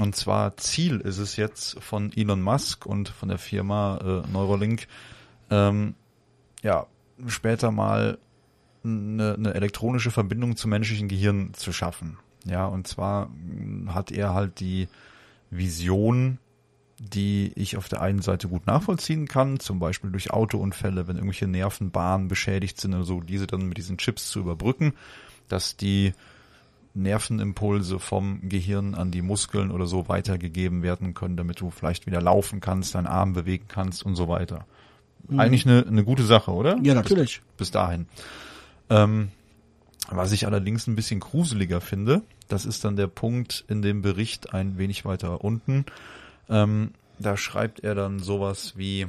Und 0.00 0.14
zwar 0.14 0.56
Ziel 0.58 1.00
ist 1.00 1.18
es 1.18 1.36
jetzt 1.36 1.80
von 1.82 2.12
Elon 2.14 2.42
Musk 2.42 2.84
und 2.84 3.08
von 3.08 3.28
der 3.30 3.38
Firma 3.38 3.98
äh, 3.98 4.30
Neuralink, 4.30 4.88
ähm, 5.50 5.94
ja, 6.62 6.86
später 7.26 7.70
mal 7.70 8.18
eine, 8.84 9.34
eine 9.34 9.54
elektronische 9.54 10.10
Verbindung 10.10 10.56
zum 10.56 10.70
menschlichen 10.70 11.08
Gehirn 11.08 11.52
zu 11.54 11.72
schaffen. 11.72 12.18
Ja, 12.44 12.66
und 12.66 12.86
zwar 12.86 13.30
hat 13.88 14.10
er 14.10 14.34
halt 14.34 14.60
die 14.60 14.88
Vision, 15.50 16.38
die 16.98 17.52
ich 17.54 17.76
auf 17.76 17.88
der 17.88 18.00
einen 18.00 18.22
Seite 18.22 18.48
gut 18.48 18.66
nachvollziehen 18.66 19.28
kann, 19.28 19.60
zum 19.60 19.78
Beispiel 19.78 20.10
durch 20.10 20.30
Autounfälle, 20.30 21.06
wenn 21.06 21.16
irgendwelche 21.16 21.46
Nervenbahnen 21.46 22.28
beschädigt 22.28 22.80
sind 22.80 22.94
oder 22.94 23.04
so, 23.04 23.20
diese 23.20 23.46
dann 23.46 23.66
mit 23.66 23.78
diesen 23.78 23.98
Chips 23.98 24.30
zu 24.30 24.40
überbrücken, 24.40 24.94
dass 25.48 25.76
die 25.76 26.12
Nervenimpulse 26.94 27.98
vom 27.98 28.48
Gehirn 28.48 28.94
an 28.94 29.10
die 29.10 29.22
Muskeln 29.22 29.70
oder 29.70 29.86
so 29.86 30.08
weitergegeben 30.08 30.82
werden 30.82 31.14
können, 31.14 31.36
damit 31.36 31.60
du 31.60 31.70
vielleicht 31.70 32.06
wieder 32.06 32.20
laufen 32.20 32.60
kannst, 32.60 32.94
deinen 32.94 33.06
Arm 33.06 33.32
bewegen 33.32 33.66
kannst 33.68 34.04
und 34.04 34.16
so 34.16 34.28
weiter. 34.28 34.66
Mhm. 35.28 35.40
Eigentlich 35.40 35.66
eine, 35.66 35.86
eine 35.86 36.04
gute 36.04 36.24
Sache, 36.24 36.50
oder? 36.50 36.78
Ja, 36.82 36.94
natürlich. 36.94 37.40
Bis, 37.40 37.56
bis 37.56 37.70
dahin. 37.70 38.06
Ähm, 38.90 39.30
was 40.10 40.32
ich 40.32 40.46
allerdings 40.46 40.86
ein 40.86 40.96
bisschen 40.96 41.20
gruseliger 41.20 41.80
finde, 41.80 42.22
das 42.48 42.64
ist 42.64 42.84
dann 42.84 42.96
der 42.96 43.08
Punkt 43.08 43.64
in 43.68 43.82
dem 43.82 44.02
Bericht 44.02 44.54
ein 44.54 44.78
wenig 44.78 45.04
weiter 45.04 45.44
unten. 45.44 45.84
Ähm, 46.48 46.92
da 47.18 47.36
schreibt 47.36 47.80
er 47.80 47.94
dann 47.94 48.20
sowas 48.20 48.74
wie, 48.76 49.06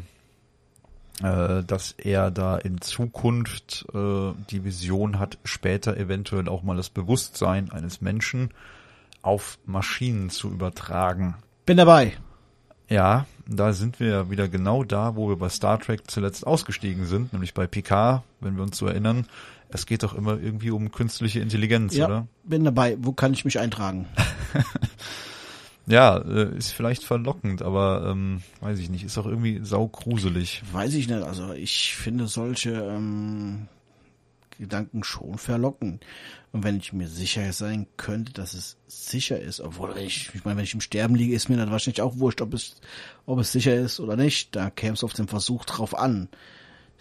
äh, 1.23 1.63
dass 1.63 1.93
er 1.97 2.32
da 2.32 2.57
in 2.57 2.82
Zukunft 2.82 3.86
äh, 3.93 4.34
die 4.49 4.63
Vision 4.63 5.19
hat, 5.19 5.38
später 5.43 5.95
eventuell 5.95 6.49
auch 6.49 6.63
mal 6.63 6.75
das 6.75 6.89
Bewusstsein 6.89 7.71
eines 7.71 8.01
Menschen 8.01 8.49
auf 9.21 9.57
Maschinen 9.65 10.30
zu 10.30 10.49
übertragen. 10.49 11.36
Bin 11.65 11.77
dabei. 11.77 12.13
Ja, 12.89 13.27
da 13.47 13.73
sind 13.73 13.99
wir 13.99 14.32
wieder 14.32 14.47
genau 14.47 14.84
da, 14.84 15.15
wo 15.15 15.30
wir 15.30 15.36
bei 15.38 15.49
Star 15.49 15.80
Trek 15.80 16.09
zuletzt 16.09 16.47
ausgestiegen 16.47 17.05
sind, 17.05 17.34
nämlich 17.34 17.53
bei 17.53 17.67
Picard, 17.67 18.23
wenn 18.39 18.55
wir 18.55 18.63
uns 18.63 18.77
so 18.77 18.88
erinnern. 18.88 19.27
Es 19.70 19.86
geht 19.86 20.03
doch 20.03 20.15
immer 20.15 20.39
irgendwie 20.39 20.72
um 20.72 20.91
künstliche 20.91 21.39
Intelligenz, 21.39 21.95
ja, 21.95 22.05
oder? 22.05 22.28
Bin 22.43 22.63
dabei. 22.63 22.97
Wo 22.99 23.13
kann 23.13 23.34
ich 23.34 23.45
mich 23.45 23.59
eintragen? 23.59 24.07
ja, 25.86 26.17
äh, 26.17 26.57
ist 26.57 26.72
vielleicht 26.72 27.03
verlockend, 27.03 27.61
aber 27.61 28.07
ähm, 28.09 28.41
weiß 28.61 28.80
ich 28.80 28.89
nicht. 28.89 29.03
Ist 29.03 29.17
auch 29.17 29.28
irgendwie 29.28 29.59
saugruselig. 29.63 30.63
Weiß 30.72 30.95
ich 30.95 31.07
nicht. 31.07 31.22
Also 31.22 31.53
ich 31.53 31.95
finde 31.95 32.28
solche 32.28 32.72
ähm, 32.72 33.67
Gedanken 34.57 35.03
schon 35.03 35.38
verlockend. 35.38 36.03
Und 36.51 36.63
wenn 36.63 36.78
ich 36.78 36.93
mir 36.93 37.07
sicher 37.07 37.53
sein 37.53 37.86
könnte, 37.95 38.34
dass 38.34 38.55
es 38.55 38.78
sicher 38.88 39.39
ist, 39.39 39.61
obwohl 39.61 39.95
ich, 39.97 40.32
ich 40.34 40.43
meine, 40.45 40.57
wenn 40.57 40.63
ich 40.63 40.74
im 40.74 40.82
Sterben 40.82 41.13
liege, 41.13 41.36
ist 41.36 41.47
mir 41.47 41.57
dann 41.57 41.70
wahrscheinlich 41.72 42.01
auch 42.01 42.17
wurscht, 42.17 42.41
ob 42.41 42.55
es, 42.55 42.82
ob 43.28 43.38
es 43.38 43.51
sicher 43.51 43.76
ist 43.76 43.99
oder 43.99 44.15
nicht. 44.15 44.55
Da 44.55 44.72
käme 44.72 44.93
es 44.93 45.03
auf 45.03 45.13
den 45.13 45.28
Versuch 45.28 45.65
drauf 45.65 45.95
an. 45.95 46.28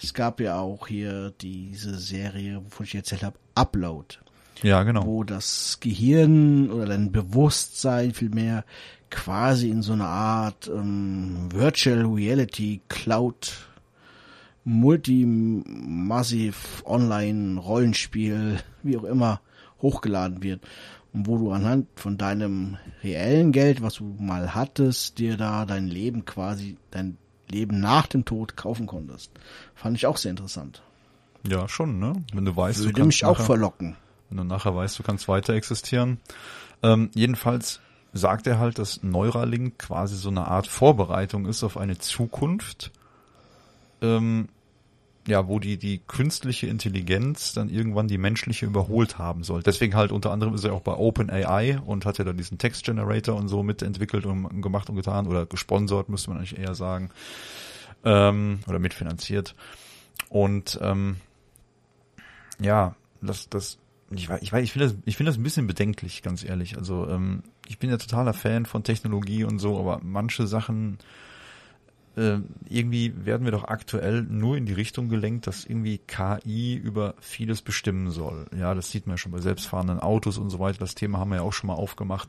Es 0.01 0.15
gab 0.15 0.41
ja 0.41 0.59
auch 0.59 0.87
hier 0.87 1.33
diese 1.41 1.99
Serie, 1.99 2.63
wovon 2.65 2.87
ich 2.87 2.95
erzählt 2.95 3.25
habe, 3.25 3.39
Upload. 3.55 4.17
Ja, 4.63 4.83
genau. 4.83 5.05
Wo 5.05 5.25
das 5.25 5.79
Gehirn 5.81 6.71
oder 6.71 6.87
dein 6.87 7.13
Bewusstsein 7.13 8.15
vielmehr 8.15 8.65
quasi 9.11 9.71
in 9.71 9.83
so 9.83 9.93
eine 9.93 10.07
Art 10.07 10.69
ähm, 10.69 11.49
Virtual 11.53 12.05
Reality 12.07 12.81
Cloud 12.89 13.53
multimassiv 14.65 15.63
online 16.85 17.59
Rollenspiel, 17.59 18.59
wie 18.83 18.97
auch 18.99 19.05
immer, 19.05 19.41
hochgeladen 19.81 20.43
wird. 20.43 20.61
Und 21.13 21.27
wo 21.27 21.39
du 21.39 21.53
anhand 21.53 21.87
von 21.97 22.19
deinem 22.19 22.77
reellen 23.03 23.53
Geld, 23.53 23.81
was 23.81 23.95
du 23.95 24.15
mal 24.19 24.55
hattest, 24.55 25.19
dir 25.19 25.39
da 25.39 25.65
dein 25.65 25.87
Leben 25.89 26.27
quasi, 26.27 26.77
dein 26.91 27.17
Leben 27.51 27.81
nach 27.81 28.07
dem 28.07 28.27
Tod 28.27 28.57
kaufen 28.57 28.87
konntest. 28.87 29.33
Fand 29.79 29.97
ich 29.97 30.07
auch 30.07 30.17
sehr 30.17 30.31
interessant. 30.31 30.83
Ja, 31.47 31.69
schon, 31.69 32.01
ne? 32.01 32.13
Wenn 32.33 32.45
du 32.45 32.57
weißt, 32.57 32.81
Würde 32.81 32.93
du 32.93 33.01
kannst 33.01 33.07
mich 33.07 33.25
auch 33.25 33.35
nachher, 33.35 33.47
verlocken. 33.47 33.97
wenn 34.29 34.39
du 34.39 34.45
nachher 34.45 34.75
weißt, 34.75 34.99
du 34.99 35.03
kannst 35.05 35.29
weiter 35.29 35.55
existieren. 35.55 36.19
Ähm, 36.83 37.11
jedenfalls 37.15 37.81
sagt 38.13 38.49
er 38.49 38.59
halt, 38.59 38.79
dass 38.79 39.03
Neuralink 39.05 39.79
quasi 39.79 40.17
so 40.17 40.31
eine 40.31 40.49
Art 40.49 40.67
Vorbereitung 40.67 41.47
ist 41.47 41.63
auf 41.63 41.77
eine 41.77 41.97
Zukunft, 41.99 42.91
ähm, 44.03 44.49
ja, 45.29 45.47
wo 45.47 45.61
die, 45.61 45.77
die 45.77 46.01
künstliche 46.09 46.67
Intelligenz 46.67 47.53
dann 47.53 47.69
irgendwann 47.69 48.09
die 48.09 48.19
menschliche 48.19 48.67
überholt 48.67 49.19
haben 49.19 49.45
soll. 49.45 49.63
Deswegen 49.63 49.95
halt 49.95 50.11
unter 50.11 50.33
anderem 50.33 50.55
ist 50.55 50.65
er 50.65 50.73
auch 50.73 50.81
bei 50.81 50.95
OpenAI 50.95 51.79
und 51.85 52.05
hat 52.05 52.19
ja 52.19 52.25
da 52.25 52.33
diesen 52.33 52.59
Text 52.59 52.85
Generator 52.85 53.37
und 53.37 53.49
so 53.49 53.63
mitentwickelt 53.63 54.27
und 54.27 54.61
gemacht 54.63 54.89
und 54.89 54.97
getan 54.97 55.27
oder 55.29 55.47
gesponsert, 55.47 56.09
müsste 56.09 56.31
man 56.31 56.39
eigentlich 56.39 56.59
eher 56.59 56.75
sagen. 56.75 57.11
Ähm, 58.05 58.61
oder 58.67 58.79
mitfinanziert. 58.79 59.55
Und 60.29 60.79
ähm, 60.83 61.17
ja, 62.61 62.95
das, 63.21 63.49
das, 63.49 63.79
ich 64.11 64.29
weiß, 64.29 64.41
ich 64.43 64.53
weiß, 64.53 64.63
ich 64.65 64.73
finde 64.73 64.89
das, 64.89 64.97
ich 65.05 65.17
finde 65.17 65.31
das 65.31 65.39
ein 65.39 65.43
bisschen 65.43 65.67
bedenklich, 65.67 66.23
ganz 66.23 66.45
ehrlich. 66.45 66.77
Also 66.77 67.09
ähm, 67.09 67.43
ich 67.67 67.79
bin 67.79 67.91
ja 67.91 67.97
totaler 67.97 68.33
Fan 68.35 68.67
von 68.67 68.85
Technologie 68.85 69.45
und 69.45 69.59
so, 69.59 69.79
aber 69.79 70.01
manche 70.03 70.47
Sachen 70.47 70.99
äh, 72.17 72.39
irgendwie 72.69 73.13
werden 73.25 73.45
wir 73.45 73.53
doch 73.53 73.65
aktuell 73.65 74.23
nur 74.23 74.57
in 74.57 74.67
die 74.67 74.73
Richtung 74.73 75.09
gelenkt, 75.09 75.47
dass 75.47 75.65
irgendwie 75.65 75.99
KI 75.99 76.75
über 76.75 77.15
vieles 77.21 77.63
bestimmen 77.63 78.11
soll. 78.11 78.47
Ja, 78.59 78.75
das 78.75 78.91
sieht 78.91 79.07
man 79.07 79.15
ja 79.15 79.19
schon 79.19 79.33
bei 79.33 79.41
selbstfahrenden 79.41 80.01
Autos 80.01 80.39
und 80.39 80.51
so 80.51 80.59
weiter. 80.59 80.79
Das 80.81 80.95
Thema 80.95 81.19
haben 81.19 81.31
wir 81.31 81.37
ja 81.37 81.43
auch 81.43 81.53
schon 81.53 81.69
mal 81.69 81.75
aufgemacht. 81.75 82.29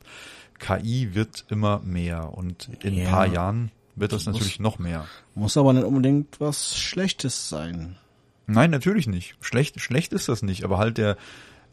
KI 0.58 1.14
wird 1.14 1.44
immer 1.48 1.80
mehr 1.80 2.32
und 2.34 2.68
in 2.84 2.94
Ja. 2.94 3.04
ein 3.04 3.10
paar 3.10 3.26
Jahren 3.26 3.70
wird 3.96 4.12
das 4.12 4.24
Das 4.24 4.32
muss- 4.32 4.40
natürlich 4.40 4.60
noch 4.60 4.78
mehr. 4.78 5.06
Muss 5.34 5.56
aber 5.56 5.72
nicht 5.72 5.84
unbedingt 5.84 6.40
was 6.40 6.76
Schlechtes 6.78 7.48
sein. 7.48 7.96
Nein, 8.46 8.70
natürlich 8.70 9.06
nicht. 9.06 9.36
Schlecht, 9.40 9.80
schlecht 9.80 10.12
ist 10.12 10.28
das 10.28 10.42
nicht, 10.42 10.64
aber 10.64 10.78
halt 10.78 10.98
der, 10.98 11.16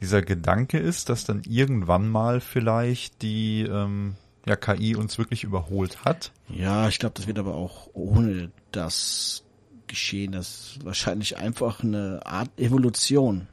dieser 0.02 0.22
Gedanke 0.22 0.78
ist, 0.78 1.10
dass 1.10 1.24
dann 1.26 1.42
irgendwann 1.48 2.08
mal 2.08 2.40
vielleicht 2.40 3.22
die 3.24 3.62
ähm, 3.64 4.16
ja, 4.46 4.56
KI 4.56 4.96
uns 4.96 5.18
wirklich 5.18 5.44
überholt 5.44 6.06
hat. 6.06 6.32
Ja, 6.50 6.88
ich 6.88 7.00
glaube, 7.00 7.16
das 7.16 7.26
wird 7.28 7.40
aber 7.40 7.56
auch 7.56 7.90
ohne 7.94 8.52
das 8.72 9.44
geschehen. 9.88 10.34
Das 10.34 10.48
ist 10.78 10.86
wahrscheinlich 10.86 11.38
einfach 11.38 11.82
eine 11.84 12.22
Art 12.26 12.50
Evolution. 12.60 13.48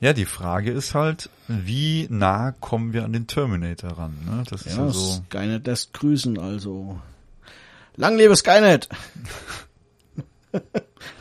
Ja, 0.00 0.12
die 0.14 0.24
Frage 0.26 0.70
ist 0.70 0.94
halt, 0.94 1.28
wie 1.48 2.06
nah 2.08 2.52
kommen 2.52 2.92
wir 2.94 3.04
an 3.04 3.12
den 3.12 3.26
Terminator 3.26 3.90
ran? 3.98 4.16
Ne? 4.24 4.44
Das 4.48 4.62
ist 4.64 4.76
Ja, 4.76 4.86
ja 4.86 4.92
so. 4.92 5.22
Skynet 5.26 5.66
lässt 5.66 5.92
grüßen, 5.92 6.38
also. 6.38 6.98
Lang 8.00 8.16
lebe 8.16 8.34
Skynet! 8.34 8.88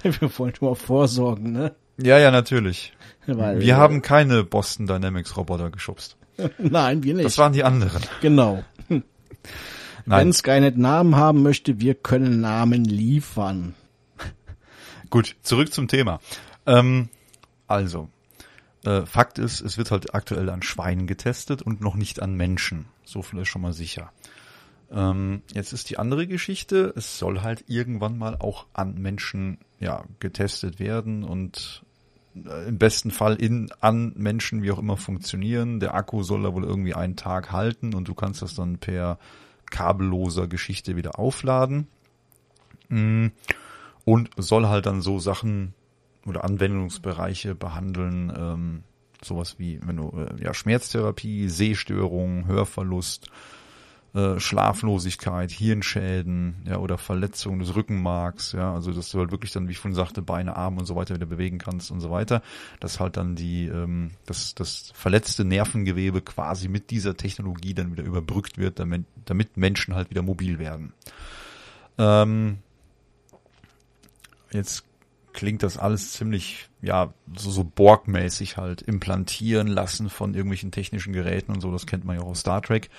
Wir 0.01 0.39
wollen 0.39 0.53
nur 0.61 0.77
vorsorgen, 0.77 1.51
ne? 1.51 1.75
Ja, 1.97 2.17
ja, 2.17 2.31
natürlich. 2.31 2.93
Weil, 3.27 3.59
Wir 3.59 3.75
haben 3.75 4.01
keine 4.01 4.45
Boston 4.45 4.87
Dynamics 4.87 5.35
Roboter 5.35 5.71
geschubst. 5.71 6.15
Nein, 6.57 7.03
wir 7.03 7.15
nicht. 7.15 7.25
Das 7.25 7.37
waren 7.37 7.51
die 7.51 7.65
anderen. 7.65 8.01
genau. 8.21 8.63
Nein, 8.87 9.03
Wenn 10.05 10.31
Skynet 10.31 10.77
Namen 10.77 11.17
haben 11.17 11.43
möchte, 11.43 11.81
wir 11.81 11.95
können 11.95 12.39
Namen 12.39 12.85
liefern. 12.85 13.75
Gut, 15.09 15.35
zurück 15.41 15.73
zum 15.73 15.89
Thema. 15.89 16.21
Ähm, 16.65 17.09
also, 17.67 18.07
äh, 18.85 19.05
Fakt 19.05 19.37
ist, 19.37 19.59
es 19.59 19.77
wird 19.77 19.91
halt 19.91 20.15
aktuell 20.15 20.49
an 20.49 20.63
Schweinen 20.63 21.07
getestet 21.07 21.61
und 21.61 21.81
noch 21.81 21.95
nicht 21.95 22.21
an 22.21 22.35
Menschen. 22.35 22.85
So 23.03 23.21
viel 23.21 23.41
ist 23.41 23.49
schon 23.49 23.63
mal 23.63 23.73
sicher. 23.73 24.13
Ähm, 24.91 25.41
jetzt 25.53 25.73
ist 25.73 25.89
die 25.89 25.99
andere 25.99 26.27
Geschichte, 26.27 26.93
es 26.95 27.19
soll 27.19 27.41
halt 27.41 27.65
irgendwann 27.67 28.17
mal 28.17 28.35
auch 28.35 28.65
an 28.73 28.95
Menschen 28.95 29.59
ja 29.79 30.03
getestet 30.19 30.79
werden 30.79 31.23
und 31.23 31.83
äh, 32.35 32.67
im 32.67 32.77
besten 32.77 33.11
Fall 33.11 33.35
in 33.35 33.71
an 33.81 34.13
Menschen 34.15 34.63
wie 34.63 34.71
auch 34.71 34.79
immer 34.79 34.97
funktionieren. 34.97 35.79
Der 35.79 35.93
Akku 35.93 36.23
soll 36.23 36.43
da 36.43 36.53
wohl 36.53 36.63
irgendwie 36.63 36.95
einen 36.95 37.15
Tag 37.15 37.51
halten 37.51 37.93
und 37.93 38.07
du 38.07 38.15
kannst 38.15 38.41
das 38.41 38.55
dann 38.55 38.77
per 38.77 39.19
kabelloser 39.69 40.47
Geschichte 40.47 40.95
wieder 40.95 41.19
aufladen. 41.19 41.87
Mm 42.89 43.27
und 44.09 44.31
soll 44.37 44.67
halt 44.67 44.87
dann 44.87 45.01
so 45.01 45.19
Sachen 45.19 45.75
oder 46.25 46.43
Anwendungsbereiche 46.43 47.53
behandeln, 47.53 48.33
ähm, 48.35 48.83
sowas 49.21 49.59
wie 49.59 49.79
wenn 49.83 49.97
du 49.97 50.11
äh, 50.17 50.43
ja 50.43 50.55
Schmerztherapie, 50.55 51.47
Sehstörungen, 51.47 52.47
Hörverlust, 52.47 53.29
äh, 54.13 54.39
Schlaflosigkeit, 54.39 55.51
Hirnschäden, 55.51 56.63
ja 56.67 56.77
oder 56.77 56.97
Verletzungen 56.97 57.59
des 57.59 57.75
Rückenmarks, 57.75 58.53
ja, 58.53 58.73
also 58.73 58.91
dass 58.91 59.11
du 59.11 59.19
halt 59.19 59.31
wirklich 59.31 59.51
dann, 59.51 59.67
wie 59.67 59.71
ich 59.71 59.77
vorhin 59.77 59.95
sagte, 59.95 60.21
Beine, 60.21 60.55
Arme 60.55 60.79
und 60.79 60.85
so 60.85 60.95
weiter 60.95 61.15
wieder 61.15 61.25
bewegen 61.25 61.57
kannst 61.59 61.91
und 61.91 61.99
so 62.01 62.09
weiter, 62.09 62.41
dass 62.79 62.99
halt 62.99 63.17
dann 63.17 63.35
die 63.35 63.67
ähm, 63.67 64.11
das 64.25 64.55
das 64.55 64.91
verletzte 64.95 65.45
Nervengewebe 65.45 66.21
quasi 66.21 66.67
mit 66.67 66.89
dieser 66.89 67.17
Technologie 67.17 67.73
dann 67.73 67.91
wieder 67.91 68.03
überbrückt 68.03 68.57
wird, 68.57 68.79
damit 68.79 69.05
damit 69.25 69.57
Menschen 69.57 69.95
halt 69.95 70.09
wieder 70.09 70.21
mobil 70.21 70.59
werden. 70.59 70.93
Ähm, 71.97 72.59
jetzt 74.51 74.85
klingt 75.33 75.63
das 75.63 75.77
alles 75.77 76.13
ziemlich, 76.13 76.69
ja, 76.81 77.13
so, 77.35 77.51
so 77.51 77.63
Borg-mäßig 77.63 78.57
halt, 78.57 78.81
implantieren 78.81 79.67
lassen 79.67 80.09
von 80.09 80.33
irgendwelchen 80.33 80.71
technischen 80.71 81.13
Geräten 81.13 81.51
und 81.53 81.61
so, 81.61 81.71
das 81.71 81.85
kennt 81.85 82.05
man 82.05 82.17
ja 82.17 82.23
auch 82.23 82.29
aus 82.29 82.41
Star 82.41 82.61
Trek. 82.61 82.89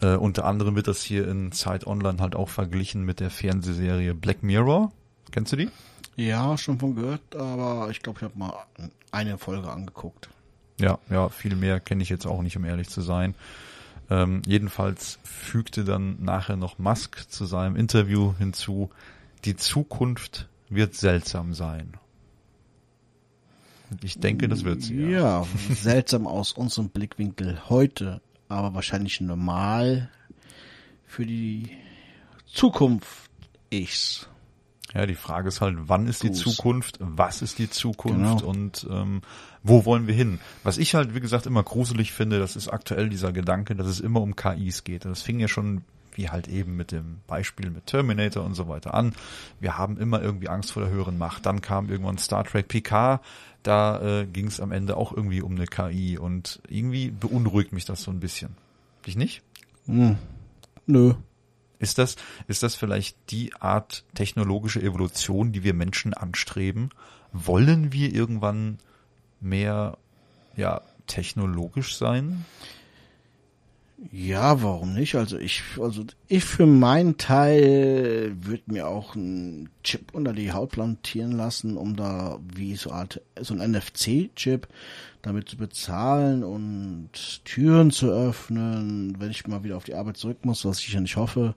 Äh, 0.00 0.16
unter 0.16 0.44
anderem 0.44 0.76
wird 0.76 0.88
das 0.88 1.02
hier 1.02 1.26
in 1.26 1.52
Zeit 1.52 1.86
Online 1.86 2.20
halt 2.20 2.36
auch 2.36 2.48
verglichen 2.48 3.04
mit 3.04 3.20
der 3.20 3.30
Fernsehserie 3.30 4.14
Black 4.14 4.42
Mirror. 4.42 4.92
Kennst 5.30 5.52
du 5.52 5.56
die? 5.56 5.70
Ja, 6.16 6.56
schon 6.56 6.78
von 6.78 6.94
gehört, 6.94 7.34
aber 7.36 7.88
ich 7.90 8.02
glaube, 8.02 8.18
ich 8.18 8.24
habe 8.24 8.38
mal 8.38 8.52
eine 9.10 9.38
Folge 9.38 9.70
angeguckt. 9.70 10.28
Ja, 10.78 10.98
ja, 11.10 11.28
viel 11.28 11.56
mehr 11.56 11.80
kenne 11.80 12.02
ich 12.02 12.08
jetzt 12.08 12.26
auch 12.26 12.42
nicht, 12.42 12.56
um 12.56 12.64
ehrlich 12.64 12.88
zu 12.88 13.00
sein. 13.00 13.34
Ähm, 14.08 14.42
jedenfalls 14.46 15.18
fügte 15.24 15.84
dann 15.84 16.22
nachher 16.22 16.56
noch 16.56 16.78
Musk 16.78 17.30
zu 17.30 17.44
seinem 17.44 17.76
Interview 17.76 18.34
hinzu, 18.38 18.90
die 19.44 19.56
Zukunft 19.56 20.48
wird 20.68 20.94
seltsam 20.94 21.54
sein. 21.54 21.94
Ich 24.02 24.18
denke, 24.18 24.48
das 24.48 24.64
wird 24.64 24.82
sie. 24.82 24.96
Ja. 24.96 25.42
Ja, 25.42 25.46
seltsam 25.70 26.26
aus 26.26 26.52
unserem 26.52 26.88
Blickwinkel 26.88 27.68
heute, 27.68 28.20
aber 28.48 28.74
wahrscheinlich 28.74 29.20
normal 29.20 30.08
für 31.04 31.26
die 31.26 31.70
Zukunft 32.46 33.30
ichs. 33.70 34.28
ja, 34.94 35.06
die 35.06 35.14
Frage 35.14 35.48
ist 35.48 35.60
halt, 35.60 35.76
wann 35.80 36.06
ist 36.06 36.22
die. 36.22 36.32
Zukunft, 36.32 36.96
was 37.00 37.42
ist 37.42 37.58
die 37.58 37.68
Zukunft 37.70 38.40
Genau. 38.40 38.50
und 38.50 38.86
ähm, 38.90 39.20
wo 39.62 39.84
wollen 39.84 40.06
wir 40.06 40.14
hin? 40.14 40.38
Was 40.62 40.78
ich 40.78 40.94
halt, 40.94 41.14
wie 41.14 41.20
gesagt, 41.20 41.46
immer 41.46 41.62
gruselig 41.62 42.12
finde, 42.12 42.38
das 42.38 42.56
ist 42.56 42.68
aktuell 42.68 43.08
dieser 43.08 43.32
Gedanke, 43.32 43.74
dass 43.74 43.86
es 43.88 44.00
immer 44.00 44.20
um 44.20 44.36
KIs 44.36 44.84
geht. 44.84 45.04
Das 45.04 45.22
fing 45.22 45.40
ja 45.40 45.48
schon 45.48 45.84
wie 46.16 46.30
halt 46.30 46.48
eben 46.48 46.76
mit 46.76 46.92
dem 46.92 47.18
Beispiel 47.26 47.70
mit 47.70 47.86
Terminator 47.86 48.44
und 48.44 48.54
so 48.54 48.68
weiter 48.68 48.94
an. 48.94 49.14
Wir 49.60 49.78
haben 49.78 49.98
immer 49.98 50.20
irgendwie 50.20 50.48
Angst 50.48 50.72
vor 50.72 50.82
der 50.82 50.90
höheren 50.90 51.18
Macht. 51.18 51.46
Dann 51.46 51.60
kam 51.60 51.88
irgendwann 51.88 52.18
Star 52.18 52.44
Trek 52.44 52.68
PK, 52.68 53.20
da 53.62 54.00
äh, 54.00 54.26
ging 54.26 54.46
es 54.46 54.60
am 54.60 54.72
Ende 54.72 54.96
auch 54.96 55.12
irgendwie 55.12 55.42
um 55.42 55.54
eine 55.54 55.66
KI 55.66 56.18
und 56.18 56.60
irgendwie 56.68 57.10
beunruhigt 57.10 57.72
mich 57.72 57.84
das 57.84 58.02
so 58.02 58.10
ein 58.10 58.20
bisschen. 58.20 58.56
Dich 59.06 59.16
nicht? 59.16 59.42
Hm. 59.86 60.16
Nö. 60.86 61.14
Ist 61.78 61.98
das, 61.98 62.16
ist 62.48 62.62
das 62.62 62.74
vielleicht 62.74 63.16
die 63.30 63.54
Art 63.60 64.04
technologische 64.14 64.80
Evolution, 64.80 65.52
die 65.52 65.62
wir 65.62 65.74
Menschen 65.74 66.14
anstreben? 66.14 66.90
Wollen 67.32 67.92
wir 67.92 68.14
irgendwann 68.14 68.78
mehr, 69.40 69.98
ja, 70.56 70.80
technologisch 71.06 71.96
sein? 71.96 72.44
Ja, 74.12 74.62
warum 74.62 74.92
nicht? 74.92 75.14
Also 75.14 75.38
ich, 75.38 75.62
also 75.80 76.04
ich 76.28 76.44
für 76.44 76.66
meinen 76.66 77.16
Teil 77.16 78.36
würde 78.40 78.64
mir 78.66 78.88
auch 78.88 79.16
einen 79.16 79.70
Chip 79.82 80.12
unter 80.12 80.34
die 80.34 80.52
Haut 80.52 80.72
plantieren 80.72 81.32
lassen, 81.32 81.78
um 81.78 81.96
da 81.96 82.38
wie 82.54 82.76
so 82.76 82.90
Art, 82.90 83.22
so 83.40 83.54
ein 83.54 83.72
NFC-Chip 83.72 84.68
damit 85.22 85.48
zu 85.48 85.56
bezahlen 85.56 86.44
und 86.44 87.10
Türen 87.44 87.90
zu 87.90 88.10
öffnen, 88.10 89.16
wenn 89.18 89.30
ich 89.30 89.46
mal 89.46 89.64
wieder 89.64 89.78
auf 89.78 89.84
die 89.84 89.94
Arbeit 89.94 90.18
zurück 90.18 90.44
muss, 90.44 90.66
was 90.66 90.80
ich 90.80 90.92
ja 90.92 91.00
nicht 91.00 91.16
hoffe. 91.16 91.54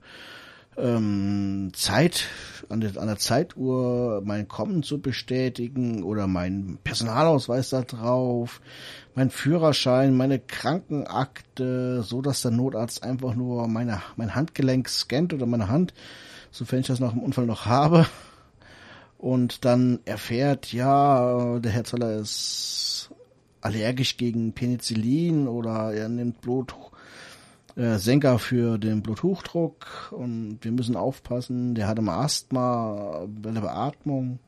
Ähm, 0.77 1.71
Zeit, 1.73 2.27
an 2.69 2.79
der, 2.79 2.97
an 2.97 3.07
der 3.07 3.17
Zeituhr 3.17 4.21
mein 4.23 4.47
Kommen 4.47 4.81
zu 4.81 5.01
bestätigen 5.01 6.03
oder 6.03 6.25
mein 6.27 6.77
Personalausweis 6.85 7.69
da 7.69 7.81
drauf, 7.81 8.61
mein 9.19 9.31
Führerschein, 9.31 10.15
meine 10.15 10.39
Krankenakte, 10.39 12.03
so 12.03 12.21
dass 12.21 12.41
der 12.41 12.51
Notarzt 12.51 13.03
einfach 13.03 13.35
nur 13.35 13.67
meine, 13.67 14.01
mein 14.15 14.33
Handgelenk 14.33 14.87
scannt 14.87 15.33
oder 15.33 15.45
meine 15.45 15.67
Hand, 15.67 15.93
sofern 16.51 16.79
ich 16.79 16.87
das 16.87 17.01
nach 17.01 17.11
dem 17.11 17.21
Unfall 17.21 17.45
noch 17.45 17.65
habe. 17.65 18.07
und 19.17 19.65
dann 19.65 19.99
erfährt, 20.05 20.71
ja, 20.71 21.59
der 21.59 21.69
Herr 21.69 21.83
Zoller 21.83 22.15
ist 22.15 23.11
allergisch 23.59 24.15
gegen 24.15 24.53
Penicillin 24.53 25.49
oder 25.49 25.93
er 25.93 26.07
nimmt 26.07 26.39
Blut, 26.39 26.73
äh, 27.75 27.97
Senker 27.97 28.39
für 28.39 28.77
den 28.77 29.03
Bluthochdruck 29.03 30.13
und 30.13 30.59
wir 30.61 30.71
müssen 30.71 30.95
aufpassen, 30.95 31.75
der 31.75 31.89
hat 31.89 31.99
immer 31.99 32.19
Asthma 32.19 33.27
bei 33.27 33.51
der 33.51 33.59
Beatmung. 33.59 34.39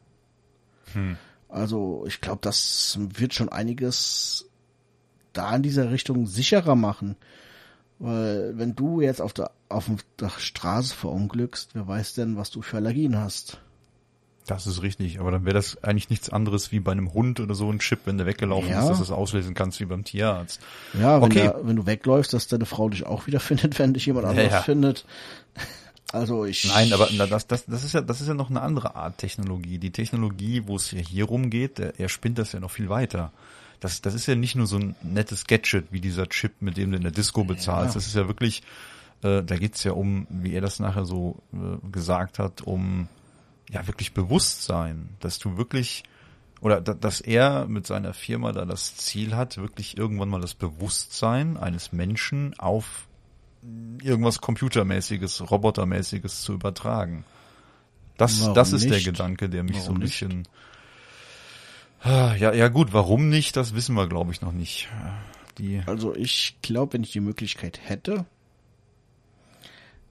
Hm. 0.94 1.18
Also 1.50 2.06
ich 2.08 2.22
glaube, 2.22 2.40
das 2.42 2.98
wird 3.02 3.34
schon 3.34 3.50
einiges 3.50 4.48
da 5.34 5.56
in 5.56 5.64
dieser 5.64 5.92
Richtung 5.92 6.28
sicherer 6.28 6.76
machen. 6.76 7.16
Weil 8.00 8.58
wenn 8.58 8.76
du 8.76 9.00
jetzt 9.00 9.22
auf 9.22 9.34
der, 9.34 9.52
auf 9.70 9.90
der 10.20 10.30
Straße 10.30 10.96
verunglückst, 10.96 11.72
wer 11.74 11.88
weiß 11.88 12.16
denn, 12.16 12.36
was 12.36 12.50
du 12.50 12.62
für 12.62 12.78
Allergien 12.78 13.18
hast. 13.18 13.60
Das 14.48 14.66
ist 14.66 14.82
richtig, 14.82 15.20
aber 15.20 15.30
dann 15.30 15.46
wäre 15.46 15.54
das 15.54 15.84
eigentlich 15.84 16.10
nichts 16.10 16.30
anderes 16.30 16.72
wie 16.72 16.80
bei 16.80 16.92
einem 16.92 17.14
Hund 17.14 17.40
oder 17.40 17.54
so 17.54 17.72
ein 17.72 17.78
Chip, 17.78 18.00
wenn 18.06 18.18
der 18.18 18.26
weggelaufen 18.26 18.72
ja. 18.72 18.82
ist, 18.82 18.88
dass 18.88 18.98
du 18.98 19.04
es 19.04 19.12
auslesen 19.12 19.54
kannst 19.54 19.80
wie 19.80 19.86
beim 19.86 20.04
Tierarzt. 20.04 20.60
Ja, 21.00 21.22
wenn, 21.22 21.32
okay. 21.32 21.42
der, 21.42 21.60
wenn 21.64 21.76
du 21.76 21.86
wegläufst, 21.86 22.34
dass 22.34 22.48
deine 22.48 22.66
Frau 22.66 22.90
dich 22.90 23.06
auch 23.06 23.28
wieder 23.28 23.40
findet, 23.42 23.78
wenn 23.78 23.94
dich 23.94 24.08
jemand 24.08 24.26
anderes 24.26 24.52
ja, 24.52 24.58
ja. 24.58 24.64
findet. 24.64 25.06
Also 26.14 26.44
ich. 26.44 26.66
Nein, 26.66 26.92
aber 26.92 27.08
das, 27.30 27.48
das, 27.48 27.66
das 27.66 27.86
ist 27.86 27.94
ja, 27.94 28.02
das 28.02 28.20
ist 28.20 28.28
ja 28.28 28.34
noch 28.34 28.50
eine 28.50 28.62
andere 28.62 28.98
Art 28.98 29.18
Technologie. 29.18 29.78
Die 29.78 29.92
Technologie, 29.92 30.64
wo 30.66 30.76
es 30.76 30.92
ja 30.92 31.00
hier 31.00 31.24
rumgeht, 31.24 31.80
er 31.80 32.10
spinnt 32.10 32.38
das 32.38 32.52
ja 32.52 32.60
noch 32.60 32.72
viel 32.72 32.90
weiter. 32.90 33.32
Das, 33.82 34.00
das 34.02 34.14
ist 34.14 34.28
ja 34.28 34.36
nicht 34.36 34.56
nur 34.56 34.68
so 34.68 34.78
ein 34.78 34.96
nettes 35.02 35.48
Gadget 35.48 35.92
wie 35.92 36.00
dieser 36.00 36.30
Chip, 36.30 36.62
mit 36.62 36.78
dem 36.78 36.92
du 36.92 36.98
in 36.98 37.04
der 37.04 37.12
Disco 37.12 37.44
bezahlst. 37.44 37.96
Das 37.96 38.06
ist 38.06 38.16
ja 38.16 38.28
wirklich, 38.28 38.62
äh, 39.24 39.44
da 39.44 39.58
geht's 39.58 39.84
ja 39.84 39.94
um, 39.94 40.28
wie 40.30 40.54
er 40.54 40.62
das 40.62 40.80
nachher 40.80 41.04
so 41.04 41.42
äh, 41.52 41.90
gesagt 41.92 42.38
hat, 42.40 42.62
um 42.62 43.10
ja 43.70 43.86
wirklich 43.88 44.14
Bewusstsein, 44.14 45.10
dass 45.20 45.40
du 45.40 45.58
wirklich 45.58 46.04
oder 46.62 46.80
dass 46.80 47.22
er 47.22 47.66
mit 47.66 47.88
seiner 47.88 48.14
Firma 48.14 48.52
da 48.52 48.66
das 48.66 48.96
Ziel 48.96 49.36
hat, 49.36 49.58
wirklich 49.58 49.98
irgendwann 49.98 50.30
mal 50.30 50.42
das 50.42 50.54
Bewusstsein 50.54 51.58
eines 51.58 51.92
Menschen 51.92 52.54
auf 52.60 53.08
irgendwas 54.04 54.42
Computermäßiges, 54.42 55.50
Robotermäßiges 55.50 56.44
zu 56.44 56.54
übertragen. 56.54 57.26
Das, 58.18 58.54
das 58.54 58.74
ist 58.74 58.84
nicht? 58.84 58.94
der 58.94 59.02
Gedanke, 59.02 59.50
der 59.50 59.64
mich 59.64 59.78
warum 59.78 59.88
so 59.88 59.94
ein 59.94 60.00
bisschen. 60.00 60.38
Nicht? 60.38 60.50
Ah, 62.04 62.36
ja, 62.36 62.54
ja 62.54 62.68
gut, 62.68 62.94
warum 62.94 63.30
nicht, 63.30 63.56
das 63.56 63.76
wissen 63.76 63.96
wir, 63.96 64.08
glaube 64.08 64.32
ich, 64.32 64.42
noch 64.42 64.52
nicht. 64.52 64.90
Die 65.58 65.82
also 65.86 66.16
ich 66.16 66.58
glaube, 66.62 66.94
wenn 66.94 67.04
ich 67.04 67.12
die 67.12 67.20
Möglichkeit 67.20 67.80
hätte, 67.84 68.26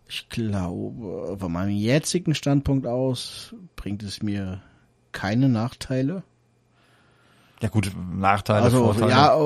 ich 0.09 0.29
glaube, 0.29 1.37
von 1.39 1.53
meinem 1.53 1.71
jetzigen 1.71 2.35
Standpunkt 2.35 2.87
aus 2.87 3.55
bringt 3.77 4.03
es 4.03 4.23
mir 4.23 4.61
keine 5.13 5.49
Nachteile. 5.49 6.23
Ja 7.61 7.69
gut, 7.69 7.93
Nachteile, 8.13 8.63
also, 8.63 8.93
Vorteile. 8.93 9.11
Ja, 9.11 9.37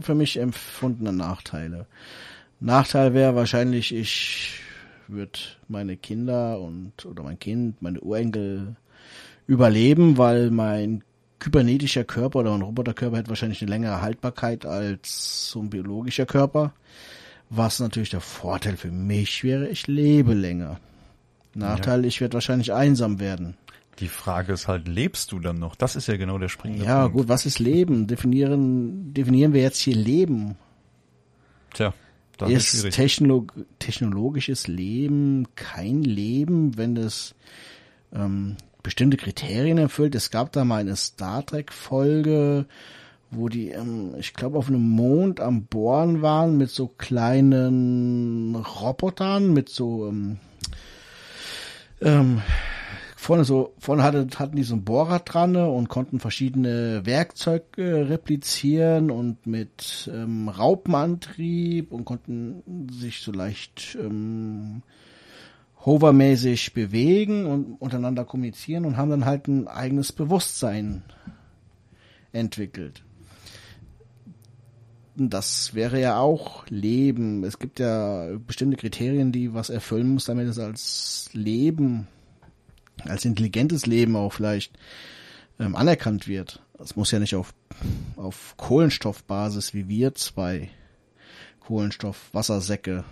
für 0.00 0.14
mich 0.14 0.38
empfundene 0.38 1.12
Nachteile. 1.12 1.86
Nachteil 2.58 3.14
wäre 3.14 3.36
wahrscheinlich, 3.36 3.94
ich 3.94 4.60
würde 5.06 5.38
meine 5.68 5.96
Kinder 5.96 6.58
und 6.60 7.04
oder 7.04 7.22
mein 7.22 7.38
Kind, 7.38 7.82
meine 7.82 8.00
Urenkel 8.00 8.76
überleben, 9.46 10.18
weil 10.18 10.50
mein 10.50 11.04
kybernetischer 11.44 12.04
Körper 12.04 12.38
oder 12.38 12.54
ein 12.54 12.62
Roboterkörper 12.62 13.18
hat 13.18 13.28
wahrscheinlich 13.28 13.60
eine 13.60 13.70
längere 13.70 14.00
Haltbarkeit 14.00 14.64
als 14.64 15.50
so 15.50 15.60
ein 15.60 15.68
biologischer 15.68 16.24
Körper. 16.24 16.72
Was 17.50 17.80
natürlich 17.80 18.08
der 18.08 18.22
Vorteil 18.22 18.78
für 18.78 18.90
mich 18.90 19.44
wäre, 19.44 19.68
ich 19.68 19.86
lebe 19.86 20.32
länger. 20.32 20.80
Nachteil, 21.54 22.00
ja. 22.00 22.08
ich 22.08 22.22
werde 22.22 22.34
wahrscheinlich 22.34 22.72
einsam 22.72 23.20
werden. 23.20 23.58
Die 23.98 24.08
Frage 24.08 24.54
ist 24.54 24.68
halt, 24.68 24.88
lebst 24.88 25.32
du 25.32 25.38
dann 25.38 25.58
noch? 25.58 25.76
Das 25.76 25.96
ist 25.96 26.08
ja 26.08 26.16
genau 26.16 26.38
der 26.38 26.48
springende 26.48 26.86
ja, 26.86 27.02
Punkt. 27.02 27.14
Ja, 27.14 27.20
gut, 27.20 27.28
was 27.28 27.44
ist 27.44 27.58
Leben? 27.58 28.06
Definieren, 28.06 29.12
definieren 29.12 29.52
wir 29.52 29.60
jetzt 29.60 29.78
hier 29.78 29.94
Leben. 29.94 30.56
Tja, 31.74 31.92
das 32.38 32.50
ist, 32.50 32.84
ist 32.84 32.94
Technolog 32.94 33.52
technologisches 33.78 34.66
Leben 34.66 35.46
kein 35.56 36.02
Leben, 36.02 36.78
wenn 36.78 36.96
es 36.96 37.34
ähm, 38.14 38.56
bestimmte 38.84 39.16
Kriterien 39.16 39.78
erfüllt. 39.78 40.14
Es 40.14 40.30
gab 40.30 40.52
da 40.52 40.64
mal 40.64 40.80
eine 40.80 40.94
Star 40.94 41.44
Trek 41.44 41.72
Folge, 41.72 42.66
wo 43.32 43.48
die, 43.48 43.70
ähm, 43.70 44.14
ich 44.18 44.34
glaube, 44.34 44.56
auf 44.58 44.68
einem 44.68 44.88
Mond 44.88 45.40
am 45.40 45.64
Bohren 45.64 46.22
waren 46.22 46.56
mit 46.56 46.70
so 46.70 46.86
kleinen 46.86 48.54
Robotern, 48.54 49.52
mit 49.52 49.68
so 49.68 50.06
ähm, 50.06 50.38
ähm, 52.00 52.42
vorne 53.16 53.44
so, 53.44 53.72
vorne 53.78 54.02
hatte, 54.02 54.28
hatten 54.36 54.56
die 54.56 54.62
so 54.62 54.74
ein 54.74 54.84
Bohrer 54.84 55.20
dran 55.20 55.56
und 55.56 55.88
konnten 55.88 56.20
verschiedene 56.20 57.06
Werkzeuge 57.06 58.10
replizieren 58.10 59.10
und 59.10 59.46
mit 59.46 60.10
ähm, 60.12 60.50
Raupenantrieb 60.50 61.90
und 61.90 62.04
konnten 62.04 62.88
sich 62.90 63.22
so 63.22 63.32
leicht 63.32 63.96
ähm, 63.98 64.82
hovermäßig 65.84 66.72
bewegen 66.72 67.46
und 67.46 67.74
untereinander 67.80 68.24
kommunizieren 68.24 68.84
und 68.84 68.96
haben 68.96 69.10
dann 69.10 69.24
halt 69.24 69.48
ein 69.48 69.68
eigenes 69.68 70.12
Bewusstsein 70.12 71.02
entwickelt 72.32 73.04
das 75.16 75.74
wäre 75.74 76.00
ja 76.00 76.18
auch 76.18 76.66
Leben. 76.68 77.44
Es 77.44 77.58
gibt 77.58 77.78
ja 77.78 78.36
bestimmte 78.46 78.76
Kriterien, 78.76 79.32
die 79.32 79.54
was 79.54 79.70
erfüllen 79.70 80.08
muss, 80.08 80.24
damit 80.24 80.48
es 80.48 80.58
als 80.58 81.30
Leben, 81.32 82.08
als 83.04 83.24
intelligentes 83.24 83.86
Leben 83.86 84.16
auch 84.16 84.32
vielleicht 84.32 84.76
ähm, 85.60 85.76
anerkannt 85.76 86.26
wird. 86.26 86.62
Es 86.78 86.96
muss 86.96 87.12
ja 87.12 87.20
nicht 87.20 87.36
auf, 87.36 87.54
auf 88.16 88.54
Kohlenstoffbasis 88.56 89.72
wie 89.72 89.88
wir 89.88 90.14
zwei 90.14 90.70
Kohlenstoff-Wassersäcke 91.60 93.04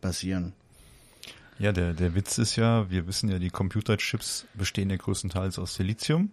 basieren. 0.00 0.54
Ja, 1.58 1.72
der, 1.72 1.94
der 1.94 2.14
Witz 2.14 2.38
ist 2.38 2.56
ja, 2.56 2.90
wir 2.90 3.06
wissen 3.06 3.30
ja, 3.30 3.38
die 3.38 3.50
Computerchips 3.50 4.46
bestehen 4.54 4.90
ja 4.90 4.96
größtenteils 4.96 5.58
aus 5.58 5.74
Silizium. 5.74 6.30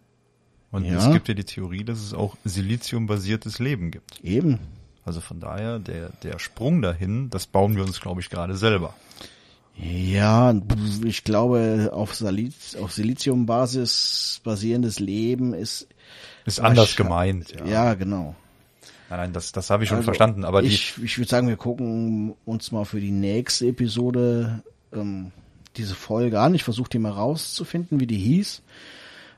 Und 0.72 0.86
ja. 0.86 0.98
es 0.98 1.14
gibt 1.14 1.28
ja 1.28 1.34
die 1.34 1.44
Theorie, 1.44 1.84
dass 1.84 2.00
es 2.00 2.14
auch 2.14 2.36
Silizium-basiertes 2.44 3.60
Leben 3.60 3.91
gibt. 3.91 4.20
Eben. 4.24 4.60
Also 5.06 5.22
von 5.22 5.40
daher, 5.40 5.80
der, 5.80 6.10
der 6.24 6.40
Sprung 6.40 6.82
dahin, 6.82 7.30
das 7.30 7.45
bauen 7.45 7.76
wir 7.76 7.84
uns, 7.84 8.02
glaube 8.02 8.22
ich, 8.22 8.30
gerade 8.30 8.56
selber. 8.56 8.94
Ja, 9.76 10.54
ich 11.04 11.24
glaube, 11.24 11.90
auf, 11.94 12.14
Siliz 12.16 12.76
auf 12.76 12.91
Silizium-Basis 12.91 14.41
basierendes 14.44 15.00
Leben 15.00 15.54
ist. 15.54 15.88
Ist 16.45 16.60
anders 16.60 16.95
gemeint, 16.95 17.52
ja. 17.52 17.66
Ja, 17.66 17.94
genau. 17.94 18.36
Nein, 19.10 19.20
nein, 19.20 19.34
das, 19.34 19.52
das 19.52 19.70
habe 19.70 19.84
ich 19.84 19.90
schon 19.90 19.98
also 19.98 20.06
verstanden. 20.06 20.45
Aber 20.45 20.64
ich, 20.64 20.95
ich 21.04 21.18
würde 21.18 21.30
sagen, 21.30 21.48
wir 21.48 21.58
gucken 21.58 22.36
uns 22.45 22.72
mal 22.72 22.86
für 22.86 23.00
die 23.00 23.12
nächste 23.12 23.68
Episode 23.68 24.64
ähm, 24.95 25.32
diese 25.78 25.95
Folge 25.95 26.40
an. 26.40 26.56
Ich 26.56 26.64
versuche 26.64 26.90
die 26.90 26.99
mal 26.99 27.11
rauszufinden, 27.11 27.99
wie 27.99 28.07
die 28.07 28.18
hieß 28.18 28.61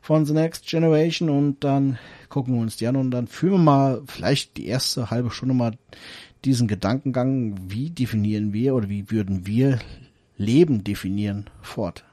von 0.02 0.26
The 0.26 0.34
Next 0.34 0.68
Generation 0.68 1.30
und 1.30 1.64
dann 1.64 1.98
gucken 2.30 2.53
wir 2.53 2.61
uns 2.61 2.77
die 2.77 2.86
an 2.86 2.95
und 2.95 3.10
dann 3.10 3.27
führen 3.27 3.53
wir 3.53 3.57
mal 3.57 4.02
vielleicht 4.06 4.56
die 4.57 4.68
erste 4.68 5.10
halbe 5.10 5.32
Stunde 5.32 5.56
mal 5.56 5.77
diesen 6.44 6.68
Gedankengang, 6.68 7.56
wie 7.69 7.90
definieren 7.90 8.53
wir 8.53 8.76
oder 8.76 8.88
wie 8.88 9.10
würden 9.10 9.48
wir 9.48 9.80
Leben 10.38 10.84
definieren, 10.84 11.49
fort. 11.64 12.03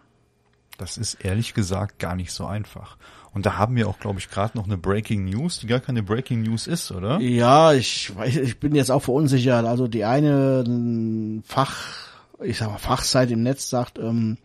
Das 0.79 0.97
ist 0.97 1.23
ehrlich 1.23 1.53
gesagt 1.53 1.99
gar 1.99 2.17
nicht 2.17 2.33
so 2.33 2.47
einfach. 2.47 2.97
Und 3.35 3.47
da 3.47 3.59
haben 3.59 3.77
wir 3.77 3.89
auch, 3.89 3.99
glaube 3.99 4.19
ich, 4.19 4.31
gerade 4.31 4.57
noch 4.57 4.65
eine 4.65 4.79
Breaking 4.79 5.27
News, 5.27 5.61
die 5.61 5.67
gar 5.67 5.81
keine 5.81 6.03
Breaking 6.03 6.43
News 6.43 6.67
ist, 6.67 6.93
oder? 6.93 7.21
Ja, 7.21 7.73
ich 7.73 8.15
weiß, 8.17 8.37
ich 8.37 8.59
bin 8.59 8.75
jetzt 8.75 8.91
auch 8.91 9.03
verunsichert. 9.03 9.67
Also 9.67 9.87
die 9.87 10.05
eine 10.05 11.43
Fach, 11.45 12.12
ich 12.45 12.59
sag 12.59 12.71
mal 12.71 12.79
Fachseite 12.79 13.33
im 13.35 13.43
Netz 13.43 13.69
sagt, 13.71 13.99
ähm, 13.99 14.39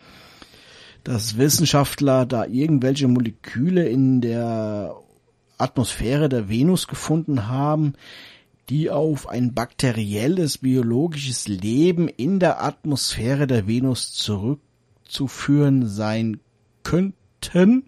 dass 1.03 1.37
Wissenschaftler 1.37 2.25
da 2.25 2.45
irgendwelche 2.45 3.07
Moleküle 3.07 3.87
in 3.87 4.21
der 4.21 4.95
Atmosphäre 5.57 6.29
der 6.29 6.49
Venus 6.49 6.87
gefunden 6.87 7.47
haben, 7.47 7.93
die 8.69 8.91
auf 8.91 9.29
ein 9.29 9.53
bakterielles 9.53 10.57
biologisches 10.57 11.47
Leben 11.47 12.09
in 12.09 12.39
der 12.39 12.63
Atmosphäre 12.63 13.47
der 13.47 13.67
Venus 13.67 14.11
zurückzuführen 14.13 15.87
sein 15.87 16.41
könnten 16.83 17.85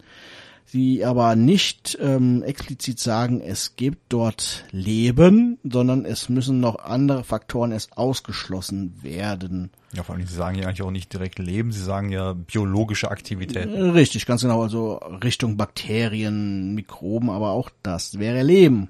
sie 0.72 1.04
aber 1.06 1.36
nicht 1.36 1.98
ähm, 2.02 2.44
explizit 2.44 3.00
sagen, 3.00 3.41
es 3.41 3.76
gibt 3.76 4.02
dort 4.10 4.66
Leben, 4.72 5.58
sondern 5.64 6.06
es 6.06 6.30
müssen 6.30 6.60
noch 6.60 6.80
andere 6.80 7.24
Faktoren 7.24 7.72
erst 7.72 7.98
ausgeschlossen 7.98 8.94
werden. 9.02 9.72
Ja, 9.94 10.04
vor 10.04 10.16
allem, 10.16 10.28
Sie 10.28 10.36
sagen 10.36 10.58
ja 10.58 10.68
eigentlich 10.68 10.84
auch 10.84 10.91
nicht 10.91 11.12
direkt 11.12 11.40
Leben, 11.40 11.72
Sie 11.72 11.84
sagen 11.84 12.12
ja 12.12 12.34
biologische 12.34 13.10
Aktivitäten. 13.10 13.91
Richtig, 13.91 14.26
ganz 14.26 14.41
genau, 14.41 14.62
also 14.62 14.98
Richtung 15.24 15.58
Bakterien, 15.58 16.76
Mikroben, 16.76 17.30
aber 17.30 17.52
auch 17.52 17.70
das 17.82 18.20
wäre 18.20 18.44
Leben. 18.44 18.90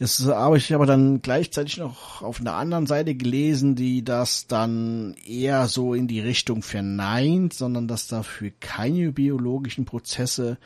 Jetzt 0.00 0.24
habe 0.26 0.58
ich 0.58 0.72
aber 0.72 0.86
dann 0.86 1.22
gleichzeitig 1.22 1.78
noch 1.78 2.22
auf 2.22 2.40
einer 2.40 2.54
anderen 2.54 2.86
Seite 2.86 3.16
gelesen, 3.16 3.74
die 3.74 4.04
das 4.04 4.46
dann 4.46 5.16
eher 5.26 5.66
so 5.66 5.92
in 5.92 6.06
die 6.06 6.20
Richtung 6.20 6.62
verneint, 6.62 7.52
sondern 7.52 7.88
dass 7.88 8.06
dafür 8.06 8.52
keine 8.60 9.10
biologischen 9.10 9.86
Prozesse 9.86 10.56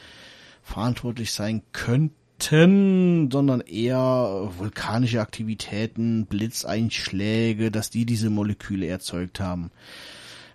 verantwortlich 0.63 1.33
sein 1.33 1.63
könnten, 1.73 3.31
sondern 3.31 3.63
eher 3.63 4.51
vulkanische 4.59 5.23
Aktivitäten, 5.23 6.27
Blitzeinschläge, 6.27 7.71
dass 7.71 7.89
die 7.89 8.05
diese 8.05 8.29
Moleküle 8.29 8.87
erzeugt 8.87 9.41
haben. 9.41 9.71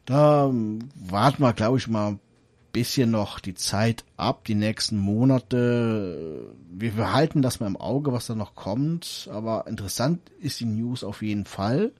Da 0.06 0.52
warten 0.94 1.42
wir, 1.42 1.54
glaube 1.54 1.80
ich, 1.80 1.88
mal 1.88 2.20
bisschen 2.78 3.10
noch 3.10 3.40
die 3.40 3.56
Zeit 3.56 4.06
ab, 4.18 4.46
die 4.46 4.54
nächsten 4.54 5.00
Monate. 5.00 6.54
Wir 6.70 6.92
behalten 6.92 7.42
das 7.42 7.60
mal 7.60 7.66
im 7.66 7.76
Auge, 7.76 8.14
was 8.14 8.28
da 8.28 8.36
noch 8.36 8.54
kommt. 8.54 9.28
Aber 9.34 9.66
interessant 9.66 10.20
ist 10.40 10.60
die 10.60 10.66
News 10.66 11.04
auf 11.04 11.24
jeden 11.24 11.46
Fall. 11.46 11.92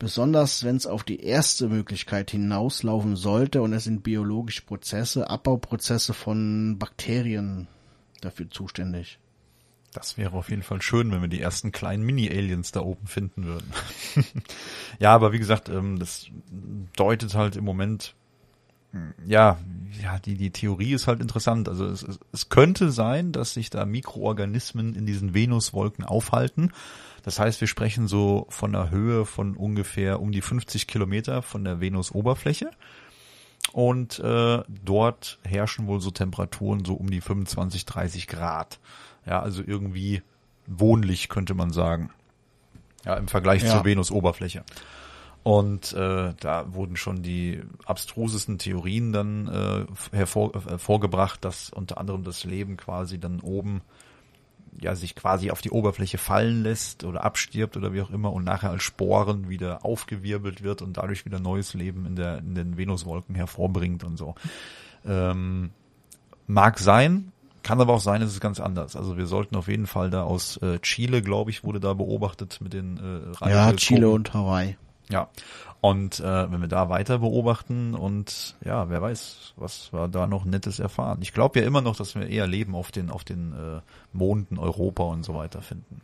Besonders 0.00 0.64
wenn 0.64 0.74
es 0.74 0.88
auf 0.88 1.04
die 1.04 1.20
erste 1.20 1.68
Möglichkeit 1.68 2.32
hinauslaufen 2.32 3.14
sollte 3.14 3.62
und 3.62 3.72
es 3.74 3.84
sind 3.84 4.02
biologische 4.02 4.62
Prozesse, 4.62 5.30
Abbauprozesse 5.30 6.14
von 6.14 6.80
Bakterien 6.80 7.68
dafür 8.22 8.50
zuständig. 8.50 9.20
Das 9.92 10.18
wäre 10.18 10.32
auf 10.32 10.50
jeden 10.50 10.64
Fall 10.64 10.82
schön, 10.82 11.12
wenn 11.12 11.20
wir 11.20 11.28
die 11.28 11.40
ersten 11.40 11.70
kleinen 11.70 12.02
Mini-Aliens 12.02 12.72
da 12.72 12.80
oben 12.80 13.06
finden 13.06 13.44
würden. 13.44 13.72
ja, 14.98 15.14
aber 15.14 15.32
wie 15.32 15.38
gesagt, 15.38 15.68
ähm, 15.68 16.00
das 16.00 16.26
deutet 16.96 17.34
halt 17.36 17.54
im 17.54 17.64
Moment 17.64 18.16
ja, 19.26 19.58
ja, 20.02 20.18
die, 20.18 20.36
die 20.36 20.50
Theorie 20.50 20.92
ist 20.92 21.06
halt 21.06 21.20
interessant. 21.20 21.68
Also 21.68 21.86
es, 21.86 22.06
es 22.32 22.48
könnte 22.48 22.90
sein, 22.90 23.32
dass 23.32 23.54
sich 23.54 23.70
da 23.70 23.84
Mikroorganismen 23.84 24.94
in 24.94 25.06
diesen 25.06 25.34
Venuswolken 25.34 26.04
aufhalten. 26.04 26.72
Das 27.22 27.38
heißt, 27.38 27.60
wir 27.60 27.68
sprechen 27.68 28.06
so 28.06 28.46
von 28.50 28.74
einer 28.74 28.90
Höhe 28.90 29.24
von 29.24 29.56
ungefähr 29.56 30.20
um 30.20 30.32
die 30.32 30.42
50 30.42 30.86
Kilometer 30.86 31.42
von 31.42 31.64
der 31.64 31.80
Venusoberfläche. 31.80 32.70
Und 33.72 34.20
äh, 34.20 34.62
dort 34.68 35.38
herrschen 35.42 35.86
wohl 35.86 36.00
so 36.00 36.10
Temperaturen 36.10 36.84
so 36.84 36.94
um 36.94 37.10
die 37.10 37.20
25, 37.20 37.84
30 37.84 38.26
Grad. 38.28 38.78
Ja, 39.24 39.40
also 39.40 39.62
irgendwie 39.66 40.22
wohnlich 40.66 41.28
könnte 41.28 41.54
man 41.54 41.72
sagen. 41.72 42.10
Ja, 43.04 43.14
im 43.14 43.28
Vergleich 43.28 43.62
ja. 43.62 43.72
zur 43.72 43.84
Venusoberfläche. 43.84 44.64
Und 45.46 45.92
äh, 45.92 46.34
da 46.40 46.74
wurden 46.74 46.96
schon 46.96 47.22
die 47.22 47.62
abstrusesten 47.84 48.58
Theorien 48.58 49.12
dann 49.12 49.46
äh, 49.46 49.86
hervor, 50.10 50.56
äh, 50.56 50.70
hervorgebracht, 50.70 51.44
dass 51.44 51.70
unter 51.70 51.98
anderem 51.98 52.24
das 52.24 52.42
Leben 52.42 52.76
quasi 52.76 53.20
dann 53.20 53.38
oben 53.38 53.82
ja 54.80 54.96
sich 54.96 55.14
quasi 55.14 55.52
auf 55.52 55.60
die 55.60 55.70
Oberfläche 55.70 56.18
fallen 56.18 56.64
lässt 56.64 57.04
oder 57.04 57.22
abstirbt 57.22 57.76
oder 57.76 57.92
wie 57.92 58.02
auch 58.02 58.10
immer 58.10 58.32
und 58.32 58.42
nachher 58.42 58.70
als 58.70 58.82
Sporen 58.82 59.48
wieder 59.48 59.84
aufgewirbelt 59.84 60.64
wird 60.64 60.82
und 60.82 60.96
dadurch 60.96 61.24
wieder 61.24 61.38
neues 61.38 61.74
Leben 61.74 62.06
in 62.06 62.16
der 62.16 62.38
in 62.38 62.56
den 62.56 62.76
Venuswolken 62.76 63.36
hervorbringt 63.36 64.02
und 64.02 64.16
so. 64.16 64.34
Ähm, 65.06 65.70
mag 66.48 66.80
sein, 66.80 67.30
kann 67.62 67.80
aber 67.80 67.92
auch 67.92 68.00
sein, 68.00 68.20
es 68.20 68.32
ist 68.32 68.40
ganz 68.40 68.58
anders. 68.58 68.96
Also 68.96 69.16
wir 69.16 69.26
sollten 69.28 69.54
auf 69.54 69.68
jeden 69.68 69.86
Fall 69.86 70.10
da 70.10 70.24
aus 70.24 70.56
äh, 70.56 70.80
Chile, 70.80 71.22
glaube 71.22 71.52
ich, 71.52 71.62
wurde 71.62 71.78
da 71.78 71.94
beobachtet 71.94 72.58
mit 72.60 72.72
den 72.72 72.96
äh, 72.96 73.48
Ja, 73.48 73.72
Chile 73.74 74.10
und 74.10 74.34
Hawaii. 74.34 74.76
Ja. 75.08 75.28
Und 75.80 76.20
äh, 76.20 76.50
wenn 76.50 76.60
wir 76.60 76.68
da 76.68 76.88
weiter 76.88 77.18
beobachten 77.18 77.94
und 77.94 78.56
ja, 78.64 78.90
wer 78.90 79.02
weiß, 79.02 79.54
was 79.56 79.92
wir 79.92 80.08
da 80.08 80.26
noch 80.26 80.44
Nettes 80.44 80.80
erfahren. 80.80 81.18
Ich 81.22 81.32
glaube 81.32 81.60
ja 81.60 81.66
immer 81.66 81.80
noch, 81.80 81.96
dass 81.96 82.14
wir 82.14 82.28
eher 82.28 82.46
Leben 82.46 82.74
auf 82.74 82.90
den 82.90 83.10
auf 83.10 83.22
den 83.22 83.52
äh, 83.52 83.80
Monden 84.12 84.58
Europa 84.58 85.04
und 85.04 85.24
so 85.24 85.34
weiter 85.34 85.62
finden. 85.62 86.00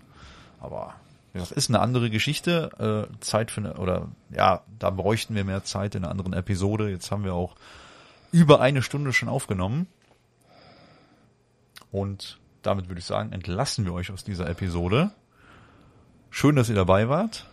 Aber 0.61 0.95
das 1.35 1.51
ist 1.51 1.71
eine 1.71 1.81
andere 1.81 2.11
Geschichte. 2.11 3.09
Äh, 3.11 3.21
Zeit 3.21 3.51
für 3.51 3.63
eine, 3.63 3.75
oder 3.75 4.09
ja, 4.31 4.63
da 4.79 4.91
bräuchten 4.91 5.35
wir 5.35 5.45
mehr 5.45 5.65
Zeit 5.65 5.95
in 5.95 6.05
einer 6.05 6.11
anderen 6.11 6.35
Episode. 6.35 6.91
Jetzt 6.91 7.11
haben 7.11 7.25
wir 7.25 7.35
auch 7.35 7.57
über 8.31 8.61
eine 8.61 8.83
Stunde 8.83 9.13
schon 9.13 9.29
aufgenommen. 9.29 9.87
Und 11.91 12.39
damit 12.63 12.89
würde 12.89 13.01
ich 13.01 13.05
sagen, 13.05 13.33
entlassen 13.33 13.85
wir 13.85 13.93
euch 13.93 14.11
aus 14.11 14.25
dieser 14.25 14.49
Episode. 14.49 15.11
Schön, 16.31 16.57
dass 16.57 16.69
ihr 16.69 16.75
dabei 16.75 17.09
wart. 17.09 17.47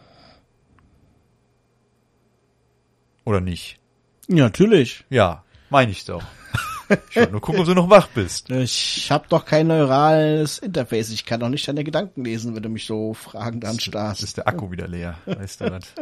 Oder 3.26 3.42
nicht? 3.42 3.80
Ja, 4.28 4.46
natürlich. 4.46 5.06
Ja, 5.10 5.44
meine 5.70 5.92
ich 5.92 6.06
doch. 6.06 6.24
Ich 7.10 7.16
wollte 7.16 7.32
nur 7.32 7.42
gucken, 7.42 7.62
ob 7.62 7.68
du 7.68 7.76
noch 7.76 7.90
wach 7.90 8.08
bist. 8.08 8.50
Ich 8.50 9.12
habe 9.12 9.28
doch 9.30 9.46
kein 9.46 9.68
neurales 9.68 10.58
Interface. 10.60 11.12
Ich 11.12 11.26
kann 11.26 11.40
doch 11.40 11.50
nicht 11.50 11.68
deine 11.68 11.84
Gedanken 11.84 12.26
lesen, 12.26 12.56
wenn 12.56 12.64
du 12.64 12.70
mich 12.70 12.86
so 12.86 13.14
fragend 13.14 13.66
anstarrst. 13.66 14.24
Ist 14.24 14.38
der 14.38 14.48
Akku 14.48 14.72
wieder 14.72 14.88
leer, 14.88 15.18
weißt 15.26 15.62
du 15.62 15.72
was? 15.72 15.94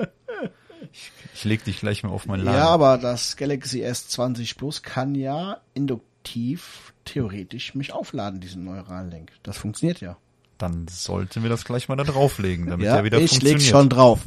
Ich, 0.91 1.11
ich 1.33 1.43
leg 1.43 1.63
dich 1.63 1.79
gleich 1.79 2.03
mal 2.03 2.09
auf 2.09 2.25
mein 2.25 2.39
Lager. 2.39 2.57
Ja, 2.57 2.67
aber 2.69 2.97
das 2.97 3.35
Galaxy 3.35 3.83
S20 3.83 4.57
Plus 4.57 4.83
kann 4.83 5.15
ja 5.15 5.59
induktiv 5.73 6.93
theoretisch 7.03 7.75
mich 7.75 7.93
aufladen, 7.93 8.39
diesen 8.39 8.63
neuralen 8.63 9.11
Link. 9.11 9.31
Das 9.43 9.57
funktioniert 9.57 10.01
ja. 10.01 10.17
Dann 10.57 10.87
sollten 10.87 11.43
wir 11.43 11.49
das 11.49 11.65
gleich 11.65 11.87
mal 11.87 11.95
da 11.95 12.03
drauflegen, 12.03 12.67
damit 12.67 12.85
ja, 12.85 12.95
der 12.95 13.03
wieder 13.03 13.19
ich 13.19 13.31
funktioniert. 13.31 13.61
Ich 13.61 13.65
leg 13.67 13.71
schon 13.71 13.89
drauf. 13.89 14.21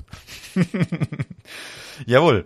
Jawohl. 2.06 2.44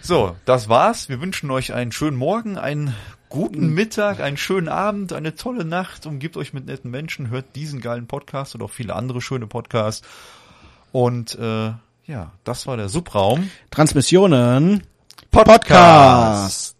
So, 0.00 0.36
das 0.44 0.68
war's. 0.68 1.08
Wir 1.08 1.20
wünschen 1.20 1.50
euch 1.50 1.72
einen 1.72 1.92
schönen 1.92 2.16
Morgen, 2.16 2.58
einen 2.58 2.94
guten 3.28 3.72
Mittag, 3.72 4.20
einen 4.20 4.36
schönen 4.36 4.68
Abend, 4.68 5.12
eine 5.12 5.34
tolle 5.34 5.64
Nacht. 5.64 6.06
Umgibt 6.06 6.36
euch 6.36 6.52
mit 6.52 6.66
netten 6.66 6.90
Menschen, 6.90 7.30
hört 7.30 7.56
diesen 7.56 7.80
geilen 7.80 8.06
Podcast 8.06 8.54
und 8.54 8.62
auch 8.62 8.70
viele 8.70 8.94
andere 8.94 9.20
schöne 9.20 9.46
Podcasts. 9.46 10.06
Und 10.92 11.36
äh, 11.38 11.72
ja, 12.06 12.32
das 12.44 12.66
war 12.66 12.76
der 12.76 12.88
Subraum. 12.88 13.50
Transmissionen 13.70 14.82
Podcast. 15.30 15.60
Podcast. 15.60 16.73